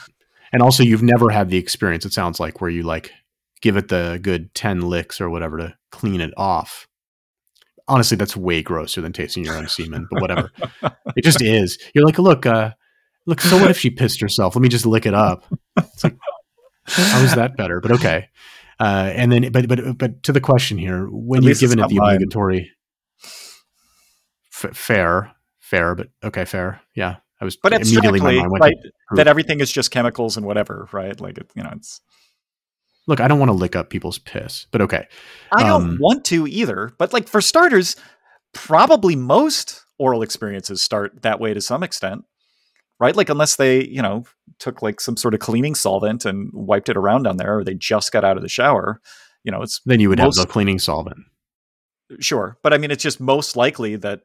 And 0.51 0.61
also, 0.61 0.83
you've 0.83 1.03
never 1.03 1.29
had 1.29 1.49
the 1.49 1.57
experience. 1.57 2.05
It 2.05 2.13
sounds 2.13 2.39
like 2.39 2.61
where 2.61 2.69
you 2.69 2.83
like 2.83 3.11
give 3.61 3.77
it 3.77 3.87
the 3.87 4.19
good 4.21 4.53
ten 4.53 4.81
licks 4.81 5.21
or 5.21 5.29
whatever 5.29 5.57
to 5.57 5.75
clean 5.91 6.21
it 6.21 6.33
off 6.37 6.87
honestly, 7.87 8.17
that's 8.17 8.35
way 8.35 8.61
grosser 8.61 9.01
than 9.01 9.13
tasting 9.13 9.43
your 9.43 9.55
own 9.55 9.67
semen, 9.67 10.07
but 10.09 10.21
whatever. 10.21 10.51
it 11.15 11.23
just 11.23 11.41
is. 11.41 11.77
You're 11.93 12.05
like, 12.05 12.19
look, 12.19 12.45
uh, 12.45 12.71
look, 13.25 13.41
so 13.41 13.57
what 13.57 13.71
if 13.71 13.77
she 13.77 13.89
pissed 13.89 14.21
herself? 14.21 14.55
Let 14.55 14.61
me 14.61 14.69
just 14.69 14.85
lick 14.85 15.05
it 15.05 15.13
up. 15.13 15.45
It's 15.77 16.03
like, 16.03 16.17
how 16.85 17.21
is 17.21 17.35
that 17.35 17.57
better? 17.57 17.79
But 17.81 17.93
okay. 17.93 18.29
Uh, 18.79 19.11
and 19.13 19.31
then, 19.31 19.51
but, 19.51 19.67
but, 19.67 19.97
but 19.97 20.23
to 20.23 20.33
the 20.33 20.41
question 20.41 20.77
here, 20.77 21.07
when 21.09 21.43
you're 21.43 21.55
given 21.55 21.79
it 21.79 21.87
the 21.89 21.97
obligatory 21.97 22.71
f- 23.23 24.75
fair, 24.75 25.31
fair, 25.65 25.95
but 25.95 26.09
okay, 26.23 26.45
fair. 26.45 26.81
Yeah. 26.95 27.17
I 27.41 27.45
was, 27.45 27.57
but 27.57 27.73
immediately 27.73 28.21
my 28.21 28.33
mind 28.33 28.51
went 28.51 28.75
that 29.15 29.27
everything 29.27 29.59
is 29.59 29.69
just 29.69 29.91
chemicals 29.91 30.37
and 30.37 30.45
whatever, 30.45 30.87
right? 30.93 31.19
Like, 31.19 31.37
it, 31.37 31.51
you 31.53 31.63
know, 31.63 31.71
it's, 31.75 31.99
Look, 33.07 33.19
I 33.19 33.27
don't 33.27 33.39
want 33.39 33.49
to 33.49 33.53
lick 33.53 33.75
up 33.75 33.89
people's 33.89 34.17
piss, 34.17 34.65
but 34.71 34.81
okay. 34.81 35.07
I 35.51 35.63
don't 35.63 35.83
um, 35.83 35.97
want 35.99 36.25
to 36.25 36.47
either. 36.47 36.91
But 36.97 37.13
like 37.13 37.27
for 37.27 37.39
starters, 37.39 37.95
probably 38.53 39.15
most 39.15 39.83
oral 39.99 40.23
experiences 40.23 40.81
start 40.81 41.21
that 41.21 41.39
way 41.39 41.53
to 41.53 41.61
some 41.61 41.83
extent. 41.83 42.25
Right? 42.99 43.15
Like 43.15 43.29
unless 43.29 43.57
they, 43.57 43.85
you 43.85 44.01
know, 44.01 44.23
took 44.57 44.81
like 44.81 45.01
some 45.01 45.17
sort 45.17 45.33
of 45.33 45.39
cleaning 45.41 45.75
solvent 45.75 46.25
and 46.25 46.49
wiped 46.53 46.89
it 46.89 46.97
around 46.97 47.23
down 47.23 47.37
there 47.37 47.59
or 47.59 47.63
they 47.63 47.73
just 47.73 48.11
got 48.11 48.23
out 48.23 48.37
of 48.37 48.43
the 48.43 48.49
shower, 48.49 49.01
you 49.43 49.51
know, 49.51 49.61
it's 49.61 49.81
Then 49.85 49.99
you 49.99 50.09
would 50.09 50.17
most, 50.17 50.37
have 50.37 50.47
the 50.47 50.51
cleaning 50.51 50.79
solvent. 50.79 51.19
Sure. 52.21 52.57
But 52.63 52.73
I 52.73 52.77
mean 52.77 52.91
it's 52.91 53.03
just 53.03 53.19
most 53.19 53.57
likely 53.57 53.97
that 53.97 54.21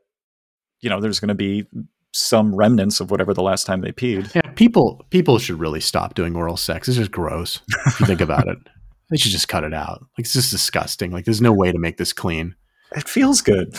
you 0.81 0.91
know, 0.91 1.01
there's 1.01 1.21
going 1.21 1.29
to 1.29 1.35
be 1.35 1.67
some 2.13 2.55
remnants 2.55 3.01
of 3.01 3.11
whatever 3.11 3.33
the 3.33 3.43
last 3.43 3.67
time 3.67 3.81
they 3.81 3.93
peed. 3.93 4.35
Yeah, 4.35 4.51
people 4.53 5.05
people 5.11 5.39
should 5.39 5.61
really 5.61 5.81
stop 5.81 6.15
doing 6.15 6.35
oral 6.35 6.57
sex. 6.57 6.89
It's 6.89 6.97
just 6.97 7.11
gross. 7.11 7.61
If 7.87 8.01
you 8.01 8.07
think 8.07 8.21
about 8.21 8.49
it, 8.49 8.59
they 9.11 9.17
should 9.17 9.33
just 9.33 9.49
cut 9.49 9.65
it 9.65 9.75
out. 9.75 10.01
Like 10.01 10.25
it's 10.25 10.33
just 10.33 10.51
disgusting. 10.51 11.11
Like 11.13 11.25
there's 11.25 11.41
no 11.41 11.53
way 11.53 11.73
to 11.73 11.79
make 11.79 11.97
this 11.99 12.13
clean. 12.13 12.55
It 12.97 13.09
feels 13.09 13.41
good. 13.41 13.79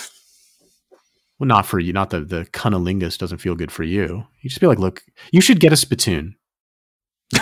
Well, 1.39 1.47
not 1.47 1.65
for 1.65 1.79
you. 1.79 1.91
Not 1.91 2.11
the 2.11 2.21
the 2.21 2.45
cunnilingus 2.45 3.17
doesn't 3.17 3.39
feel 3.39 3.55
good 3.55 3.71
for 3.71 3.83
you. 3.83 4.25
You 4.41 4.49
just 4.49 4.61
be 4.61 4.67
like, 4.67 4.79
look, 4.79 5.03
you 5.31 5.41
should 5.41 5.59
get 5.59 5.73
a 5.73 5.77
spittoon. 5.77 6.35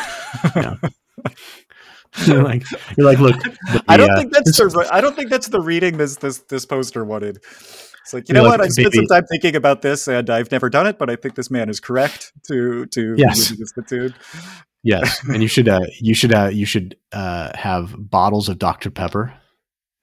you're 2.26 2.44
like, 2.44 2.64
you're 2.98 3.06
like, 3.06 3.20
look. 3.20 3.38
The, 3.42 3.84
I 3.88 3.98
don't 3.98 4.12
uh, 4.12 4.16
think 4.16 4.34
that's 4.34 4.58
the. 4.58 4.90
I 4.92 5.02
don't 5.02 5.16
think 5.16 5.30
that's 5.30 5.50
the 5.50 5.62
reading 5.62 5.98
this 5.98 6.16
this 6.16 6.40
this 6.40 6.66
poster 6.66 7.04
wanted. 7.06 7.44
It's 8.04 8.14
like 8.14 8.28
you 8.30 8.34
know 8.34 8.44
what? 8.44 8.62
I 8.62 8.68
spent 8.68 8.94
some 8.94 9.06
time 9.08 9.26
thinking 9.26 9.56
about 9.56 9.82
this, 9.82 10.08
and 10.08 10.30
I've 10.30 10.52
never 10.52 10.70
done 10.70 10.88
it, 10.88 10.98
but 10.98 11.10
I 11.10 11.16
think 11.16 11.36
this 11.36 11.52
man 11.52 11.70
is 11.70 11.80
correct 11.80 12.32
to 12.48 12.86
to 12.88 13.16
yes. 13.18 13.54
Yes, 14.82 15.22
and 15.28 15.42
you 15.42 15.48
should 15.48 15.68
uh, 15.68 15.82
you 16.00 16.14
should 16.14 16.34
uh, 16.34 16.50
you 16.52 16.66
should 16.66 16.96
uh, 17.12 17.52
have 17.56 17.94
bottles 17.98 18.48
of 18.48 18.60
Dr 18.60 18.90
Pepper 18.90 19.34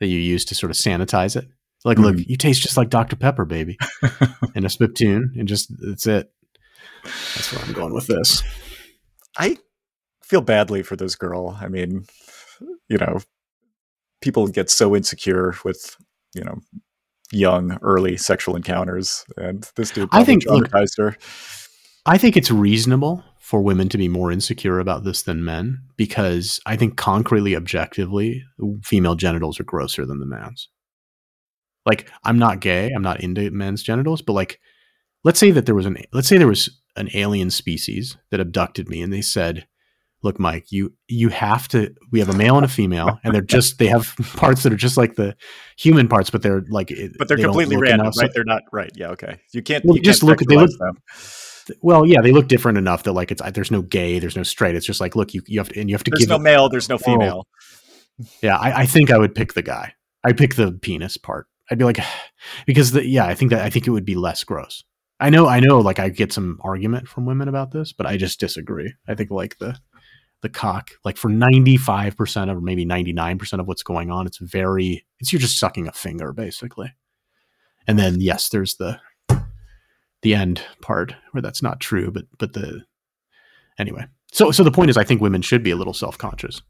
that 0.00 0.06
you 0.06 0.18
use 0.18 0.44
to 0.46 0.54
sort 0.54 0.70
of 0.70 0.76
sanitize 0.76 1.34
it. 1.36 1.48
Like, 1.84 1.98
mm. 1.98 2.02
look, 2.02 2.16
you 2.28 2.36
taste 2.36 2.62
just 2.62 2.76
like 2.76 2.90
Dr 2.90 3.16
Pepper, 3.16 3.44
baby, 3.44 3.78
and 4.54 4.64
a 4.64 4.68
spittoon, 4.68 5.32
and 5.38 5.48
just 5.48 5.72
that's 5.78 6.06
it. 6.06 6.30
That's 7.04 7.52
where 7.52 7.64
I'm 7.64 7.72
going 7.72 7.94
with 7.94 8.06
this. 8.06 8.42
I 9.38 9.56
feel 10.22 10.40
badly 10.40 10.82
for 10.82 10.96
this 10.96 11.14
girl. 11.14 11.56
I 11.60 11.68
mean, 11.68 12.04
you 12.88 12.98
know, 12.98 13.20
people 14.20 14.48
get 14.48 14.68
so 14.68 14.94
insecure 14.94 15.54
with 15.64 15.96
you 16.34 16.44
know 16.44 16.58
young, 17.32 17.78
early 17.82 18.16
sexual 18.16 18.56
encounters, 18.56 19.24
and 19.36 19.68
this 19.76 19.90
dude 19.90 20.08
I 20.12 20.24
think 20.24 20.44
traumatized 20.44 20.98
look, 20.98 21.14
her. 21.14 21.16
I 22.06 22.18
think 22.18 22.36
it's 22.36 22.50
reasonable 22.50 23.24
for 23.40 23.60
women 23.60 23.88
to 23.88 23.98
be 23.98 24.08
more 24.08 24.32
insecure 24.32 24.78
about 24.78 25.04
this 25.04 25.22
than 25.22 25.44
men 25.44 25.80
because 25.96 26.60
I 26.66 26.76
think 26.76 26.96
concretely, 26.96 27.54
objectively, 27.54 28.44
female 28.82 29.14
genitals 29.14 29.60
are 29.60 29.64
grosser 29.64 30.04
than 30.04 30.20
the 30.20 30.26
man's. 30.26 30.68
Like, 31.84 32.10
I'm 32.24 32.38
not 32.38 32.60
gay, 32.60 32.90
I'm 32.90 33.02
not 33.02 33.20
into 33.20 33.50
men's 33.52 33.82
genitals, 33.82 34.20
but 34.20 34.32
like, 34.32 34.60
let's 35.22 35.38
say 35.38 35.52
that 35.52 35.66
there 35.66 35.74
was 35.74 35.86
an 35.86 35.96
let's 36.12 36.26
say 36.28 36.38
there 36.38 36.48
was 36.48 36.80
an 36.96 37.08
alien 37.14 37.50
species 37.50 38.16
that 38.30 38.40
abducted 38.40 38.88
me, 38.88 39.02
and 39.02 39.12
they 39.12 39.22
said, 39.22 39.66
look 40.22 40.40
mike 40.40 40.72
you 40.72 40.92
you 41.08 41.28
have 41.28 41.68
to 41.68 41.94
we 42.10 42.18
have 42.18 42.28
a 42.28 42.36
male 42.36 42.56
and 42.56 42.64
a 42.64 42.68
female 42.68 43.18
and 43.22 43.34
they're 43.34 43.42
just 43.42 43.78
they 43.78 43.86
have 43.86 44.14
parts 44.36 44.62
that 44.62 44.72
are 44.72 44.76
just 44.76 44.96
like 44.96 45.14
the 45.16 45.36
human 45.76 46.08
parts 46.08 46.30
but 46.30 46.42
they're 46.42 46.64
like 46.68 46.92
but 47.18 47.28
they're 47.28 47.36
they 47.36 47.42
completely 47.42 47.76
random 47.76 48.10
right? 48.18 48.30
They're 48.34 48.44
not 48.44 48.62
right 48.72 48.90
yeah 48.94 49.08
okay. 49.10 49.38
You 49.52 49.62
can't 49.62 49.84
well, 49.84 49.96
you 49.96 50.02
just 50.02 50.22
can't 50.22 50.30
look 50.30 50.48
they 50.48 50.56
look 50.56 50.70
them. 50.78 50.98
well 51.82 52.06
yeah 52.06 52.20
they 52.20 52.32
look 52.32 52.48
different 52.48 52.78
enough 52.78 53.02
that 53.04 53.12
like 53.12 53.30
it's 53.30 53.42
there's 53.52 53.70
no 53.70 53.82
gay 53.82 54.18
there's 54.18 54.36
no 54.36 54.42
straight 54.42 54.74
it's 54.74 54.86
just 54.86 55.00
like 55.00 55.14
look 55.16 55.34
you, 55.34 55.42
you 55.46 55.60
have 55.60 55.68
to 55.68 55.80
and 55.80 55.88
you 55.88 55.94
have 55.94 56.04
to 56.04 56.10
there's 56.10 56.20
give 56.20 56.28
no 56.28 56.38
male 56.38 56.68
there's 56.68 56.88
no 56.88 56.98
female. 56.98 57.46
Yeah 58.42 58.56
I, 58.56 58.82
I 58.82 58.86
think 58.86 59.10
i 59.10 59.18
would 59.18 59.34
pick 59.34 59.52
the 59.52 59.62
guy. 59.62 59.94
I'd 60.24 60.38
pick 60.38 60.56
the 60.56 60.72
penis 60.72 61.16
part. 61.16 61.46
I'd 61.70 61.78
be 61.78 61.84
like 61.84 61.98
because 62.66 62.92
the 62.92 63.06
yeah 63.06 63.26
i 63.26 63.34
think 63.34 63.50
that 63.50 63.62
i 63.62 63.70
think 63.70 63.86
it 63.86 63.90
would 63.90 64.06
be 64.06 64.16
less 64.16 64.44
gross. 64.44 64.82
I 65.18 65.30
know, 65.30 65.46
I 65.46 65.60
know, 65.60 65.80
like 65.80 65.98
I 65.98 66.10
get 66.10 66.32
some 66.32 66.60
argument 66.62 67.08
from 67.08 67.24
women 67.24 67.48
about 67.48 67.70
this, 67.70 67.92
but 67.92 68.06
I 68.06 68.18
just 68.18 68.38
disagree. 68.38 68.92
I 69.08 69.14
think 69.14 69.30
like 69.30 69.56
the 69.58 69.78
the 70.42 70.48
cock 70.48 70.90
like 71.04 71.16
for 71.16 71.30
95% 71.30 72.50
or 72.50 72.60
maybe 72.60 72.84
99% 72.84 73.60
of 73.60 73.66
what's 73.66 73.82
going 73.82 74.10
on 74.10 74.26
it's 74.26 74.38
very 74.38 75.04
it's 75.18 75.32
you're 75.32 75.40
just 75.40 75.58
sucking 75.58 75.88
a 75.88 75.92
finger 75.92 76.32
basically. 76.32 76.92
And 77.86 77.98
then 77.98 78.20
yes 78.20 78.48
there's 78.48 78.76
the 78.76 79.00
the 80.22 80.34
end 80.34 80.62
part 80.80 81.14
where 81.32 81.42
that's 81.42 81.62
not 81.62 81.80
true 81.80 82.10
but 82.10 82.24
but 82.38 82.52
the 82.52 82.84
anyway. 83.78 84.06
So 84.32 84.50
so 84.50 84.62
the 84.62 84.70
point 84.70 84.90
is 84.90 84.96
i 84.96 85.04
think 85.04 85.20
women 85.20 85.42
should 85.42 85.62
be 85.62 85.70
a 85.70 85.76
little 85.76 85.94
self-conscious. 85.94 86.62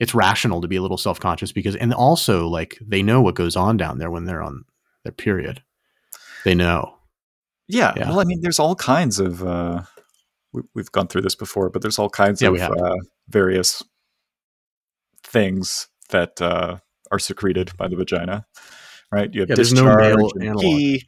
It's 0.00 0.14
rational 0.14 0.60
to 0.60 0.68
be 0.68 0.76
a 0.76 0.82
little 0.82 0.98
self-conscious 0.98 1.52
because 1.52 1.76
and 1.76 1.92
also 1.92 2.46
like 2.48 2.78
they 2.80 3.02
know 3.02 3.20
what 3.20 3.34
goes 3.34 3.56
on 3.56 3.76
down 3.76 3.98
there 3.98 4.10
when 4.10 4.24
they're 4.24 4.42
on 4.42 4.64
their 5.04 5.12
period. 5.12 5.62
They 6.44 6.54
know. 6.54 6.94
Yeah, 7.68 7.92
yeah. 7.96 8.08
well 8.08 8.20
i 8.20 8.24
mean 8.24 8.40
there's 8.40 8.58
all 8.58 8.74
kinds 8.74 9.20
of 9.20 9.42
uh 9.42 9.82
we, 10.52 10.62
have 10.76 10.92
gone 10.92 11.08
through 11.08 11.22
this 11.22 11.34
before, 11.34 11.70
but 11.70 11.82
there's 11.82 11.98
all 11.98 12.10
kinds 12.10 12.40
yeah, 12.40 12.50
of 12.50 12.60
uh, 12.60 12.96
various 13.28 13.82
things 15.22 15.88
that 16.10 16.40
uh, 16.40 16.78
are 17.10 17.18
secreted 17.18 17.76
by 17.76 17.88
the 17.88 17.96
vagina, 17.96 18.46
right? 19.12 19.32
You 19.32 19.42
have 19.42 19.50
yeah, 19.50 19.56
discharge 19.56 20.16
no 20.16 20.30
and 20.40 20.58
pee 20.58 21.04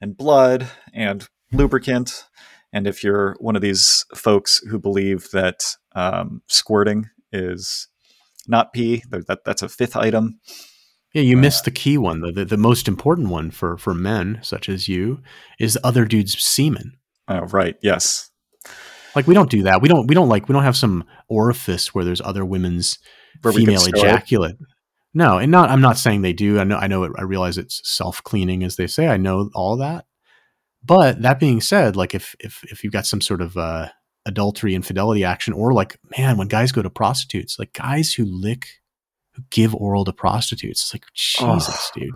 and 0.00 0.16
blood 0.16 0.68
and 0.92 1.26
lubricant. 1.52 2.24
And 2.72 2.86
if 2.86 3.04
you're 3.04 3.36
one 3.38 3.56
of 3.56 3.62
these 3.62 4.04
folks 4.14 4.60
who 4.68 4.78
believe 4.78 5.30
that 5.32 5.76
um, 5.94 6.42
squirting 6.48 7.08
is 7.32 7.88
not 8.46 8.72
pee, 8.72 9.02
that 9.10 9.44
that's 9.44 9.62
a 9.62 9.68
fifth 9.68 9.96
item. 9.96 10.40
Yeah, 11.12 11.22
you 11.22 11.38
uh, 11.38 11.40
missed 11.40 11.64
the 11.64 11.70
key 11.70 11.96
one. 11.96 12.20
The, 12.20 12.32
the, 12.32 12.44
the 12.44 12.56
most 12.56 12.88
important 12.88 13.28
one 13.28 13.50
for 13.50 13.78
for 13.78 13.94
men 13.94 14.40
such 14.42 14.68
as 14.68 14.88
you 14.88 15.20
is 15.58 15.78
other 15.84 16.04
dude's 16.04 16.40
semen. 16.42 16.98
Oh, 17.28 17.42
right. 17.46 17.76
Yes. 17.80 18.30
Like 19.14 19.26
we 19.26 19.34
don't 19.34 19.50
do 19.50 19.62
that. 19.64 19.80
We 19.80 19.88
don't. 19.88 20.06
We 20.06 20.14
don't 20.14 20.28
like. 20.28 20.48
We 20.48 20.52
don't 20.52 20.64
have 20.64 20.76
some 20.76 21.04
orifice 21.28 21.94
where 21.94 22.04
there's 22.04 22.20
other 22.20 22.44
women's 22.44 22.98
where 23.42 23.52
female 23.52 23.84
ejaculate. 23.84 24.56
No, 25.14 25.38
and 25.38 25.50
not. 25.50 25.70
I'm 25.70 25.80
not 25.80 25.98
saying 25.98 26.22
they 26.22 26.32
do. 26.32 26.58
I 26.58 26.64
know. 26.64 26.76
I 26.76 26.88
know. 26.88 27.04
It, 27.04 27.12
I 27.16 27.22
realize 27.22 27.56
it's 27.56 27.80
self 27.88 28.22
cleaning, 28.22 28.64
as 28.64 28.76
they 28.76 28.86
say. 28.86 29.06
I 29.06 29.16
know 29.16 29.50
all 29.54 29.76
that. 29.76 30.06
But 30.82 31.22
that 31.22 31.38
being 31.38 31.60
said, 31.60 31.96
like 31.96 32.14
if 32.14 32.34
if 32.40 32.64
if 32.64 32.82
you've 32.82 32.92
got 32.92 33.06
some 33.06 33.20
sort 33.20 33.40
of 33.40 33.56
uh, 33.56 33.88
adultery, 34.26 34.74
infidelity 34.74 35.24
action, 35.24 35.54
or 35.54 35.72
like 35.72 35.96
man, 36.18 36.36
when 36.36 36.48
guys 36.48 36.72
go 36.72 36.82
to 36.82 36.90
prostitutes, 36.90 37.58
like 37.58 37.72
guys 37.72 38.14
who 38.14 38.24
lick, 38.24 38.66
who 39.34 39.42
give 39.50 39.74
oral 39.74 40.04
to 40.04 40.12
prostitutes, 40.12 40.82
it's 40.82 40.94
like 40.94 41.04
Jesus, 41.14 41.90
oh. 41.96 42.00
dude. 42.00 42.14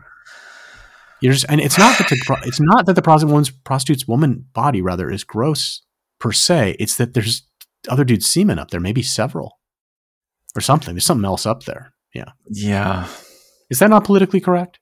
You're 1.21 1.33
just, 1.33 1.47
and 1.49 1.61
it's 1.61 1.79
not 1.79 1.99
that 1.99 2.09
the 2.09 2.43
it's 2.45 2.61
not 2.61 2.87
that 2.87 2.95
the 2.95 3.03
prostitute 3.03 3.31
woman's 3.31 3.51
prostitute's 3.51 4.07
woman 4.07 4.47
body 4.53 4.83
rather 4.83 5.11
is 5.11 5.25
gross 5.25 5.83
per 6.19 6.33
se. 6.33 6.77
It's 6.79 6.97
that 6.97 7.15
there's 7.15 7.43
other 7.89 8.05
dudes' 8.05 8.27
semen 8.29 8.59
up 8.59 8.71
there, 8.71 8.81
maybe 8.81 9.03
several, 9.03 9.59
or 10.57 10.61
something. 10.61 10.95
There's 10.95 11.07
something 11.07 11.25
else 11.25 11.47
up 11.47 11.65
there. 11.65 11.95
Yeah, 12.15 12.33
Yeah. 12.51 13.09
is 13.71 13.79
that 13.79 13.91
not 13.91 14.05
politically 14.05 14.41
correct? 14.41 14.81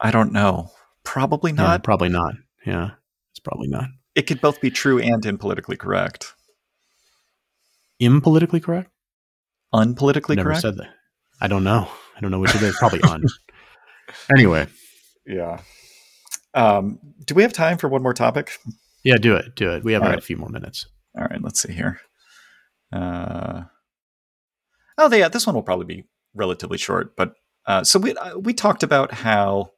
I 0.00 0.10
don't 0.10 0.32
know. 0.32 0.70
Probably 1.04 1.52
Yeah, 1.52 1.56
not. 1.62 1.84
probably 1.84 2.08
not. 2.08 2.34
Yeah, 2.66 2.90
it's 3.30 3.40
probably 3.40 3.68
not. 3.68 3.88
It 4.14 4.22
could 4.26 4.40
both 4.40 4.60
be 4.60 4.70
true 4.70 4.98
and 4.98 5.24
impolitically 5.24 5.76
correct. 5.78 6.34
Impolitically 8.00 8.62
correct? 8.62 8.90
Unpolitically 9.74 10.36
Never 10.36 10.50
correct? 10.50 10.62
said 10.62 10.76
that. 10.76 10.88
I 11.40 11.48
don't 11.48 11.64
know. 11.64 11.88
I 12.16 12.20
don't 12.20 12.30
know 12.30 12.38
which 12.38 12.54
it 12.54 12.62
is. 12.62 12.76
Probably 12.76 13.02
on. 13.02 13.24
anyway, 14.30 14.66
Yeah. 15.26 15.60
Um, 16.54 16.98
do 17.26 17.34
we 17.34 17.42
have 17.42 17.52
time 17.52 17.76
for 17.76 17.88
one 17.88 18.02
more 18.02 18.14
topic? 18.14 18.58
Yeah, 19.06 19.16
do 19.16 19.36
it. 19.36 19.54
Do 19.54 19.70
it. 19.72 19.84
We 19.84 19.92
have 19.92 20.02
All 20.02 20.08
a 20.08 20.12
right. 20.14 20.24
few 20.24 20.36
more 20.36 20.48
minutes. 20.48 20.86
All 21.16 21.24
right, 21.24 21.40
let's 21.40 21.62
see 21.62 21.72
here. 21.72 22.00
Uh, 22.92 23.62
oh, 24.98 25.14
yeah, 25.14 25.28
this 25.28 25.46
one 25.46 25.54
will 25.54 25.62
probably 25.62 25.86
be 25.86 26.04
relatively 26.34 26.76
short. 26.76 27.16
But 27.16 27.34
uh, 27.66 27.84
so 27.84 28.00
we 28.00 28.14
uh, 28.14 28.36
we 28.38 28.52
talked 28.52 28.82
about 28.82 29.12
how 29.12 29.70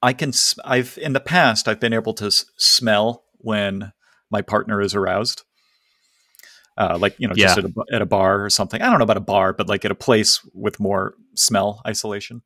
I 0.00 0.12
can. 0.12 0.32
I've 0.64 0.96
in 1.02 1.14
the 1.14 1.20
past 1.20 1.66
I've 1.66 1.80
been 1.80 1.92
able 1.92 2.14
to 2.14 2.26
s- 2.26 2.44
smell 2.56 3.24
when 3.38 3.92
my 4.30 4.40
partner 4.40 4.80
is 4.80 4.94
aroused. 4.94 5.42
Uh, 6.78 6.96
like 7.00 7.16
you 7.18 7.26
know, 7.26 7.34
just 7.34 7.58
at 7.58 7.64
a, 7.64 7.72
at 7.92 8.02
a 8.02 8.06
bar 8.06 8.44
or 8.44 8.50
something. 8.50 8.80
I 8.80 8.88
don't 8.88 8.98
know 8.98 9.04
about 9.04 9.16
a 9.16 9.20
bar, 9.20 9.52
but 9.52 9.68
like 9.68 9.84
at 9.84 9.90
a 9.90 9.96
place 9.96 10.40
with 10.54 10.78
more 10.78 11.14
smell 11.34 11.82
isolation. 11.86 12.42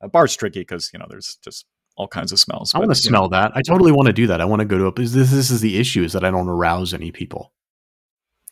A 0.00 0.08
bar's 0.08 0.36
tricky 0.36 0.60
because 0.60 0.90
you 0.92 0.98
know 0.98 1.06
there's 1.08 1.38
just 1.42 1.66
all 1.96 2.08
kinds 2.08 2.32
of 2.32 2.40
smells. 2.40 2.74
I 2.74 2.78
want 2.78 2.94
to 2.94 3.02
you 3.02 3.10
know, 3.10 3.18
smell 3.18 3.28
that. 3.30 3.52
I 3.54 3.62
totally 3.62 3.92
want 3.92 4.06
to 4.06 4.12
do 4.12 4.26
that. 4.26 4.40
I 4.40 4.44
want 4.44 4.60
to 4.60 4.66
go 4.66 4.78
to 4.78 4.86
a. 4.86 4.92
This, 4.92 5.12
this 5.12 5.50
is 5.50 5.60
the 5.60 5.78
issue: 5.78 6.02
is 6.02 6.12
that 6.12 6.24
I 6.24 6.30
don't 6.30 6.48
arouse 6.48 6.92
any 6.92 7.10
people. 7.10 7.52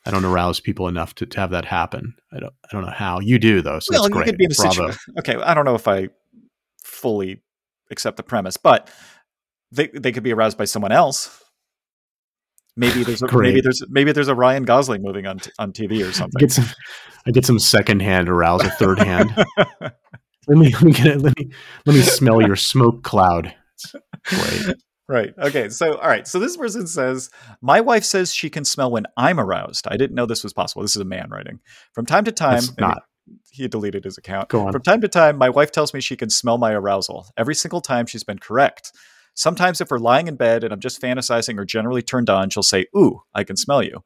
I 0.04 0.10
don't 0.10 0.24
arouse 0.24 0.58
people 0.58 0.88
enough 0.88 1.14
to, 1.16 1.26
to 1.26 1.40
have 1.40 1.50
that 1.50 1.64
happen. 1.64 2.14
I 2.32 2.40
don't. 2.40 2.52
I 2.64 2.68
don't 2.72 2.84
know 2.84 2.92
how 2.92 3.20
you 3.20 3.38
do 3.38 3.62
though. 3.62 3.78
So 3.80 3.92
well, 3.92 4.02
that's 4.02 4.08
you 4.08 4.14
great. 4.14 4.26
could 4.26 4.38
be 4.38 4.44
in 4.44 4.52
a 4.52 4.54
Bravo. 4.54 4.70
situation. 4.70 5.14
Okay, 5.18 5.34
I 5.36 5.54
don't 5.54 5.64
know 5.64 5.74
if 5.74 5.88
I 5.88 6.08
fully 6.82 7.42
accept 7.90 8.16
the 8.16 8.22
premise, 8.22 8.56
but 8.56 8.90
they 9.70 9.88
they 9.88 10.12
could 10.12 10.22
be 10.22 10.32
aroused 10.32 10.58
by 10.58 10.64
someone 10.64 10.92
else. 10.92 11.38
Maybe 12.74 13.04
there's 13.04 13.20
a, 13.20 13.26
maybe 13.36 13.60
there's 13.60 13.82
maybe 13.90 14.12
there's 14.12 14.28
a 14.28 14.34
Ryan 14.34 14.64
Gosling 14.64 15.02
moving 15.02 15.26
on 15.26 15.38
t- 15.40 15.50
on 15.58 15.72
TV 15.72 16.08
or 16.08 16.12
something. 16.12 16.38
I 16.38 16.40
Get 16.40 16.52
some. 16.52 16.66
I 17.26 17.30
get 17.30 17.46
some 17.46 17.58
secondhand 17.58 18.28
arousal, 18.28 18.70
third 18.70 18.98
hand. 18.98 19.30
let 20.48 20.58
me 20.58 20.72
let 20.72 20.82
me 20.82 20.92
get 20.92 21.06
it. 21.06 21.20
Let 21.20 21.38
me 21.38 21.50
let 21.86 21.96
me 21.96 22.02
smell 22.02 22.40
your 22.42 22.56
smoke 22.56 23.02
cloud. 23.02 23.54
Great. 24.24 24.76
right. 25.08 25.34
Okay. 25.38 25.68
So 25.68 25.96
all 25.96 26.08
right. 26.08 26.26
So 26.26 26.38
this 26.38 26.56
person 26.56 26.86
says, 26.86 27.30
my 27.60 27.80
wife 27.80 28.04
says 28.04 28.34
she 28.34 28.50
can 28.50 28.64
smell 28.64 28.90
when 28.90 29.06
I'm 29.16 29.40
aroused. 29.40 29.86
I 29.88 29.96
didn't 29.96 30.14
know 30.14 30.26
this 30.26 30.42
was 30.42 30.52
possible. 30.52 30.82
This 30.82 30.96
is 30.96 31.02
a 31.02 31.06
man 31.06 31.28
writing. 31.30 31.60
From 31.92 32.06
time 32.06 32.24
to 32.24 32.32
time, 32.32 32.62
not. 32.78 33.02
he 33.50 33.68
deleted 33.68 34.04
his 34.04 34.18
account. 34.18 34.48
Go 34.48 34.66
on. 34.66 34.72
From 34.72 34.82
time 34.82 35.00
to 35.00 35.08
time, 35.08 35.36
my 35.36 35.50
wife 35.50 35.72
tells 35.72 35.94
me 35.94 36.00
she 36.00 36.16
can 36.16 36.30
smell 36.30 36.58
my 36.58 36.72
arousal. 36.72 37.26
Every 37.36 37.54
single 37.54 37.80
time, 37.80 38.06
she's 38.06 38.24
been 38.24 38.38
correct. 38.38 38.92
Sometimes, 39.34 39.80
if 39.80 39.90
we're 39.90 39.98
lying 39.98 40.28
in 40.28 40.36
bed 40.36 40.62
and 40.62 40.74
I'm 40.74 40.80
just 40.80 41.00
fantasizing 41.00 41.58
or 41.58 41.64
generally 41.64 42.02
turned 42.02 42.28
on, 42.28 42.50
she'll 42.50 42.62
say, 42.62 42.86
Ooh, 42.96 43.22
I 43.34 43.44
can 43.44 43.56
smell 43.56 43.82
you. 43.82 44.02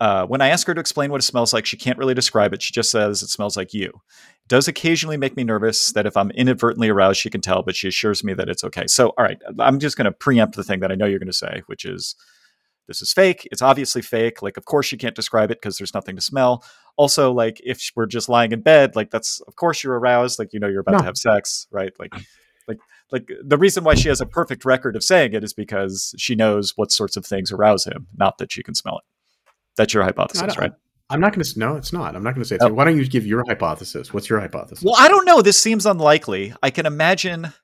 Uh, 0.00 0.24
when 0.26 0.40
I 0.40 0.48
ask 0.48 0.66
her 0.66 0.72
to 0.74 0.80
explain 0.80 1.10
what 1.10 1.20
it 1.20 1.24
smells 1.24 1.52
like, 1.52 1.66
she 1.66 1.76
can't 1.76 1.98
really 1.98 2.14
describe 2.14 2.54
it. 2.54 2.62
She 2.62 2.72
just 2.72 2.90
says 2.90 3.22
it 3.22 3.28
smells 3.28 3.54
like 3.54 3.74
you. 3.74 3.88
It 3.88 4.48
does 4.48 4.66
occasionally 4.66 5.18
make 5.18 5.36
me 5.36 5.44
nervous 5.44 5.92
that 5.92 6.06
if 6.06 6.16
I'm 6.16 6.30
inadvertently 6.30 6.88
aroused, 6.88 7.20
she 7.20 7.28
can 7.28 7.42
tell, 7.42 7.62
but 7.62 7.76
she 7.76 7.88
assures 7.88 8.24
me 8.24 8.32
that 8.34 8.48
it's 8.48 8.64
okay. 8.64 8.86
So, 8.86 9.08
all 9.18 9.24
right, 9.24 9.38
I'm 9.58 9.78
just 9.78 9.98
going 9.98 10.06
to 10.06 10.12
preempt 10.12 10.56
the 10.56 10.64
thing 10.64 10.80
that 10.80 10.90
I 10.90 10.94
know 10.94 11.04
you're 11.04 11.18
going 11.18 11.26
to 11.26 11.34
say, 11.34 11.62
which 11.66 11.84
is 11.84 12.16
this 12.88 13.02
is 13.02 13.12
fake. 13.12 13.46
It's 13.52 13.60
obviously 13.62 14.00
fake. 14.00 14.40
Like, 14.40 14.56
of 14.56 14.64
course, 14.64 14.86
she 14.86 14.96
can't 14.96 15.14
describe 15.14 15.50
it 15.50 15.58
because 15.60 15.76
there's 15.76 15.94
nothing 15.94 16.16
to 16.16 16.22
smell. 16.22 16.64
Also, 16.96 17.30
like, 17.30 17.60
if 17.62 17.90
we're 17.94 18.06
just 18.06 18.28
lying 18.28 18.52
in 18.52 18.62
bed, 18.62 18.96
like, 18.96 19.10
that's, 19.10 19.40
of 19.46 19.54
course, 19.54 19.84
you're 19.84 19.98
aroused. 19.98 20.38
Like, 20.38 20.54
you 20.54 20.60
know, 20.60 20.66
you're 20.66 20.80
about 20.80 20.92
No. 20.92 20.98
to 21.00 21.04
have 21.04 21.18
sex, 21.18 21.66
right? 21.70 21.92
Like, 22.00 22.14
like, 22.66 22.78
like 23.12 23.30
the 23.44 23.58
reason 23.58 23.84
why 23.84 23.94
she 23.94 24.08
has 24.08 24.20
a 24.20 24.26
perfect 24.26 24.64
record 24.64 24.96
of 24.96 25.04
saying 25.04 25.34
it 25.34 25.44
is 25.44 25.52
because 25.52 26.14
she 26.16 26.34
knows 26.34 26.72
what 26.76 26.90
sorts 26.90 27.16
of 27.16 27.26
things 27.26 27.52
arouse 27.52 27.84
him, 27.84 28.06
not 28.16 28.38
that 28.38 28.50
she 28.50 28.62
can 28.62 28.74
smell 28.74 28.98
it. 28.98 29.04
That's 29.80 29.94
your 29.94 30.02
hypothesis, 30.02 30.58
right? 30.58 30.72
I'm 31.08 31.20
not 31.20 31.32
going 31.32 31.42
to. 31.42 31.58
No, 31.58 31.76
it's 31.76 31.90
not. 31.90 32.14
I'm 32.14 32.22
not 32.22 32.34
going 32.34 32.42
to 32.42 32.48
say. 32.48 32.56
It's 32.56 32.64
Oh. 32.66 32.68
Why 32.68 32.84
don't 32.84 32.98
you 32.98 33.08
give 33.08 33.26
your 33.26 33.42
hypothesis? 33.48 34.12
What's 34.12 34.28
your 34.28 34.38
hypothesis? 34.38 34.84
Well, 34.84 34.94
I 34.98 35.08
don't 35.08 35.24
know. 35.24 35.40
This 35.40 35.56
seems 35.56 35.86
unlikely. 35.86 36.52
I 36.62 36.68
can 36.68 36.84
imagine. 36.84 37.54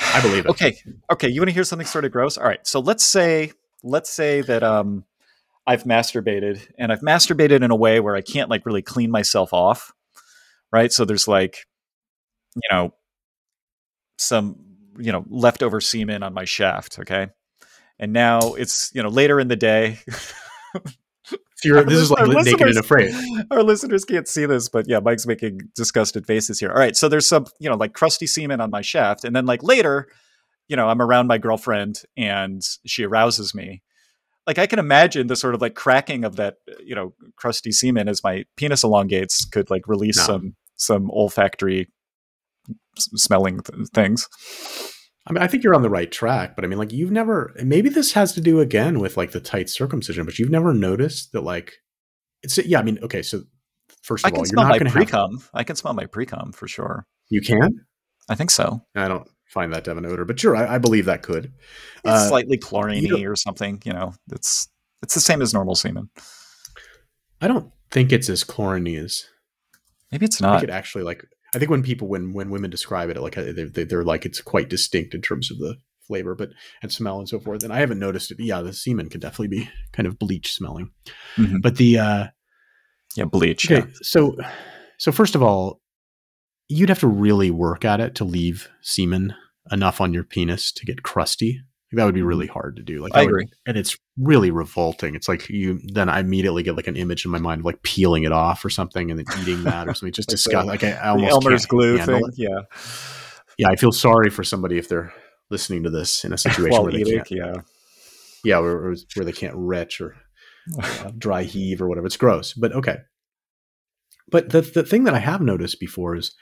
I 0.00 0.22
believe 0.22 0.46
it. 0.46 0.48
Okay, 0.48 0.78
okay. 1.12 1.28
You 1.28 1.42
want 1.42 1.50
to 1.50 1.52
hear 1.52 1.64
something 1.64 1.84
sort 1.86 2.06
of 2.06 2.12
gross? 2.12 2.38
All 2.38 2.46
right. 2.46 2.66
So 2.66 2.80
let's 2.80 3.04
say, 3.04 3.52
let's 3.82 4.08
say 4.08 4.40
that 4.40 4.62
um, 4.62 5.04
I've 5.66 5.84
masturbated, 5.84 6.66
and 6.78 6.90
I've 6.90 7.00
masturbated 7.00 7.62
in 7.62 7.70
a 7.70 7.76
way 7.76 8.00
where 8.00 8.16
I 8.16 8.22
can't 8.22 8.48
like 8.48 8.64
really 8.64 8.80
clean 8.80 9.10
myself 9.10 9.52
off, 9.52 9.92
right? 10.72 10.90
So 10.90 11.04
there's 11.04 11.28
like, 11.28 11.66
you 12.54 12.62
know, 12.70 12.94
some 14.16 14.56
you 14.98 15.12
know 15.12 15.26
leftover 15.28 15.82
semen 15.82 16.22
on 16.22 16.32
my 16.32 16.46
shaft. 16.46 17.00
Okay, 17.00 17.26
and 17.98 18.12
now 18.12 18.54
it's 18.54 18.90
you 18.94 19.02
know 19.02 19.08
later 19.08 19.38
in 19.40 19.48
the 19.48 19.56
day. 19.56 19.98
This 21.62 21.86
is 21.98 22.10
like 22.12 22.28
naked 22.28 22.68
and 22.68 22.78
afraid. 22.78 23.12
Our 23.50 23.64
listeners 23.64 24.04
can't 24.04 24.28
see 24.28 24.46
this, 24.46 24.68
but 24.68 24.88
yeah, 24.88 25.00
Mike's 25.00 25.26
making 25.26 25.58
disgusted 25.74 26.24
faces 26.24 26.60
here. 26.60 26.70
All 26.70 26.78
right, 26.78 26.96
so 26.96 27.08
there's 27.08 27.26
some, 27.26 27.46
you 27.58 27.68
know, 27.68 27.74
like 27.76 27.94
crusty 27.94 28.26
semen 28.28 28.60
on 28.60 28.70
my 28.70 28.80
shaft, 28.80 29.24
and 29.24 29.34
then 29.34 29.44
like 29.44 29.62
later, 29.64 30.06
you 30.68 30.76
know, 30.76 30.88
I'm 30.88 31.02
around 31.02 31.26
my 31.26 31.36
girlfriend 31.38 32.02
and 32.16 32.62
she 32.86 33.02
arouses 33.04 33.54
me. 33.54 33.82
Like 34.46 34.58
I 34.58 34.66
can 34.66 34.78
imagine 34.78 35.26
the 35.26 35.34
sort 35.36 35.54
of 35.56 35.60
like 35.60 35.74
cracking 35.74 36.24
of 36.24 36.36
that, 36.36 36.54
uh, 36.70 36.74
you 36.82 36.94
know, 36.94 37.12
crusty 37.36 37.72
semen 37.72 38.08
as 38.08 38.22
my 38.22 38.44
penis 38.56 38.84
elongates 38.84 39.44
could 39.44 39.68
like 39.68 39.88
release 39.88 40.16
No. 40.18 40.22
some 40.24 40.56
some 40.76 41.10
olfactory 41.10 41.88
s- 42.96 43.08
smelling 43.16 43.60
th- 43.60 43.88
things. 43.92 44.28
I 45.28 45.32
mean, 45.32 45.42
I 45.42 45.46
think 45.46 45.62
you're 45.62 45.74
on 45.74 45.82
the 45.82 45.90
right 45.90 46.10
track, 46.10 46.56
but 46.56 46.64
I 46.64 46.68
mean, 46.68 46.78
like, 46.78 46.92
you've 46.92 47.10
never. 47.10 47.54
Maybe 47.62 47.90
this 47.90 48.12
has 48.12 48.32
to 48.32 48.40
do 48.40 48.60
again 48.60 48.98
with 48.98 49.16
like 49.18 49.32
the 49.32 49.40
tight 49.40 49.68
circumcision, 49.68 50.24
but 50.24 50.38
you've 50.38 50.50
never 50.50 50.72
noticed 50.72 51.32
that, 51.32 51.42
like, 51.42 51.74
it's 52.42 52.56
yeah. 52.58 52.78
I 52.80 52.82
mean, 52.82 52.98
okay, 53.02 53.22
so 53.22 53.42
first 54.02 54.24
I 54.24 54.28
of 54.30 54.34
all, 54.36 54.44
can 54.44 54.50
you're 54.52 54.64
not 54.64 54.78
going 54.78 54.86
to 54.86 54.90
pre 54.90 55.02
have. 55.02 55.10
cum. 55.10 55.42
I 55.52 55.64
can 55.64 55.76
smell 55.76 55.92
my 55.92 56.06
pre 56.06 56.24
cum 56.24 56.52
for 56.52 56.66
sure. 56.66 57.06
You 57.28 57.42
can. 57.42 57.84
I 58.30 58.34
think 58.36 58.50
so. 58.50 58.80
I 58.96 59.06
don't 59.08 59.28
find 59.46 59.72
that 59.72 59.84
to 59.84 59.90
have 59.90 59.98
an 59.98 60.06
odor, 60.06 60.24
but 60.24 60.40
sure, 60.40 60.56
I, 60.56 60.76
I 60.76 60.78
believe 60.78 61.04
that 61.06 61.22
could. 61.22 61.46
It's 61.46 62.06
Uh, 62.06 62.28
slightly 62.28 62.56
chloriney 62.58 63.28
or 63.28 63.36
something. 63.36 63.82
You 63.84 63.92
know, 63.92 64.14
it's 64.32 64.68
it's 65.02 65.14
the 65.14 65.20
same 65.20 65.42
as 65.42 65.52
normal 65.52 65.74
semen. 65.74 66.08
I 67.40 67.48
don't 67.48 67.70
think 67.90 68.12
it's 68.12 68.28
as 68.30 68.44
chlorine 68.44 68.96
as 68.96 69.24
Maybe 70.10 70.24
it's 70.24 70.40
I 70.42 70.46
not. 70.46 70.60
think 70.60 70.70
it 70.70 70.72
actually 70.72 71.04
like. 71.04 71.24
I 71.54 71.58
think 71.58 71.70
when 71.70 71.82
people 71.82 72.08
when 72.08 72.32
when 72.32 72.50
women 72.50 72.70
describe 72.70 73.10
it, 73.10 73.16
like 73.20 73.34
they, 73.34 73.52
they, 73.52 73.84
they're 73.84 74.04
like 74.04 74.26
it's 74.26 74.40
quite 74.40 74.68
distinct 74.68 75.14
in 75.14 75.22
terms 75.22 75.50
of 75.50 75.58
the 75.58 75.76
flavor, 76.06 76.34
but 76.34 76.50
and 76.82 76.92
smell 76.92 77.18
and 77.18 77.28
so 77.28 77.38
forth. 77.40 77.62
And 77.62 77.72
I 77.72 77.78
haven't 77.80 77.98
noticed 77.98 78.30
it. 78.30 78.38
Yeah, 78.40 78.60
the 78.62 78.72
semen 78.72 79.08
can 79.10 79.20
definitely 79.20 79.48
be 79.48 79.70
kind 79.92 80.06
of 80.06 80.18
bleach 80.18 80.52
smelling, 80.52 80.90
Mhm. 81.36 81.62
but 81.62 81.76
the. 81.76 81.98
uh 81.98 82.26
Yeah, 83.16 83.24
bleach. 83.24 83.70
Okay, 83.70 83.86
Yeah. 83.86 83.94
so 84.02 84.36
so 84.98 85.10
first 85.12 85.34
of 85.34 85.42
all, 85.42 85.80
you'd 86.68 86.88
have 86.90 87.00
to 87.00 87.06
really 87.08 87.50
work 87.50 87.84
at 87.84 88.00
it 88.00 88.14
to 88.16 88.24
leave 88.24 88.68
semen 88.82 89.34
enough 89.70 90.00
on 90.00 90.12
your 90.14 90.24
penis 90.24 90.72
to 90.72 90.84
get 90.86 91.02
crusty. 91.02 91.60
That 91.92 92.04
would 92.04 92.14
be 92.14 92.22
really 92.22 92.46
hard 92.46 92.76
to 92.76 92.82
do. 92.82 93.00
Like. 93.00 93.12
I 93.14 93.20
that 93.20 93.26
would- 93.26 93.30
agree. 93.30 93.46
and 93.66 93.76
it's 93.78 93.96
really 94.18 94.50
revolting. 94.50 95.14
It's 95.14 95.28
like 95.28 95.48
you 95.48 95.80
then 95.84 96.08
I 96.08 96.20
immediately 96.20 96.62
get 96.62 96.76
like 96.76 96.86
an 96.86 96.96
image 96.96 97.24
in 97.24 97.30
my 97.30 97.38
mind 97.38 97.60
of 97.60 97.64
like 97.64 97.82
peeling 97.82 98.24
it 98.24 98.32
off 98.32 98.64
or 98.64 98.70
something 98.70 99.10
and 99.10 99.18
then 99.18 99.26
eating 99.40 99.64
that 99.64 99.88
or 99.88 99.94
something. 99.94 100.12
Just 100.12 100.28
disgust. 100.36 100.66
Like 100.66 100.84
I, 100.84 100.90
I 100.92 101.08
almost 101.10 101.32
Elmer's 101.32 101.66
glue 101.66 101.98
thing. 101.98 102.22
it. 102.26 102.34
Yeah. 102.36 102.60
Yeah, 103.58 103.68
I 103.70 103.76
feel 103.76 103.90
sorry 103.90 104.30
for 104.30 104.44
somebody 104.44 104.76
if 104.78 104.88
they're 104.88 105.12
listening 105.50 105.82
to 105.84 105.90
this 105.90 106.24
in 106.24 106.32
a 106.32 106.38
situation 106.46 106.82
where 106.82 106.92
they 106.92 107.02
can't. 107.04 107.30
Yeah. 107.30 107.54
Yeah, 108.44 108.58
where, 108.60 108.94
where 109.14 109.24
they 109.24 109.32
can't 109.32 109.56
retch 109.56 110.00
or 110.00 110.14
uh, 110.80 111.10
dry 111.18 111.42
heave 111.42 111.80
or 111.82 111.88
whatever. 111.88 112.06
It's 112.06 112.16
gross, 112.16 112.52
but 112.52 112.72
okay. 112.72 112.98
But 114.30 114.50
the 114.50 114.60
the 114.60 114.82
thing 114.84 115.04
that 115.04 115.14
I 115.14 115.18
have 115.20 115.40
noticed 115.40 115.80
before 115.80 116.14
is, 116.14 116.34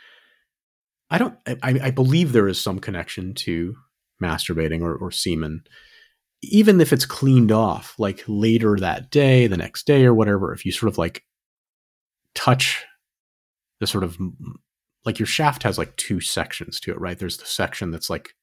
I 1.09 1.19
don't. 1.19 1.39
I, 1.47 1.57
I 1.63 1.91
believe 1.93 2.33
there 2.33 2.49
is 2.49 2.61
some 2.61 2.81
connection 2.81 3.33
to 3.35 3.77
masturbating 4.23 4.83
or, 4.83 4.95
or 4.95 5.11
semen, 5.11 5.63
even 6.43 6.81
if 6.81 6.93
it's 6.93 7.07
cleaned 7.07 7.53
off, 7.53 7.95
like 7.99 8.23
later 8.27 8.77
that 8.79 9.11
day, 9.11 9.47
the 9.47 9.57
next 9.57 9.87
day, 9.87 10.05
or 10.05 10.15
whatever. 10.15 10.53
If 10.53 10.65
you 10.65 10.73
sort 10.73 10.93
of 10.93 10.99
like 10.99 11.25
touch 12.35 12.85
the 13.81 13.87
sort 13.87 14.05
of 14.05 14.17
like 15.05 15.19
your 15.19 15.27
shaft 15.27 15.63
has 15.63 15.79
like 15.79 15.97
two 15.97 16.21
sections 16.21 16.81
to 16.81 16.93
it, 16.93 17.01
right? 17.01 17.19
There's 17.19 17.37
the 17.39 17.47
section 17.47 17.91
that's 17.91 18.11
like 18.11 18.35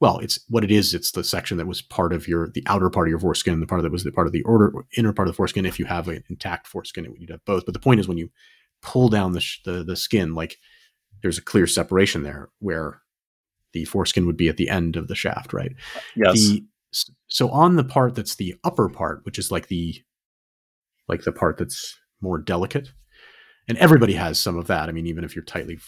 well, 0.00 0.18
it's 0.18 0.40
what 0.48 0.64
it 0.64 0.70
is. 0.70 0.94
It's 0.94 1.12
the 1.12 1.22
section 1.22 1.58
that 1.58 1.66
was 1.66 1.82
part 1.82 2.14
of 2.14 2.26
your 2.26 2.48
the 2.48 2.62
outer 2.66 2.88
part 2.88 3.06
of 3.06 3.10
your 3.10 3.20
foreskin, 3.20 3.60
the 3.60 3.66
part 3.66 3.82
that 3.82 3.92
was 3.92 4.04
the 4.04 4.10
part 4.10 4.26
of 4.26 4.32
the 4.32 4.42
order 4.42 4.72
inner 4.96 5.12
part 5.12 5.28
of 5.28 5.34
the 5.34 5.36
foreskin. 5.36 5.66
If 5.66 5.78
you 5.78 5.84
have 5.84 6.08
an 6.08 6.24
intact 6.30 6.66
foreskin, 6.66 7.14
you'd 7.18 7.30
have 7.30 7.44
both. 7.44 7.66
But 7.66 7.74
the 7.74 7.80
point 7.80 8.00
is, 8.00 8.08
when 8.08 8.16
you 8.16 8.30
pull 8.82 9.10
down 9.10 9.32
the 9.32 9.40
sh- 9.40 9.60
the, 9.64 9.84
the 9.84 9.96
skin, 9.96 10.34
like 10.34 10.56
there's 11.22 11.36
a 11.36 11.42
clear 11.42 11.66
separation 11.66 12.22
there 12.22 12.48
where 12.60 13.02
the 13.72 13.84
foreskin 13.84 14.26
would 14.26 14.36
be 14.36 14.48
at 14.48 14.56
the 14.56 14.68
end 14.68 14.96
of 14.96 15.08
the 15.08 15.14
shaft, 15.14 15.52
right? 15.52 15.72
Yes. 16.16 16.34
The, 16.34 16.64
so 17.28 17.48
on 17.50 17.76
the 17.76 17.84
part 17.84 18.14
that's 18.14 18.34
the 18.34 18.56
upper 18.64 18.88
part, 18.88 19.24
which 19.24 19.38
is 19.38 19.50
like 19.50 19.68
the 19.68 19.94
like 21.08 21.22
the 21.22 21.32
part 21.32 21.58
that's 21.58 21.98
more 22.20 22.38
delicate, 22.38 22.92
and 23.68 23.78
everybody 23.78 24.14
has 24.14 24.38
some 24.38 24.56
of 24.56 24.66
that. 24.66 24.88
I 24.88 24.92
mean, 24.92 25.06
even 25.06 25.24
if 25.24 25.36
you're 25.36 25.44
tightly 25.44 25.78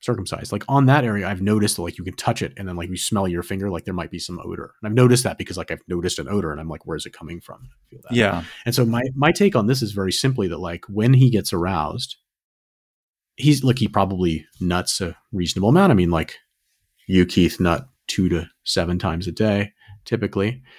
circumcised, 0.00 0.52
like 0.52 0.64
on 0.68 0.86
that 0.86 1.04
area, 1.04 1.28
I've 1.28 1.42
noticed 1.42 1.76
that 1.76 1.82
like 1.82 1.98
you 1.98 2.04
can 2.04 2.14
touch 2.16 2.42
it, 2.42 2.52
and 2.56 2.68
then 2.68 2.76
like 2.76 2.88
you 2.88 2.96
smell 2.96 3.28
your 3.28 3.44
finger, 3.44 3.70
like 3.70 3.84
there 3.84 3.94
might 3.94 4.10
be 4.10 4.18
some 4.18 4.40
odor. 4.44 4.74
And 4.82 4.88
I've 4.88 4.96
noticed 4.96 5.24
that 5.24 5.38
because 5.38 5.56
like 5.56 5.70
I've 5.70 5.82
noticed 5.86 6.18
an 6.18 6.28
odor, 6.28 6.50
and 6.50 6.60
I'm 6.60 6.68
like, 6.68 6.86
where's 6.86 7.06
it 7.06 7.12
coming 7.12 7.40
from? 7.40 7.60
I 7.62 7.90
feel 7.90 8.00
that. 8.08 8.16
yeah. 8.16 8.44
And 8.66 8.74
so 8.74 8.84
my 8.84 9.02
my 9.14 9.30
take 9.30 9.54
on 9.54 9.66
this 9.66 9.82
is 9.82 9.92
very 9.92 10.12
simply 10.12 10.48
that 10.48 10.58
like 10.58 10.84
when 10.88 11.14
he 11.14 11.30
gets 11.30 11.52
aroused, 11.52 12.16
he's 13.36 13.62
like 13.62 13.78
he 13.78 13.86
probably 13.86 14.46
nuts 14.60 15.00
a 15.00 15.16
reasonable 15.32 15.68
amount. 15.68 15.92
I 15.92 15.94
mean, 15.94 16.10
like 16.10 16.38
you, 17.08 17.26
Keith, 17.26 17.58
nut 17.58 17.88
two 18.06 18.28
to 18.28 18.48
seven 18.64 18.98
times 18.98 19.26
a 19.26 19.32
day 19.32 19.72
typically. 20.04 20.62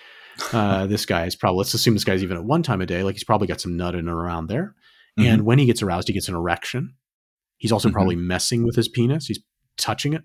Uh, 0.54 0.88
this 0.88 1.06
guy 1.06 1.26
is 1.26 1.36
probably 1.36 1.58
let's 1.58 1.74
assume 1.74 1.94
this 1.96 2.06
guy's 2.06 2.24
even 2.24 2.38
at 2.38 2.46
one 2.46 2.64
time 2.64 2.80
a 2.80 2.86
day. 2.86 3.04
Like 3.04 3.14
he's 3.16 3.26
probably 3.26 3.46
got 3.46 3.60
some 3.60 3.76
nut 3.76 3.94
in 3.94 4.00
and 4.00 4.10
around 4.10 4.48
there. 4.48 4.74
And 5.18 5.42
when 5.42 5.60
he 5.60 5.66
gets 5.66 5.82
aroused, 5.82 6.08
he 6.08 6.14
gets 6.14 6.30
an 6.30 6.34
erection. 6.36 6.94
He's 7.58 7.74
also 7.74 7.90
Mhm. 7.90 7.92
probably 7.92 8.16
messing 8.16 8.64
with 8.64 8.78
his 8.78 8.88
penis. 8.88 9.26
He's 9.28 9.42
touching 9.78 10.14
it. 10.14 10.24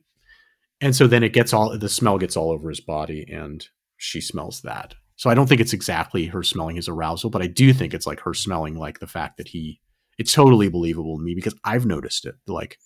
And 0.81 0.95
so 0.95 1.09
then 1.09 1.25
it 1.25 1.33
gets 1.33 1.53
all 1.53 1.77
the 1.77 1.89
smell 1.89 2.17
gets 2.19 2.37
all 2.37 2.53
over 2.53 2.69
his 2.69 2.81
body 2.81 3.27
and 3.29 3.67
she 3.97 4.21
smells 4.21 4.61
that. 4.63 4.95
So 5.17 5.31
I 5.31 5.35
don't 5.35 5.49
think 5.49 5.61
it's 5.61 5.73
exactly 5.73 6.27
her 6.27 6.45
smelling 6.45 6.77
his 6.77 6.89
arousal, 6.89 7.29
but 7.29 7.43
I 7.43 7.49
do 7.49 7.73
think 7.73 7.93
it's 7.93 8.07
like 8.07 8.21
her 8.21 8.35
smelling 8.35 8.77
like 8.79 9.01
the 9.01 9.09
fact 9.09 9.37
that 9.39 9.49
he 9.49 9.81
it's 10.17 10.33
totally 10.33 10.69
believable 10.69 11.19
to 11.19 11.25
me 11.25 11.35
because 11.35 11.57
I've 11.65 11.87
noticed 11.87 12.25
it. 12.25 12.37
Like 12.47 12.79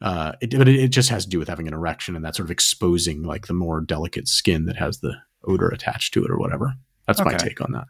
uh 0.00 0.32
it, 0.40 0.56
but 0.56 0.68
it, 0.68 0.76
it 0.76 0.88
just 0.88 1.10
has 1.10 1.24
to 1.24 1.30
do 1.30 1.38
with 1.38 1.48
having 1.48 1.68
an 1.68 1.74
erection 1.74 2.14
and 2.14 2.24
that 2.24 2.36
sort 2.36 2.46
of 2.46 2.50
exposing 2.50 3.22
like 3.22 3.46
the 3.46 3.54
more 3.54 3.80
delicate 3.80 4.28
skin 4.28 4.66
that 4.66 4.76
has 4.76 5.00
the 5.00 5.14
odor 5.44 5.68
attached 5.68 6.14
to 6.14 6.24
it 6.24 6.30
or 6.30 6.38
whatever. 6.38 6.74
That's 7.06 7.24
my 7.24 7.34
take 7.34 7.60
on 7.60 7.72
that. 7.72 7.86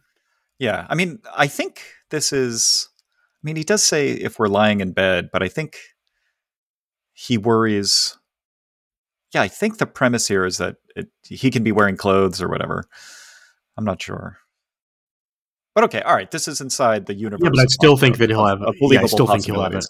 Yeah. 0.58 0.86
I 0.88 0.94
mean, 0.94 1.20
I 1.36 1.46
think 1.46 1.82
this 2.10 2.32
is. 2.32 2.88
I 3.42 3.42
mean, 3.44 3.56
he 3.56 3.64
does 3.64 3.82
say 3.82 4.10
if 4.10 4.38
we're 4.38 4.48
lying 4.48 4.80
in 4.80 4.92
bed, 4.92 5.30
but 5.32 5.42
I 5.42 5.48
think 5.48 5.76
he 7.12 7.38
worries. 7.38 8.18
Yeah, 9.32 9.42
I 9.42 9.48
think 9.48 9.78
the 9.78 9.86
premise 9.86 10.26
here 10.26 10.44
is 10.44 10.58
that 10.58 10.76
it, 10.96 11.08
he 11.22 11.50
can 11.50 11.62
be 11.62 11.70
wearing 11.70 11.96
clothes 11.96 12.42
or 12.42 12.48
whatever. 12.48 12.84
I'm 13.76 13.84
not 13.84 14.02
sure. 14.02 14.38
But 15.74 15.84
okay, 15.84 16.00
all 16.02 16.16
right. 16.16 16.30
This 16.30 16.48
is 16.48 16.60
inside 16.60 17.06
the 17.06 17.14
universe. 17.14 17.40
Yeah, 17.44 17.50
but 17.54 17.60
I 17.60 17.66
still 17.66 17.96
think 17.96 18.18
that 18.18 18.30
he'll 18.30 18.46
have. 18.46 18.60
yeah, 18.60 19.02
I 19.02 19.06
still 19.06 19.28
think 19.28 19.44
he'll 19.44 19.62
have. 19.62 19.72
A, 19.72 19.76
possibilities. 19.76 19.88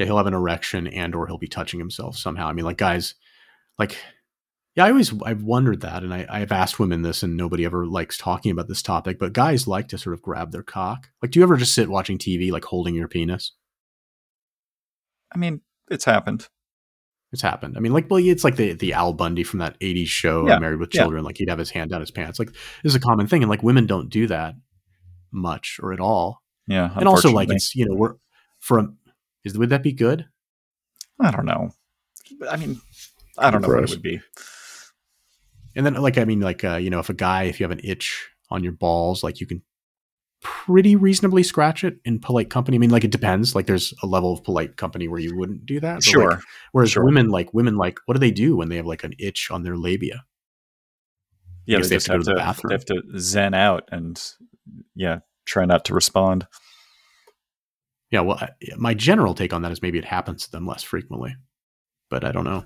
Yeah, 0.00 0.06
he'll 0.06 0.16
have 0.16 0.26
an 0.26 0.32
erection 0.32 0.86
and 0.86 1.14
or 1.14 1.26
he'll 1.26 1.36
be 1.36 1.46
touching 1.46 1.78
himself 1.78 2.16
somehow. 2.16 2.48
I 2.48 2.54
mean, 2.54 2.64
like 2.64 2.78
guys, 2.78 3.14
like 3.78 3.98
yeah, 4.74 4.86
I 4.86 4.90
always 4.90 5.12
I've 5.24 5.42
wondered 5.42 5.82
that, 5.82 6.02
and 6.02 6.14
I 6.14 6.26
I've 6.26 6.52
asked 6.52 6.78
women 6.78 7.02
this, 7.02 7.22
and 7.22 7.36
nobody 7.36 7.66
ever 7.66 7.86
likes 7.86 8.16
talking 8.16 8.50
about 8.50 8.66
this 8.66 8.80
topic. 8.80 9.18
But 9.18 9.34
guys 9.34 9.68
like 9.68 9.88
to 9.88 9.98
sort 9.98 10.14
of 10.14 10.22
grab 10.22 10.52
their 10.52 10.62
cock. 10.62 11.10
Like, 11.20 11.32
do 11.32 11.38
you 11.38 11.42
ever 11.42 11.58
just 11.58 11.74
sit 11.74 11.90
watching 11.90 12.16
TV, 12.16 12.50
like 12.50 12.64
holding 12.64 12.94
your 12.94 13.08
penis? 13.08 13.52
I 15.34 15.36
mean, 15.36 15.60
it's 15.90 16.06
happened. 16.06 16.48
It's 17.30 17.42
happened. 17.42 17.76
I 17.76 17.80
mean, 17.80 17.92
like, 17.92 18.10
well, 18.10 18.24
it's 18.24 18.42
like 18.42 18.56
the 18.56 18.72
the 18.72 18.94
Al 18.94 19.12
Bundy 19.12 19.44
from 19.44 19.58
that 19.58 19.78
'80s 19.80 20.06
show, 20.06 20.48
Yeah, 20.48 20.58
Married 20.58 20.80
with 20.80 20.94
yeah. 20.94 21.02
Children. 21.02 21.24
Like, 21.24 21.36
he'd 21.36 21.50
have 21.50 21.58
his 21.58 21.70
hand 21.70 21.90
down 21.90 22.00
his 22.00 22.10
pants. 22.10 22.38
Like, 22.38 22.52
this 22.52 22.92
is 22.92 22.94
a 22.94 23.00
common 23.00 23.26
thing, 23.26 23.42
and 23.42 23.50
like 23.50 23.62
women 23.62 23.86
don't 23.86 24.08
do 24.08 24.26
that 24.28 24.54
much 25.30 25.78
or 25.82 25.92
at 25.92 26.00
all. 26.00 26.42
Yeah, 26.66 26.90
And 26.96 27.06
also, 27.06 27.32
like, 27.32 27.50
it's 27.50 27.74
you 27.74 27.86
know, 27.86 27.94
we're 27.94 28.14
from 28.60 28.98
is 29.44 29.56
would 29.58 29.70
that 29.70 29.82
be 29.82 29.92
good? 29.92 30.26
I 31.20 31.30
don't 31.30 31.46
know. 31.46 31.70
I 32.48 32.56
mean, 32.56 32.80
I 33.38 33.50
don't 33.50 33.62
know 33.62 33.68
what 33.68 33.84
it 33.84 33.90
would 33.90 34.02
be. 34.02 34.20
And 35.76 35.84
then, 35.86 35.94
like, 35.94 36.18
I 36.18 36.24
mean, 36.24 36.40
like, 36.40 36.64
uh, 36.64 36.76
you 36.76 36.90
know, 36.90 36.98
if 36.98 37.10
a 37.10 37.14
guy, 37.14 37.44
if 37.44 37.60
you 37.60 37.64
have 37.64 37.70
an 37.70 37.80
itch 37.84 38.28
on 38.50 38.64
your 38.64 38.72
balls, 38.72 39.22
like, 39.22 39.40
you 39.40 39.46
can 39.46 39.62
pretty 40.42 40.96
reasonably 40.96 41.42
scratch 41.42 41.84
it 41.84 41.98
in 42.04 42.18
polite 42.18 42.50
company. 42.50 42.76
I 42.76 42.78
mean, 42.78 42.90
like, 42.90 43.04
it 43.04 43.10
depends. 43.12 43.54
Like, 43.54 43.66
there's 43.66 43.92
a 44.02 44.06
level 44.06 44.32
of 44.32 44.42
polite 44.42 44.76
company 44.76 45.06
where 45.06 45.20
you 45.20 45.36
wouldn't 45.36 45.66
do 45.66 45.78
that. 45.80 45.96
but, 45.96 46.06
like, 46.06 46.12
Sure. 46.12 46.40
whereas 46.72 46.90
sure. 46.92 47.04
women, 47.04 47.28
like, 47.28 47.52
women, 47.54 47.76
like, 47.76 47.98
what 48.06 48.14
do 48.14 48.20
they 48.20 48.30
do 48.30 48.56
when 48.56 48.68
they 48.68 48.76
have 48.76 48.86
like 48.86 49.04
an 49.04 49.14
itch 49.18 49.48
on 49.50 49.62
their 49.62 49.76
labia? 49.76 50.24
yeah, 51.66 51.78
they 51.78 51.88
they 51.88 51.94
have 51.96 52.02
have 52.02 52.04
to 52.04 52.10
go 52.10 52.18
to 52.18 52.24
the 52.24 52.34
bathroom. 52.34 52.68
they 52.68 52.74
have 52.74 52.84
to 52.86 53.02
zen 53.18 53.54
out 53.54 53.88
and 53.92 54.20
yeah, 54.96 55.20
try 55.44 55.64
not 55.66 55.84
to 55.84 55.94
respond. 55.94 56.46
Yeah. 58.10 58.20
Well, 58.20 58.38
I, 58.40 58.48
my 58.76 58.94
general 58.94 59.34
take 59.34 59.52
on 59.52 59.62
that 59.62 59.72
is 59.72 59.82
maybe 59.82 59.98
it 59.98 60.04
happens 60.04 60.44
to 60.44 60.50
them 60.50 60.66
less 60.66 60.82
frequently, 60.82 61.36
but 62.10 62.24
I 62.24 62.32
don't 62.32 62.44
know. 62.44 62.64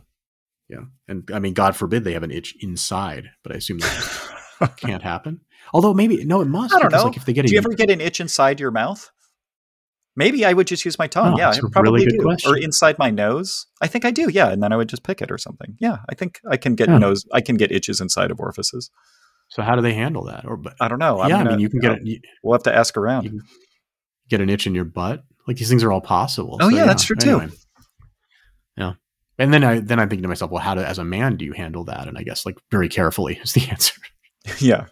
Yeah. 0.68 0.84
And 1.09 1.28
I 1.32 1.38
mean, 1.38 1.53
God 1.55 1.76
forbid 1.76 2.05
they 2.05 2.14
have 2.14 2.22
an 2.22 2.30
itch 2.30 2.55
inside, 2.61 3.28
but 3.42 3.53
I 3.53 3.57
assume 3.57 3.78
that 3.78 4.74
can't 4.76 5.03
happen. 5.03 5.40
Although 5.72 5.92
maybe, 5.95 6.24
no, 6.24 6.40
it 6.40 6.47
must. 6.47 6.74
I 6.74 6.78
don't 6.80 6.92
know. 6.92 7.05
Like, 7.05 7.16
if 7.16 7.24
they 7.26 7.32
get 7.32 7.47
Do 7.47 7.53
you 7.53 7.59
ever 7.59 7.74
get 7.74 7.90
an 7.90 8.01
itch 8.01 8.20
inside 8.20 8.61
your 8.61 8.70
mouth? 8.70 9.11
Maybe 10.16 10.45
I 10.45 10.53
would 10.53 10.68
just 10.68 10.84
use 10.84 10.97
my 10.99 11.09
tongue. 11.09 11.34
Oh, 11.34 11.38
yeah, 11.38 11.51
I 11.51 11.59
probably 11.72 12.05
really 12.07 12.18
good 12.18 12.38
do. 12.38 12.51
Or 12.51 12.57
inside 12.57 12.99
my 13.01 13.11
nose. 13.11 13.66
I 13.82 13.88
think 13.88 14.05
I 14.05 14.12
do. 14.12 14.30
Yeah, 14.30 14.49
and 14.51 14.62
then 14.62 14.72
I 14.72 14.76
would 14.76 14.88
just 14.88 15.03
pick 15.03 15.20
it 15.20 15.30
or 15.30 15.38
something. 15.38 15.76
Yeah, 15.80 15.99
I 16.09 16.14
think 16.14 16.40
I 16.49 16.57
can 16.57 16.76
get 16.76 16.88
Yeah. 16.88 16.99
nose. 16.99 17.24
I 17.32 17.40
can 17.40 17.57
get 17.57 17.72
itches 17.72 18.01
inside 18.01 18.30
of 18.30 18.38
orifices. 18.38 18.90
so 19.49 19.62
how 19.62 19.74
do 19.74 19.82
they 19.82 19.92
handle 19.95 20.24
that? 20.26 20.45
Or, 20.47 20.57
but 20.57 20.74
I 20.80 20.86
don't 20.88 21.01
know. 21.01 21.20
I'm 21.20 21.30
yeah, 21.30 21.36
I 21.36 21.38
gonna- 21.45 21.51
mean, 21.51 21.59
uh, 21.59 21.62
you 21.62 21.68
can 21.68 21.80
know, 21.80 21.88
get, 21.95 21.99
uh, 21.99 22.05
it, 22.05 22.20
We'll 22.45 22.55
have 22.55 22.62
to 22.64 22.74
ask 22.74 22.97
around. 22.97 23.24
you 23.24 23.42
get 24.28 24.40
an 24.40 24.49
itch 24.49 24.66
in 24.68 24.74
your 24.74 24.84
butt. 24.84 25.24
Like 25.47 25.57
these 25.57 25.68
things 25.68 25.82
are 25.84 25.92
all 25.92 26.01
possible. 26.01 26.59
Oh, 26.61 26.68
yeah, 26.68 26.84
that's 26.86 27.05
true, 27.05 27.16
too. 27.16 27.49
Yeah. 28.76 28.95
And 29.38 29.53
then 29.53 29.64
I 29.64 29.80
then 29.80 29.99
I'm 30.01 30.09
thinking 30.09 30.22
to 30.22 30.28
myself, 30.28 30.51
well, 30.51 30.62
how 30.62 30.74
do 30.74 30.80
as 30.80 30.99
a 30.99 31.05
man 31.05 31.36
do 31.36 31.45
you 31.45 31.53
handle 31.53 31.84
that? 31.84 32.07
And 32.09 32.16
I 32.16 32.22
guess 32.22 32.47
like 32.47 32.57
very 32.70 32.88
carefully 32.88 33.34
is 33.42 33.53
the 33.53 33.68
answer. 33.68 34.01
yeah, 34.59 34.86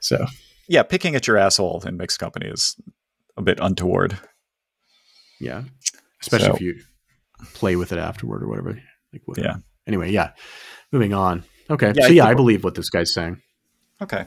So 0.00 0.26
yeah. 0.68 0.82
Picking 0.82 1.14
at 1.16 1.26
your 1.26 1.36
asshole 1.38 1.82
in 1.86 1.96
mixed 1.96 2.18
company 2.18 2.46
is 2.46 2.76
a 3.36 3.42
bit 3.42 3.58
untoward. 3.60 4.18
yeah. 5.40 5.64
Especially 6.22 6.46
So- 6.48 6.54
if 6.54 6.60
you 6.60 6.80
play 7.54 7.76
with 7.76 7.92
it 7.92 7.98
afterward 7.98 8.42
or 8.42 8.48
whatever. 8.48 8.80
Like 9.12 9.22
whatever. 9.26 9.46
Yeah. 9.48 9.56
Anyway, 9.86 10.10
yeah. 10.10 10.32
Moving 10.92 11.12
on. 11.14 11.44
Okay. 11.70 11.92
Yeah, 11.96 12.02
so 12.06 12.08
I 12.08 12.12
yeah, 12.12 12.24
I 12.26 12.34
believe 12.34 12.64
what 12.64 12.74
this 12.74 12.88
guy's 12.90 13.12
saying. 13.12 13.40
Okay. 14.00 14.26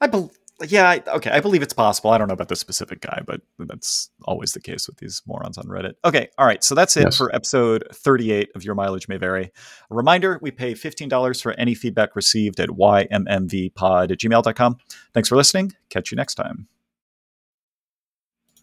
I 0.00 0.06
bel 0.06 0.30
yeah, 0.68 0.88
I, 0.88 1.02
okay. 1.16 1.30
I 1.30 1.40
believe 1.40 1.62
it's 1.62 1.72
possible. 1.72 2.10
I 2.10 2.18
don't 2.18 2.28
know 2.28 2.34
about 2.34 2.48
the 2.48 2.56
specific 2.56 3.00
guy, 3.00 3.22
but 3.26 3.40
that's 3.58 4.10
always 4.24 4.52
the 4.52 4.60
case 4.60 4.86
with 4.86 4.98
these 4.98 5.22
morons 5.26 5.58
on 5.58 5.64
Reddit. 5.64 5.94
Okay. 6.04 6.28
All 6.38 6.46
right. 6.46 6.62
So 6.62 6.74
that's 6.74 6.96
it 6.96 7.04
Yes. 7.04 7.16
for 7.16 7.34
episode 7.34 7.84
38 7.92 8.50
of 8.54 8.64
Your 8.64 8.74
Mileage 8.74 9.08
May 9.08 9.16
Vary. 9.16 9.52
A 9.90 9.94
reminder 9.94 10.38
we 10.42 10.50
pay 10.50 10.74
$15 10.74 11.42
for 11.42 11.52
any 11.52 11.74
feedback 11.74 12.14
received 12.16 12.60
at 12.60 12.68
ymmvpod 12.68 14.10
at 14.10 14.18
gmail.com. 14.18 14.76
Thanks 15.14 15.28
for 15.28 15.36
listening. 15.36 15.72
Catch 15.90 16.10
you 16.10 16.16
next 16.16 16.34
time. 16.34 16.68